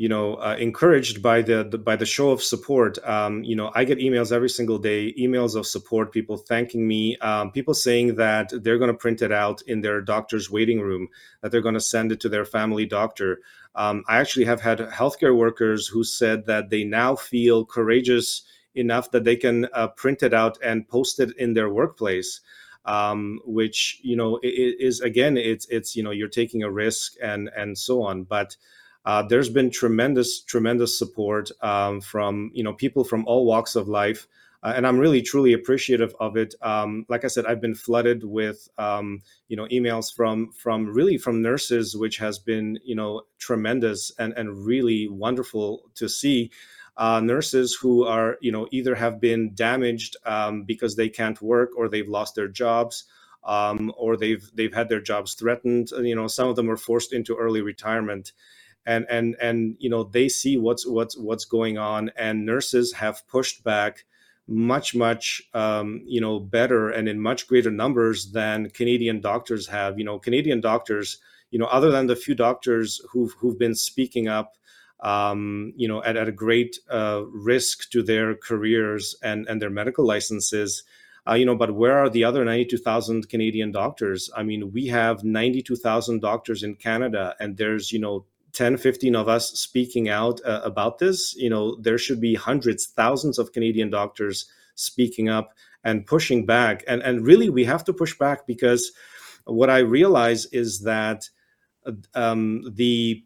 you 0.00 0.08
know 0.08 0.36
uh, 0.36 0.56
encouraged 0.58 1.20
by 1.22 1.42
the, 1.42 1.62
the, 1.62 1.76
by 1.76 1.94
the 1.94 2.06
show 2.06 2.30
of 2.30 2.42
support 2.42 2.98
um, 3.06 3.44
you 3.44 3.54
know 3.54 3.70
i 3.74 3.84
get 3.84 3.98
emails 3.98 4.32
every 4.32 4.48
single 4.48 4.78
day 4.78 5.12
emails 5.18 5.54
of 5.54 5.66
support 5.66 6.10
people 6.10 6.38
thanking 6.38 6.88
me 6.88 7.18
um, 7.18 7.50
people 7.50 7.74
saying 7.74 8.14
that 8.14 8.50
they're 8.62 8.78
going 8.78 8.90
to 8.90 8.96
print 8.96 9.20
it 9.20 9.30
out 9.30 9.60
in 9.66 9.82
their 9.82 10.00
doctor's 10.00 10.50
waiting 10.50 10.80
room 10.80 11.06
that 11.42 11.52
they're 11.52 11.60
going 11.60 11.74
to 11.74 11.80
send 11.80 12.12
it 12.12 12.18
to 12.20 12.30
their 12.30 12.46
family 12.46 12.86
doctor 12.86 13.40
um, 13.74 14.02
i 14.08 14.16
actually 14.16 14.46
have 14.46 14.62
had 14.62 14.78
healthcare 14.78 15.36
workers 15.36 15.86
who 15.86 16.02
said 16.02 16.46
that 16.46 16.70
they 16.70 16.82
now 16.82 17.14
feel 17.14 17.66
courageous 17.66 18.42
enough 18.74 19.10
that 19.10 19.24
they 19.24 19.36
can 19.36 19.66
uh, 19.74 19.88
print 19.88 20.22
it 20.22 20.32
out 20.32 20.56
and 20.62 20.88
post 20.88 21.20
it 21.20 21.36
in 21.36 21.52
their 21.52 21.68
workplace 21.68 22.40
um, 22.84 23.40
which 23.44 24.00
you 24.02 24.16
know 24.16 24.38
is 24.42 25.00
again 25.00 25.36
it's 25.36 25.66
it's 25.68 25.94
you 25.96 26.02
know 26.02 26.10
you're 26.10 26.28
taking 26.28 26.62
a 26.62 26.70
risk 26.70 27.14
and 27.22 27.50
and 27.56 27.76
so 27.76 28.02
on. 28.02 28.24
But 28.24 28.56
uh, 29.04 29.22
there's 29.22 29.48
been 29.48 29.70
tremendous 29.70 30.42
tremendous 30.42 30.98
support 30.98 31.50
um, 31.62 32.00
from 32.00 32.50
you 32.54 32.62
know 32.62 32.72
people 32.72 33.04
from 33.04 33.24
all 33.26 33.46
walks 33.46 33.76
of 33.76 33.88
life 33.88 34.26
uh, 34.62 34.74
and 34.76 34.86
i'm 34.86 34.98
really 34.98 35.22
truly 35.22 35.52
appreciative 35.52 36.14
of 36.20 36.36
it. 36.36 36.54
Um, 36.60 37.06
like 37.08 37.24
i 37.24 37.28
said 37.28 37.46
i've 37.46 37.60
been 37.60 37.74
flooded 37.74 38.24
with 38.24 38.68
um, 38.78 39.22
you 39.48 39.56
know 39.56 39.66
emails 39.66 40.14
from 40.14 40.52
from 40.52 40.86
really 40.86 41.16
from 41.16 41.40
nurses 41.40 41.96
which 41.96 42.18
has 42.18 42.38
been 42.38 42.78
you 42.84 42.94
know 42.94 43.22
tremendous 43.38 44.12
and 44.18 44.34
and 44.34 44.64
really 44.66 45.08
wonderful 45.08 45.90
to 45.94 46.08
see 46.08 46.50
uh, 47.00 47.20
nurses 47.20 47.78
who 47.82 48.04
are 48.06 48.38
you 48.42 48.52
know 48.52 48.68
either 48.72 48.94
have 48.96 49.20
been 49.20 49.54
damaged 49.54 50.16
um, 50.26 50.64
because 50.64 50.96
they 50.96 51.10
can't 51.10 51.42
work 51.42 51.70
or 51.78 51.88
they've 51.88 52.08
lost 52.10 52.36
their 52.36 52.48
jobs 52.48 53.06
um, 53.44 53.92
or 53.98 54.18
they've 54.18 54.50
they've 54.54 54.74
had 54.74 54.90
their 54.90 55.02
jobs 55.02 55.34
threatened 55.34 55.90
you 56.02 56.16
know 56.16 56.28
some 56.28 56.48
of 56.48 56.56
them 56.56 56.68
were 56.68 56.78
forced 56.78 57.14
into 57.14 57.36
early 57.36 57.62
retirement. 57.62 58.32
And 58.86 59.06
and 59.10 59.36
and 59.42 59.76
you 59.80 59.90
know 59.90 60.04
they 60.04 60.28
see 60.28 60.58
what's 60.58 60.86
what's 60.86 61.18
what's 61.18 61.46
going 61.46 61.78
on 61.78 62.12
and 62.18 62.46
nurses 62.46 62.94
have 62.94 63.26
pushed 63.28 63.64
back 63.64 64.06
much 64.48 64.94
much 64.96 65.42
um, 65.54 66.02
you 66.06 66.20
know 66.20 66.40
better 66.40 66.90
and 66.90 67.08
in 67.08 67.20
much 67.20 67.48
greater 67.48 67.70
numbers 67.70 68.32
than 68.32 68.70
canadian 68.70 69.20
doctors 69.22 69.68
have. 69.68 69.98
You 69.98 70.06
know 70.06 70.18
canadian 70.20 70.60
doctors 70.62 71.18
you 71.52 71.58
know 71.60 71.66
other 71.66 71.92
than 71.92 72.08
the 72.08 72.16
few 72.16 72.34
doctors 72.36 73.02
who've 73.12 73.32
who've 73.40 73.58
been 73.58 73.76
speaking 73.76 74.28
up 74.28 74.56
um, 75.02 75.72
you 75.76 75.88
know, 75.88 76.02
at, 76.02 76.16
at 76.16 76.28
a 76.28 76.32
great 76.32 76.78
uh, 76.90 77.22
risk 77.32 77.90
to 77.90 78.02
their 78.02 78.34
careers 78.34 79.16
and, 79.22 79.46
and 79.48 79.60
their 79.60 79.70
medical 79.70 80.06
licenses. 80.06 80.82
Uh, 81.28 81.34
you 81.34 81.44
know, 81.44 81.54
but 81.54 81.74
where 81.74 81.98
are 81.98 82.08
the 82.08 82.24
other 82.24 82.44
92,000 82.44 83.28
Canadian 83.28 83.72
doctors? 83.72 84.30
I 84.36 84.42
mean, 84.42 84.72
we 84.72 84.86
have 84.86 85.22
92,000 85.22 86.20
doctors 86.20 86.62
in 86.62 86.76
Canada, 86.76 87.34
and 87.38 87.56
there's, 87.56 87.92
you 87.92 87.98
know, 87.98 88.24
10, 88.52 88.78
15 88.78 89.14
of 89.14 89.28
us 89.28 89.50
speaking 89.52 90.08
out 90.08 90.40
uh, 90.44 90.60
about 90.64 90.98
this. 90.98 91.34
You 91.36 91.50
know, 91.50 91.76
there 91.76 91.98
should 91.98 92.20
be 92.20 92.34
hundreds, 92.34 92.86
thousands 92.86 93.38
of 93.38 93.52
Canadian 93.52 93.90
doctors 93.90 94.46
speaking 94.74 95.28
up 95.28 95.54
and 95.84 96.06
pushing 96.06 96.46
back. 96.46 96.82
And, 96.88 97.02
and 97.02 97.26
really, 97.26 97.48
we 97.48 97.64
have 97.64 97.84
to 97.84 97.92
push 97.92 98.16
back 98.18 98.46
because 98.46 98.92
what 99.44 99.70
I 99.70 99.78
realize 99.78 100.46
is 100.46 100.80
that 100.80 101.28
um, 102.14 102.64
the 102.74 103.24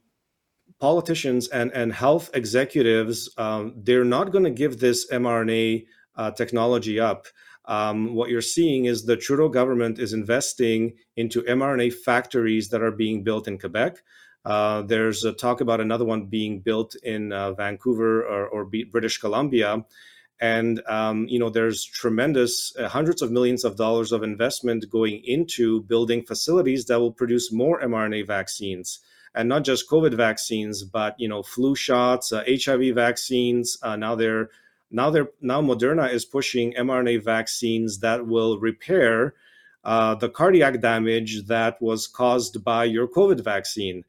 politicians 0.80 1.48
and, 1.48 1.72
and 1.72 1.92
health 1.92 2.30
executives, 2.34 3.30
um, 3.38 3.74
they're 3.76 4.04
not 4.04 4.32
going 4.32 4.44
to 4.44 4.50
give 4.50 4.78
this 4.78 5.10
mRNA 5.10 5.86
uh, 6.16 6.30
technology 6.32 7.00
up. 7.00 7.26
Um, 7.66 8.14
what 8.14 8.28
you're 8.28 8.42
seeing 8.42 8.84
is 8.84 9.04
the 9.04 9.16
Trudeau 9.16 9.48
government 9.48 9.98
is 9.98 10.12
investing 10.12 10.94
into 11.16 11.42
mRNA 11.42 11.94
factories 11.94 12.68
that 12.68 12.82
are 12.82 12.90
being 12.90 13.24
built 13.24 13.48
in 13.48 13.58
Quebec. 13.58 14.02
Uh, 14.44 14.82
there's 14.82 15.24
a 15.24 15.32
talk 15.32 15.62
about 15.62 15.80
another 15.80 16.04
one 16.04 16.26
being 16.26 16.60
built 16.60 16.94
in 17.02 17.32
uh, 17.32 17.52
Vancouver 17.52 18.22
or, 18.22 18.46
or, 18.48 18.70
British 18.90 19.16
Columbia. 19.16 19.82
And, 20.40 20.82
um, 20.86 21.26
you 21.28 21.38
know, 21.38 21.48
there's 21.48 21.84
tremendous 21.84 22.74
uh, 22.76 22.88
hundreds 22.88 23.22
of 23.22 23.30
millions 23.30 23.64
of 23.64 23.76
dollars 23.76 24.12
of 24.12 24.22
investment 24.22 24.90
going 24.90 25.22
into 25.24 25.82
building 25.82 26.24
facilities 26.24 26.86
that 26.86 26.98
will 26.98 27.12
produce 27.12 27.52
more 27.52 27.80
mRNA 27.80 28.26
vaccines 28.26 29.00
and 29.34 29.48
not 29.48 29.64
just 29.64 29.88
COVID 29.88 30.14
vaccines, 30.14 30.84
but 30.84 31.18
you 31.18 31.28
know, 31.28 31.42
flu 31.42 31.74
shots, 31.74 32.32
uh, 32.32 32.44
HIV 32.46 32.94
vaccines. 32.94 33.76
Uh, 33.82 33.96
now 33.96 34.14
they're 34.14 34.50
now 34.90 35.10
they're 35.10 35.28
now 35.40 35.60
Moderna 35.60 36.12
is 36.12 36.24
pushing 36.24 36.72
mRNA 36.74 37.22
vaccines 37.24 37.98
that 37.98 38.26
will 38.26 38.58
repair 38.58 39.34
uh, 39.82 40.14
the 40.14 40.28
cardiac 40.28 40.80
damage 40.80 41.46
that 41.46 41.80
was 41.82 42.06
caused 42.06 42.64
by 42.64 42.84
your 42.84 43.08
COVID 43.08 43.42
vaccine. 43.42 44.04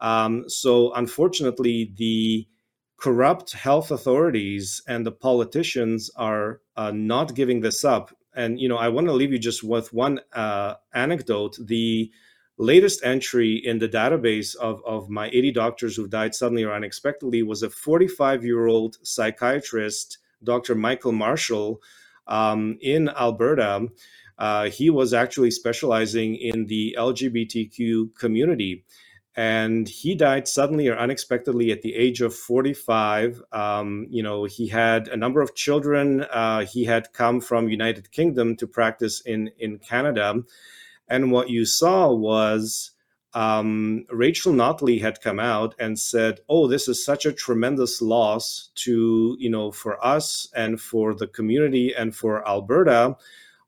Um, 0.00 0.48
so 0.48 0.92
unfortunately, 0.94 1.92
the 1.96 2.46
corrupt 2.98 3.52
health 3.52 3.90
authorities 3.90 4.82
and 4.86 5.06
the 5.06 5.12
politicians 5.12 6.10
are 6.16 6.60
uh, 6.76 6.90
not 6.90 7.34
giving 7.34 7.60
this 7.60 7.84
up. 7.84 8.12
And 8.34 8.60
you 8.60 8.68
know, 8.68 8.76
I 8.76 8.88
want 8.88 9.06
to 9.06 9.12
leave 9.12 9.32
you 9.32 9.38
just 9.38 9.64
with 9.64 9.92
one 9.92 10.20
uh, 10.32 10.74
anecdote. 10.92 11.56
The 11.60 12.10
latest 12.58 13.04
entry 13.04 13.54
in 13.54 13.78
the 13.78 13.88
database 13.88 14.56
of, 14.56 14.82
of 14.84 15.08
my 15.08 15.28
80 15.28 15.52
doctors 15.52 15.96
who 15.96 16.08
died 16.08 16.34
suddenly 16.34 16.64
or 16.64 16.72
unexpectedly 16.72 17.42
was 17.42 17.62
a 17.62 17.70
45 17.70 18.44
year 18.44 18.66
old 18.66 18.98
psychiatrist, 19.02 20.18
Dr. 20.42 20.74
Michael 20.74 21.12
Marshall, 21.12 21.80
um, 22.26 22.78
in 22.80 23.08
Alberta. 23.08 23.88
Uh, 24.38 24.70
he 24.70 24.90
was 24.90 25.14
actually 25.14 25.50
specializing 25.50 26.36
in 26.36 26.66
the 26.66 26.96
LGBTQ 26.98 28.14
community. 28.16 28.84
And 29.38 29.88
he 29.88 30.16
died 30.16 30.48
suddenly 30.48 30.88
or 30.88 30.98
unexpectedly 30.98 31.70
at 31.70 31.82
the 31.82 31.94
age 31.94 32.20
of 32.22 32.34
45. 32.34 33.40
Um, 33.52 34.08
you 34.10 34.22
know, 34.22 34.44
he 34.44 34.66
had 34.66 35.06
a 35.06 35.16
number 35.16 35.40
of 35.40 35.54
children. 35.54 36.22
Uh, 36.22 36.64
he 36.64 36.86
had 36.86 37.12
come 37.12 37.40
from 37.40 37.68
United 37.68 38.10
Kingdom 38.10 38.56
to 38.56 38.66
practice 38.66 39.20
in 39.20 39.50
in 39.58 39.78
Canada 39.78 40.42
and 41.08 41.32
what 41.32 41.50
you 41.50 41.64
saw 41.64 42.12
was 42.12 42.92
um, 43.34 44.04
Rachel 44.10 44.52
Notley 44.52 45.00
had 45.00 45.20
come 45.20 45.38
out 45.38 45.74
and 45.78 45.98
said, 45.98 46.40
"Oh, 46.48 46.66
this 46.66 46.88
is 46.88 47.04
such 47.04 47.26
a 47.26 47.32
tremendous 47.32 48.00
loss 48.00 48.70
to 48.84 49.36
you 49.38 49.50
know 49.50 49.70
for 49.70 50.04
us 50.04 50.48
and 50.54 50.80
for 50.80 51.14
the 51.14 51.26
community 51.26 51.94
and 51.94 52.14
for 52.14 52.46
Alberta. 52.46 53.16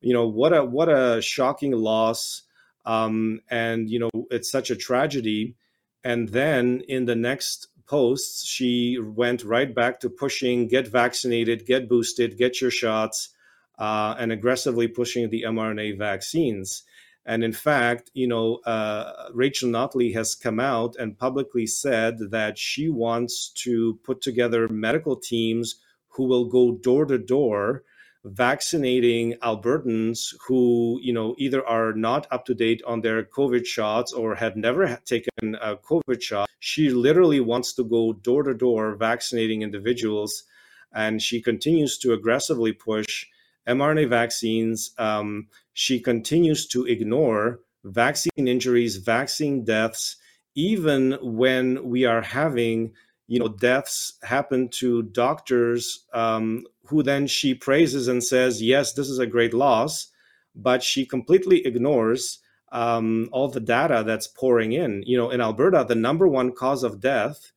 You 0.00 0.14
know 0.14 0.26
what 0.26 0.52
a 0.52 0.64
what 0.64 0.88
a 0.88 1.20
shocking 1.20 1.72
loss, 1.72 2.42
um, 2.86 3.40
and 3.50 3.90
you 3.90 3.98
know 3.98 4.10
it's 4.30 4.50
such 4.50 4.70
a 4.70 4.76
tragedy." 4.76 5.56
And 6.04 6.28
then 6.30 6.82
in 6.88 7.04
the 7.06 7.16
next 7.16 7.68
posts, 7.86 8.46
she 8.46 8.98
went 8.98 9.44
right 9.44 9.74
back 9.74 10.00
to 10.00 10.10
pushing: 10.10 10.68
get 10.68 10.88
vaccinated, 10.88 11.66
get 11.66 11.88
boosted, 11.88 12.38
get 12.38 12.60
your 12.60 12.70
shots, 12.70 13.30
uh, 13.78 14.14
and 14.18 14.32
aggressively 14.32 14.88
pushing 14.88 15.28
the 15.30 15.44
mRNA 15.46 15.98
vaccines. 15.98 16.84
And 17.26 17.44
in 17.44 17.52
fact, 17.52 18.10
you 18.14 18.26
know, 18.26 18.56
uh, 18.66 19.28
Rachel 19.34 19.68
Notley 19.68 20.14
has 20.14 20.34
come 20.34 20.58
out 20.58 20.96
and 20.98 21.18
publicly 21.18 21.66
said 21.66 22.18
that 22.30 22.58
she 22.58 22.88
wants 22.88 23.50
to 23.64 23.98
put 24.04 24.22
together 24.22 24.68
medical 24.68 25.16
teams 25.16 25.76
who 26.08 26.24
will 26.24 26.46
go 26.46 26.72
door 26.72 27.04
to 27.06 27.18
door 27.18 27.84
vaccinating 28.24 29.34
Albertans 29.42 30.34
who, 30.46 30.98
you 31.02 31.12
know, 31.12 31.34
either 31.38 31.66
are 31.66 31.92
not 31.92 32.26
up 32.30 32.44
to 32.46 32.54
date 32.54 32.82
on 32.86 33.00
their 33.00 33.22
COVID 33.24 33.66
shots 33.66 34.12
or 34.12 34.34
have 34.34 34.56
never 34.56 35.00
taken 35.04 35.56
a 35.60 35.76
COVID 35.76 36.20
shot. 36.20 36.48
She 36.58 36.90
literally 36.90 37.40
wants 37.40 37.72
to 37.74 37.84
go 37.84 38.12
door 38.12 38.42
to 38.42 38.54
door 38.54 38.94
vaccinating 38.96 39.62
individuals. 39.62 40.44
And 40.92 41.22
she 41.22 41.40
continues 41.40 41.98
to 41.98 42.12
aggressively 42.12 42.72
push 42.72 43.26
mRNA 43.66 44.08
vaccines. 44.08 44.90
Um, 44.98 45.48
she 45.72 46.00
continues 46.00 46.66
to 46.68 46.84
ignore 46.86 47.60
vaccine 47.84 48.48
injuries, 48.48 48.96
vaccine 48.96 49.64
deaths, 49.64 50.16
even 50.54 51.16
when 51.22 51.88
we 51.88 52.04
are 52.04 52.22
having 52.22 52.92
you 53.30 53.38
know 53.38 53.48
deaths 53.48 54.14
happen 54.24 54.68
to 54.68 55.04
doctors 55.04 56.04
um, 56.12 56.66
who 56.86 57.00
then 57.00 57.28
she 57.28 57.54
praises 57.54 58.08
and 58.08 58.22
says 58.24 58.60
yes 58.60 58.92
this 58.92 59.08
is 59.08 59.20
a 59.20 59.26
great 59.26 59.54
loss 59.54 60.08
but 60.56 60.82
she 60.82 61.06
completely 61.06 61.64
ignores 61.64 62.40
um, 62.72 63.28
all 63.30 63.48
the 63.48 63.60
data 63.60 64.02
that's 64.04 64.26
pouring 64.26 64.72
in. 64.72 65.04
You 65.06 65.16
know 65.16 65.30
in 65.30 65.40
alberta 65.40 65.84
the 65.88 65.94
number 65.94 66.26
one 66.26 66.52
cause 66.52 66.82
of 66.82 67.00
death 67.00 67.52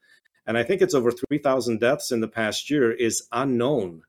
and 0.45 0.57
i 0.57 0.63
think 0.63 0.81
it's 0.81 0.93
over 0.93 1.11
3000 1.11 1.79
deaths 1.79 2.11
in 2.11 2.21
the 2.21 2.27
past 2.27 2.69
year 2.69 2.91
is 2.91 3.27
unknown. 3.31 4.03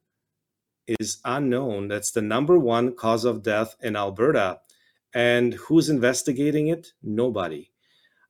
Is 0.87 1.19
unknown. 1.25 1.89
That's 1.89 2.11
the 2.11 2.21
number 2.21 2.59
one 2.59 2.95
cause 2.95 3.25
of 3.25 3.43
death 3.43 3.75
in 3.81 3.97
alberta. 3.97 4.61
And 5.15 5.55
who's 5.55 5.89
investigating 5.89 6.69
it? 6.69 6.93
Nobody 7.03 7.71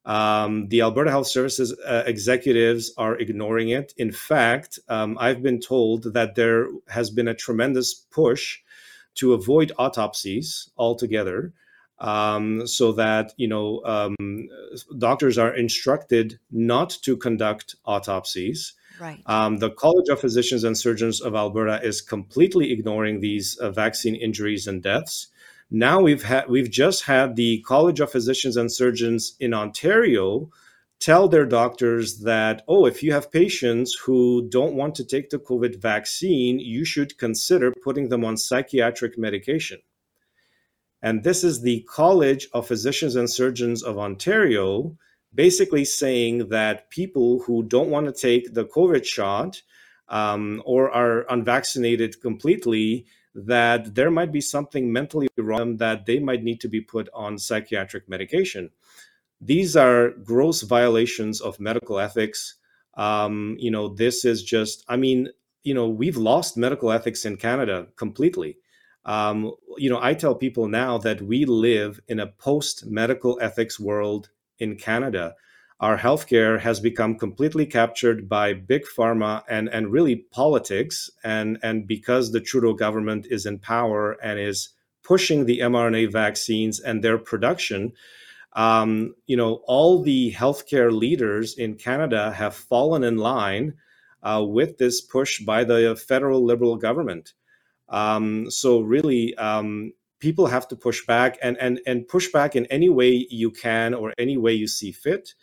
um, 0.04 0.68
the 0.68 0.82
Alberta 0.82 1.10
Health 1.10 1.28
Services 1.28 1.74
uh, 1.86 2.02
executives 2.06 2.92
are 2.96 3.16
ignoring 3.16 3.70
it. 3.70 3.94
In 3.96 4.12
fact, 4.12 4.78
um, 4.88 5.16
I've 5.18 5.42
been 5.42 5.60
told 5.60 6.12
that 6.14 6.34
there 6.34 6.68
has 6.88 7.10
been 7.10 7.28
a 7.28 7.34
tremendous 7.34 7.94
push 7.94 8.60
to 9.16 9.32
avoid 9.32 9.72
autopsies 9.78 10.70
altogether, 10.76 11.52
um, 12.00 12.66
so 12.66 12.92
that 12.92 13.32
you 13.36 13.48
know 13.48 13.82
um, 13.84 14.14
doctors 14.98 15.38
are 15.38 15.54
instructed 15.54 16.38
not 16.50 16.90
to 17.02 17.16
conduct 17.16 17.76
autopsies. 17.86 18.74
Right. 19.00 19.22
Um, 19.26 19.58
the 19.58 19.70
College 19.70 20.08
of 20.08 20.20
Physicians 20.20 20.62
and 20.64 20.78
Surgeons 20.78 21.20
of 21.20 21.34
Alberta 21.34 21.80
is 21.82 22.00
completely 22.00 22.72
ignoring 22.72 23.20
these 23.20 23.56
uh, 23.56 23.70
vaccine 23.70 24.14
injuries 24.14 24.66
and 24.66 24.82
deaths. 24.82 25.28
Now 25.70 26.00
we've 26.00 26.22
had 26.22 26.48
we've 26.48 26.70
just 26.70 27.04
had 27.04 27.36
the 27.36 27.60
College 27.62 28.00
of 28.00 28.12
Physicians 28.12 28.56
and 28.56 28.70
Surgeons 28.70 29.34
in 29.40 29.54
Ontario 29.54 30.50
tell 31.00 31.28
their 31.28 31.46
doctors 31.46 32.20
that 32.20 32.62
oh 32.68 32.86
if 32.86 33.02
you 33.02 33.12
have 33.12 33.30
patients 33.30 33.94
who 33.94 34.48
don't 34.48 34.74
want 34.74 34.94
to 34.94 35.04
take 35.04 35.28
the 35.30 35.38
covid 35.38 35.80
vaccine 35.80 36.58
you 36.58 36.84
should 36.84 37.18
consider 37.18 37.72
putting 37.82 38.08
them 38.08 38.24
on 38.24 38.36
psychiatric 38.36 39.18
medication. 39.18 39.80
And 41.02 41.22
this 41.22 41.44
is 41.44 41.60
the 41.60 41.86
college 41.90 42.48
of 42.54 42.66
physicians 42.66 43.16
and 43.16 43.28
surgeons 43.28 43.82
of 43.82 43.98
ontario 43.98 44.96
basically 45.34 45.84
saying 45.84 46.48
that 46.50 46.88
people 46.90 47.40
who 47.40 47.64
don't 47.64 47.90
want 47.90 48.06
to 48.06 48.12
take 48.12 48.54
the 48.54 48.64
covid 48.64 49.04
shot 49.04 49.62
um, 50.08 50.62
or 50.64 50.90
are 50.90 51.26
unvaccinated 51.28 52.20
completely 52.20 53.04
that 53.34 53.94
there 53.94 54.10
might 54.10 54.32
be 54.32 54.40
something 54.40 54.92
mentally 54.92 55.28
wrong 55.36 55.76
that 55.78 56.06
they 56.06 56.18
might 56.18 56.42
need 56.42 56.60
to 56.60 56.68
be 56.68 56.80
put 56.80 57.08
on 57.12 57.38
psychiatric 57.38 58.08
medication. 58.08 58.70
These 59.40 59.76
are 59.76 60.10
gross 60.10 60.62
violations 60.62 61.40
of 61.40 61.60
medical 61.60 61.98
ethics. 61.98 62.54
Um, 62.94 63.56
you 63.58 63.70
know, 63.70 63.88
this 63.88 64.24
is 64.24 64.42
just, 64.42 64.84
I 64.88 64.96
mean, 64.96 65.30
you 65.64 65.74
know, 65.74 65.88
we've 65.88 66.16
lost 66.16 66.56
medical 66.56 66.92
ethics 66.92 67.24
in 67.24 67.36
Canada 67.36 67.88
completely. 67.96 68.58
Um, 69.04 69.52
you 69.76 69.90
know, 69.90 69.98
I 70.00 70.14
tell 70.14 70.34
people 70.34 70.68
now 70.68 70.98
that 70.98 71.20
we 71.20 71.44
live 71.44 72.00
in 72.08 72.20
a 72.20 72.26
post 72.26 72.86
medical 72.86 73.38
ethics 73.40 73.78
world 73.78 74.30
in 74.58 74.76
Canada 74.76 75.34
our 75.84 75.98
healthcare 75.98 76.58
has 76.58 76.80
become 76.80 77.14
completely 77.14 77.66
captured 77.66 78.26
by 78.26 78.54
big 78.54 78.84
pharma 78.96 79.42
and, 79.50 79.68
and 79.68 79.92
really 79.92 80.16
politics. 80.16 81.10
And, 81.22 81.58
and 81.62 81.86
because 81.86 82.32
the 82.32 82.40
Trudeau 82.40 82.72
government 82.72 83.26
is 83.28 83.44
in 83.44 83.58
power 83.58 84.12
and 84.22 84.40
is 84.40 84.70
pushing 85.02 85.44
the 85.44 85.58
mRNA 85.58 86.10
vaccines 86.10 86.80
and 86.80 87.04
their 87.04 87.18
production, 87.18 87.92
um, 88.54 89.14
you 89.26 89.36
know, 89.36 89.60
all 89.66 90.02
the 90.02 90.32
healthcare 90.32 90.90
leaders 90.90 91.58
in 91.58 91.74
Canada 91.74 92.32
have 92.32 92.54
fallen 92.54 93.04
in 93.04 93.18
line 93.18 93.74
uh, 94.22 94.42
with 94.42 94.78
this 94.78 95.02
push 95.02 95.40
by 95.40 95.64
the 95.64 95.94
federal 96.08 96.42
Liberal 96.42 96.76
government. 96.76 97.34
Um, 97.90 98.50
so 98.50 98.80
really, 98.80 99.34
um, 99.34 99.92
people 100.18 100.46
have 100.46 100.66
to 100.68 100.76
push 100.76 101.04
back 101.04 101.36
and, 101.42 101.58
and, 101.58 101.78
and 101.86 102.08
push 102.08 102.32
back 102.32 102.56
in 102.56 102.64
any 102.66 102.88
way 102.88 103.26
you 103.28 103.50
can 103.50 103.92
or 103.92 104.14
any 104.16 104.38
way 104.38 104.54
you 104.54 104.66
see 104.66 104.90
fit 104.90 105.34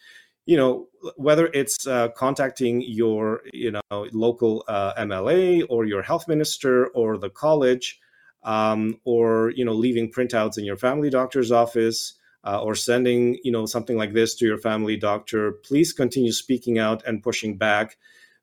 you 0.46 0.58
know 0.58 0.88
whether 1.16 1.48
it's 1.54 1.88
uh, 1.88 2.10
contacting 2.10 2.82
your 2.82 3.42
you 3.54 3.72
know 3.72 3.82
local 4.12 4.64
uh, 4.68 4.94
MLA 4.96 5.66
or 5.70 5.86
your 5.86 6.02
health 6.02 6.28
minister 6.28 6.88
or 6.88 7.18
the 7.18 7.30
college, 7.30 8.00
um, 8.44 9.00
or 9.04 9.52
you 9.56 9.66
know 9.66 9.74
leaving 9.74 10.12
printouts 10.12 10.58
in 10.58 10.66
your 10.66 10.78
family 10.78 11.10
doctor's 11.10 11.52
office. 11.52 12.14
Uh, 12.44 12.60
or 12.64 12.74
sending 12.74 13.38
you 13.44 13.52
know 13.52 13.68
something 13.68 13.98
like 13.98 14.14
this 14.14 14.34
to 14.34 14.48
your 14.48 14.58
family 14.58 14.98
doctor 14.98 15.52
please 15.52 15.94
continue 15.94 16.32
speaking 16.32 16.80
out 16.80 17.06
and 17.06 17.22
pushing 17.22 17.56
back 17.56 17.98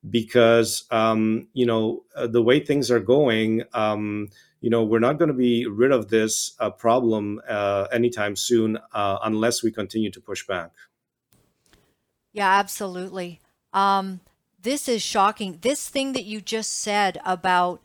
because 0.08 0.84
um, 0.92 1.48
you 1.52 1.66
know 1.66 2.04
uh, 2.14 2.28
the 2.28 2.40
way 2.40 2.60
things 2.60 2.92
are 2.92 3.00
going 3.00 3.64
um, 3.72 4.28
you 4.60 4.70
know 4.70 4.84
we're 4.84 5.00
not 5.00 5.18
going 5.18 5.26
to 5.30 5.34
be 5.34 5.66
rid 5.66 5.90
of 5.90 6.10
this 6.10 6.54
uh, 6.60 6.70
problem 6.70 7.40
uh, 7.48 7.88
anytime 7.92 8.36
soon 8.36 8.78
unless 8.94 9.64
we 9.64 9.72
continue 9.72 10.12
to 10.12 10.20
push 10.20 10.46
back 10.46 10.70
yeah, 12.32 12.58
absolutely. 12.58 13.40
Um, 13.72 14.20
this 14.60 14.88
is 14.88 15.02
shocking. 15.02 15.58
This 15.60 15.88
thing 15.88 16.12
that 16.12 16.24
you 16.24 16.40
just 16.40 16.72
said 16.72 17.20
about, 17.24 17.80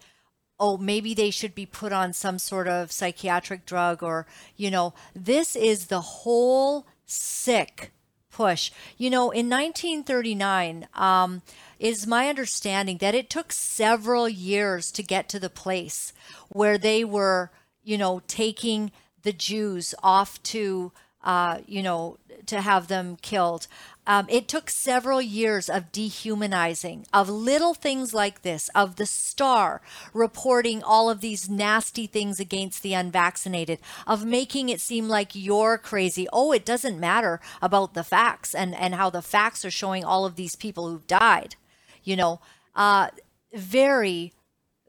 oh, 0.60 0.78
maybe 0.78 1.14
they 1.14 1.30
should 1.30 1.56
be 1.56 1.65
put 1.65 1.91
on 1.91 2.14
some 2.14 2.40
sort 2.40 2.68
of 2.68 2.91
psychiatric 2.91 3.65
drug 3.65 4.03
or, 4.03 4.26
you 4.56 4.72
know, 4.72 4.94
this 5.15 5.56
is 5.56 5.88
the 5.88 6.02
whole 6.02 6.86
sick 7.06 7.91
push. 8.32 8.72
You 8.98 9.10
know, 9.10 9.32
in 9.32 9.49
1939, 9.49 10.88
um, 10.95 11.41
is 11.80 12.07
my 12.07 12.28
understanding 12.28 12.98
that 12.98 13.15
it 13.15 13.30
took 13.30 13.52
several 13.52 14.28
years 14.28 14.91
to 14.91 15.03
get 15.03 15.30
to 15.30 15.40
the 15.40 15.49
place 15.49 16.11
where 16.49 16.78
they 16.78 17.03
were, 17.03 17.52
you 17.84 17.98
know, 17.98 18.22
taking 18.28 18.91
the 19.22 19.34
Jews 19.34 19.94
off 20.02 20.41
to, 20.44 20.91
uh, 21.24 21.60
you 21.65 21.84
know, 21.84 22.18
to 22.48 22.61
have 22.61 22.88
them 22.88 23.18
killed. 23.22 23.68
Um, 24.05 24.25
it 24.30 24.47
took 24.47 24.69
several 24.69 25.21
years 25.21 25.69
of 25.69 25.91
dehumanizing, 25.91 27.07
of 27.13 27.30
little 27.30 27.73
things 27.73 28.13
like 28.13 28.41
this, 28.41 28.69
of 28.75 28.97
the 28.97 29.05
star 29.05 29.81
reporting 30.13 30.84
all 30.84 31.09
of 31.09 31.21
these 31.21 31.49
nasty 31.49 32.05
things 32.07 32.39
against 32.39 32.84
the 32.84 32.93
unvaccinated, 32.93 33.80
of 34.05 34.25
making 34.25 34.69
it 34.69 34.81
seem 34.81 35.07
like 35.07 35.35
you're 35.35 35.77
crazy. 35.77 36.27
Oh, 36.34 36.51
it 36.51 36.65
doesn't 36.65 36.99
matter 36.99 37.39
about 37.61 37.93
the 37.93 38.03
facts 38.03 38.53
and, 38.53 38.75
and 38.75 38.95
how 38.95 39.09
the 39.09 39.21
facts 39.21 39.63
are 39.63 39.71
showing 39.71 40.03
all 40.03 40.25
of 40.25 40.35
these 40.35 40.55
people 40.55 40.89
who've 40.89 41.07
died. 41.07 41.55
You 42.03 42.17
know, 42.17 42.41
uh, 42.75 43.07
very, 43.53 44.34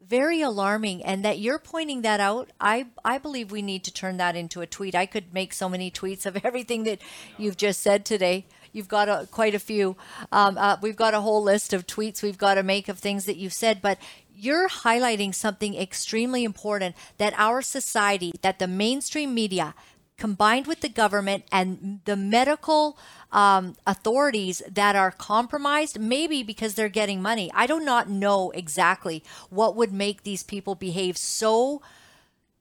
very 0.01 0.41
alarming. 0.41 1.05
And 1.05 1.25
that 1.25 1.39
you're 1.39 1.59
pointing 1.59 2.03
that 2.03 2.21
out, 2.21 2.51
I, 2.61 2.87
I 3.05 3.19
believe 3.19 3.51
we 3.51 3.63
need 3.63 3.85
to 3.85 3.93
turn 3.93 4.17
that 4.19 4.37
into 4.37 4.61
a 4.61 4.67
tweet. 4.67 4.95
I 4.95 5.07
could 5.07 5.33
make 5.33 5.53
so 5.53 5.69
many 5.69 5.91
tweets 5.91 6.27
of 6.27 6.37
everything 6.45 6.85
that 6.85 7.01
you've 7.39 7.57
just 7.57 7.81
said 7.81 8.05
today. 8.05 8.47
You've 8.75 8.89
got 8.89 9.09
a, 9.09 9.29
quite 9.31 9.55
a 9.55 9.61
few. 9.61 9.97
Um, 10.33 10.59
uh, 10.59 10.77
we've 10.83 10.97
got 10.97 11.15
a 11.15 11.21
whole 11.21 11.43
list 11.43 11.73
of 11.73 11.87
tweets 11.87 12.23
we've 12.23 12.37
got 12.37 12.55
to 12.55 12.65
make 12.65 12.89
of 12.89 12.99
things 12.99 13.25
that 13.25 13.37
you've 13.37 13.53
said, 13.53 13.81
but 13.81 13.99
you're 14.35 14.69
highlighting 14.69 15.33
something 15.33 15.77
extremely 15.77 16.43
important 16.43 16.97
that 17.19 17.33
our 17.37 17.63
society, 17.63 18.33
that 18.43 18.59
the 18.59 18.67
mainstream 18.67 19.33
media, 19.33 19.75
combined 20.17 20.67
with 20.67 20.81
the 20.81 20.89
government 20.89 21.45
and 21.53 22.01
the 22.05 22.17
medical 22.17 22.99
um, 23.31 23.77
authorities 23.87 24.61
that 24.71 24.97
are 24.97 25.11
compromised, 25.13 26.01
maybe 26.01 26.43
because 26.43 26.75
they're 26.75 26.89
getting 26.89 27.23
money. 27.23 27.51
I 27.55 27.67
do 27.67 27.79
not 27.79 28.09
know 28.09 28.51
exactly 28.51 29.23
what 29.51 29.77
would 29.77 29.93
make 29.93 30.23
these 30.25 30.43
people 30.43 30.75
behave 30.75 31.17
so 31.17 31.81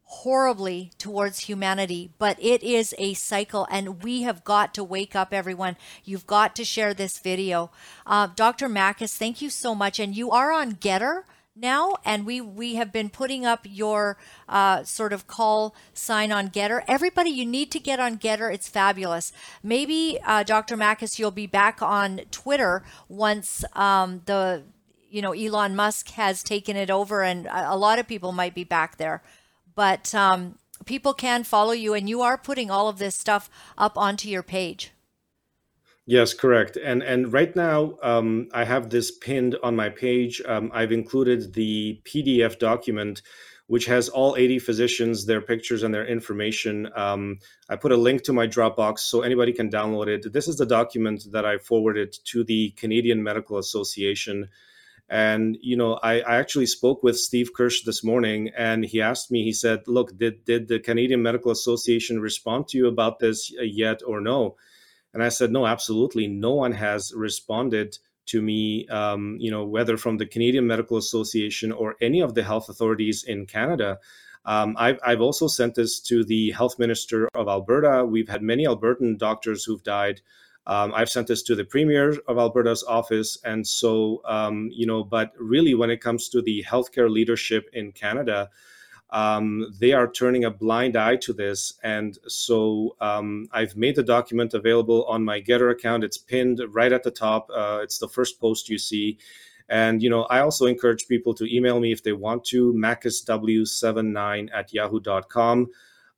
horribly 0.06 0.92
towards 0.98 1.40
humanity, 1.40 2.12
but 2.18 2.38
it 2.40 2.62
is 2.64 2.94
a 2.98 3.14
cycle, 3.14 3.68
and 3.72 4.04
we 4.04 4.22
have 4.22 4.44
got 4.44 4.74
to 4.74 4.84
wake 4.84 5.16
up, 5.16 5.34
everyone. 5.34 5.76
You've 6.04 6.28
got 6.28 6.56
to 6.58 6.66
share 6.66 6.94
this 6.94 7.20
video. 7.20 7.72
Uh, 8.06 8.28
Dr. 8.36 8.68
Makis, 8.70 9.18
thank 9.18 9.42
you 9.42 9.50
so 9.50 9.74
much. 9.74 10.00
And 10.00 10.16
you 10.16 10.32
are 10.32 10.52
on 10.52 10.74
GETTR 10.74 11.24
now, 11.56 11.96
and 12.04 12.26
we 12.26 12.42
we 12.42 12.76
have 12.76 12.92
been 12.92 13.10
putting 13.10 13.46
up 13.46 13.62
your 13.70 14.18
uh, 14.50 14.84
sort 14.84 15.14
of 15.14 15.28
call 15.28 15.76
sign 15.94 16.32
on 16.32 16.50
GETTR 16.50 16.84
Everybody, 16.88 17.30
you 17.30 17.46
need 17.46 17.72
to 17.72 17.80
get 17.80 18.00
on 18.00 18.18
GETTR 18.18 18.54
It's 18.54 18.70
fabulous. 18.70 19.32
Maybe 19.62 20.20
uh, 20.26 20.44
Dr. 20.44 20.76
Makis, 20.78 21.20
you'll 21.20 21.32
be 21.32 21.48
back 21.48 21.82
on 21.82 22.22
Twitter 22.32 22.84
once 23.08 23.64
um, 23.74 24.22
the 24.26 24.64
you 25.10 25.22
know 25.22 25.32
Elon 25.32 25.76
Musk 25.76 26.10
has 26.12 26.44
taken 26.44 26.76
it 26.76 26.90
over, 26.90 27.22
and 27.24 27.48
a 27.52 27.78
lot 27.78 28.00
of 28.00 28.08
people 28.08 28.32
might 28.32 28.56
be 28.56 28.64
back 28.64 28.98
there 28.98 29.22
but 29.76 30.14
um, 30.14 30.58
people 30.86 31.14
can 31.14 31.44
follow 31.44 31.72
you, 31.72 31.94
and 31.94 32.10
you 32.10 32.22
are 32.22 32.38
putting 32.38 32.70
all 32.70 32.88
of 32.88 32.98
this 33.00 33.16
stuff 33.16 33.50
up 33.78 33.98
onto 33.98 34.30
your 34.30 34.44
page. 34.44 34.92
Yes, 36.06 36.34
correct. 36.34 36.78
And 36.78 37.02
and 37.02 37.32
right 37.32 37.56
now, 37.56 37.98
um, 38.04 38.50
I 38.54 38.66
have 38.66 38.90
this 38.90 39.12
pinned 39.12 39.56
on 39.64 39.76
my 39.76 39.90
page. 39.90 40.42
Um, 40.46 40.70
I've 40.74 40.92
included 40.92 41.54
the 41.54 42.02
PDF 42.06 42.60
document 42.60 43.22
which 43.68 43.86
has 43.86 44.10
all 44.10 44.36
80 44.36 44.60
physicians, 44.60 45.26
their 45.26 45.42
pictures, 45.42 45.84
and 45.84 45.94
their 45.94 46.06
information. 46.06 46.90
Um, 46.96 47.40
I 47.70 47.76
put 47.76 47.92
a 47.92 47.98
link 47.98 48.24
to 48.24 48.34
my 48.34 48.46
Dropbox 48.46 49.00
so 49.00 49.22
anybody 49.22 49.54
can 49.54 49.70
download 49.70 50.08
it. 50.08 50.34
This 50.34 50.48
is 50.48 50.58
the 50.58 50.66
document 50.66 51.28
that 51.32 51.46
I 51.46 51.58
forwarded 51.58 52.16
to 52.26 52.44
the 52.44 52.72
Canadian 52.72 53.24
Medical 53.24 53.58
Association. 53.58 54.50
And 55.14 55.60
you 55.62 55.78
know, 55.78 56.00
I, 56.02 56.22
I, 56.22 56.38
actually 56.38 56.66
spoke 56.66 57.04
with 57.04 57.20
Steve 57.20 57.52
Kirsch 57.54 57.84
this 57.84 58.04
morning, 58.04 58.50
and 58.58 58.84
he 58.84 59.00
asked 59.00 59.30
me. 59.30 59.44
He 59.44 59.54
said, 59.54 59.84
"Look, 59.86 60.18
did 60.18 60.44
did 60.44 60.68
the 60.68 60.80
Canadian 60.80 61.22
Medical 61.22 61.52
Association 61.52 62.20
respond 62.20 62.68
to 62.70 62.80
you 62.80 62.88
about 62.88 63.20
this 63.20 63.54
yet, 63.62 64.02
or 64.04 64.20
no?" 64.20 64.56
And 65.14 65.22
I 65.22 65.30
said, 65.30 65.52
"No, 65.52 65.68
absolutely. 65.68 66.26
No 66.26 66.56
one 66.56 66.72
has 66.72 67.14
responded 67.16 68.00
to 68.26 68.42
me, 68.42 68.88
um, 68.88 69.38
you 69.40 69.52
know, 69.52 69.66
whether 69.66 69.98
from 69.98 70.18
the 70.18 70.26
Canadian 70.26 70.66
Medical 70.66 70.98
Association 70.98 71.72
or 71.72 71.96
any 72.02 72.22
of 72.22 72.34
the 72.34 72.42
health 72.42 72.68
authorities 72.68 73.24
in 73.24 73.46
Canada. 73.46 74.00
Um, 74.46 74.76
I've, 74.80 74.98
I've 75.06 75.22
also 75.22 75.46
sent 75.48 75.76
this 75.76 76.00
to 76.08 76.24
the 76.26 76.50
health 76.52 76.80
minister 76.80 77.30
of 77.36 77.48
Alberta. 77.48 78.04
We've 78.04 78.30
had 78.30 78.42
many 78.42 78.66
Albertan 78.66 79.20
doctors 79.20 79.64
who've 79.64 79.84
died. 79.84 80.22
Um, 80.66 80.94
I've 80.96 81.10
sent 81.10 81.28
this 81.28 81.44
to 81.44 81.56
the 81.56 81.66
premier 81.66 82.12
of 82.28 82.38
Alberta's 82.38 82.84
office. 82.84 83.38
And 83.44 83.68
so, 83.68 84.22
um, 84.26 84.70
you 84.72 84.86
know, 84.86 85.04
but 85.04 85.34
really, 85.38 85.74
when 85.74 85.90
it 85.90 86.02
comes 86.02 86.30
to 86.30 86.42
the 86.42 86.64
healthcare 86.64 87.10
leadership 87.10 87.70
in 87.74 87.92
Canada, 87.92 88.50
um, 89.10 89.72
they 89.80 89.92
are 89.92 90.12
turning 90.12 90.46
a 90.46 90.50
blind 90.50 90.96
eye 90.96 91.18
to 91.18 91.34
this. 91.34 91.74
And 91.84 92.18
so 92.28 92.96
um, 93.00 93.48
I've 93.52 93.76
made 93.76 93.96
the 93.96 94.04
document 94.04 94.54
available 94.54 95.06
on 95.06 95.24
my 95.24 95.40
GETTR 95.40 95.72
account. 95.72 96.04
It's 96.04 96.18
pinned 96.18 96.62
right 96.70 96.92
at 96.92 97.04
the 97.04 97.12
top. 97.12 97.50
Uh, 97.54 97.82
it's 97.84 98.00
the 98.00 98.08
first 98.08 98.40
post 98.42 98.70
you 98.70 98.80
see. 98.80 99.20
And, 99.70 100.02
you 100.02 100.10
know, 100.10 100.24
I 100.24 100.40
also 100.40 100.66
encourage 100.66 101.08
people 101.08 101.34
to 101.36 101.56
email 101.56 101.80
me 101.80 101.92
if 101.92 102.04
they 102.04 102.14
want 102.14 102.44
to, 102.46 102.74
makisw79 102.74 104.50
at 104.54 104.74
yahoo.com. 104.74 105.68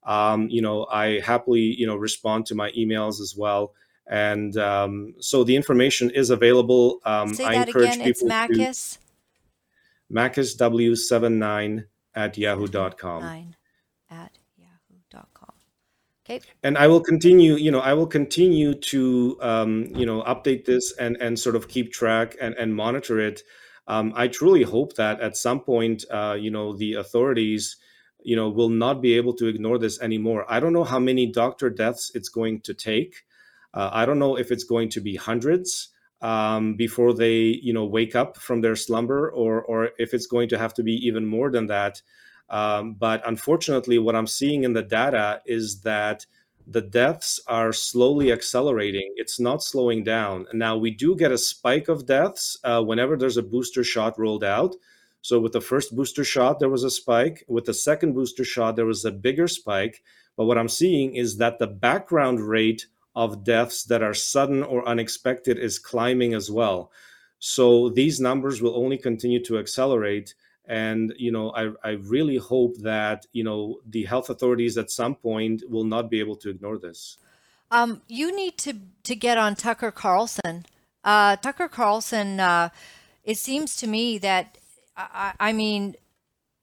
Um, 0.03 0.49
you 0.49 0.61
know, 0.61 0.85
I 0.85 1.19
happily, 1.19 1.75
you 1.77 1.87
know, 1.87 1.95
respond 1.95 2.45
to 2.47 2.55
my 2.55 2.71
emails 2.71 3.19
as 3.19 3.35
well. 3.37 3.73
And 4.07 4.55
um, 4.57 5.15
so 5.19 5.43
the 5.43 5.55
information 5.55 6.11
is 6.11 6.29
available. 6.29 6.99
Um, 7.05 7.33
Say 7.33 7.45
I 7.45 7.55
that 7.55 7.67
encourage 7.67 7.95
again. 7.95 8.07
It's 8.07 8.21
people 8.21 8.37
Makis. 8.37 8.97
to 8.97 10.13
makisw79 10.13 11.85
at 12.13 12.37
yahoo.com. 12.37 13.21
Nine 13.21 13.55
at 14.09 14.37
yahoo.com. 14.57 15.51
Okay. 16.27 16.41
and 16.63 16.75
I 16.75 16.87
will 16.87 17.01
continue. 17.01 17.53
You 17.55 17.69
know, 17.69 17.81
I 17.81 17.93
will 17.93 18.07
continue 18.07 18.73
to 18.73 19.37
um, 19.41 19.87
you 19.95 20.05
know 20.05 20.23
update 20.23 20.65
this 20.65 20.91
and 20.97 21.17
and 21.17 21.37
sort 21.37 21.55
of 21.55 21.67
keep 21.67 21.93
track 21.93 22.35
and 22.41 22.55
and 22.55 22.75
monitor 22.75 23.19
it. 23.19 23.43
Um, 23.87 24.13
I 24.15 24.27
truly 24.27 24.63
hope 24.63 24.95
that 24.95 25.21
at 25.21 25.37
some 25.37 25.59
point, 25.59 26.05
uh, 26.09 26.35
you 26.39 26.49
know, 26.49 26.75
the 26.75 26.95
authorities, 26.95 27.77
you 28.23 28.35
know, 28.35 28.49
will 28.49 28.69
not 28.69 28.99
be 28.99 29.13
able 29.13 29.33
to 29.35 29.45
ignore 29.45 29.77
this 29.77 30.01
anymore. 30.01 30.45
I 30.49 30.59
don't 30.59 30.73
know 30.73 30.83
how 30.83 30.97
many 30.97 31.31
doctor 31.31 31.69
deaths 31.69 32.11
it's 32.15 32.29
going 32.29 32.61
to 32.61 32.73
take. 32.73 33.23
Uh, 33.75 33.89
I 33.91 34.05
don't 34.05 34.19
know 34.19 34.37
if 34.37 34.51
it's 34.51 34.63
going 34.63 34.89
to 34.89 35.01
be 35.01 35.15
hundreds 35.15 35.89
um, 36.21 36.75
before 36.75 37.13
they, 37.13 37.59
you 37.61 37.73
know, 37.73 37.85
wake 37.85 38.15
up 38.15 38.37
from 38.37 38.61
their 38.61 38.75
slumber, 38.75 39.29
or 39.31 39.61
or 39.63 39.91
if 39.99 40.13
it's 40.13 40.27
going 40.27 40.49
to 40.49 40.57
have 40.57 40.73
to 40.75 40.83
be 40.83 40.93
even 41.05 41.25
more 41.25 41.51
than 41.51 41.67
that. 41.67 42.01
Um, 42.49 42.93
but 42.93 43.21
unfortunately, 43.27 43.99
what 43.99 44.15
I'm 44.15 44.27
seeing 44.27 44.63
in 44.63 44.73
the 44.73 44.83
data 44.83 45.41
is 45.45 45.81
that 45.81 46.25
the 46.67 46.81
deaths 46.81 47.39
are 47.47 47.71
slowly 47.71 48.31
accelerating. 48.31 49.13
It's 49.17 49.39
not 49.39 49.63
slowing 49.63 50.03
down. 50.03 50.47
Now, 50.53 50.77
we 50.77 50.91
do 50.91 51.15
get 51.15 51.31
a 51.31 51.37
spike 51.37 51.89
of 51.89 52.05
deaths 52.05 52.57
uh, 52.63 52.81
whenever 52.81 53.17
there's 53.17 53.37
a 53.37 53.43
booster 53.43 53.83
shot 53.83 54.17
rolled 54.17 54.43
out. 54.43 54.75
So, 55.21 55.39
with 55.39 55.53
the 55.53 55.61
first 55.61 55.95
booster 55.95 56.23
shot, 56.23 56.59
there 56.59 56.69
was 56.69 56.83
a 56.83 56.89
spike. 56.89 57.43
With 57.47 57.65
the 57.65 57.73
second 57.73 58.13
booster 58.13 58.43
shot, 58.43 58.75
there 58.75 58.85
was 58.85 59.05
a 59.05 59.11
bigger 59.11 59.47
spike. 59.47 60.03
But 60.37 60.45
what 60.45 60.57
I'm 60.57 60.69
seeing 60.69 61.15
is 61.15 61.37
that 61.37 61.59
the 61.59 61.67
background 61.67 62.39
rate 62.39 62.87
of 63.15 63.43
deaths 63.43 63.83
that 63.85 64.03
are 64.03 64.13
sudden 64.13 64.63
or 64.63 64.87
unexpected 64.87 65.57
is 65.57 65.79
climbing 65.79 66.33
as 66.33 66.51
well. 66.51 66.91
So, 67.39 67.89
these 67.89 68.19
numbers 68.19 68.61
will 68.61 68.75
only 68.75 68.97
continue 68.97 69.43
to 69.43 69.57
accelerate 69.59 70.33
and 70.67 71.13
you 71.17 71.31
know 71.31 71.51
I, 71.51 71.71
I 71.83 71.91
really 71.91 72.37
hope 72.37 72.77
that 72.79 73.25
you 73.33 73.43
know 73.43 73.79
the 73.87 74.03
health 74.03 74.29
authorities 74.29 74.77
at 74.77 74.89
some 74.89 75.15
point 75.15 75.63
will 75.69 75.83
not 75.83 76.09
be 76.09 76.19
able 76.19 76.35
to 76.37 76.49
ignore 76.49 76.77
this 76.77 77.17
Um, 77.71 78.01
you 78.07 78.35
need 78.35 78.57
to 78.59 78.73
to 79.03 79.15
get 79.15 79.37
on 79.37 79.55
Tucker 79.55 79.91
Carlson. 79.91 80.65
Uh, 81.03 81.35
Tucker 81.37 81.67
Carlson. 81.67 82.39
Uh, 82.39 82.69
it 83.23 83.37
seems 83.37 83.75
to 83.77 83.87
me 83.87 84.19
that 84.19 84.57
I, 84.95 85.33
I 85.39 85.53
mean 85.53 85.95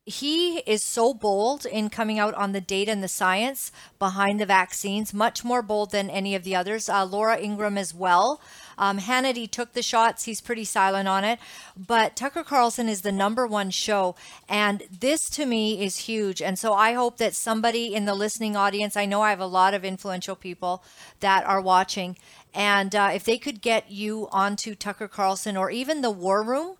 he 0.05 0.59
is 0.61 0.83
so 0.83 1.15
bold 1.15 1.65
in 1.65 1.89
coming 1.89 2.19
out 2.19 2.35
on 2.35 2.51
the 2.51 2.61
data 2.61 2.91
and 2.91 3.05
the 3.05 3.09
science 3.09 3.71
behind 4.01 4.41
the 4.41 4.47
vaccines, 4.47 5.15
much 5.15 5.45
more 5.45 5.63
bold 5.63 5.93
than 5.93 6.11
any 6.11 6.35
of 6.35 6.43
the 6.43 6.57
others. 6.57 6.89
Uh, 6.89 7.05
Laura 7.05 7.39
Ingraham 7.39 7.79
as 7.79 7.95
well. 7.95 8.41
Um, 8.77 8.99
Hannity 8.99 9.49
took 9.49 9.75
the 9.75 9.83
shots. 9.83 10.25
He's 10.25 10.41
pretty 10.41 10.65
silent 10.65 11.07
on 11.07 11.23
it. 11.23 11.39
But 11.77 12.17
Tucker 12.17 12.43
Carlson 12.43 12.89
is 12.89 13.03
the 13.03 13.13
number 13.13 13.47
one 13.47 13.71
show. 13.71 14.17
And 14.49 14.83
this 14.91 15.31
to 15.31 15.47
me 15.47 15.85
is 15.85 15.99
huge. 15.99 16.43
And 16.43 16.59
so 16.59 16.73
I 16.73 16.95
hope 16.95 17.19
that 17.19 17.37
somebody 17.37 17.95
in 17.95 18.05
the 18.05 18.15
listening 18.15 18.57
audience, 18.57 18.97
I 18.97 19.07
know 19.07 19.23
I 19.23 19.31
have 19.31 19.39
a 19.39 19.47
lot 19.47 19.73
of 19.73 19.85
influential 19.85 20.35
people 20.35 20.83
that 21.21 21.45
are 21.47 21.61
watching. 21.61 22.17
And 22.53 22.93
uh, 22.97 23.13
if 23.15 23.23
they 23.23 23.39
could 23.39 23.63
get 23.63 23.93
you 23.93 24.27
onto 24.33 24.75
Tucker 24.75 25.07
Carlson 25.07 25.57
or 25.57 25.71
even 25.71 26.01
the 26.01 26.11
War 26.11 26.43
Room 26.43 26.75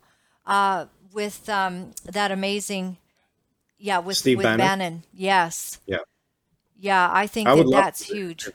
uh, 0.45 0.87
with 1.13 1.47
um, 1.47 1.91
that 2.03 2.29
amazing 2.29 2.97
yeah, 3.77 3.99
with 3.99 4.17
Steve 4.17 4.37
with 4.37 4.45
Bannon? 4.45 4.57
Bannon. 4.59 5.03
Yes. 5.13 5.79
Yeah. 5.85 5.97
Yeah, 6.79 7.09
I 7.11 7.27
think 7.27 7.47
I 7.47 7.55
that 7.55 7.69
that's 7.69 8.03
huge. 8.03 8.49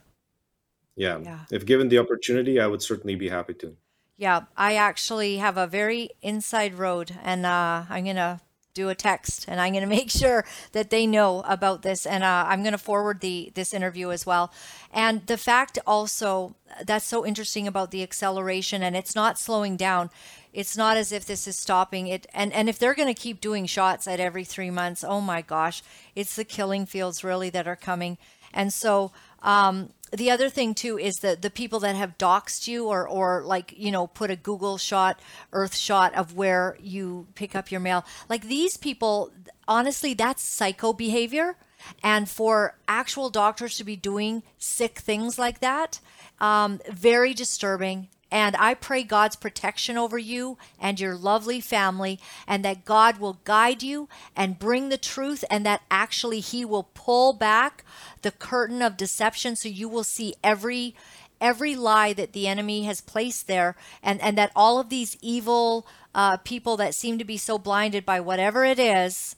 yeah. 0.97 1.19
Yeah. 1.19 1.41
if 1.51 1.65
given 1.65 1.89
the 1.89 1.99
opportunity 1.99 2.61
i 2.61 2.67
would 2.67 2.83
certainly 2.83 3.15
be 3.15 3.29
happy 3.29 3.55
to 3.55 3.77
Yeah, 4.19 4.43
I 4.57 4.75
actually 4.75 5.37
have 5.39 5.57
a 5.57 5.67
very 5.69 6.11
inside 6.23 6.75
road, 6.75 7.13
and 7.23 7.47
uh, 7.47 7.85
I'm 7.89 8.05
gonna 8.05 8.41
do 8.79 8.89
a 8.89 8.95
text, 8.95 9.45
and 9.49 9.61
I'm 9.61 9.73
gonna 9.75 9.87
make 10.01 10.11
sure 10.11 10.45
that 10.73 10.91
they 10.91 11.07
know 11.07 11.43
about 11.47 11.83
this, 11.83 12.07
and 12.07 12.23
uh, 12.23 12.45
I'm 12.49 12.63
gonna 12.63 12.79
forward 12.79 13.21
the 13.21 13.53
this 13.55 13.75
interview 13.75 14.11
as 14.11 14.25
well. 14.25 14.53
And 14.93 15.27
the 15.27 15.37
fact 15.37 15.79
also 15.87 16.55
that's 16.85 17.05
so 17.05 17.27
interesting 17.27 17.67
about 17.67 17.91
the 17.91 18.03
acceleration, 18.03 18.83
and 18.83 18.97
it's 18.97 19.15
not 19.15 19.39
slowing 19.39 19.77
down. 19.77 20.11
It's 20.53 20.77
not 20.77 20.97
as 20.97 21.13
if 21.13 21.25
this 21.27 21.47
is 21.47 21.59
stopping 21.59 22.07
it, 22.07 22.27
and 22.33 22.53
and 22.53 22.69
if 22.69 22.79
they're 22.79 22.95
gonna 22.95 23.15
keep 23.27 23.41
doing 23.41 23.67
shots 23.67 24.07
at 24.07 24.21
every 24.21 24.45
three 24.45 24.71
months, 24.71 25.05
oh 25.05 25.21
my 25.21 25.43
gosh, 25.43 25.83
it's 26.15 26.37
the 26.37 26.45
killing 26.45 26.87
fields 26.87 27.25
really 27.25 27.51
that 27.51 27.69
are 27.69 27.77
coming, 27.77 28.19
and 28.53 28.73
so. 28.73 29.13
Um, 29.41 29.91
the 30.13 30.31
other 30.31 30.49
thing 30.49 30.75
too 30.75 30.99
is 30.99 31.21
that 31.21 31.43
the 31.43 31.51
people 31.51 31.81
that 31.81 31.97
have 31.97 32.19
doxed 32.19 32.67
you 32.67 32.87
or 32.87 33.09
or 33.09 33.43
like 33.45 33.75
you 33.77 33.91
know 33.91 34.07
put 34.07 34.31
a 34.31 34.37
google 34.37 34.79
shot 34.79 35.21
earth 35.53 35.77
shot 35.77 36.15
of 36.15 36.35
where 36.35 36.77
you 36.81 37.27
pick 37.35 37.55
up 37.55 37.71
your 37.71 37.81
mail. 37.81 38.05
Like 38.29 38.43
these 38.43 38.77
people 38.77 39.33
honestly 39.67 40.15
that's 40.15 40.43
psycho 40.43 40.93
behavior. 40.93 41.57
And 42.03 42.29
for 42.29 42.77
actual 42.89 43.31
doctors 43.31 43.77
to 43.77 43.85
be 43.85 43.95
doing 43.95 44.43
sick 44.59 44.99
things 44.99 45.39
like 45.39 45.61
that 45.61 46.01
um, 46.41 46.81
very 46.91 47.35
disturbing 47.35 48.09
and 48.31 48.57
I 48.57 48.75
pray 48.75 49.03
God's 49.03 49.37
protection 49.37 49.97
over 49.97 50.19
you 50.19 50.59
and 50.79 51.01
your 51.01 51.15
lovely 51.15 51.61
family, 51.61 52.21
and 52.47 52.65
that 52.65 52.85
God 52.85 53.19
will 53.19 53.41
guide 53.45 53.83
you 53.83 54.09
and 54.37 54.59
bring 54.59 54.89
the 54.89 54.99
truth, 54.99 55.45
and 55.51 55.65
that 55.65 55.83
actually 55.91 56.41
He 56.41 56.65
will 56.65 56.91
pull 56.95 57.33
back 57.33 57.85
the 58.23 58.31
curtain 58.31 58.83
of 58.83 58.97
deception 58.97 59.57
so 59.57 59.69
you 59.69 59.89
will 59.89 60.05
see 60.05 60.35
every 60.43 60.95
every 61.41 61.77
lie 61.77 62.13
that 62.13 62.33
the 62.33 62.49
enemy 62.49 62.83
has 62.83 63.01
placed 63.01 63.47
there 63.47 63.77
and 64.03 64.21
and 64.21 64.37
that 64.37 64.51
all 64.57 64.81
of 64.81 64.89
these 64.89 65.17
evil 65.21 65.87
uh, 66.15 66.37
people 66.39 66.77
that 66.77 66.95
seem 66.95 67.17
to 67.17 67.25
be 67.25 67.37
so 67.37 67.59
blinded 67.59 68.05
by 68.05 68.19
whatever 68.19 68.65
it 68.65 68.79
is 68.79 69.37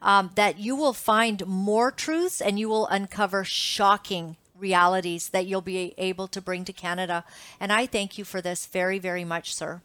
um, 0.00 0.30
that 0.34 0.58
you 0.58 0.74
will 0.74 0.94
find 0.94 1.46
more 1.46 1.90
truths 1.90 2.40
and 2.40 2.58
you 2.58 2.68
will 2.68 2.86
uncover 2.86 3.44
shocking 3.44 4.36
realities 4.62 5.28
that 5.30 5.46
you'll 5.46 5.60
be 5.60 5.92
able 5.98 6.28
to 6.28 6.40
bring 6.40 6.64
to 6.64 6.72
Canada. 6.72 7.24
And 7.60 7.72
I 7.72 7.84
thank 7.86 8.16
you 8.16 8.24
for 8.24 8.40
this 8.40 8.64
very, 8.66 8.98
very 8.98 9.24
much, 9.24 9.54
sir. 9.54 9.82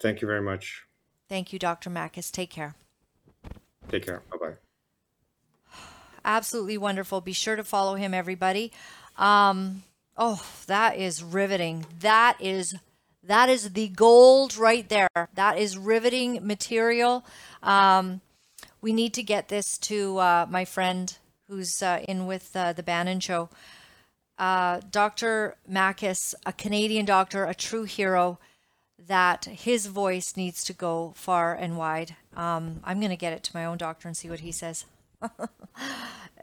thank 0.00 0.20
you 0.20 0.26
very 0.26 0.42
much 0.42 0.88
Thank 1.28 1.52
you, 1.52 1.58
Dr. 1.58 1.90
Makis. 1.90 2.32
Take 2.32 2.50
care. 2.50 2.74
take 3.90 4.06
care 4.06 4.22
bye-bye 4.30 4.56
Absolutely 6.24 6.78
wonderful. 6.78 7.20
Be 7.20 7.34
sure 7.34 7.56
to 7.56 7.64
follow 7.64 7.96
him, 7.96 8.14
everybody. 8.14 8.72
Um, 9.16 9.82
oh, 10.16 10.42
that 10.66 10.96
is 10.96 11.22
riveting. 11.22 11.84
That 12.00 12.36
is 12.40 12.74
that 13.22 13.50
is 13.50 13.72
the 13.72 13.88
gold 13.88 14.56
right 14.56 14.88
there. 14.88 15.28
That 15.34 15.58
is 15.58 15.76
riveting 15.76 16.46
material. 16.46 17.26
Um, 17.62 18.22
we 18.80 18.92
need 18.92 19.12
to 19.14 19.22
get 19.22 19.48
this 19.48 19.76
to 19.78 20.16
uh, 20.18 20.46
my 20.48 20.64
friend 20.64 21.14
who's 21.48 21.82
uh, 21.82 22.04
in 22.06 22.26
with 22.26 22.54
uh, 22.54 22.72
the 22.72 22.82
Bannon 22.82 23.20
show. 23.20 23.48
Uh, 24.38 24.80
Dr. 24.90 25.56
Makis, 25.70 26.34
a 26.46 26.52
Canadian 26.52 27.04
doctor, 27.04 27.44
a 27.44 27.54
true 27.54 27.84
hero. 27.84 28.38
that 29.06 29.44
his 29.44 29.86
voice 29.86 30.36
needs 30.36 30.64
to 30.64 30.72
go 30.72 31.12
far 31.16 31.54
and 31.54 31.76
wide. 31.78 32.16
Um, 32.36 32.80
I'm 32.84 32.98
going 32.98 33.10
to 33.10 33.16
get 33.16 33.32
it 33.32 33.44
to 33.44 33.56
my 33.56 33.64
own 33.64 33.78
doctor 33.78 34.08
and 34.08 34.16
see 34.16 34.28
what 34.28 34.40
he 34.40 34.52
says. 34.52 34.84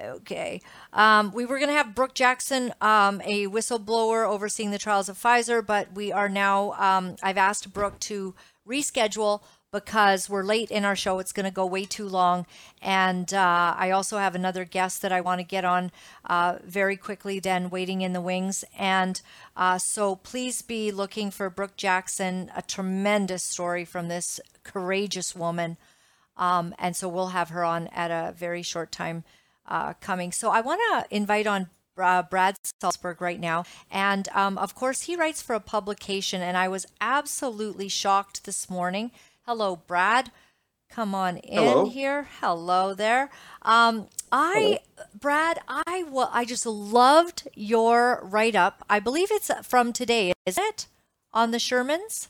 okay. 0.01 0.61
Um, 0.93 1.31
we 1.33 1.45
were 1.45 1.57
going 1.57 1.69
to 1.69 1.75
have 1.75 1.93
Brook 1.93 2.13
Jackson, 2.13 2.73
um, 2.81 3.21
a 3.25 3.47
whistleblower 3.47 4.27
overseeing 4.27 4.71
the 4.71 4.77
trials 4.77 5.09
of 5.09 5.17
Pfizer, 5.17 5.65
but 5.65 5.93
we 5.93 6.11
are 6.11 6.29
now, 6.29 6.71
um, 6.73 7.17
I've 7.21 7.37
asked 7.37 7.73
Brook 7.73 7.99
to 8.01 8.33
reschedule 8.67 9.41
because 9.75 10.29
we're 10.29 10.41
late 10.41 10.71
in 10.71 10.85
our 10.85 10.95
show. 10.95 11.19
It's 11.19 11.33
going 11.33 11.45
to 11.45 11.51
go 11.51 11.65
way 11.65 11.83
too 11.83 12.07
long. 12.07 12.45
And 12.81 13.33
uh, 13.33 13.75
I 13.77 13.91
also 13.91 14.17
have 14.17 14.33
another 14.33 14.63
guest 14.63 15.01
that 15.01 15.11
I 15.11 15.19
want 15.19 15.39
to 15.39 15.43
get 15.43 15.65
on 15.65 15.91
uh, 16.23 16.59
very 16.63 16.95
quickly, 16.95 17.41
then 17.41 17.69
waiting 17.69 18.01
in 18.01 18.13
the 18.13 18.21
wings. 18.21 18.63
And 18.79 19.21
uh, 19.57 19.77
so 19.77 20.15
please 20.15 20.61
be 20.61 20.91
looking 20.93 21.29
for 21.29 21.49
Brook 21.49 21.75
Jackson, 21.75 22.49
a 22.55 22.61
tremendous 22.61 23.43
story 23.43 23.83
from 23.83 24.07
this 24.07 24.39
courageous 24.63 25.35
woman. 25.35 25.75
Um, 26.37 26.73
and 26.79 26.95
so 26.95 27.09
we'll 27.09 27.27
have 27.27 27.49
her 27.49 27.65
on 27.65 27.87
at 27.87 28.11
a 28.11 28.31
very 28.31 28.61
short 28.61 28.93
time 28.93 29.25
uh, 29.67 29.91
coming. 29.99 30.31
So 30.31 30.51
I 30.51 30.61
want 30.61 30.79
to 30.89 31.13
invite 31.13 31.47
on 31.47 31.67
uh, 31.97 32.23
Brad 32.23 32.55
Salzberg 32.81 33.19
right 33.19 33.41
now. 33.41 33.65
And 33.91 34.29
um, 34.29 34.57
of 34.57 34.73
course, 34.73 35.01
he 35.01 35.17
writes 35.17 35.41
for 35.41 35.53
a 35.53 35.59
publication, 35.59 36.41
and 36.41 36.55
I 36.55 36.69
was 36.69 36.85
absolutely 37.01 37.89
shocked 37.89 38.45
this 38.45 38.69
morning 38.69 39.11
Hello, 39.45 39.75
Brad. 39.75 40.31
Come 40.89 41.13
on 41.13 41.37
in 41.37 41.63
Hello. 41.63 41.85
here. 41.85 42.27
Hello 42.41 42.95
there. 42.95 43.29
Um, 43.61 44.07
I, 44.31 44.79
Brad, 45.19 45.59
I 45.67 46.03
I 46.31 46.45
just 46.45 46.65
loved 46.65 47.47
your 47.53 48.21
write 48.23 48.55
up. 48.55 48.83
I 48.89 48.99
believe 48.99 49.27
it's 49.31 49.51
from 49.63 49.93
today, 49.93 50.33
is 50.47 50.57
it? 50.57 50.87
On 51.31 51.51
the 51.51 51.57
Shermans? 51.59 52.29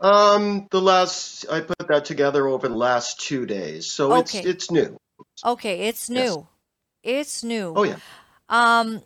Um, 0.00 0.66
the 0.70 0.80
last 0.80 1.46
I 1.50 1.60
put 1.60 1.88
that 1.88 2.04
together 2.06 2.46
over 2.46 2.68
the 2.68 2.76
last 2.76 3.20
two 3.20 3.44
days, 3.44 3.86
so 3.86 4.14
Okay. 4.14 4.38
it's 4.38 4.46
it's 4.46 4.70
new. 4.70 4.96
Okay, 5.44 5.88
it's 5.88 6.08
new. 6.08 6.18
Yes. 6.18 6.44
It's 7.02 7.44
new. 7.44 7.74
Oh 7.76 7.82
yeah. 7.82 7.98
Um, 8.48 9.02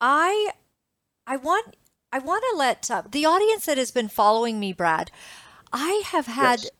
I, 0.00 0.50
I 1.26 1.36
want, 1.36 1.76
I 2.12 2.18
want 2.18 2.44
to 2.50 2.56
let 2.56 2.90
uh, 2.90 3.02
the 3.10 3.26
audience 3.26 3.66
that 3.66 3.78
has 3.78 3.90
been 3.90 4.08
following 4.08 4.58
me, 4.58 4.72
Brad. 4.72 5.10
I 5.72 6.02
have 6.06 6.26
had 6.26 6.62
Yes. 6.62 6.70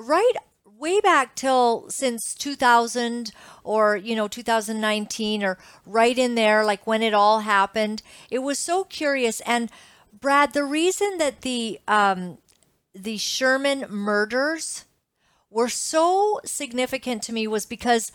Right 0.00 0.32
way 0.64 1.00
back 1.00 1.34
till 1.34 1.88
since 1.90 2.34
2000 2.34 3.32
or 3.62 3.96
you 3.96 4.16
know 4.16 4.26
2019 4.26 5.44
or 5.44 5.58
right 5.84 6.18
in 6.18 6.34
there 6.34 6.64
like 6.64 6.86
when 6.86 7.02
it 7.02 7.12
all 7.12 7.40
happened 7.40 8.02
it 8.30 8.38
was 8.38 8.58
so 8.58 8.84
curious. 8.84 9.40
And 9.40 9.70
brad 10.18 10.52
the 10.54 10.64
reason 10.64 11.18
that 11.18 11.42
the 11.42 11.80
um 11.86 12.38
the 12.94 13.18
sherman 13.18 13.86
murders 13.88 14.84
were 15.50 15.68
so 15.68 16.40
significant 16.44 17.22
to 17.24 17.32
me 17.32 17.46
was 17.46 17.66
because 17.66 18.10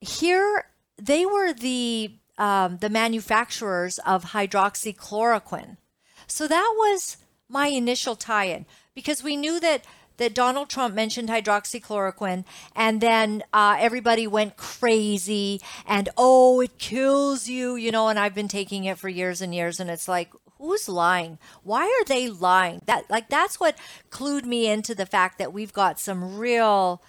here 0.00 0.66
they 0.98 1.24
were 1.24 1.52
the 1.52 2.12
um, 2.38 2.78
the 2.78 2.90
manufacturers 2.90 3.98
of 4.00 4.26
hydroxychloroquine. 4.26 5.78
So 6.26 6.46
that 6.48 6.74
was 6.76 7.16
my 7.48 7.68
initial 7.68 8.16
tie-in 8.16 8.66
because 8.94 9.22
we 9.22 9.36
knew 9.36 9.58
that 9.60 9.84
that 10.18 10.34
Donald 10.34 10.68
Trump 10.68 10.94
mentioned 10.94 11.28
hydroxychloroquine, 11.28 12.44
and 12.74 13.00
then 13.00 13.42
uh, 13.52 13.76
everybody 13.78 14.26
went 14.26 14.56
crazy, 14.56 15.60
and 15.86 16.08
oh, 16.16 16.60
it 16.60 16.78
kills 16.78 17.48
you, 17.48 17.76
you 17.76 17.90
know. 17.90 18.08
And 18.08 18.18
I've 18.18 18.34
been 18.34 18.48
taking 18.48 18.84
it 18.84 18.98
for 18.98 19.08
years 19.08 19.40
and 19.40 19.54
years, 19.54 19.80
and 19.80 19.90
it's 19.90 20.08
like, 20.08 20.30
who's 20.58 20.88
lying? 20.88 21.38
Why 21.62 21.84
are 21.84 22.04
they 22.04 22.28
lying? 22.28 22.82
That 22.86 23.08
like 23.10 23.28
that's 23.28 23.60
what 23.60 23.78
clued 24.10 24.44
me 24.44 24.68
into 24.68 24.94
the 24.94 25.06
fact 25.06 25.38
that 25.38 25.52
we've 25.52 25.72
got 25.72 26.00
some 26.00 26.36
real, 26.36 27.02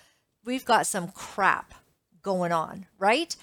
we've 0.46 0.66
got 0.66 0.88
some 0.88 1.10
crap 1.10 1.74
going 2.22 2.52
on, 2.52 2.86
right? 3.00 3.36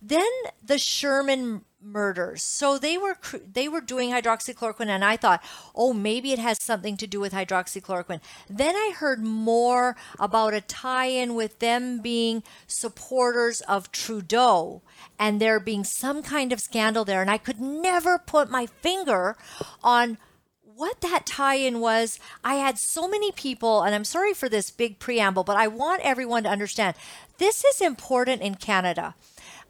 Then 0.00 0.30
the 0.64 0.78
Sherman 0.78 1.64
murders. 1.80 2.42
So 2.42 2.78
they 2.78 2.98
were 2.98 3.16
they 3.52 3.68
were 3.68 3.80
doing 3.80 4.10
hydroxychloroquine 4.10 4.88
and 4.88 5.04
I 5.04 5.16
thought, 5.16 5.42
"Oh, 5.74 5.92
maybe 5.92 6.32
it 6.32 6.38
has 6.38 6.62
something 6.62 6.96
to 6.96 7.06
do 7.06 7.20
with 7.20 7.32
hydroxychloroquine." 7.32 8.20
Then 8.48 8.74
I 8.74 8.92
heard 8.94 9.22
more 9.22 9.96
about 10.18 10.54
a 10.54 10.60
tie-in 10.60 11.34
with 11.34 11.58
them 11.60 12.00
being 12.00 12.42
supporters 12.66 13.60
of 13.62 13.92
Trudeau 13.92 14.82
and 15.18 15.40
there 15.40 15.60
being 15.60 15.84
some 15.84 16.22
kind 16.22 16.52
of 16.52 16.60
scandal 16.60 17.04
there 17.04 17.22
and 17.22 17.30
I 17.30 17.38
could 17.38 17.60
never 17.60 18.18
put 18.18 18.50
my 18.50 18.66
finger 18.66 19.36
on 19.82 20.18
what 20.62 21.00
that 21.00 21.26
tie-in 21.26 21.80
was 21.80 22.20
i 22.44 22.54
had 22.54 22.78
so 22.78 23.08
many 23.08 23.32
people 23.32 23.82
and 23.82 23.96
i'm 23.96 24.04
sorry 24.04 24.32
for 24.32 24.48
this 24.48 24.70
big 24.70 25.00
preamble 25.00 25.42
but 25.42 25.56
i 25.56 25.66
want 25.66 26.00
everyone 26.02 26.44
to 26.44 26.48
understand 26.48 26.94
this 27.38 27.64
is 27.64 27.80
important 27.80 28.40
in 28.40 28.54
canada 28.54 29.16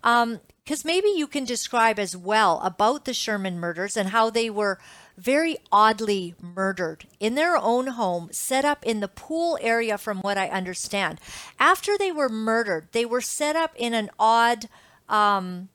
um, 0.05 0.41
because 0.69 0.85
maybe 0.85 1.09
you 1.09 1.27
can 1.27 1.45
describe 1.45 1.99
as 1.99 2.15
well 2.15 2.61
about 2.63 3.07
the 3.07 3.15
sherman 3.15 3.59
murders 3.59 3.97
and 3.97 4.11
how 4.11 4.29
they 4.29 4.51
were 4.51 4.79
very 5.17 5.57
oddly 5.73 6.35
murdered 6.41 7.07
in 7.19 7.35
their 7.35 7.57
own 7.57 7.87
home 7.89 8.29
set 8.33 8.65
up 8.67 8.85
in 8.85 9.01
the 9.01 9.09
pool 9.09 9.59
area 9.63 9.97
from 9.97 10.19
what 10.19 10.37
i 10.37 10.47
understand 10.49 11.19
after 11.59 11.97
they 11.97 12.13
were 12.13 12.29
murdered 12.29 12.87
they 12.93 13.07
were 13.07 13.21
set 13.23 13.57
up 13.57 13.73
in 13.77 13.95
an 13.95 14.11
odd 14.19 14.69
um, 15.09 15.69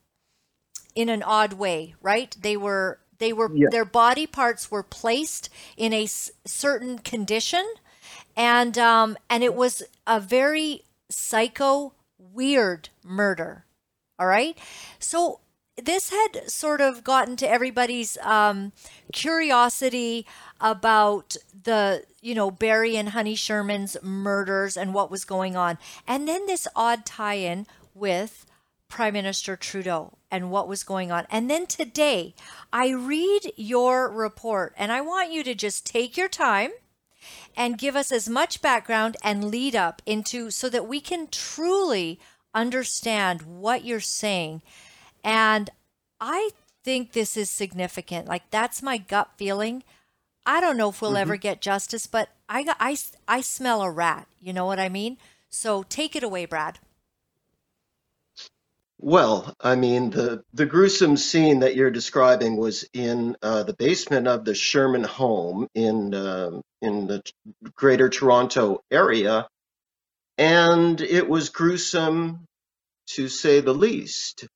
in 0.94 1.08
an 1.08 1.22
odd 1.22 1.54
way, 1.54 1.94
right? 2.00 2.36
They 2.40 2.56
were 2.56 3.00
they 3.18 3.32
were 3.32 3.50
Yeah. 3.54 3.68
their 3.70 3.84
body 3.84 4.26
parts 4.26 4.70
were 4.70 4.82
placed 4.82 5.48
in 5.76 5.92
a 5.92 6.04
s- 6.04 6.30
certain 6.44 6.98
condition, 6.98 7.64
and 8.36 8.78
um, 8.78 9.16
and 9.28 9.42
it 9.42 9.54
was 9.54 9.82
a 10.06 10.20
very 10.20 10.82
psycho 11.10 11.94
weird 12.18 12.88
murder. 13.04 13.63
All 14.18 14.26
right, 14.26 14.56
so 14.98 15.40
this 15.82 16.10
had 16.10 16.48
sort 16.48 16.80
of 16.80 17.02
gotten 17.02 17.36
to 17.36 17.50
everybody's 17.50 18.16
um, 18.18 18.72
curiosity 19.12 20.24
about 20.60 21.36
the 21.64 22.04
you 22.20 22.34
know 22.34 22.50
Barry 22.50 22.96
and 22.96 23.08
Honey 23.08 23.34
Sherman's 23.34 23.96
murders 24.02 24.76
and 24.76 24.94
what 24.94 25.10
was 25.10 25.24
going 25.24 25.56
on, 25.56 25.78
and 26.06 26.28
then 26.28 26.46
this 26.46 26.68
odd 26.76 27.04
tie-in 27.04 27.66
with 27.92 28.46
Prime 28.88 29.14
Minister 29.14 29.56
Trudeau 29.56 30.18
and 30.30 30.50
what 30.50 30.68
was 30.68 30.84
going 30.84 31.10
on. 31.10 31.26
And 31.28 31.50
then 31.50 31.66
today, 31.66 32.34
I 32.72 32.90
read 32.90 33.52
your 33.56 34.08
report 34.08 34.72
and 34.76 34.92
I 34.92 35.00
want 35.00 35.32
you 35.32 35.42
to 35.42 35.54
just 35.54 35.84
take 35.84 36.16
your 36.16 36.28
time 36.28 36.70
and 37.56 37.78
give 37.78 37.96
us 37.96 38.12
as 38.12 38.28
much 38.28 38.62
background 38.62 39.16
and 39.22 39.44
lead 39.50 39.74
up 39.74 40.02
into 40.06 40.50
so 40.50 40.68
that 40.68 40.86
we 40.86 41.00
can 41.00 41.26
truly 41.28 42.20
understand 42.54 43.42
what 43.42 43.84
you're 43.84 44.00
saying. 44.00 44.62
And 45.22 45.70
I 46.20 46.50
think 46.84 47.12
this 47.12 47.36
is 47.36 47.50
significant. 47.50 48.28
Like, 48.28 48.50
that's 48.50 48.82
my 48.82 48.98
gut 48.98 49.30
feeling. 49.36 49.82
I 50.46 50.60
don't 50.60 50.76
know 50.76 50.90
if 50.90 51.00
we'll 51.00 51.16
ever 51.16 51.36
get 51.36 51.62
justice, 51.62 52.06
but 52.06 52.28
I, 52.48 52.64
got, 52.64 52.76
I, 52.78 52.96
I 53.26 53.40
smell 53.40 53.82
a 53.82 53.90
rat. 53.90 54.28
You 54.40 54.52
know 54.52 54.66
what 54.66 54.78
I 54.78 54.88
mean? 54.88 55.16
So 55.48 55.84
take 55.84 56.14
it 56.14 56.22
away, 56.22 56.44
Brad. 56.44 56.78
Well, 58.98 59.54
I 59.60 59.76
mean, 59.76 60.10
the 60.10 60.44
the 60.54 60.64
gruesome 60.64 61.18
scene 61.18 61.60
that 61.60 61.76
you're 61.76 61.90
describing 61.90 62.56
was 62.56 62.88
in 62.94 63.36
uh, 63.42 63.62
the 63.64 63.74
basement 63.74 64.26
of 64.26 64.46
the 64.46 64.54
Sherman 64.54 65.04
home 65.04 65.68
in 65.74 66.14
um 66.14 66.62
in 66.80 67.06
the 67.06 67.22
Greater 67.74 68.08
Toronto 68.08 68.80
area, 68.90 69.46
and 70.38 71.00
it 71.00 71.28
was 71.28 71.48
gruesome 71.50 72.46
to 73.06 73.28
say 73.28 73.60
the 73.60 73.74
least. 73.74 74.46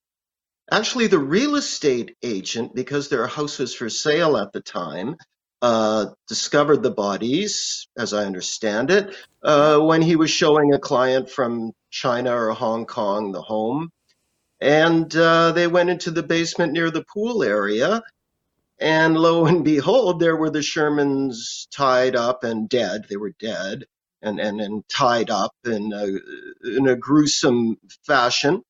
Actually, 0.71 1.07
the 1.07 1.19
real 1.19 1.57
estate 1.57 2.17
agent, 2.23 2.75
because 2.75 3.09
their 3.09 3.27
house 3.27 3.59
was 3.59 3.75
for 3.75 3.89
sale 3.89 4.37
at 4.37 4.53
the 4.53 4.61
time, 4.61 5.17
uh, 5.63 6.07
discovered 6.29 6.83
the 6.83 6.91
bodies, 6.91 7.89
as 7.97 8.13
I 8.13 8.25
understand 8.25 8.91
it, 8.91 9.15
uh, 9.43 9.79
when 9.79 10.03
he 10.03 10.17
was 10.17 10.31
showing 10.31 10.75
a 10.75 10.79
client 10.79 11.31
from 11.31 11.73
China 11.91 12.33
or 12.35 12.53
Hong 12.53 12.85
Kong 12.87 13.33
the 13.33 13.43
home. 13.43 13.91
And 14.61 15.15
uh, 15.17 15.53
they 15.53 15.69
went 15.69 15.91
into 15.91 16.11
the 16.11 16.23
basement 16.23 16.73
near 16.73 16.91
the 16.91 17.05
pool 17.13 17.43
area. 17.43 18.03
And 18.81 19.17
lo 19.17 19.47
and 19.47 19.65
behold, 19.65 20.21
there 20.21 20.37
were 20.37 20.51
the 20.51 20.61
Shermans 20.61 21.67
tied 21.75 22.15
up 22.15 22.45
and 22.45 22.69
dead. 22.69 23.07
They 23.09 23.17
were 23.17 23.33
dead 23.39 23.85
and, 24.23 24.41
and, 24.41 24.61
and 24.61 24.83
tied 24.89 25.31
up 25.31 25.53
in 25.65 25.93
a, 25.93 26.77
in 26.77 26.89
a 26.89 26.97
gruesome 26.97 27.77
fashion. 28.07 28.63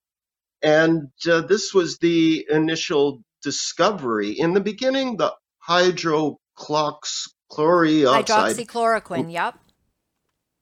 And 0.62 1.08
uh, 1.30 1.42
this 1.42 1.72
was 1.72 1.98
the 1.98 2.46
initial 2.50 3.22
discovery. 3.42 4.32
In 4.32 4.54
the 4.54 4.60
beginning, 4.60 5.16
the 5.16 5.34
hydrochloroxide 5.68 6.36
Hydroxychloroquine, 7.50 9.32
yep. 9.32 9.54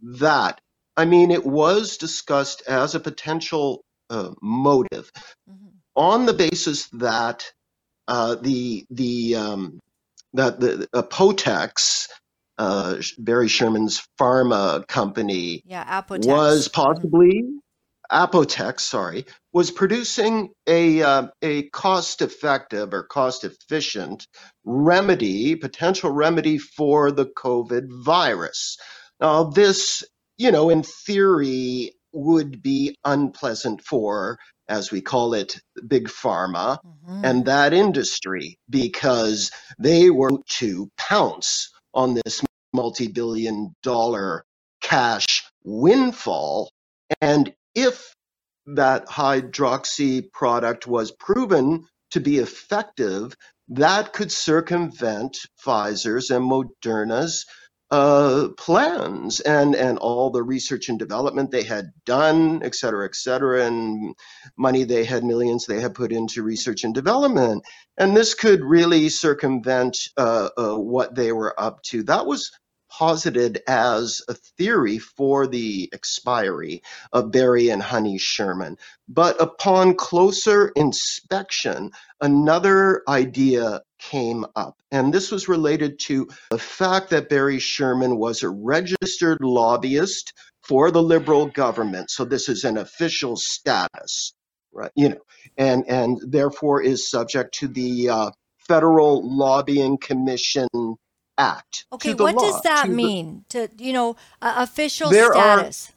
that 0.02 0.60
I 0.96 1.04
mean, 1.04 1.30
it 1.30 1.44
was 1.44 1.98
discussed 1.98 2.62
as 2.66 2.94
a 2.94 3.00
potential 3.00 3.84
uh, 4.08 4.30
motive 4.40 5.10
Mhm. 5.48 5.72
on 5.94 6.26
the 6.26 6.32
basis 6.32 6.88
that 6.90 7.44
uh, 8.08 8.36
the 8.36 8.86
the 8.90 9.34
um, 9.34 9.80
that 10.32 10.60
the 10.60 10.88
uh, 10.92 11.02
Potex 11.02 12.08
uh, 12.58 12.96
Barry 13.18 13.48
Sherman's 13.48 14.02
pharma 14.18 14.86
company 14.88 15.62
Yeah, 15.64 16.02
Apotex. 16.02 16.26
was 16.26 16.68
Mhm. 16.68 16.72
possibly 16.72 17.42
Apotex, 18.10 18.80
sorry, 18.80 19.26
was 19.52 19.70
producing 19.70 20.50
a 20.66 21.02
uh, 21.02 21.26
a 21.42 21.68
cost 21.70 22.22
effective 22.22 22.94
or 22.94 23.02
cost 23.02 23.42
efficient 23.44 24.26
remedy, 24.64 25.56
potential 25.56 26.10
remedy 26.10 26.58
for 26.58 27.10
the 27.10 27.26
COVID 27.26 27.88
virus. 28.04 28.76
Now, 29.20 29.44
this, 29.44 30.04
you 30.36 30.52
know, 30.52 30.70
in 30.70 30.82
theory, 30.84 31.92
would 32.12 32.62
be 32.62 32.94
unpleasant 33.04 33.82
for, 33.82 34.38
as 34.68 34.90
we 34.92 35.00
call 35.00 35.34
it, 35.34 35.56
big 35.88 36.08
pharma 36.08 36.78
Mhm. 36.84 37.20
and 37.24 37.44
that 37.46 37.72
industry 37.72 38.56
because 38.70 39.50
they 39.78 40.10
were 40.10 40.30
to 40.58 40.88
pounce 40.96 41.70
on 41.96 42.14
this 42.14 42.42
multi 42.74 43.08
billion 43.08 43.74
dollar 43.82 44.44
cash 44.82 45.44
windfall. 45.64 46.70
And 47.22 47.54
if 47.74 48.14
that 48.66 49.06
hydroxy 49.08 50.30
product 50.32 50.86
was 50.86 51.12
proven 51.12 51.86
to 52.12 52.20
be 52.20 52.38
effective, 52.38 53.34
that 53.70 54.12
could 54.14 54.32
circumvent 54.32 55.38
Pfizer's 55.64 56.30
and 56.30 56.50
Moderna's 56.50 57.46
uh, 57.90 58.48
plans 58.58 59.40
and, 59.40 59.74
and 59.76 59.98
all 59.98 60.30
the 60.30 60.42
research 60.42 60.88
and 60.88 60.98
development 60.98 61.50
they 61.50 61.62
had 61.62 61.92
done, 62.04 62.62
et 62.62 62.74
cetera, 62.74 63.04
et 63.04 63.14
cetera, 63.14 63.64
and 63.64 64.14
money 64.58 64.84
they 64.84 65.04
had, 65.04 65.24
millions 65.24 65.66
they 65.66 65.80
had 65.80 65.94
put 65.94 66.12
into 66.12 66.42
research 66.42 66.84
and 66.84 66.94
development. 66.94 67.62
And 67.96 68.16
this 68.16 68.34
could 68.34 68.62
really 68.62 69.08
circumvent 69.08 69.98
uh, 70.16 70.48
uh, 70.58 70.76
what 70.76 71.14
they 71.14 71.32
were 71.32 71.58
up 71.58 71.82
to. 71.84 72.02
That 72.02 72.26
was 72.26 72.50
posited 72.90 73.60
as 73.68 74.22
a 74.28 74.34
theory 74.34 74.98
for 74.98 75.46
the 75.46 75.90
expiry 75.92 76.82
of 77.12 77.30
Barry 77.30 77.68
and 77.68 77.82
Honey 77.82 78.16
Sherman. 78.18 78.76
But 79.08 79.40
upon 79.40 79.96
closer 79.96 80.68
inspection, 80.76 81.90
another 82.20 83.02
idea 83.08 83.82
came 83.98 84.44
up. 84.56 84.76
And 84.90 85.12
this 85.12 85.30
was 85.30 85.48
related 85.48 85.98
to 86.00 86.28
the 86.50 86.58
fact 86.58 87.10
that 87.10 87.28
Barry 87.28 87.58
Sherman 87.58 88.18
was 88.18 88.42
a 88.42 88.50
registered 88.50 89.38
lobbyist 89.40 90.32
for 90.62 90.90
the 90.90 91.02
liberal 91.02 91.46
government. 91.46 92.10
So 92.10 92.24
this 92.24 92.48
is 92.48 92.64
an 92.64 92.76
official 92.76 93.36
status, 93.36 94.34
right? 94.72 94.90
You 94.94 95.10
know, 95.10 95.20
and 95.56 95.84
and 95.88 96.20
therefore 96.26 96.82
is 96.82 97.08
subject 97.08 97.54
to 97.60 97.68
the 97.68 98.08
uh, 98.08 98.30
Federal 98.58 99.22
Lobbying 99.24 99.96
Commission 99.98 100.68
Act. 101.38 101.86
Okay, 101.92 102.14
what 102.14 102.36
does 102.38 102.60
that 102.62 102.84
to 102.84 102.90
the- 102.90 102.96
mean? 102.96 103.44
To 103.50 103.68
you 103.78 103.92
know, 103.92 104.16
uh, 104.42 104.54
official 104.58 105.10
There 105.10 105.34
are- 105.34 105.58
status. 105.58 105.92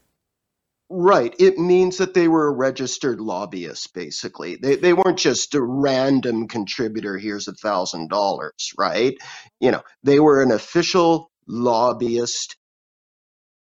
Right. 0.89 1.35
It 1.39 1.59
means 1.59 1.97
that 1.97 2.15
they 2.15 2.29
were 2.29 2.47
a 2.47 2.51
registered 2.53 3.21
lobbyist, 3.21 3.93
basically. 3.93 4.55
They 4.57 4.77
they 4.77 4.93
weren't 4.93 5.19
just 5.19 5.55
a 5.55 5.61
random 5.61 6.47
contributor, 6.47 7.17
here's 7.19 7.49
a 7.49 7.53
thousand 7.55 8.09
dollars, 8.09 8.73
right? 8.79 9.15
You 9.59 9.71
know, 9.73 9.83
they 10.03 10.21
were 10.21 10.43
an 10.43 10.51
official 10.53 11.31
lobbyist 11.47 12.55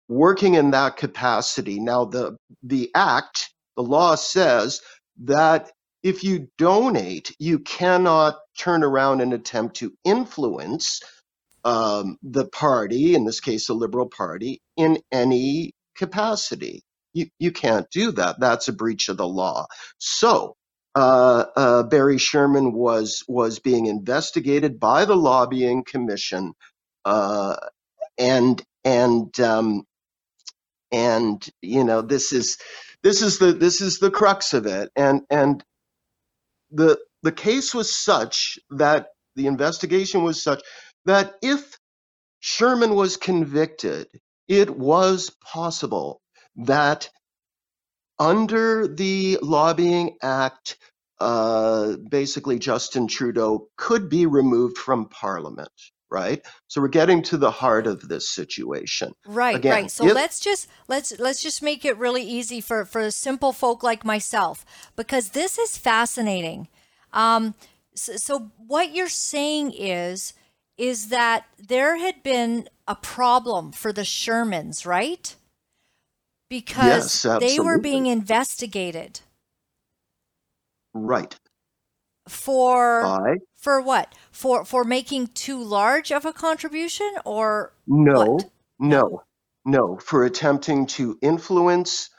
working 0.09 0.55
in 0.55 0.73
that 0.73 0.97
capacity. 0.97 1.81
Now 1.81 2.07
the 2.07 2.37
the 2.63 2.91
act, 2.95 3.51
the 3.77 3.83
law 3.83 4.15
says 4.17 4.81
that 5.25 5.73
if 6.03 6.25
you 6.25 6.49
donate, 6.59 7.35
you 7.39 7.61
cannot 7.61 8.37
turn 8.59 8.85
around 8.85 9.21
and 9.23 9.33
attempt 9.33 9.77
to 9.77 9.93
influence 10.05 11.01
um, 11.65 12.19
the 12.23 12.47
party, 12.49 13.15
in 13.15 13.25
this 13.27 13.41
case, 13.41 13.69
the 13.69 13.75
Liberal 13.75 14.09
Party, 14.09 14.61
in 14.77 14.99
any 15.13 15.73
capacity. 15.97 16.83
You, 17.17 17.29
you 17.41 17.53
can't 17.53 17.91
do 17.93 18.13
that. 18.13 18.41
That's 18.41 18.69
a 18.69 18.75
breach 18.75 19.09
of 19.11 19.19
the 19.19 19.29
law. 19.29 19.67
So 19.99 20.57
uh, 20.97 21.47
uh, 21.57 21.85
Barry 21.85 22.19
Sherman 22.19 22.75
was 22.75 23.25
was 23.29 23.61
being 23.61 23.87
investigated 23.87 24.81
by 24.81 25.07
the 25.07 25.17
lobbying 25.17 25.85
commission, 25.85 26.55
uh, 27.07 27.57
and 28.19 28.63
and 28.85 29.39
um, 29.41 29.85
and 30.93 31.47
you 31.63 31.85
know 31.85 32.03
this 32.03 32.33
is 32.33 32.59
this 33.03 33.23
is 33.23 33.39
the 33.39 33.53
this 33.53 33.81
is 33.81 33.99
the 33.99 34.11
crux 34.13 34.55
of 34.55 34.67
it, 34.67 34.91
and 34.97 35.23
and 35.31 35.65
the 36.73 36.99
the 37.23 37.33
case 37.33 37.75
was 37.75 37.97
such 37.97 38.59
that 38.71 39.09
the 39.37 39.47
investigation 39.49 40.25
was 40.25 40.43
such 40.43 40.63
that 41.07 41.35
if 41.43 41.79
Sherman 42.41 42.95
was 42.95 43.17
convicted, 43.17 44.09
it 44.49 44.71
was 44.77 45.31
possible 45.53 46.21
that 46.57 47.09
under 48.19 48.89
the 48.89 49.39
Lobbying 49.43 50.17
Act, 50.23 50.79
uh, 51.21 51.97
basically 52.11 52.59
Justin 52.59 53.09
Trudeau 53.09 53.69
could 53.77 54.09
be 54.09 54.27
removed 54.27 54.79
from 54.79 55.09
Parliament, 55.09 55.71
right? 56.11 56.45
So 56.69 56.81
we're 56.81 56.89
getting 56.89 57.23
to 57.25 57.37
the 57.37 57.51
heart 57.51 57.87
of 57.87 58.09
this 58.09 58.29
situation. 58.31 59.13
Right, 59.27 59.57
Again, 59.57 59.73
right. 59.73 59.91
So 59.91 60.07
if- 60.07 60.15
let's 60.15 60.41
just 60.41 60.69
let's 60.89 61.19
let's 61.19 61.43
just 61.43 61.63
make 61.63 61.85
it 61.85 61.97
really 61.99 62.23
easy 62.23 62.61
for 62.61 62.85
for 62.85 63.11
simple 63.11 63.53
folk 63.53 63.83
like 63.83 64.05
myself 64.05 64.65
because 64.95 65.31
this 65.31 65.59
is 65.59 65.79
fascinating. 65.79 66.69
Um, 67.13 67.55
so, 67.95 68.17
so 68.17 68.51
what 68.59 68.95
you're 68.95 69.09
saying 69.09 69.73
is 69.73 70.35
is 70.77 71.09
that 71.09 71.47
there 71.59 71.97
had 71.97 72.23
been 72.23 72.69
a 72.87 72.95
problem 72.95 73.73
for 73.73 73.93
the 73.93 74.03
Shermans, 74.03 74.85
right? 74.87 75.35
Because 76.49 77.25
Yes, 77.25 77.41
they 77.41 77.61
were 77.61 77.79
being 77.79 78.07
investigated 78.07 79.21
Right. 80.95 81.35
for 82.29 83.03
By 83.03 83.37
for 83.59 83.81
what? 83.81 84.15
For 84.33 84.65
for 84.65 84.85
making 84.85 85.29
too 85.29 85.63
large 85.63 86.13
of 86.13 86.25
a 86.25 86.33
contribution 86.33 87.11
or 87.25 87.73
no, 87.87 88.37
What? 88.39 88.51
no, 88.79 89.23
no, 89.65 89.99
for 89.99 90.25
attempting 90.25 90.87
to 90.87 91.19
influence 91.23 92.11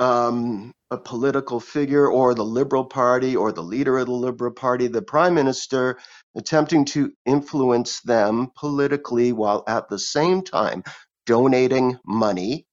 um, 0.00 0.72
a 0.90 0.98
political 0.98 1.60
figure 1.60 2.08
or 2.08 2.34
the 2.34 2.44
Liberal 2.44 2.84
Party 2.84 3.36
or 3.36 3.52
the 3.52 3.62
leader 3.62 3.98
of 3.98 4.06
the 4.06 4.12
Liberal 4.12 4.52
Party, 4.52 4.88
the 4.88 5.02
Prime 5.02 5.34
Minister, 5.34 5.98
attempting 6.36 6.84
to 6.86 7.12
influence 7.26 8.00
them 8.02 8.50
politically 8.58 9.32
while 9.32 9.64
at 9.68 9.88
the 9.88 9.98
same 9.98 10.42
time 10.42 10.82
donating 11.26 11.98
money 12.06 12.66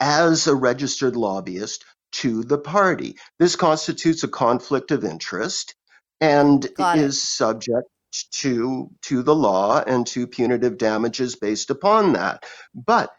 as 0.00 0.46
a 0.46 0.54
registered 0.54 1.16
lobbyist 1.16 1.84
to 2.12 2.42
the 2.44 2.58
party. 2.58 3.16
This 3.38 3.56
constitutes 3.56 4.24
a 4.24 4.28
conflict 4.28 4.90
of 4.90 5.04
interest 5.04 5.74
and 6.20 6.66
Got 6.76 6.98
it. 6.98 7.04
is 7.04 7.22
subject 7.22 7.88
to 8.32 8.90
to 9.02 9.22
the 9.22 9.34
law 9.34 9.82
and 9.86 10.06
to 10.06 10.26
punitive 10.26 10.78
damages 10.78 11.36
based 11.36 11.70
upon 11.70 12.14
that. 12.14 12.44
But 12.74 13.10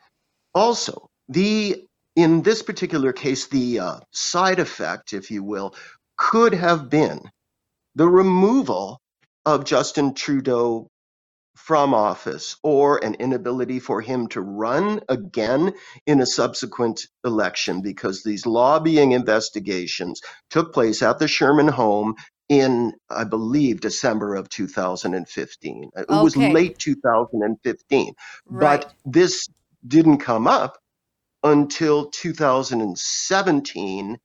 also 0.56 1.10
the 1.30 1.84
in 2.16 2.42
this 2.42 2.64
particular 2.64 3.14
case, 3.14 3.48
the 3.48 3.80
uh, 3.80 4.00
side 4.12 4.60
effect, 4.60 5.14
if 5.14 5.30
you 5.32 5.44
will, 5.44 5.76
could 6.18 6.54
have 6.54 6.90
been 6.90 7.22
the 7.96 8.08
removal 8.08 9.00
of 9.46 9.66
Justin 9.66 10.14
Trudeau 10.16 10.90
from 11.58 11.94
office 11.94 12.56
or 12.64 13.04
an 13.04 13.16
inability 13.16 13.80
for 13.80 14.00
him 14.02 14.28
to 14.28 14.42
run 14.42 15.02
again 15.10 15.74
in 16.06 16.22
a 16.22 16.26
subsequent 16.26 17.02
election 17.26 17.82
because 17.82 18.24
these 18.24 18.46
lobbying 18.46 19.12
investigations 19.12 20.22
took 20.50 20.74
place 20.74 21.02
at 21.02 21.20
the 21.20 21.28
Sherman 21.28 21.68
home 21.68 22.16
in, 22.48 22.94
I 23.10 23.26
believe, 23.26 23.82
December 23.82 24.36
of 24.36 24.48
2015. 24.50 25.90
It 25.96 26.06
was 26.10 26.38
late 26.38 26.80
2015. 26.80 28.14
right. 28.48 28.82
But 28.82 28.94
this 29.06 29.48
didn't 29.86 30.20
come 30.20 30.48
up 30.48 30.78
until 31.44 32.10
2017, 32.10 34.18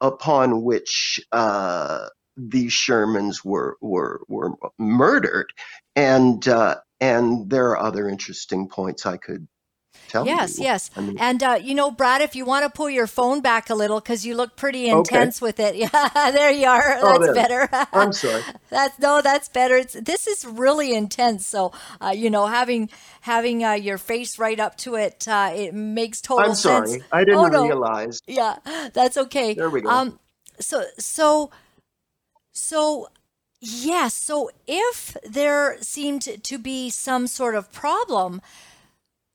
upon 0.00 0.62
which 0.62 1.20
uh, 1.32 2.06
the 2.36 2.66
Shermans 2.68 3.44
were 3.44 3.76
were 3.80 4.20
were 4.28 4.52
murdered, 4.78 5.52
and 5.96 6.46
uh, 6.48 6.76
and 7.00 7.50
there 7.50 7.68
are 7.70 7.78
other 7.78 8.08
interesting 8.08 8.68
points 8.68 9.06
I 9.06 9.16
could 9.16 9.46
tell 10.08 10.24
Yes, 10.26 10.58
you. 10.58 10.64
yes. 10.64 10.90
I 10.96 11.00
mean- 11.00 11.18
and 11.18 11.42
uh, 11.42 11.58
you 11.60 11.74
know, 11.74 11.90
Brad, 11.90 12.20
if 12.22 12.34
you 12.34 12.44
want 12.44 12.64
to 12.64 12.70
pull 12.70 12.90
your 12.90 13.06
phone 13.06 13.40
back 13.40 13.70
a 13.70 13.74
little 13.74 14.00
because 14.00 14.24
you 14.26 14.34
look 14.34 14.56
pretty 14.56 14.90
Okay. 14.90 14.98
intense 14.98 15.40
with 15.40 15.60
it. 15.60 15.74
Yeah, 15.80 16.30
there 16.32 16.50
you 16.50 16.66
are. 16.66 16.98
Oh, 17.00 17.18
That's 17.18 17.26
there. 17.26 17.34
better. 17.34 17.86
I'm 17.92 18.12
sorry. 18.12 18.42
that's 18.70 18.98
no, 18.98 19.20
that's 19.22 19.48
better. 19.48 19.76
It's 19.76 19.94
this 19.94 20.26
is 20.26 20.44
really 20.44 20.94
intense. 20.94 21.46
So, 21.46 21.72
uh, 22.00 22.10
you 22.16 22.30
know, 22.30 22.46
having 22.46 22.90
having 23.22 23.64
uh, 23.64 23.72
your 23.72 23.98
face 23.98 24.38
right 24.38 24.58
up 24.58 24.76
to 24.78 24.94
it, 24.96 25.26
uh, 25.28 25.52
it 25.54 25.74
makes 25.74 26.20
total 26.20 26.44
I'm 26.50 26.54
sense. 26.54 26.90
sorry. 26.90 27.02
I 27.12 27.24
didn't 27.24 27.38
Oh, 27.40 27.46
no. 27.46 27.64
realize. 27.66 28.20
Yeah, 28.26 28.56
that's 28.92 29.16
okay. 29.16 29.54
There 29.54 29.70
we 29.70 29.80
go. 29.82 29.90
Um, 29.90 30.18
so 30.60 30.84
so 30.98 31.50
so 32.52 33.08
Yes. 33.60 34.14
So 34.14 34.50
if 34.66 35.16
there 35.22 35.76
seemed 35.82 36.42
to 36.42 36.58
be 36.58 36.88
some 36.88 37.26
sort 37.26 37.54
of 37.54 37.70
problem 37.70 38.40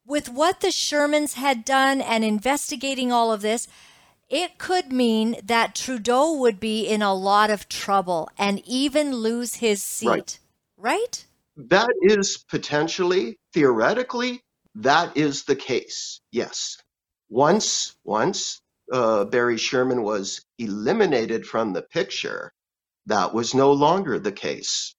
with 0.05 0.29
what 0.29 0.61
the 0.61 0.69
Shermans 0.69 1.33
had 1.33 1.63
done 1.63 2.01
and 2.01 2.23
investigating 2.23 3.11
all 3.11 3.31
of 3.31 3.41
this, 3.41 3.67
it 4.29 4.57
could 4.57 4.91
mean 4.91 5.35
that 5.43 5.75
Trudeau 5.75 6.33
would 6.33 6.59
be 6.59 6.87
in 6.87 7.03
a 7.03 7.13
lot 7.13 7.51
of 7.51 7.69
trouble 7.69 8.29
and 8.37 8.61
even 8.65 9.15
lose 9.15 9.55
his 9.55 9.83
seat. 9.83 10.07
Right. 10.07 10.39
Right? 10.77 11.25
That 11.55 11.93
is 12.01 12.37
potentially, 12.49 13.37
theoretically, 13.53 14.41
that 14.75 15.15
is 15.15 15.43
the 15.43 15.55
case. 15.55 16.19
Yes. 16.31 16.77
Once, 17.29 17.95
once 18.03 18.59
uh, 18.91 19.25
Barry 19.25 19.57
Sherman 19.57 20.01
was 20.01 20.43
eliminated 20.57 21.45
from 21.45 21.73
the 21.73 21.83
picture, 21.83 22.51
that 23.07 23.34
was 23.34 23.53
no 23.53 23.72
longer 23.73 24.19
the 24.19 24.32
case. 24.32 24.95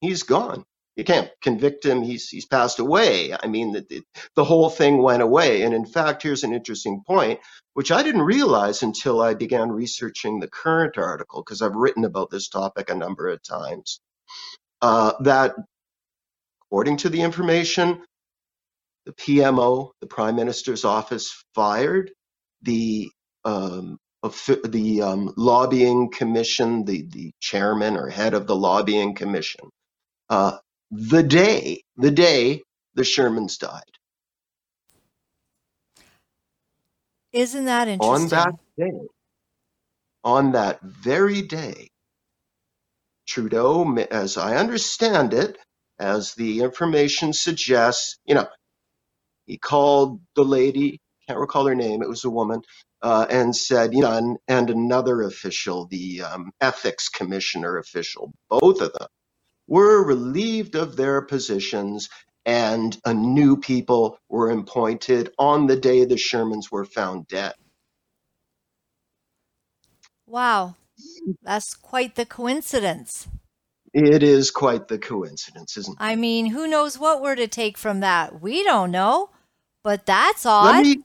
He's 0.00 0.22
gone. 0.22 0.64
You 0.96 1.04
can't 1.04 1.30
convict 1.40 1.86
him. 1.86 2.02
He's 2.02 2.28
he's 2.28 2.44
passed 2.44 2.78
away. 2.78 3.34
I 3.34 3.46
mean, 3.46 3.72
the, 3.72 4.02
the 4.36 4.44
whole 4.44 4.68
thing 4.68 4.98
went 5.02 5.22
away. 5.22 5.62
And 5.62 5.72
in 5.74 5.86
fact, 5.86 6.22
here's 6.22 6.44
an 6.44 6.52
interesting 6.52 7.02
point, 7.06 7.40
which 7.72 7.90
I 7.90 8.02
didn't 8.02 8.22
realize 8.22 8.82
until 8.82 9.22
I 9.22 9.34
began 9.34 9.72
researching 9.72 10.38
the 10.38 10.48
current 10.48 10.98
article, 10.98 11.42
because 11.42 11.62
I've 11.62 11.74
written 11.74 12.04
about 12.04 12.30
this 12.30 12.48
topic 12.48 12.90
a 12.90 12.94
number 12.94 13.28
of 13.28 13.42
times. 13.42 14.00
Uh, 14.82 15.12
that, 15.20 15.54
according 16.66 16.98
to 16.98 17.08
the 17.08 17.22
information, 17.22 18.02
the 19.06 19.12
PMO, 19.12 19.92
the 20.00 20.06
Prime 20.06 20.36
Minister's 20.36 20.84
office, 20.84 21.44
fired 21.54 22.10
the 22.62 23.10
um, 23.44 23.98
the 24.22 25.02
um, 25.02 25.34
lobbying 25.36 26.10
commission, 26.10 26.84
the 26.84 27.02
the 27.10 27.32
chairman 27.40 27.96
or 27.96 28.08
head 28.08 28.34
of 28.34 28.46
the 28.46 28.56
lobbying 28.56 29.14
commission, 29.14 29.70
uh, 30.30 30.58
the 30.90 31.22
day 31.22 31.82
the 31.96 32.10
day 32.12 32.62
the 32.94 33.02
Shermans 33.02 33.58
died. 33.58 33.82
Isn't 37.32 37.66
that 37.66 37.88
interesting? 37.88 38.08
On 38.08 38.28
that 38.30 38.54
day, 38.78 38.92
on 40.24 40.52
that 40.52 40.80
very 40.82 41.42
day, 41.42 41.88
Trudeau, 43.26 43.84
as 44.10 44.36
I 44.36 44.56
understand 44.56 45.34
it, 45.34 45.58
as 45.98 46.34
the 46.34 46.60
information 46.62 47.32
suggests, 47.32 48.18
you 48.26 48.34
know, 48.34 48.48
he 49.46 49.58
called 49.58 50.20
the 50.36 50.44
lady, 50.44 51.00
can't 51.28 51.40
recall 51.40 51.66
her 51.66 51.74
name, 51.76 52.02
it 52.02 52.08
was 52.08 52.24
a 52.24 52.30
woman, 52.30 52.62
uh, 53.02 53.26
and 53.28 53.54
said, 53.54 53.92
you 53.92 54.00
know, 54.00 54.16
and, 54.16 54.38
and 54.48 54.70
another 54.70 55.22
official, 55.22 55.86
the 55.86 56.22
um, 56.22 56.52
ethics 56.60 57.08
commissioner 57.08 57.78
official, 57.78 58.32
both 58.48 58.80
of 58.80 58.92
them 58.92 59.08
were 59.66 60.04
relieved 60.04 60.74
of 60.74 60.96
their 60.96 61.22
positions 61.22 62.08
and 62.44 62.98
a 63.04 63.14
new 63.14 63.56
people 63.56 64.18
were 64.28 64.50
appointed 64.50 65.30
on 65.38 65.66
the 65.66 65.76
day 65.76 66.04
the 66.04 66.16
Shermans 66.16 66.70
were 66.70 66.84
found 66.84 67.28
dead. 67.28 67.54
Wow. 70.26 70.76
That's 71.42 71.74
quite 71.74 72.14
the 72.14 72.26
coincidence. 72.26 73.28
It 73.92 74.22
is 74.22 74.50
quite 74.50 74.88
the 74.88 74.98
coincidence, 74.98 75.76
isn't 75.76 75.92
it? 75.92 76.02
I 76.02 76.16
mean, 76.16 76.46
who 76.46 76.66
knows 76.66 76.98
what 76.98 77.20
we're 77.20 77.34
to 77.34 77.46
take 77.46 77.76
from 77.76 78.00
that? 78.00 78.40
We 78.40 78.64
don't 78.64 78.90
know, 78.90 79.30
but 79.82 80.06
that's 80.06 80.46
odd. 80.46 80.76
Let 80.76 80.82
me 80.84 81.02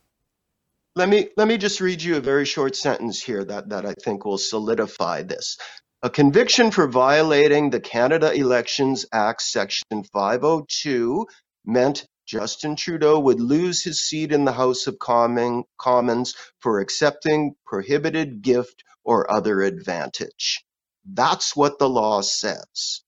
let 0.98 1.10
me 1.10 1.30
let 1.38 1.48
me 1.48 1.58
just 1.58 1.80
read 1.80 2.02
you 2.02 2.18
a 2.18 2.22
very 2.22 2.44
short 2.44 2.76
sentence 2.76 3.22
here 3.22 3.46
that, 3.46 3.70
that 3.70 3.86
I 3.86 3.94
think 4.04 4.26
will 4.26 4.40
solidify 4.40 5.22
this. 5.22 5.58
A 6.02 6.10
conviction 6.10 6.72
for 6.72 6.88
violating 6.88 7.70
the 7.70 7.80
Canada 7.80 8.34
Elections 8.34 9.06
Act 9.14 9.44
Section 9.44 10.04
502 10.12 11.28
meant 11.66 12.08
Justin 12.26 12.76
Trudeau 12.76 13.20
would 13.20 13.40
lose 13.40 13.84
his 13.84 14.08
seat 14.08 14.32
in 14.32 14.44
the 14.44 14.52
House 14.52 14.88
of 14.88 14.98
Commons 15.00 16.34
for 16.62 16.80
accepting 16.80 17.54
prohibited 17.66 18.42
gift 18.42 18.84
or 19.04 19.32
other 19.32 19.62
advantage. 19.62 20.66
That's 21.06 21.56
what 21.56 21.78
the 21.78 21.88
law 21.88 22.22
says. 22.22 23.02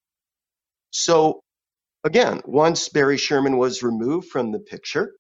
So, 0.92 1.42
again, 2.04 2.42
once 2.46 2.90
Barry 2.90 3.18
Sherman 3.18 3.58
was 3.58 3.82
removed 3.82 4.30
from 4.30 4.52
the 4.52 4.60
picture, 4.60 5.14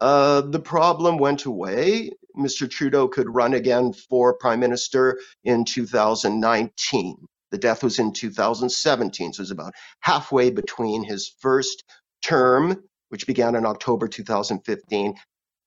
uh, 0.00 0.42
the 0.42 0.60
problem 0.60 1.18
went 1.18 1.44
away. 1.44 2.10
Mr. 2.36 2.70
Trudeau 2.70 3.08
could 3.08 3.34
run 3.34 3.54
again 3.54 3.92
for 3.92 4.34
prime 4.34 4.60
minister 4.60 5.18
in 5.44 5.64
2019. 5.64 7.16
The 7.50 7.58
death 7.58 7.82
was 7.82 7.98
in 7.98 8.12
2017, 8.12 9.32
so 9.32 9.40
it 9.40 9.42
was 9.42 9.50
about 9.50 9.74
halfway 10.00 10.50
between 10.50 11.04
his 11.04 11.32
first 11.40 11.84
term, 12.22 12.82
which 13.08 13.26
began 13.26 13.54
in 13.54 13.64
October 13.64 14.08
2015, 14.08 15.14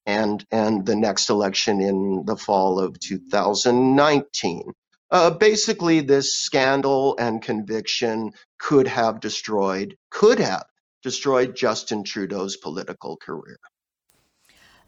and 0.06 0.45
and 0.51 0.85
the 0.85 0.95
next 0.95 1.30
election 1.30 1.81
in 1.81 2.23
the 2.26 2.35
fall 2.38 2.80
of 2.80 2.99
2019. 2.99 4.64
Uh, 5.11 5.31
basically, 5.31 6.01
this 6.01 6.35
scandal 6.35 7.15
and 7.18 7.41
conviction 7.41 8.31
could 8.60 8.88
have 8.88 9.19
destroyed, 9.19 9.95
could 10.11 10.39
have 10.39 10.65
destroyed 11.01 11.56
Justin 11.56 12.03
Trudeau's 12.03 12.57
political 12.57 13.18
career. 13.18 13.57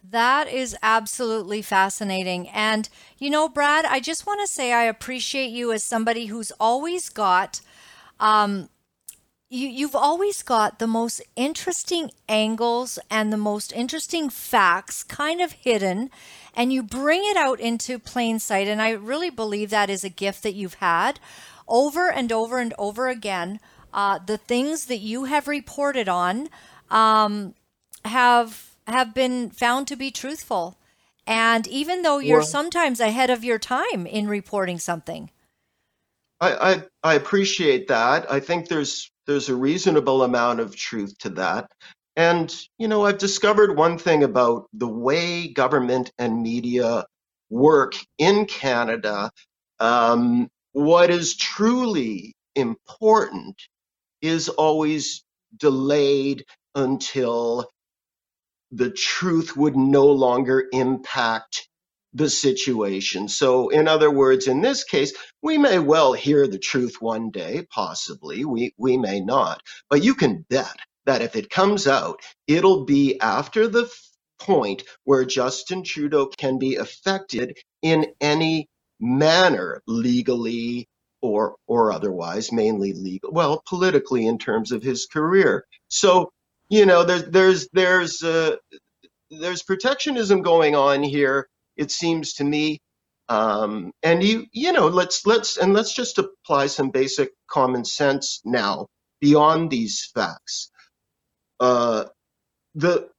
That 0.09 0.47
is 0.47 0.75
absolutely 0.81 1.61
fascinating. 1.61 2.49
And, 2.49 2.89
you 3.19 3.29
know, 3.29 3.47
Brad, 3.47 3.85
I 3.85 3.99
just 3.99 4.25
want 4.25 4.41
to 4.41 4.47
say 4.47 4.73
I 4.73 4.83
appreciate 4.83 5.51
you 5.51 5.71
as 5.71 5.83
somebody 5.83 6.25
who's 6.25 6.51
always 6.59 7.09
got, 7.09 7.61
um, 8.19 8.69
you, 9.47 9.67
you've 9.67 9.95
always 9.95 10.41
got 10.41 10.79
the 10.79 10.87
most 10.87 11.21
interesting 11.35 12.09
angles 12.27 12.97
and 13.11 13.31
the 13.31 13.37
most 13.37 13.71
interesting 13.73 14.29
facts 14.29 15.03
kind 15.03 15.39
of 15.39 15.51
hidden, 15.51 16.09
and 16.55 16.73
you 16.73 16.81
bring 16.81 17.21
it 17.25 17.37
out 17.37 17.59
into 17.59 17.99
plain 17.99 18.39
sight. 18.39 18.67
And 18.67 18.81
I 18.81 18.91
really 18.91 19.29
believe 19.29 19.69
that 19.69 19.89
is 19.89 20.03
a 20.03 20.09
gift 20.09 20.41
that 20.43 20.55
you've 20.55 20.75
had 20.75 21.19
over 21.67 22.11
and 22.11 22.31
over 22.31 22.59
and 22.59 22.73
over 22.79 23.07
again. 23.07 23.59
Uh, 23.93 24.19
the 24.25 24.37
things 24.37 24.85
that 24.85 24.97
you 24.97 25.25
have 25.25 25.47
reported 25.47 26.09
on 26.09 26.49
um, 26.89 27.53
have 28.03 28.70
have 28.87 29.13
been 29.13 29.49
found 29.49 29.87
to 29.87 29.95
be 29.95 30.11
truthful. 30.11 30.77
And 31.27 31.67
even 31.67 32.01
though 32.01 32.19
you're 32.19 32.39
well, 32.39 32.45
sometimes 32.45 32.99
ahead 32.99 33.29
of 33.29 33.43
your 33.43 33.59
time 33.59 34.05
in 34.05 34.27
reporting 34.27 34.79
something. 34.79 35.29
I, 36.39 36.73
I, 36.73 36.83
I 37.03 37.13
appreciate 37.13 37.87
that. 37.87 38.29
I 38.31 38.39
think 38.39 38.67
there's 38.67 39.11
there's 39.27 39.49
a 39.49 39.55
reasonable 39.55 40.23
amount 40.23 40.59
of 40.59 40.75
truth 40.75 41.15
to 41.19 41.29
that. 41.29 41.71
And 42.15 42.53
you 42.77 42.87
know, 42.87 43.05
I've 43.05 43.19
discovered 43.19 43.77
one 43.77 43.97
thing 43.97 44.23
about 44.23 44.67
the 44.73 44.87
way 44.87 45.47
government 45.47 46.11
and 46.17 46.41
media 46.41 47.05
work 47.49 47.93
in 48.17 48.45
Canada. 48.45 49.29
Um, 49.79 50.49
what 50.73 51.09
is 51.09 51.35
truly 51.37 52.33
important 52.55 53.55
is 54.21 54.49
always 54.49 55.23
delayed 55.57 56.45
until 56.75 57.69
the 58.71 58.91
truth 58.91 59.57
would 59.57 59.77
no 59.77 60.07
longer 60.07 60.67
impact 60.73 61.69
the 62.13 62.29
situation. 62.29 63.29
So, 63.29 63.69
in 63.69 63.87
other 63.87 64.11
words, 64.11 64.47
in 64.47 64.61
this 64.61 64.83
case, 64.85 65.13
we 65.43 65.57
may 65.59 65.79
well 65.79 66.13
hear 66.13 66.47
the 66.47 66.59
truth 66.59 66.97
one 67.01 67.31
day, 67.31 67.67
possibly, 67.71 68.45
we, 68.45 68.73
we 68.77 68.97
may 68.97 69.21
not, 69.21 69.61
but 69.89 70.03
you 70.03 70.15
can 70.15 70.45
bet 70.49 70.75
that 71.05 71.21
if 71.23 71.35
it 71.37 71.49
comes 71.51 71.87
out, 71.87 72.21
it'll 72.47 72.85
be 72.85 73.19
after 73.21 73.67
the 73.67 73.91
point 74.39 74.83
where 75.05 75.25
Justin 75.25 75.83
Trudeau 75.83 76.27
can 76.27 76.59
be 76.59 76.77
affected 76.77 77.57
in 77.83 78.07
any 78.21 78.69
manner, 78.99 79.81
legally 79.87 80.87
or 81.21 81.55
or 81.67 81.93
otherwise, 81.93 82.51
mainly 82.53 82.93
legal, 82.93 83.31
well, 83.33 83.63
politically 83.67 84.27
in 84.27 84.39
terms 84.39 84.71
of 84.73 84.83
his 84.83 85.07
career. 85.07 85.65
So 85.89 86.31
you 86.71 86.87
know, 86.87 87.05
there's 87.05 87.25
there's 87.25 87.69
there's 87.73 88.23
uh, 88.23 88.57
there's 89.31 89.63
protectionism 89.63 90.41
going 90.41 90.75
on 90.75 91.03
here. 91.03 91.47
It 91.77 91.91
seems 91.91 92.35
to 92.35 92.45
me, 92.45 92.79
um, 93.29 93.91
and 94.03 94.23
you 94.23 94.47
you 94.53 94.73
know, 94.73 94.87
let's 94.87 95.25
let's 95.25 95.57
and 95.57 95.73
let's 95.73 95.93
just 95.93 96.19
apply 96.19 96.67
some 96.67 96.91
basic 96.91 97.31
common 97.49 97.85
sense 97.85 98.41
now 98.45 98.87
beyond 99.21 99.71
these 99.71 100.09
facts. 100.15 100.71
Uh, 101.59 102.05
the 102.75 103.09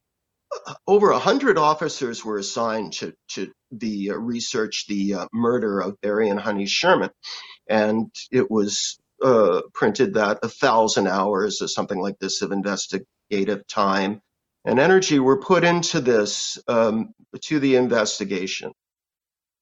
over 0.87 1.11
a 1.11 1.19
hundred 1.19 1.57
officers 1.57 2.25
were 2.25 2.37
assigned 2.37 2.93
to 2.93 3.13
to 3.29 3.51
the 3.71 4.11
uh, 4.11 4.15
research 4.15 4.85
the 4.87 5.15
uh, 5.15 5.27
murder 5.33 5.81
of 5.81 6.01
Barry 6.01 6.29
and 6.29 6.39
Honey 6.39 6.67
Sherman, 6.67 7.11
and 7.69 8.11
it 8.31 8.51
was 8.51 8.99
uh, 9.23 9.61
printed 9.73 10.15
that 10.15 10.39
a 10.43 10.49
thousand 10.49 11.07
hours 11.07 11.61
or 11.61 11.67
something 11.69 11.99
like 12.01 12.19
this 12.19 12.41
of 12.41 12.51
investigative 13.33 13.67
time 13.67 14.21
and 14.65 14.79
energy 14.79 15.19
were 15.19 15.39
put 15.41 15.63
into 15.63 16.01
this 16.01 16.57
um, 16.67 17.13
to 17.41 17.59
the 17.59 17.75
investigation. 17.75 18.71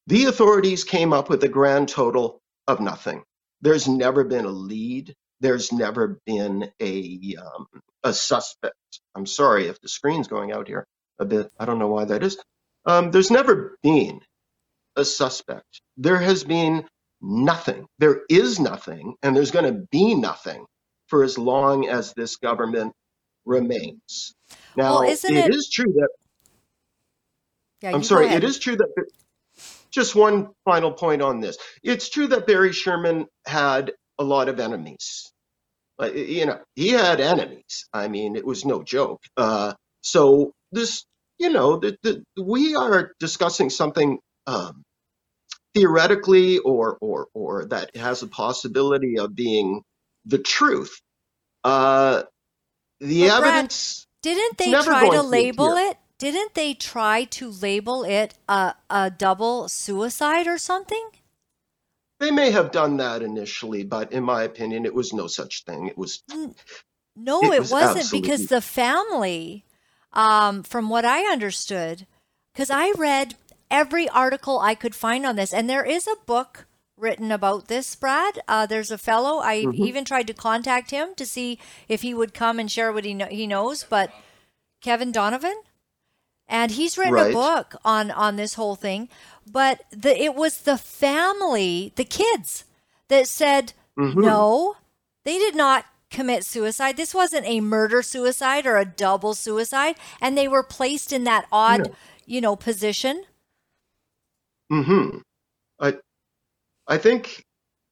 The 0.07 0.25
authorities 0.25 0.83
came 0.83 1.13
up 1.13 1.29
with 1.29 1.43
a 1.43 1.49
grand 1.49 1.89
total 1.89 2.41
of 2.67 2.79
nothing. 2.81 3.23
There's 3.61 3.87
never 3.87 4.23
been 4.23 4.45
a 4.45 4.49
lead. 4.51 5.15
There's 5.41 5.71
never 5.71 6.19
been 6.25 6.71
a 6.81 7.35
um, 7.39 7.67
a 8.03 8.13
suspect. 8.13 8.75
I'm 9.15 9.25
sorry 9.27 9.67
if 9.67 9.79
the 9.81 9.89
screen's 9.89 10.27
going 10.27 10.51
out 10.51 10.67
here 10.67 10.85
a 11.19 11.25
bit. 11.25 11.51
I 11.59 11.65
don't 11.65 11.79
know 11.79 11.87
why 11.89 12.05
that 12.05 12.23
is. 12.23 12.37
Um, 12.85 13.11
there's 13.11 13.31
never 13.31 13.77
been 13.83 14.21
a 14.97 15.05
suspect. 15.05 15.81
There 15.97 16.19
has 16.19 16.43
been 16.45 16.85
nothing. 17.21 17.87
There 17.99 18.21
is 18.29 18.59
nothing, 18.59 19.15
and 19.23 19.35
there's 19.35 19.51
going 19.51 19.73
to 19.73 19.85
be 19.91 20.15
nothing 20.15 20.65
for 21.07 21.23
as 21.23 21.37
long 21.37 21.87
as 21.89 22.13
this 22.13 22.37
government 22.37 22.93
remains. 23.45 24.35
Now, 24.75 24.99
Well, 25.01 25.09
isn't 25.09 25.35
it- 25.35 25.49
it 25.49 25.55
is 25.55 25.69
true 25.69 25.91
that 25.93 26.09
Yeah, 27.81 27.95
I'm 27.95 28.03
sorry. 28.03 28.27
It 28.27 28.43
is 28.43 28.59
true 28.59 28.75
that 28.75 28.89
just 29.89 30.15
one 30.15 30.49
final 30.65 30.91
point 30.91 31.21
on 31.21 31.39
this. 31.39 31.57
It's 31.83 32.09
true 32.09 32.27
that 32.27 32.45
Barry 32.47 32.71
Sherman 32.71 33.25
had 33.45 33.91
a 34.19 34.23
lot 34.23 34.49
of 34.49 34.59
enemies. 34.59 35.31
Like, 35.97 36.15
you 36.15 36.45
know, 36.45 36.59
he 36.75 36.89
had 36.89 37.19
enemies. 37.19 37.87
I 37.91 38.07
mean, 38.07 38.35
it 38.35 38.45
was 38.45 38.65
no 38.65 38.83
joke. 38.83 39.21
Uh, 39.35 39.73
so 40.01 40.51
this, 40.71 41.05
you 41.39 41.49
know, 41.49 41.77
the, 41.77 41.97
the, 42.03 42.23
we 42.41 42.75
are 42.75 43.13
discussing 43.19 43.69
something 43.69 44.19
um, 44.47 44.83
theoretically 45.73 46.59
or 46.59 46.97
or 47.01 47.27
or 47.33 47.65
that 47.65 47.95
has 47.95 48.21
a 48.23 48.27
possibility 48.27 49.17
of 49.19 49.35
being 49.35 49.81
the 50.25 50.37
truth. 50.39 50.99
Uh, 51.63 52.23
the 53.01 53.27
But 53.27 53.39
Brad, 53.39 53.53
evidence. 53.53 54.07
Didn't 54.21 54.57
they 54.57 54.71
try 54.71 55.09
to 55.09 55.21
label 55.21 55.75
it? 55.75 55.97
Didn't 56.19 56.53
they 56.53 56.75
try 56.75 57.23
to 57.25 57.49
label 57.49 58.03
it 58.03 58.35
a, 58.47 58.75
a 58.89 59.09
double 59.09 59.67
suicide 59.67 60.45
or 60.47 60.59
something? 60.59 61.09
They 62.19 62.29
may 62.29 62.51
have 62.51 62.71
done 62.71 62.97
that 62.97 63.23
initially, 63.23 63.83
but 63.83 64.11
in 64.13 64.23
my 64.23 64.43
opinion, 64.43 64.85
it 64.85 64.93
was 64.93 65.11
no 65.11 65.25
such 65.25 65.63
thing. 65.65 65.87
It 65.87 65.97
was 65.97 66.21
No, 67.15 67.41
It 67.41 67.55
it, 67.55 67.59
was 67.61 67.71
wasn't 67.71 67.97
absolutely- 67.97 68.21
because 68.21 68.45
the 68.47 68.61
family, 68.61 69.65
um, 70.13 70.61
from 70.61 70.89
what 70.89 71.03
I 71.03 71.23
understood, 71.31 72.05
because 72.53 72.69
I 72.69 72.91
read 72.91 73.33
every 73.71 74.07
article 74.07 74.59
I 74.59 74.75
could 74.75 74.93
find 74.93 75.25
on 75.25 75.35
this, 75.35 75.51
and 75.51 75.67
there 75.67 75.83
is 75.83 76.05
a 76.05 76.15
book 76.27 76.67
written 76.97 77.31
about 77.31 77.67
this, 77.67 77.95
Brad. 77.95 78.39
Uh, 78.47 78.65
there's 78.65 78.91
a 78.91 78.97
fellow, 78.97 79.39
I 79.39 79.57
Mm-hmm. 79.65 79.83
even 79.83 80.05
tried 80.05 80.27
to 80.27 80.33
contact 80.33 80.91
him 80.91 81.15
to 81.15 81.25
see 81.25 81.57
if 81.87 82.01
he 82.01 82.13
would 82.13 82.33
come 82.33 82.59
and 82.59 82.69
share 82.71 82.91
what 82.93 83.05
he, 83.05 83.17
he 83.31 83.47
knows, 83.47 83.83
but 83.83 84.11
Kevin 84.81 85.11
Donovan? 85.11 85.61
And 86.47 86.71
he's 86.71 86.97
written 86.97 87.17
a 87.17 87.31
book 87.33 87.75
on, 87.85 88.11
on 88.11 88.35
this 88.35 88.55
whole 88.55 88.75
thing, 88.75 89.07
but 89.49 89.81
the, 89.91 90.21
it 90.21 90.35
was 90.35 90.59
the 90.61 90.77
family, 90.77 91.93
the 91.95 92.03
kids, 92.03 92.65
that 93.07 93.27
said, 93.27 93.73
Mhm. 93.97 94.15
no, 94.15 94.75
they 95.23 95.37
did 95.37 95.55
not 95.55 95.85
commit 96.09 96.43
suicide. 96.45 96.97
This 96.97 97.13
wasn't 97.13 97.45
a 97.45 97.61
murder 97.61 98.01
suicide 98.01 98.65
or 98.65 98.77
a 98.77 98.85
double 98.85 99.33
suicide. 99.33 99.95
And 100.19 100.37
they 100.37 100.47
were 100.47 100.63
placed 100.63 101.13
in 101.13 101.23
that 101.23 101.45
odd, 101.51 101.87
No. 101.87 101.95
you 102.25 102.41
know, 102.41 102.55
position. 102.57 103.23
hmm 104.69 105.19
I 106.91 106.97
think, 106.97 107.45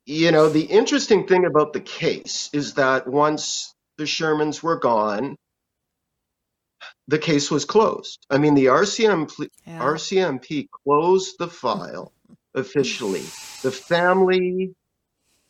you 0.05 0.31
know, 0.33 0.49
the 0.49 0.65
interesting 0.65 1.25
thing 1.25 1.45
about 1.45 1.71
the 1.71 1.79
case 1.79 2.49
is 2.51 2.73
that 2.73 3.07
once 3.07 3.73
the 3.97 4.03
Shermans 4.03 4.61
were 4.61 4.77
gone, 4.77 5.37
the 7.07 7.17
case 7.17 7.49
was 7.49 7.63
closed. 7.63 8.19
I 8.29 8.39
mean, 8.39 8.55
the 8.55 8.65
RCM, 8.65 9.33
pl- 9.33 9.47
Yeah. 9.65 9.79
RCMP 9.79 10.67
closed 10.83 11.37
the 11.39 11.47
file 11.47 12.11
officially. 12.53 13.23
The 13.63 13.71
family, 13.71 14.73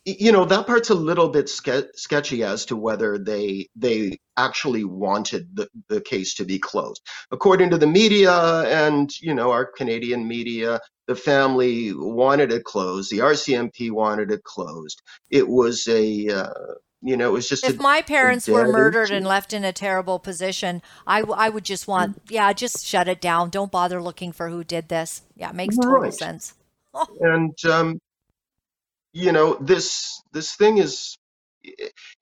you 0.04 0.30
know, 0.30 0.44
that 0.44 0.68
part's 0.68 0.90
a 0.90 0.94
little 0.94 1.30
bit 1.30 1.48
ske- 1.48 1.90
sketchy 1.96 2.44
as 2.44 2.66
to 2.66 2.76
whether 2.76 3.18
they 3.18 3.66
they 3.74 4.18
actually 4.46 4.84
wanted 4.84 5.56
the, 5.56 5.68
the 5.88 6.00
case 6.00 6.34
to 6.36 6.44
be 6.44 6.58
closed. 6.58 7.02
According 7.32 7.70
to 7.70 7.78
the 7.78 7.86
media 7.86 8.32
and 8.86 9.10
you 9.20 9.34
know 9.34 9.50
our 9.52 9.66
Canadian 9.66 10.26
media, 10.28 10.80
the 11.08 11.16
family 11.16 11.92
wanted 11.94 12.52
it 12.52 12.64
closed. 12.64 13.10
The 13.10 13.18
RCMP 13.20 13.90
wanted 13.90 14.30
it 14.32 14.42
closed. 14.44 15.02
It 15.30 15.48
was 15.48 15.86
a 15.88 16.28
uh, 16.28 16.54
you 17.02 17.16
know 17.16 17.28
it 17.30 17.32
was 17.32 17.48
just 17.48 17.68
If 17.68 17.78
a, 17.78 17.80
my 17.80 18.02
parents 18.02 18.48
were 18.50 18.66
murdered 18.66 19.10
issue. 19.10 19.16
and 19.16 19.26
left 19.26 19.52
in 19.52 19.64
a 19.64 19.72
terrible 19.72 20.18
position, 20.18 20.82
I, 21.06 21.20
w- 21.20 21.38
I 21.38 21.48
would 21.50 21.64
just 21.64 21.88
want, 21.88 22.22
yeah, 22.28 22.52
just 22.54 22.86
shut 22.86 23.08
it 23.08 23.20
down. 23.20 23.50
Don't 23.50 23.72
bother 23.72 24.02
looking 24.02 24.32
for 24.32 24.48
who 24.48 24.64
did 24.64 24.88
this. 24.88 25.22
Yeah, 25.36 25.50
it 25.50 25.56
makes 25.56 25.78
total 25.78 26.10
Right. 26.10 26.12
sense. 26.12 26.54
and 27.20 27.56
um, 27.66 28.00
you 29.12 29.32
know 29.32 29.56
this 29.60 30.22
this 30.32 30.56
thing 30.56 30.78
is 30.78 31.18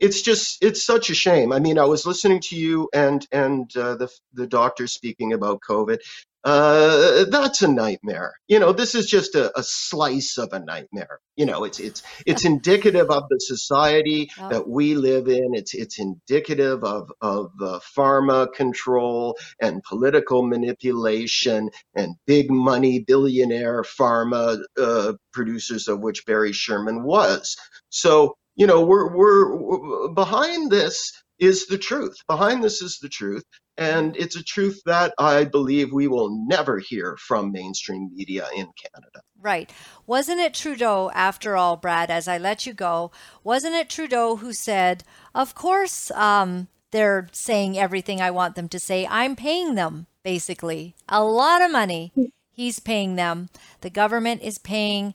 it's 0.01 0.23
just 0.23 0.62
it's 0.62 0.85
such 0.85 1.10
a 1.10 1.15
shame. 1.15 1.52
I 1.52 1.60
mean 1.60 1.78
i 1.78 1.85
was 1.85 2.06
listening 2.06 2.40
to 2.40 2.56
you 2.56 2.89
and 2.94 3.27
and 3.32 3.74
uh, 3.77 3.97
the 3.97 4.09
the 4.35 4.47
doctor 4.47 4.86
speaking 4.86 5.32
about 5.32 5.60
covid. 5.69 5.98
Uh, 6.44 7.24
that's 7.31 7.62
a 7.62 7.69
nightmare. 7.69 8.32
You 8.48 8.60
know 8.60 8.73
this 8.73 8.94
is 8.94 9.06
just 9.06 9.35
a, 9.35 9.56
a 9.59 9.62
slice 9.62 10.39
of 10.39 10.52
a 10.52 10.60
nightmare. 10.60 11.20
You 11.36 11.47
know 11.47 11.65
it's 11.65 11.81
it's 11.81 12.02
it's 12.27 12.44
indicative 12.44 13.10
of 13.10 13.24
the 13.28 13.39
society 13.40 14.31
Yeah. 14.39 14.48
that 14.51 14.69
we 14.69 14.94
live 14.94 15.28
in. 15.28 15.55
It's 15.55 15.74
it's 15.74 15.98
indicative 15.98 16.85
of 16.85 17.10
of 17.20 17.51
uh, 17.60 17.81
pharma 17.97 18.52
control 18.52 19.36
and 19.60 19.82
political 19.82 20.47
manipulation 20.47 21.70
and 21.94 22.15
big 22.27 22.51
money 22.51 23.01
billionaire 23.01 23.82
pharma 23.82 24.59
uh, 24.81 25.15
producers 25.32 25.89
of 25.89 26.01
which 26.01 26.24
Barry 26.27 26.52
Sherman 26.52 27.02
was. 27.02 27.56
So, 27.90 28.36
you 28.59 28.66
know, 28.66 28.85
we're, 28.85 29.14
we're, 29.16 29.56
we're 29.56 30.09
behind 30.09 30.70
this 30.70 31.12
is 31.39 31.66
the 31.66 31.78
truth. 31.78 32.16
Behind 32.26 32.62
this 32.62 32.82
is 32.82 32.98
the 33.01 33.09
truth. 33.09 33.44
And 33.76 34.16
it's 34.16 34.35
a 34.35 34.43
truth 34.43 34.82
that 34.86 35.14
I 35.18 35.44
believe 35.44 35.93
we 35.93 36.09
will 36.09 36.44
never 36.48 36.80
hear 36.80 37.16
from 37.16 37.52
mainstream 37.52 38.10
media 38.12 38.47
in 38.55 38.66
Canada. 38.82 39.20
Right. 39.40 39.72
Wasn't 40.05 40.40
it 40.40 40.52
Trudeau, 40.52 41.12
after 41.14 41.56
all, 41.56 41.76
Brad, 41.76 42.10
as 42.10 42.26
I 42.26 42.39
let 42.39 42.66
you 42.66 42.74
go, 42.74 43.12
wasn't 43.44 43.76
it 43.76 43.89
Trudeau 43.89 44.36
who 44.36 44.52
said, 44.52 45.05
of 45.32 45.55
course, 45.55 46.10
um, 46.10 46.66
they're 46.90 47.28
saying 47.30 47.78
everything 47.78 48.20
I 48.20 48.32
want 48.32 48.56
them 48.56 48.68
to 48.70 48.80
say. 48.80 49.06
I'm 49.09 49.36
paying 49.36 49.76
them, 49.76 50.09
basically. 50.24 50.97
A 51.09 51.22
lot 51.22 51.62
of 51.62 51.70
money. 51.70 52.12
He's 52.51 52.80
paying 52.80 53.14
them. 53.14 53.51
The 53.82 53.90
government 53.90 54.43
is 54.43 54.59
paying 54.59 55.14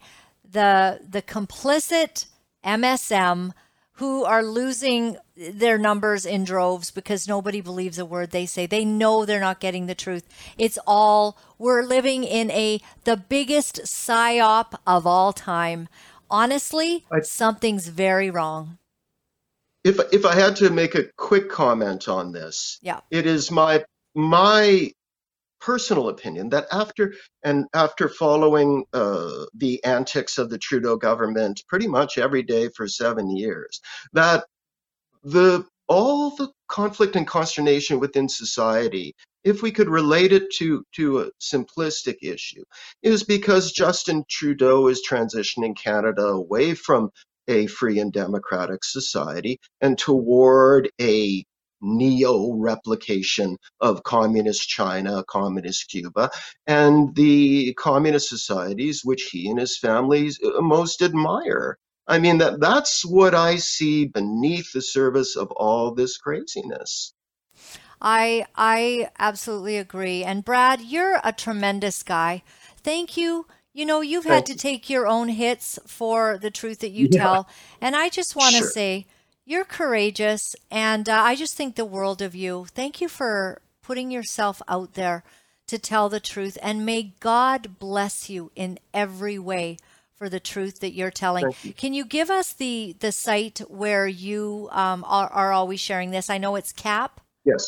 the 0.50 1.02
the 1.10 1.22
complicit 1.22 2.28
MSM 2.64 3.52
who 3.98 4.24
are 4.24 4.44
losing 4.44 5.18
their 5.36 5.78
numbers 5.78 6.26
in 6.26 6.44
droves 6.44 6.90
because 6.92 7.28
nobody 7.28 7.62
believes 7.62 8.00
a 8.00 8.06
word 8.06 8.32
they 8.32 8.46
say. 8.46 8.66
They 8.66 8.84
know 8.86 9.24
they're 9.26 9.40
not 9.40 9.60
getting 9.60 9.86
the 9.86 9.96
truth. 9.96 10.28
It's 10.58 10.80
all 10.88 11.38
we're 11.60 11.84
living 11.84 12.24
in 12.24 12.50
a 12.52 12.80
the 13.04 13.18
biggest 13.18 13.82
psyop 13.84 14.74
of 14.88 15.06
all 15.06 15.32
time. 15.34 15.88
Honestly, 16.30 17.06
I- 17.12 17.22
something's 17.22 17.88
very 17.88 18.30
wrong. 18.32 18.78
If, 19.84 20.00
if 20.14 20.26
I 20.26 20.34
had 20.34 20.56
to 20.58 20.70
make 20.70 20.96
a 20.96 21.04
quick 21.18 21.50
comment 21.50 22.08
on 22.08 22.32
this, 22.32 22.80
Yeah. 22.82 23.02
it 23.12 23.26
is 23.28 23.52
my 23.52 23.84
my 24.16 24.92
personal 25.64 26.10
opinion 26.10 26.50
that 26.50 26.68
after 26.72 27.14
and 27.44 27.66
after 27.74 28.10
following 28.10 28.84
uh, 28.94 29.46
the 29.56 29.84
antics 29.84 30.38
of 30.38 30.50
the 30.50 30.58
Trudeau 30.58 30.98
government 30.98 31.64
pretty 31.70 31.88
much 31.88 32.18
every 32.18 32.44
day 32.44 32.70
for 32.76 32.88
seven 32.88 33.30
years, 33.36 33.80
that 34.12 34.46
the 35.24 35.66
all 35.88 36.36
the 36.36 36.50
conflict 36.68 37.16
and 37.16 37.28
consternation 37.28 38.00
within 38.00 38.28
society, 38.28 39.14
if 39.44 39.62
we 39.62 39.72
could 39.72 39.90
relate 39.90 40.34
it 40.34 40.52
to 40.56 40.84
to 40.96 41.20
a 41.22 41.32
simplistic 41.42 42.18
issue, 42.22 42.64
is 43.02 43.24
because 43.24 43.72
Justin 43.72 44.26
Trudeau 44.30 44.88
is 44.88 45.06
transitioning 45.08 45.78
Canada 45.78 46.24
away 46.24 46.74
from 46.74 47.10
a 47.48 47.68
free 47.68 48.00
and 48.00 48.12
democratic 48.12 48.84
society 48.84 49.60
and 49.82 49.98
toward 49.98 50.90
a 51.00 51.44
neo 51.84 52.54
replication 52.56 53.58
of 53.82 54.04
communist 54.04 54.70
China, 54.70 55.24
communist 55.30 55.90
Cuba, 55.90 56.32
and 56.68 57.16
the 57.16 57.74
communist 57.76 58.30
societies 58.30 59.02
which 59.06 59.24
he 59.32 59.50
and 59.50 59.60
his 59.60 59.78
families 59.78 60.40
uh, 60.44 60.62
most 60.62 61.02
admire. 61.04 61.78
I 62.08 62.20
mean 62.20 62.40
that 62.40 62.62
that's 62.62 63.06
what 63.06 63.36
I 63.36 63.58
see 63.58 64.06
beneath 64.08 64.72
the 64.74 64.82
surface 64.82 65.36
of 65.38 65.52
all 65.52 65.94
this 65.94 66.18
craziness. 66.18 67.14
I 68.02 68.46
I 68.56 69.10
absolutely 69.20 69.78
agree. 69.78 70.24
And 70.24 70.46
Brad, 70.46 70.82
you're 70.82 71.20
a 71.24 71.34
tremendous 71.34 72.04
guy. 72.04 72.44
Thank 72.84 73.18
you. 73.18 73.48
You 73.74 73.86
know, 73.86 74.02
you've 74.02 74.26
had 74.26 74.46
Thank 74.46 74.48
to 74.48 74.56
take 74.56 74.90
your 74.90 75.08
own 75.08 75.30
hits 75.30 75.80
for 75.88 76.38
the 76.38 76.52
truth 76.52 76.80
that 76.80 76.92
you 76.92 77.08
Yeah. 77.10 77.10
tell. 77.10 77.48
And 77.82 77.96
I 77.96 78.10
just 78.10 78.36
want 78.36 78.56
to 78.56 78.64
Sure. 78.64 78.72
say 78.74 79.08
you're 79.46 79.66
courageous 79.66 80.56
and 80.72 81.08
uh, 81.10 81.14
I 81.14 81.36
just 81.36 81.56
think 81.56 81.76
the 81.76 81.86
world 81.86 82.22
of 82.22 82.36
you. 82.36 82.66
Thank 82.70 83.02
you 83.02 83.10
for 83.10 83.62
putting 83.82 84.12
yourself 84.12 84.62
out 84.68 84.94
there 84.94 85.24
to 85.68 85.78
tell 85.78 86.10
the 86.10 86.20
truth 86.20 86.58
and 86.62 86.86
may 86.86 87.14
God 87.20 87.80
bless 87.80 88.30
you 88.30 88.52
in 88.56 88.80
every 88.94 89.38
way 89.40 89.78
for 90.16 90.30
the 90.30 90.40
truth 90.40 90.80
that 90.80 90.94
you're 90.94 91.12
telling. 91.12 91.46
You. 91.64 91.74
Can 91.74 91.94
you 91.94 92.06
give 92.06 92.30
us 92.30 92.54
the 92.54 92.96
the 93.00 93.12
site 93.12 93.60
where 93.68 94.08
you 94.08 94.70
um, 94.72 95.04
are, 95.06 95.28
are 95.28 95.52
always 95.52 95.80
sharing 95.80 96.12
this? 96.12 96.30
I 96.30 96.38
know 96.38 96.56
it's 96.56 96.72
CAP. 96.72 97.20
Yes. 97.44 97.66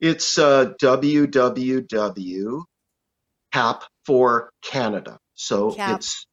It's 0.00 0.38
uh, 0.38 0.74
www. 0.80 2.62
CAP 3.52 3.84
for 4.04 4.50
Canada. 4.62 5.18
So 5.34 5.72
Cap 5.72 6.00
it's 6.00 6.26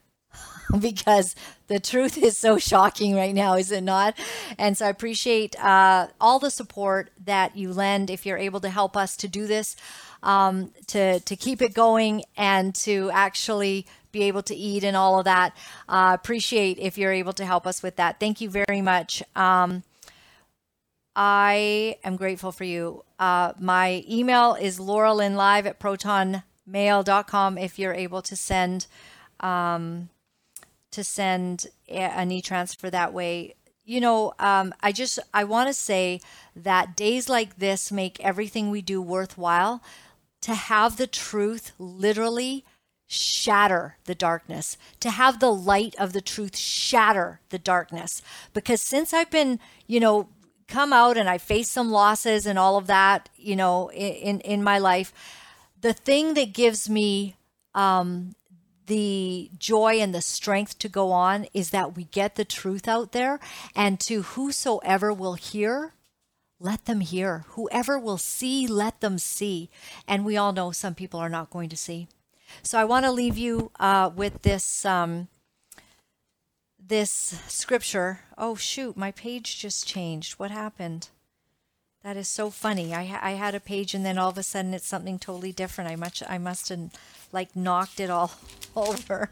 because 0.80 1.36
the 1.68 1.80
truth 1.80 2.18
is 2.18 2.38
so 2.38 2.58
shocking 2.58 3.16
right 3.16 3.34
now, 3.34 3.56
is 3.56 3.72
it 3.72 3.82
not? 3.82 4.18
And 4.58 4.78
so 4.78 4.86
I 4.86 4.90
appreciate 4.90 5.62
uh, 5.64 6.08
all 6.20 6.40
the 6.40 6.52
support 6.52 7.12
that 7.26 7.56
you 7.56 7.74
lend 7.74 8.10
if 8.10 8.26
you're 8.26 8.38
able 8.38 8.60
to 8.62 8.70
help 8.70 8.98
us 8.98 9.16
to 9.18 9.28
do 9.28 9.48
this, 9.48 9.76
um, 10.24 10.72
to 10.88 11.20
to 11.20 11.36
keep 11.36 11.62
it 11.62 11.74
going, 11.74 12.24
and 12.38 12.76
to 12.76 13.10
actually 13.14 13.86
be 14.12 14.24
able 14.24 14.44
to 14.44 14.56
eat 14.56 14.84
and 14.84 14.96
all 14.98 15.20
of 15.20 15.26
that. 15.26 15.56
Uh, 15.88 16.12
appreciate 16.14 16.78
if 16.80 16.98
you're 16.98 17.14
able 17.14 17.34
to 17.34 17.46
help 17.46 17.66
us 17.66 17.82
with 17.82 17.96
that. 17.96 18.20
Thank 18.20 18.42
you 18.42 18.50
very 18.50 18.82
much. 18.82 19.24
Um, 19.36 19.84
I 21.16 21.98
am 22.04 22.16
grateful 22.16 22.52
for 22.52 22.64
you. 22.64 23.04
Uh, 23.20 23.54
my 23.60 24.04
email 24.10 24.56
is 24.56 24.80
lauralynlive 24.80 25.66
at 25.66 25.80
protonmail.com 25.80 27.58
if 27.58 27.78
you're 27.78 27.94
able 27.94 28.22
to 28.22 28.36
send 28.36 28.88
um, 29.42 30.10
to 30.92 31.04
send 31.04 31.68
an 31.90 32.32
e-transfer 32.32 32.90
that 32.90 33.14
way. 33.14 33.56
You 33.84 34.00
know, 34.00 34.34
um, 34.40 34.74
I 34.82 34.92
just 34.92 35.20
I 35.34 35.44
want 35.44 35.68
to 35.68 35.74
say 35.74 36.22
that 36.56 36.96
days 36.96 37.28
like 37.28 37.58
this 37.58 37.92
make 37.92 38.20
everything 38.20 38.70
we 38.70 38.82
do 38.82 39.02
worthwhile. 39.02 39.82
To 40.42 40.56
have 40.56 40.98
the 40.98 41.08
truth 41.08 41.72
literally 41.78 42.66
shatter 43.06 43.98
the 44.06 44.16
darkness, 44.16 44.78
to 45.02 45.12
have 45.12 45.40
the 45.40 45.54
light 45.54 45.94
of 46.00 46.14
the 46.14 46.22
truth 46.22 46.58
shatter 46.58 47.42
the 47.50 47.60
darkness. 47.60 48.22
Because 48.54 48.82
since 48.82 49.14
I've 49.14 49.30
been, 49.30 49.60
you 49.86 50.00
know, 50.00 50.30
come 50.68 50.94
out 50.94 51.18
and 51.18 51.30
I 51.30 51.38
faced 51.38 51.72
some 51.72 51.92
losses 51.92 52.46
and 52.46 52.58
all 52.58 52.78
of 52.78 52.88
that, 52.88 53.30
you 53.36 53.56
know, 53.56 53.92
in, 53.92 54.40
in 54.40 54.64
my 54.64 54.80
life, 54.80 55.14
the 55.80 55.94
thing 55.94 56.34
that 56.36 56.54
gives 56.54 56.90
me 56.90 57.36
um, 57.76 58.34
the 58.88 59.50
joy 59.58 60.00
and 60.00 60.14
the 60.14 60.22
strength 60.22 60.80
to 60.80 60.90
go 60.90 61.12
on 61.12 61.46
is 61.54 61.70
that 61.70 61.96
we 61.96 62.06
get 62.06 62.36
the 62.36 62.46
truth 62.46 62.88
out 62.88 63.12
there 63.12 63.40
and 63.76 64.00
to 64.02 64.24
whosoever 64.24 65.14
will 65.14 65.36
hear 65.36 65.94
let 66.62 66.86
them 66.86 67.00
hear. 67.00 67.44
Whoever 67.50 67.98
will 67.98 68.20
see 68.20 68.68
let 68.68 69.02
them 69.02 69.18
see. 69.18 69.70
And 70.08 70.24
we 70.24 70.38
all 70.38 70.54
know 70.54 70.72
some 70.72 70.94
people 70.94 71.20
are 71.20 71.30
not 71.30 71.50
going 71.50 71.70
to 71.70 71.78
see. 71.78 72.08
So 72.62 72.78
i 72.78 72.86
want 72.86 73.06
to 73.06 73.12
leave 73.12 73.38
you 73.38 73.72
uh, 73.80 74.12
with 74.16 74.44
this 74.44 74.86
um, 74.86 75.28
this 76.80 77.12
scripture. 77.48 78.22
Oh 78.38 78.56
shoot 78.56 78.96
my 78.96 79.12
page 79.12 79.60
just 79.60 79.88
changed. 79.88 80.34
What 80.34 80.52
happened? 80.52 81.10
That 82.04 82.18
is 82.18 82.28
so 82.28 82.50
funny. 82.50 82.94
I, 82.94 83.20
I 83.22 83.32
had 83.32 83.56
a 83.56 83.60
page 83.60 83.94
and 83.94 84.06
then 84.06 84.18
all 84.18 84.30
of 84.30 84.38
a 84.38 84.44
sudden 84.44 84.74
it's 84.74 84.88
something 84.88 85.18
totally 85.18 85.52
different. 85.52 85.90
I 85.90 85.96
much 85.96 86.22
I 86.28 86.38
must 86.38 86.70
have 86.70 86.92
like 87.32 87.56
knocked 87.56 88.00
it 88.00 88.10
all 88.10 88.32
over. 88.76 89.30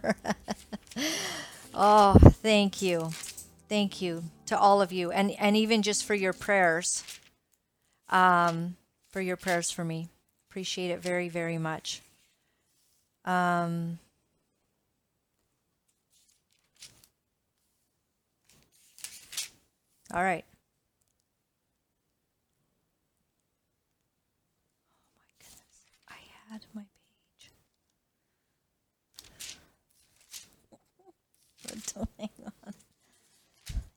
oh, 1.73 2.15
thank 2.19 2.81
you, 2.81 3.11
thank 3.69 4.01
you 4.01 4.23
to 4.47 4.57
all 4.57 4.81
of 4.81 4.91
you, 4.91 5.11
and 5.11 5.31
and 5.31 5.55
even 5.57 5.81
just 5.81 6.05
for 6.05 6.15
your 6.15 6.34
prayers, 6.34 7.03
um, 8.09 8.76
for 9.09 9.21
your 9.21 9.38
prayers 9.38 9.71
for 9.71 9.84
me. 9.84 10.09
Appreciate 10.49 10.91
it 10.91 11.01
very 11.01 11.30
very 11.30 11.57
much. 11.57 12.01
Um. 13.26 13.99
All 20.13 20.23
right. 20.23 20.45
Oh 24.99 25.19
my 25.19 25.31
goodness. 25.39 25.85
I 26.09 26.17
had 26.53 26.65
my 26.73 26.84
Don't 31.95 32.10
hang 32.18 32.30
on. 32.45 32.73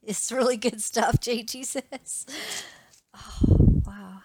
It's 0.03 0.33
really 0.33 0.57
good 0.57 0.81
stuff, 0.81 1.21
JT 1.21 1.65
says. 1.65 2.27
Oh, 3.15 3.81
wow. 3.87 4.23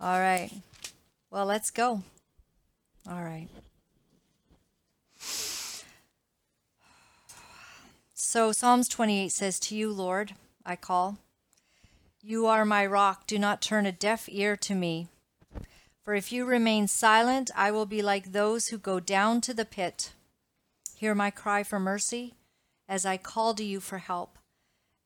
All 0.00 0.18
right. 0.18 0.50
Well, 1.30 1.46
let's 1.46 1.70
go. 1.70 2.02
All 3.08 3.22
right. 3.22 3.48
So 8.14 8.52
Psalms 8.52 8.88
28 8.88 9.30
says, 9.30 9.60
To 9.60 9.76
you, 9.76 9.92
Lord, 9.92 10.34
I 10.64 10.76
call. 10.76 11.18
You 12.22 12.46
are 12.46 12.64
my 12.64 12.86
rock. 12.86 13.26
Do 13.26 13.38
not 13.38 13.60
turn 13.60 13.84
a 13.84 13.92
deaf 13.92 14.28
ear 14.30 14.56
to 14.56 14.74
me. 14.74 15.08
For 16.04 16.14
if 16.14 16.32
you 16.32 16.44
remain 16.44 16.88
silent, 16.88 17.50
I 17.54 17.70
will 17.70 17.86
be 17.86 18.02
like 18.02 18.32
those 18.32 18.68
who 18.68 18.78
go 18.78 18.98
down 18.98 19.40
to 19.42 19.54
the 19.54 19.64
pit. 19.64 20.12
Hear 20.96 21.14
my 21.14 21.30
cry 21.30 21.62
for 21.62 21.78
mercy 21.78 22.34
as 22.88 23.06
I 23.06 23.16
call 23.16 23.54
to 23.54 23.64
you 23.64 23.78
for 23.78 23.98
help. 23.98 24.38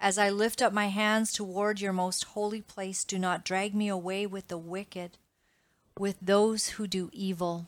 As 0.01 0.19
I 0.19 0.31
lift 0.31 0.63
up 0.63 0.73
my 0.73 0.89
hands 0.89 1.33
toward 1.33 1.81
your 1.81 1.93
most 1.93 2.25
holy 2.25 2.63
place, 2.63 3.05
do 3.05 3.19
not 3.19 3.45
drag 3.45 3.75
me 3.75 3.89
away 3.89 4.27
with 4.27 4.49
the 4.49 4.59
wicked, 4.59 5.19
with 5.99 6.17
those 6.21 6.71
who 6.71 6.87
do 6.87 7.11
evil, 7.13 7.67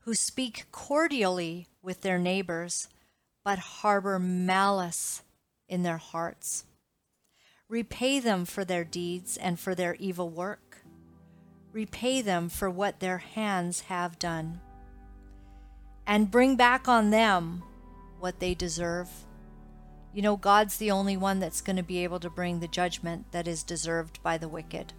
who 0.00 0.14
speak 0.14 0.66
cordially 0.72 1.68
with 1.82 2.02
their 2.02 2.18
neighbors, 2.18 2.88
but 3.44 3.58
harbor 3.58 4.18
malice 4.18 5.22
in 5.68 5.82
their 5.82 5.98
hearts. 5.98 6.64
Repay 7.68 8.20
them 8.20 8.44
for 8.44 8.64
their 8.64 8.84
deeds 8.84 9.36
and 9.36 9.58
for 9.58 9.74
their 9.74 9.94
evil 9.96 10.28
work. 10.28 10.65
Repay 11.76 12.22
them 12.22 12.48
for 12.48 12.70
what 12.70 13.00
their 13.00 13.18
hands 13.18 13.80
have 13.82 14.18
done. 14.18 14.62
And 16.06 16.30
bring 16.30 16.56
back 16.56 16.88
on 16.88 17.10
them 17.10 17.62
what 18.18 18.40
they 18.40 18.54
deserve. 18.54 19.10
You 20.14 20.22
know, 20.22 20.38
God's 20.38 20.78
the 20.78 20.90
only 20.90 21.18
one 21.18 21.38
that's 21.38 21.60
going 21.60 21.76
to 21.76 21.82
be 21.82 22.02
able 22.02 22.18
to 22.20 22.30
bring 22.30 22.60
the 22.60 22.66
judgment 22.66 23.30
that 23.32 23.46
is 23.46 23.62
deserved 23.62 24.22
by 24.22 24.38
the 24.38 24.48
wicked. 24.48 24.94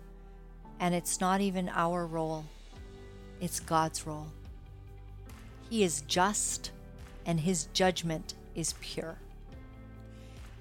And 0.79 0.93
it's 0.93 1.19
not 1.19 1.41
even 1.41 1.67
our 1.69 2.05
role, 2.05 2.45
it's 3.41 3.59
God's 3.59 4.05
role. 4.05 4.27
He 5.71 5.81
is 5.81 6.01
just, 6.01 6.69
and 7.25 7.39
his 7.39 7.69
judgment 7.73 8.35
is 8.53 8.75
pure. 8.81 9.17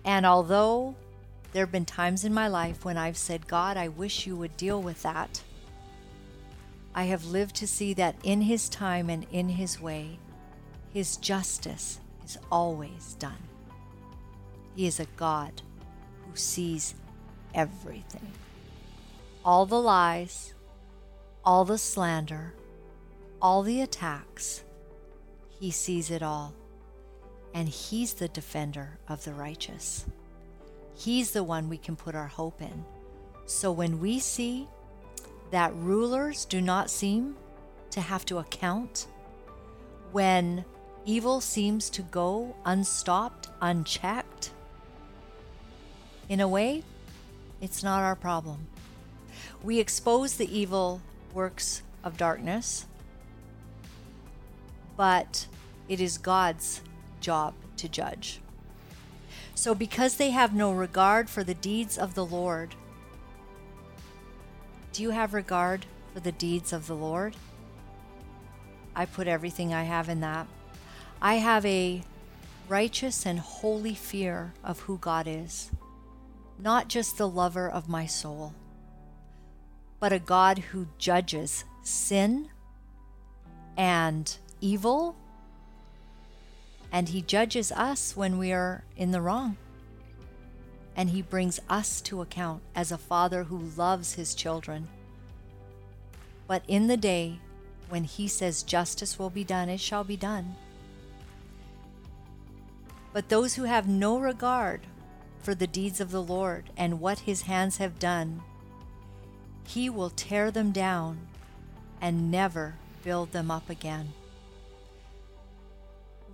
And 0.03 0.25
although 0.25 0.95
there 1.53 1.67
have 1.67 1.73
been 1.73 1.85
times 1.85 2.25
in 2.25 2.33
my 2.33 2.49
life 2.49 2.87
when 2.87 2.97
I've 2.97 3.19
said, 3.19 3.47
God, 3.47 3.77
I 3.77 3.89
wish 3.89 4.27
you 4.27 4.35
would 4.35 4.57
deal 4.57 4.81
with 4.81 5.03
that. 5.03 5.43
I 6.97 7.05
have 7.05 7.27
lived 7.27 7.55
to 7.57 7.67
see 7.67 7.93
that 7.95 8.17
in 8.25 8.41
His 8.41 8.71
time 8.71 9.11
and 9.11 9.27
in 9.31 9.51
His 9.51 9.79
way, 9.79 10.19
His 10.95 11.19
justice 11.19 12.01
is 12.25 12.39
always 12.51 13.15
done. 13.19 13.43
He 14.75 14.87
is 14.87 14.99
a 14.99 15.07
God 15.17 15.61
who 16.25 16.35
sees 16.35 16.95
everything 17.55 18.33
all 19.45 19.65
the 19.65 19.81
lies, 19.81 20.55
all 21.45 21.65
the 21.65 21.79
slander, 21.79 22.53
all 23.41 23.63
the 23.63 23.81
attacks, 23.81 24.65
He 25.61 25.71
sees 25.71 26.11
it 26.11 26.23
all. 26.23 26.55
And 27.55 27.69
He's 27.69 28.15
the 28.15 28.27
defender 28.27 28.99
of 29.07 29.23
the 29.23 29.33
righteous. 29.35 30.07
He's 30.97 31.31
the 31.31 31.45
one 31.45 31.69
we 31.69 31.79
can 31.79 31.95
put 31.95 32.15
our 32.15 32.27
hope 32.27 32.61
in. 32.61 32.85
So 33.45 33.71
when 33.71 34.01
we 34.01 34.19
see 34.19 34.67
that 35.51 35.75
rulers 35.75 36.45
do 36.45 36.61
not 36.61 36.91
seem 36.91 37.37
to 37.91 38.01
have 38.01 38.25
to 38.27 38.39
account, 38.39 39.07
when 40.13 40.65
evil 41.05 41.41
seems 41.41 41.89
to 41.91 42.03
go 42.03 42.55
unstopped, 42.65 43.49
unchecked, 43.61 44.51
in 46.29 46.41
a 46.41 46.49
way, 46.49 46.83
it's 47.61 47.83
not 47.83 48.03
our 48.03 48.17
problem. 48.17 48.67
We 49.63 49.79
expose 49.79 50.37
the 50.37 50.57
evil 50.57 51.01
works 51.33 51.83
of 52.03 52.17
darkness, 52.17 52.87
but 54.97 55.47
it 55.89 56.01
is 56.01 56.19
God's 56.19 56.81
job 57.21 57.55
to 57.77 57.89
judge. 57.89 58.41
So, 59.55 59.75
because 59.75 60.17
they 60.17 60.31
have 60.31 60.55
no 60.55 60.73
regard 60.73 61.31
for 61.31 61.43
the 61.43 61.55
deeds 61.55 61.97
of 61.97 62.15
the 62.15 62.27
Lord, 62.27 62.75
do 64.97 65.03
you 65.03 65.11
have 65.11 65.35
regard 65.35 65.85
for 66.15 66.21
the 66.21 66.33
deeds 66.33 66.73
of 66.73 66.87
the 66.87 66.97
Lord? 66.97 67.37
I 68.95 69.05
put 69.05 69.29
everything 69.29 69.75
I 69.75 69.83
have 69.83 70.09
in 70.09 70.21
that. 70.21 70.47
I 71.21 71.35
have 71.35 71.67
a 71.67 72.03
righteous 72.67 73.27
and 73.27 73.39
holy 73.39 73.95
fear 73.95 74.55
of 74.65 74.81
who 74.81 74.97
God 74.97 75.27
is, 75.29 75.71
not 76.59 76.89
just 76.89 77.19
the 77.19 77.29
lover 77.29 77.69
of 77.69 77.91
my 77.91 78.07
soul, 78.07 78.55
but 80.01 80.15
a 80.15 80.19
God 80.19 80.61
who 80.61 80.89
judges 80.97 81.65
sin 81.83 82.49
and 83.77 84.35
evil 84.63 85.15
and 86.91 87.11
He 87.11 87.21
judges 87.21 87.71
us 87.71 88.17
when 88.17 88.39
we 88.39 88.51
are 88.51 88.83
in 88.97 89.11
the 89.11 89.21
wrong. 89.21 89.59
And 90.97 91.11
He 91.11 91.23
brings 91.23 91.61
us 91.69 92.01
to 92.03 92.23
account 92.23 92.63
as 92.75 92.91
a 92.91 92.99
father 92.99 93.45
who 93.45 93.71
loves 93.77 94.15
His 94.15 94.35
children. 94.35 94.89
But 96.49 96.63
in 96.67 96.87
the 96.87 96.97
day 96.97 97.39
when 97.89 98.05
He 98.05 98.27
says 98.27 98.63
justice 98.63 99.19
will 99.19 99.31
be 99.31 99.45
done, 99.45 99.69
it 99.69 99.81
shall 99.81 100.05
be 100.05 100.17
done. 100.17 100.57
But 103.13 103.29
those 103.29 103.55
who 103.55 103.65
have 103.65 103.87
no 103.87 104.19
regard 104.19 104.81
for 105.41 105.55
the 105.55 105.67
deeds 105.67 106.01
of 106.01 106.11
the 106.11 106.23
Lord 106.23 106.71
and 106.77 107.01
what 107.01 107.21
His 107.21 107.43
hands 107.43 107.77
have 107.77 107.99
done, 107.99 108.43
He 109.67 109.89
will 109.89 110.11
tear 110.11 110.51
them 110.51 110.73
down 110.73 111.19
and 112.01 112.31
never 112.31 112.75
build 113.05 113.33
them 113.33 113.51
up 113.51 113.71
again. 113.71 114.13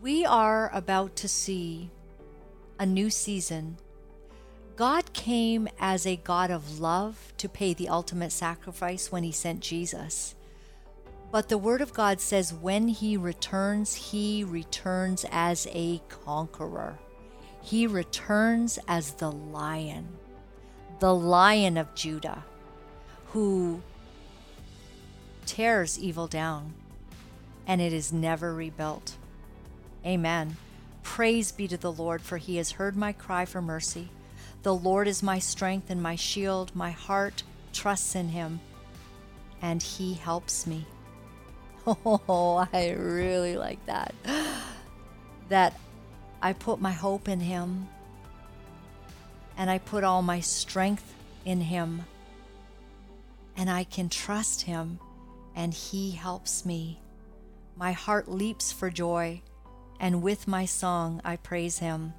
We 0.01 0.25
are 0.25 0.71
about 0.75 1.15
to 1.17 1.29
see 1.29 1.91
a 2.79 2.87
new 2.87 3.11
season. 3.11 3.77
God 4.83 5.13
came 5.13 5.69
as 5.79 6.09
a 6.09 6.17
God 6.17 6.51
of 6.51 6.81
love 6.81 7.33
to 7.39 7.49
pay 7.49 7.73
the 7.73 7.89
ultimate 7.89 8.33
sacrifice 8.33 9.13
when 9.13 9.23
he 9.23 9.31
sent 9.31 9.61
Jesus. 9.61 10.35
But 11.31 11.49
the 11.49 11.57
Word 11.57 11.81
of 11.81 11.95
God 11.95 12.21
says 12.21 12.53
when 12.53 12.89
he 12.89 13.17
returns, 13.17 13.95
he 13.95 14.43
returns 14.43 15.25
as 15.31 15.69
a 15.71 16.03
conqueror. 16.09 16.99
He 17.61 17.87
returns 17.87 18.77
as 18.89 19.13
the 19.13 19.31
lion, 19.31 20.09
the 20.99 21.15
lion 21.15 21.77
of 21.77 21.95
Judah, 21.95 22.43
who 23.27 23.83
tears 25.47 25.97
evil 25.97 26.27
down 26.27 26.75
and 27.69 27.81
it 27.81 27.93
is 27.93 28.13
never 28.13 28.53
rebuilt. 28.53 29.15
Amen. 30.05 30.57
Praise 31.05 31.53
be 31.53 31.69
to 31.69 31.77
the 31.77 31.93
Lord, 31.93 32.21
for 32.21 32.39
he 32.39 32.57
has 32.57 32.73
heard 32.73 32.97
my 32.97 33.13
cry 33.13 33.45
for 33.45 33.63
mercy. 33.63 34.09
The 34.63 34.75
Lord 34.75 35.09
is 35.09 35.23
my 35.23 35.39
strength 35.39 35.91
and 35.91 36.03
my 36.03 36.17
shield. 36.17 36.75
My 36.75 36.91
heart 36.91 37.43
trusts 37.73 38.15
in 38.15 38.29
him, 38.29 38.61
and 39.61 39.83
he 39.83 40.15
helps 40.15 40.67
me. 40.67 40.87
Oh, 41.85 42.65
I 42.73 42.91
really 42.91 43.57
like 43.57 43.85
that. 43.87 44.15
That 45.49 45.79
I 46.41 46.53
put 46.53 46.81
my 46.81 46.93
hope 46.93 47.29
in 47.29 47.41
him, 47.41 47.89
and 49.57 49.69
I 49.69 49.79
put 49.79 50.05
all 50.05 50.23
my 50.23 50.41
strength 50.41 51.13
in 51.45 51.61
him, 51.61 52.05
and 53.57 53.69
I 53.69 53.85
can 53.85 54.09
trust 54.09 54.63
him, 54.63 54.99
and 55.55 55.75
he 55.75 56.13
helps 56.13 56.65
me. 56.65 57.01
My 57.77 57.93
heart 57.93 58.31
leaps 58.31 58.73
for 58.73 58.89
joy 58.89 59.43
and 60.03 60.21
with 60.21 60.49
my 60.49 60.67
song 60.67 61.21
I 61.25 61.37
praise 61.37 61.79
him. 61.79 62.13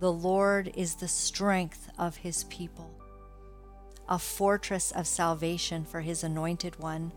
The 0.00 0.12
Lord 0.12 0.72
is 0.76 0.96
the 0.96 1.08
strength 1.08 1.90
of 1.98 2.16
his 2.16 2.44
people, 2.44 2.90
a 4.08 4.18
fortress 4.18 4.90
of 4.90 5.06
salvation 5.06 5.84
for 5.84 6.00
his 6.00 6.24
anointed 6.24 6.78
one. 6.78 7.12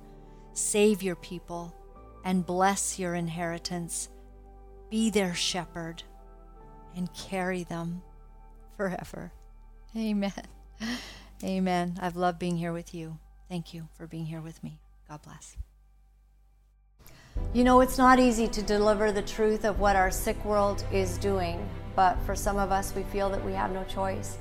Save 0.53 1.03
your 1.03 1.15
people 1.15 1.75
and 2.23 2.45
bless 2.45 2.99
your 2.99 3.15
inheritance. 3.15 4.09
Be 4.89 5.09
their 5.09 5.33
shepherd 5.33 6.03
and 6.95 7.13
carry 7.13 7.63
them 7.63 8.01
forever. 8.75 9.31
Amen. 9.95 10.33
Amen. 11.43 11.97
I've 12.01 12.15
loved 12.15 12.39
being 12.39 12.57
here 12.57 12.73
with 12.73 12.93
you. 12.93 13.17
Thank 13.49 13.73
you 13.73 13.87
for 13.93 14.07
being 14.07 14.25
here 14.25 14.41
with 14.41 14.63
me. 14.63 14.79
God 15.07 15.21
bless. 15.21 15.57
You 17.53 17.63
know, 17.63 17.81
it's 17.81 17.97
not 17.97 18.19
easy 18.19 18.47
to 18.47 18.61
deliver 18.61 19.11
the 19.11 19.21
truth 19.21 19.63
of 19.63 19.79
what 19.79 19.95
our 19.95 20.11
sick 20.11 20.43
world 20.43 20.83
is 20.91 21.17
doing, 21.17 21.67
but 21.97 22.15
for 22.27 22.35
some 22.35 22.57
of 22.57 22.71
us, 22.71 22.93
we 22.95 23.01
feel 23.03 23.27
that 23.31 23.43
we 23.43 23.53
have 23.53 23.71
no 23.71 23.83
choice. 23.85 24.37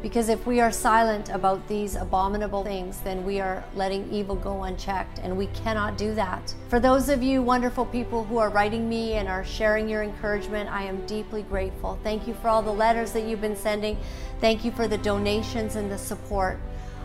Because 0.00 0.28
if 0.28 0.46
we 0.46 0.60
are 0.60 0.70
silent 0.70 1.28
about 1.30 1.66
these 1.66 1.96
abominable 1.96 2.62
things, 2.62 3.00
then 3.00 3.24
we 3.24 3.40
are 3.40 3.64
letting 3.74 4.08
evil 4.12 4.36
go 4.36 4.62
unchecked, 4.62 5.18
and 5.18 5.36
we 5.36 5.46
cannot 5.48 5.98
do 5.98 6.14
that. 6.14 6.54
For 6.68 6.78
those 6.78 7.08
of 7.08 7.20
you 7.22 7.42
wonderful 7.42 7.86
people 7.86 8.22
who 8.22 8.38
are 8.38 8.50
writing 8.50 8.88
me 8.88 9.14
and 9.14 9.28
are 9.28 9.44
sharing 9.44 9.88
your 9.88 10.04
encouragement, 10.04 10.70
I 10.70 10.84
am 10.84 11.04
deeply 11.06 11.42
grateful. 11.42 11.98
Thank 12.04 12.28
you 12.28 12.34
for 12.34 12.48
all 12.48 12.62
the 12.62 12.70
letters 12.70 13.12
that 13.12 13.24
you've 13.24 13.40
been 13.40 13.56
sending. 13.56 13.98
Thank 14.40 14.64
you 14.64 14.70
for 14.70 14.86
the 14.86 14.98
donations 14.98 15.74
and 15.74 15.90
the 15.90 15.98
support. 15.98 16.60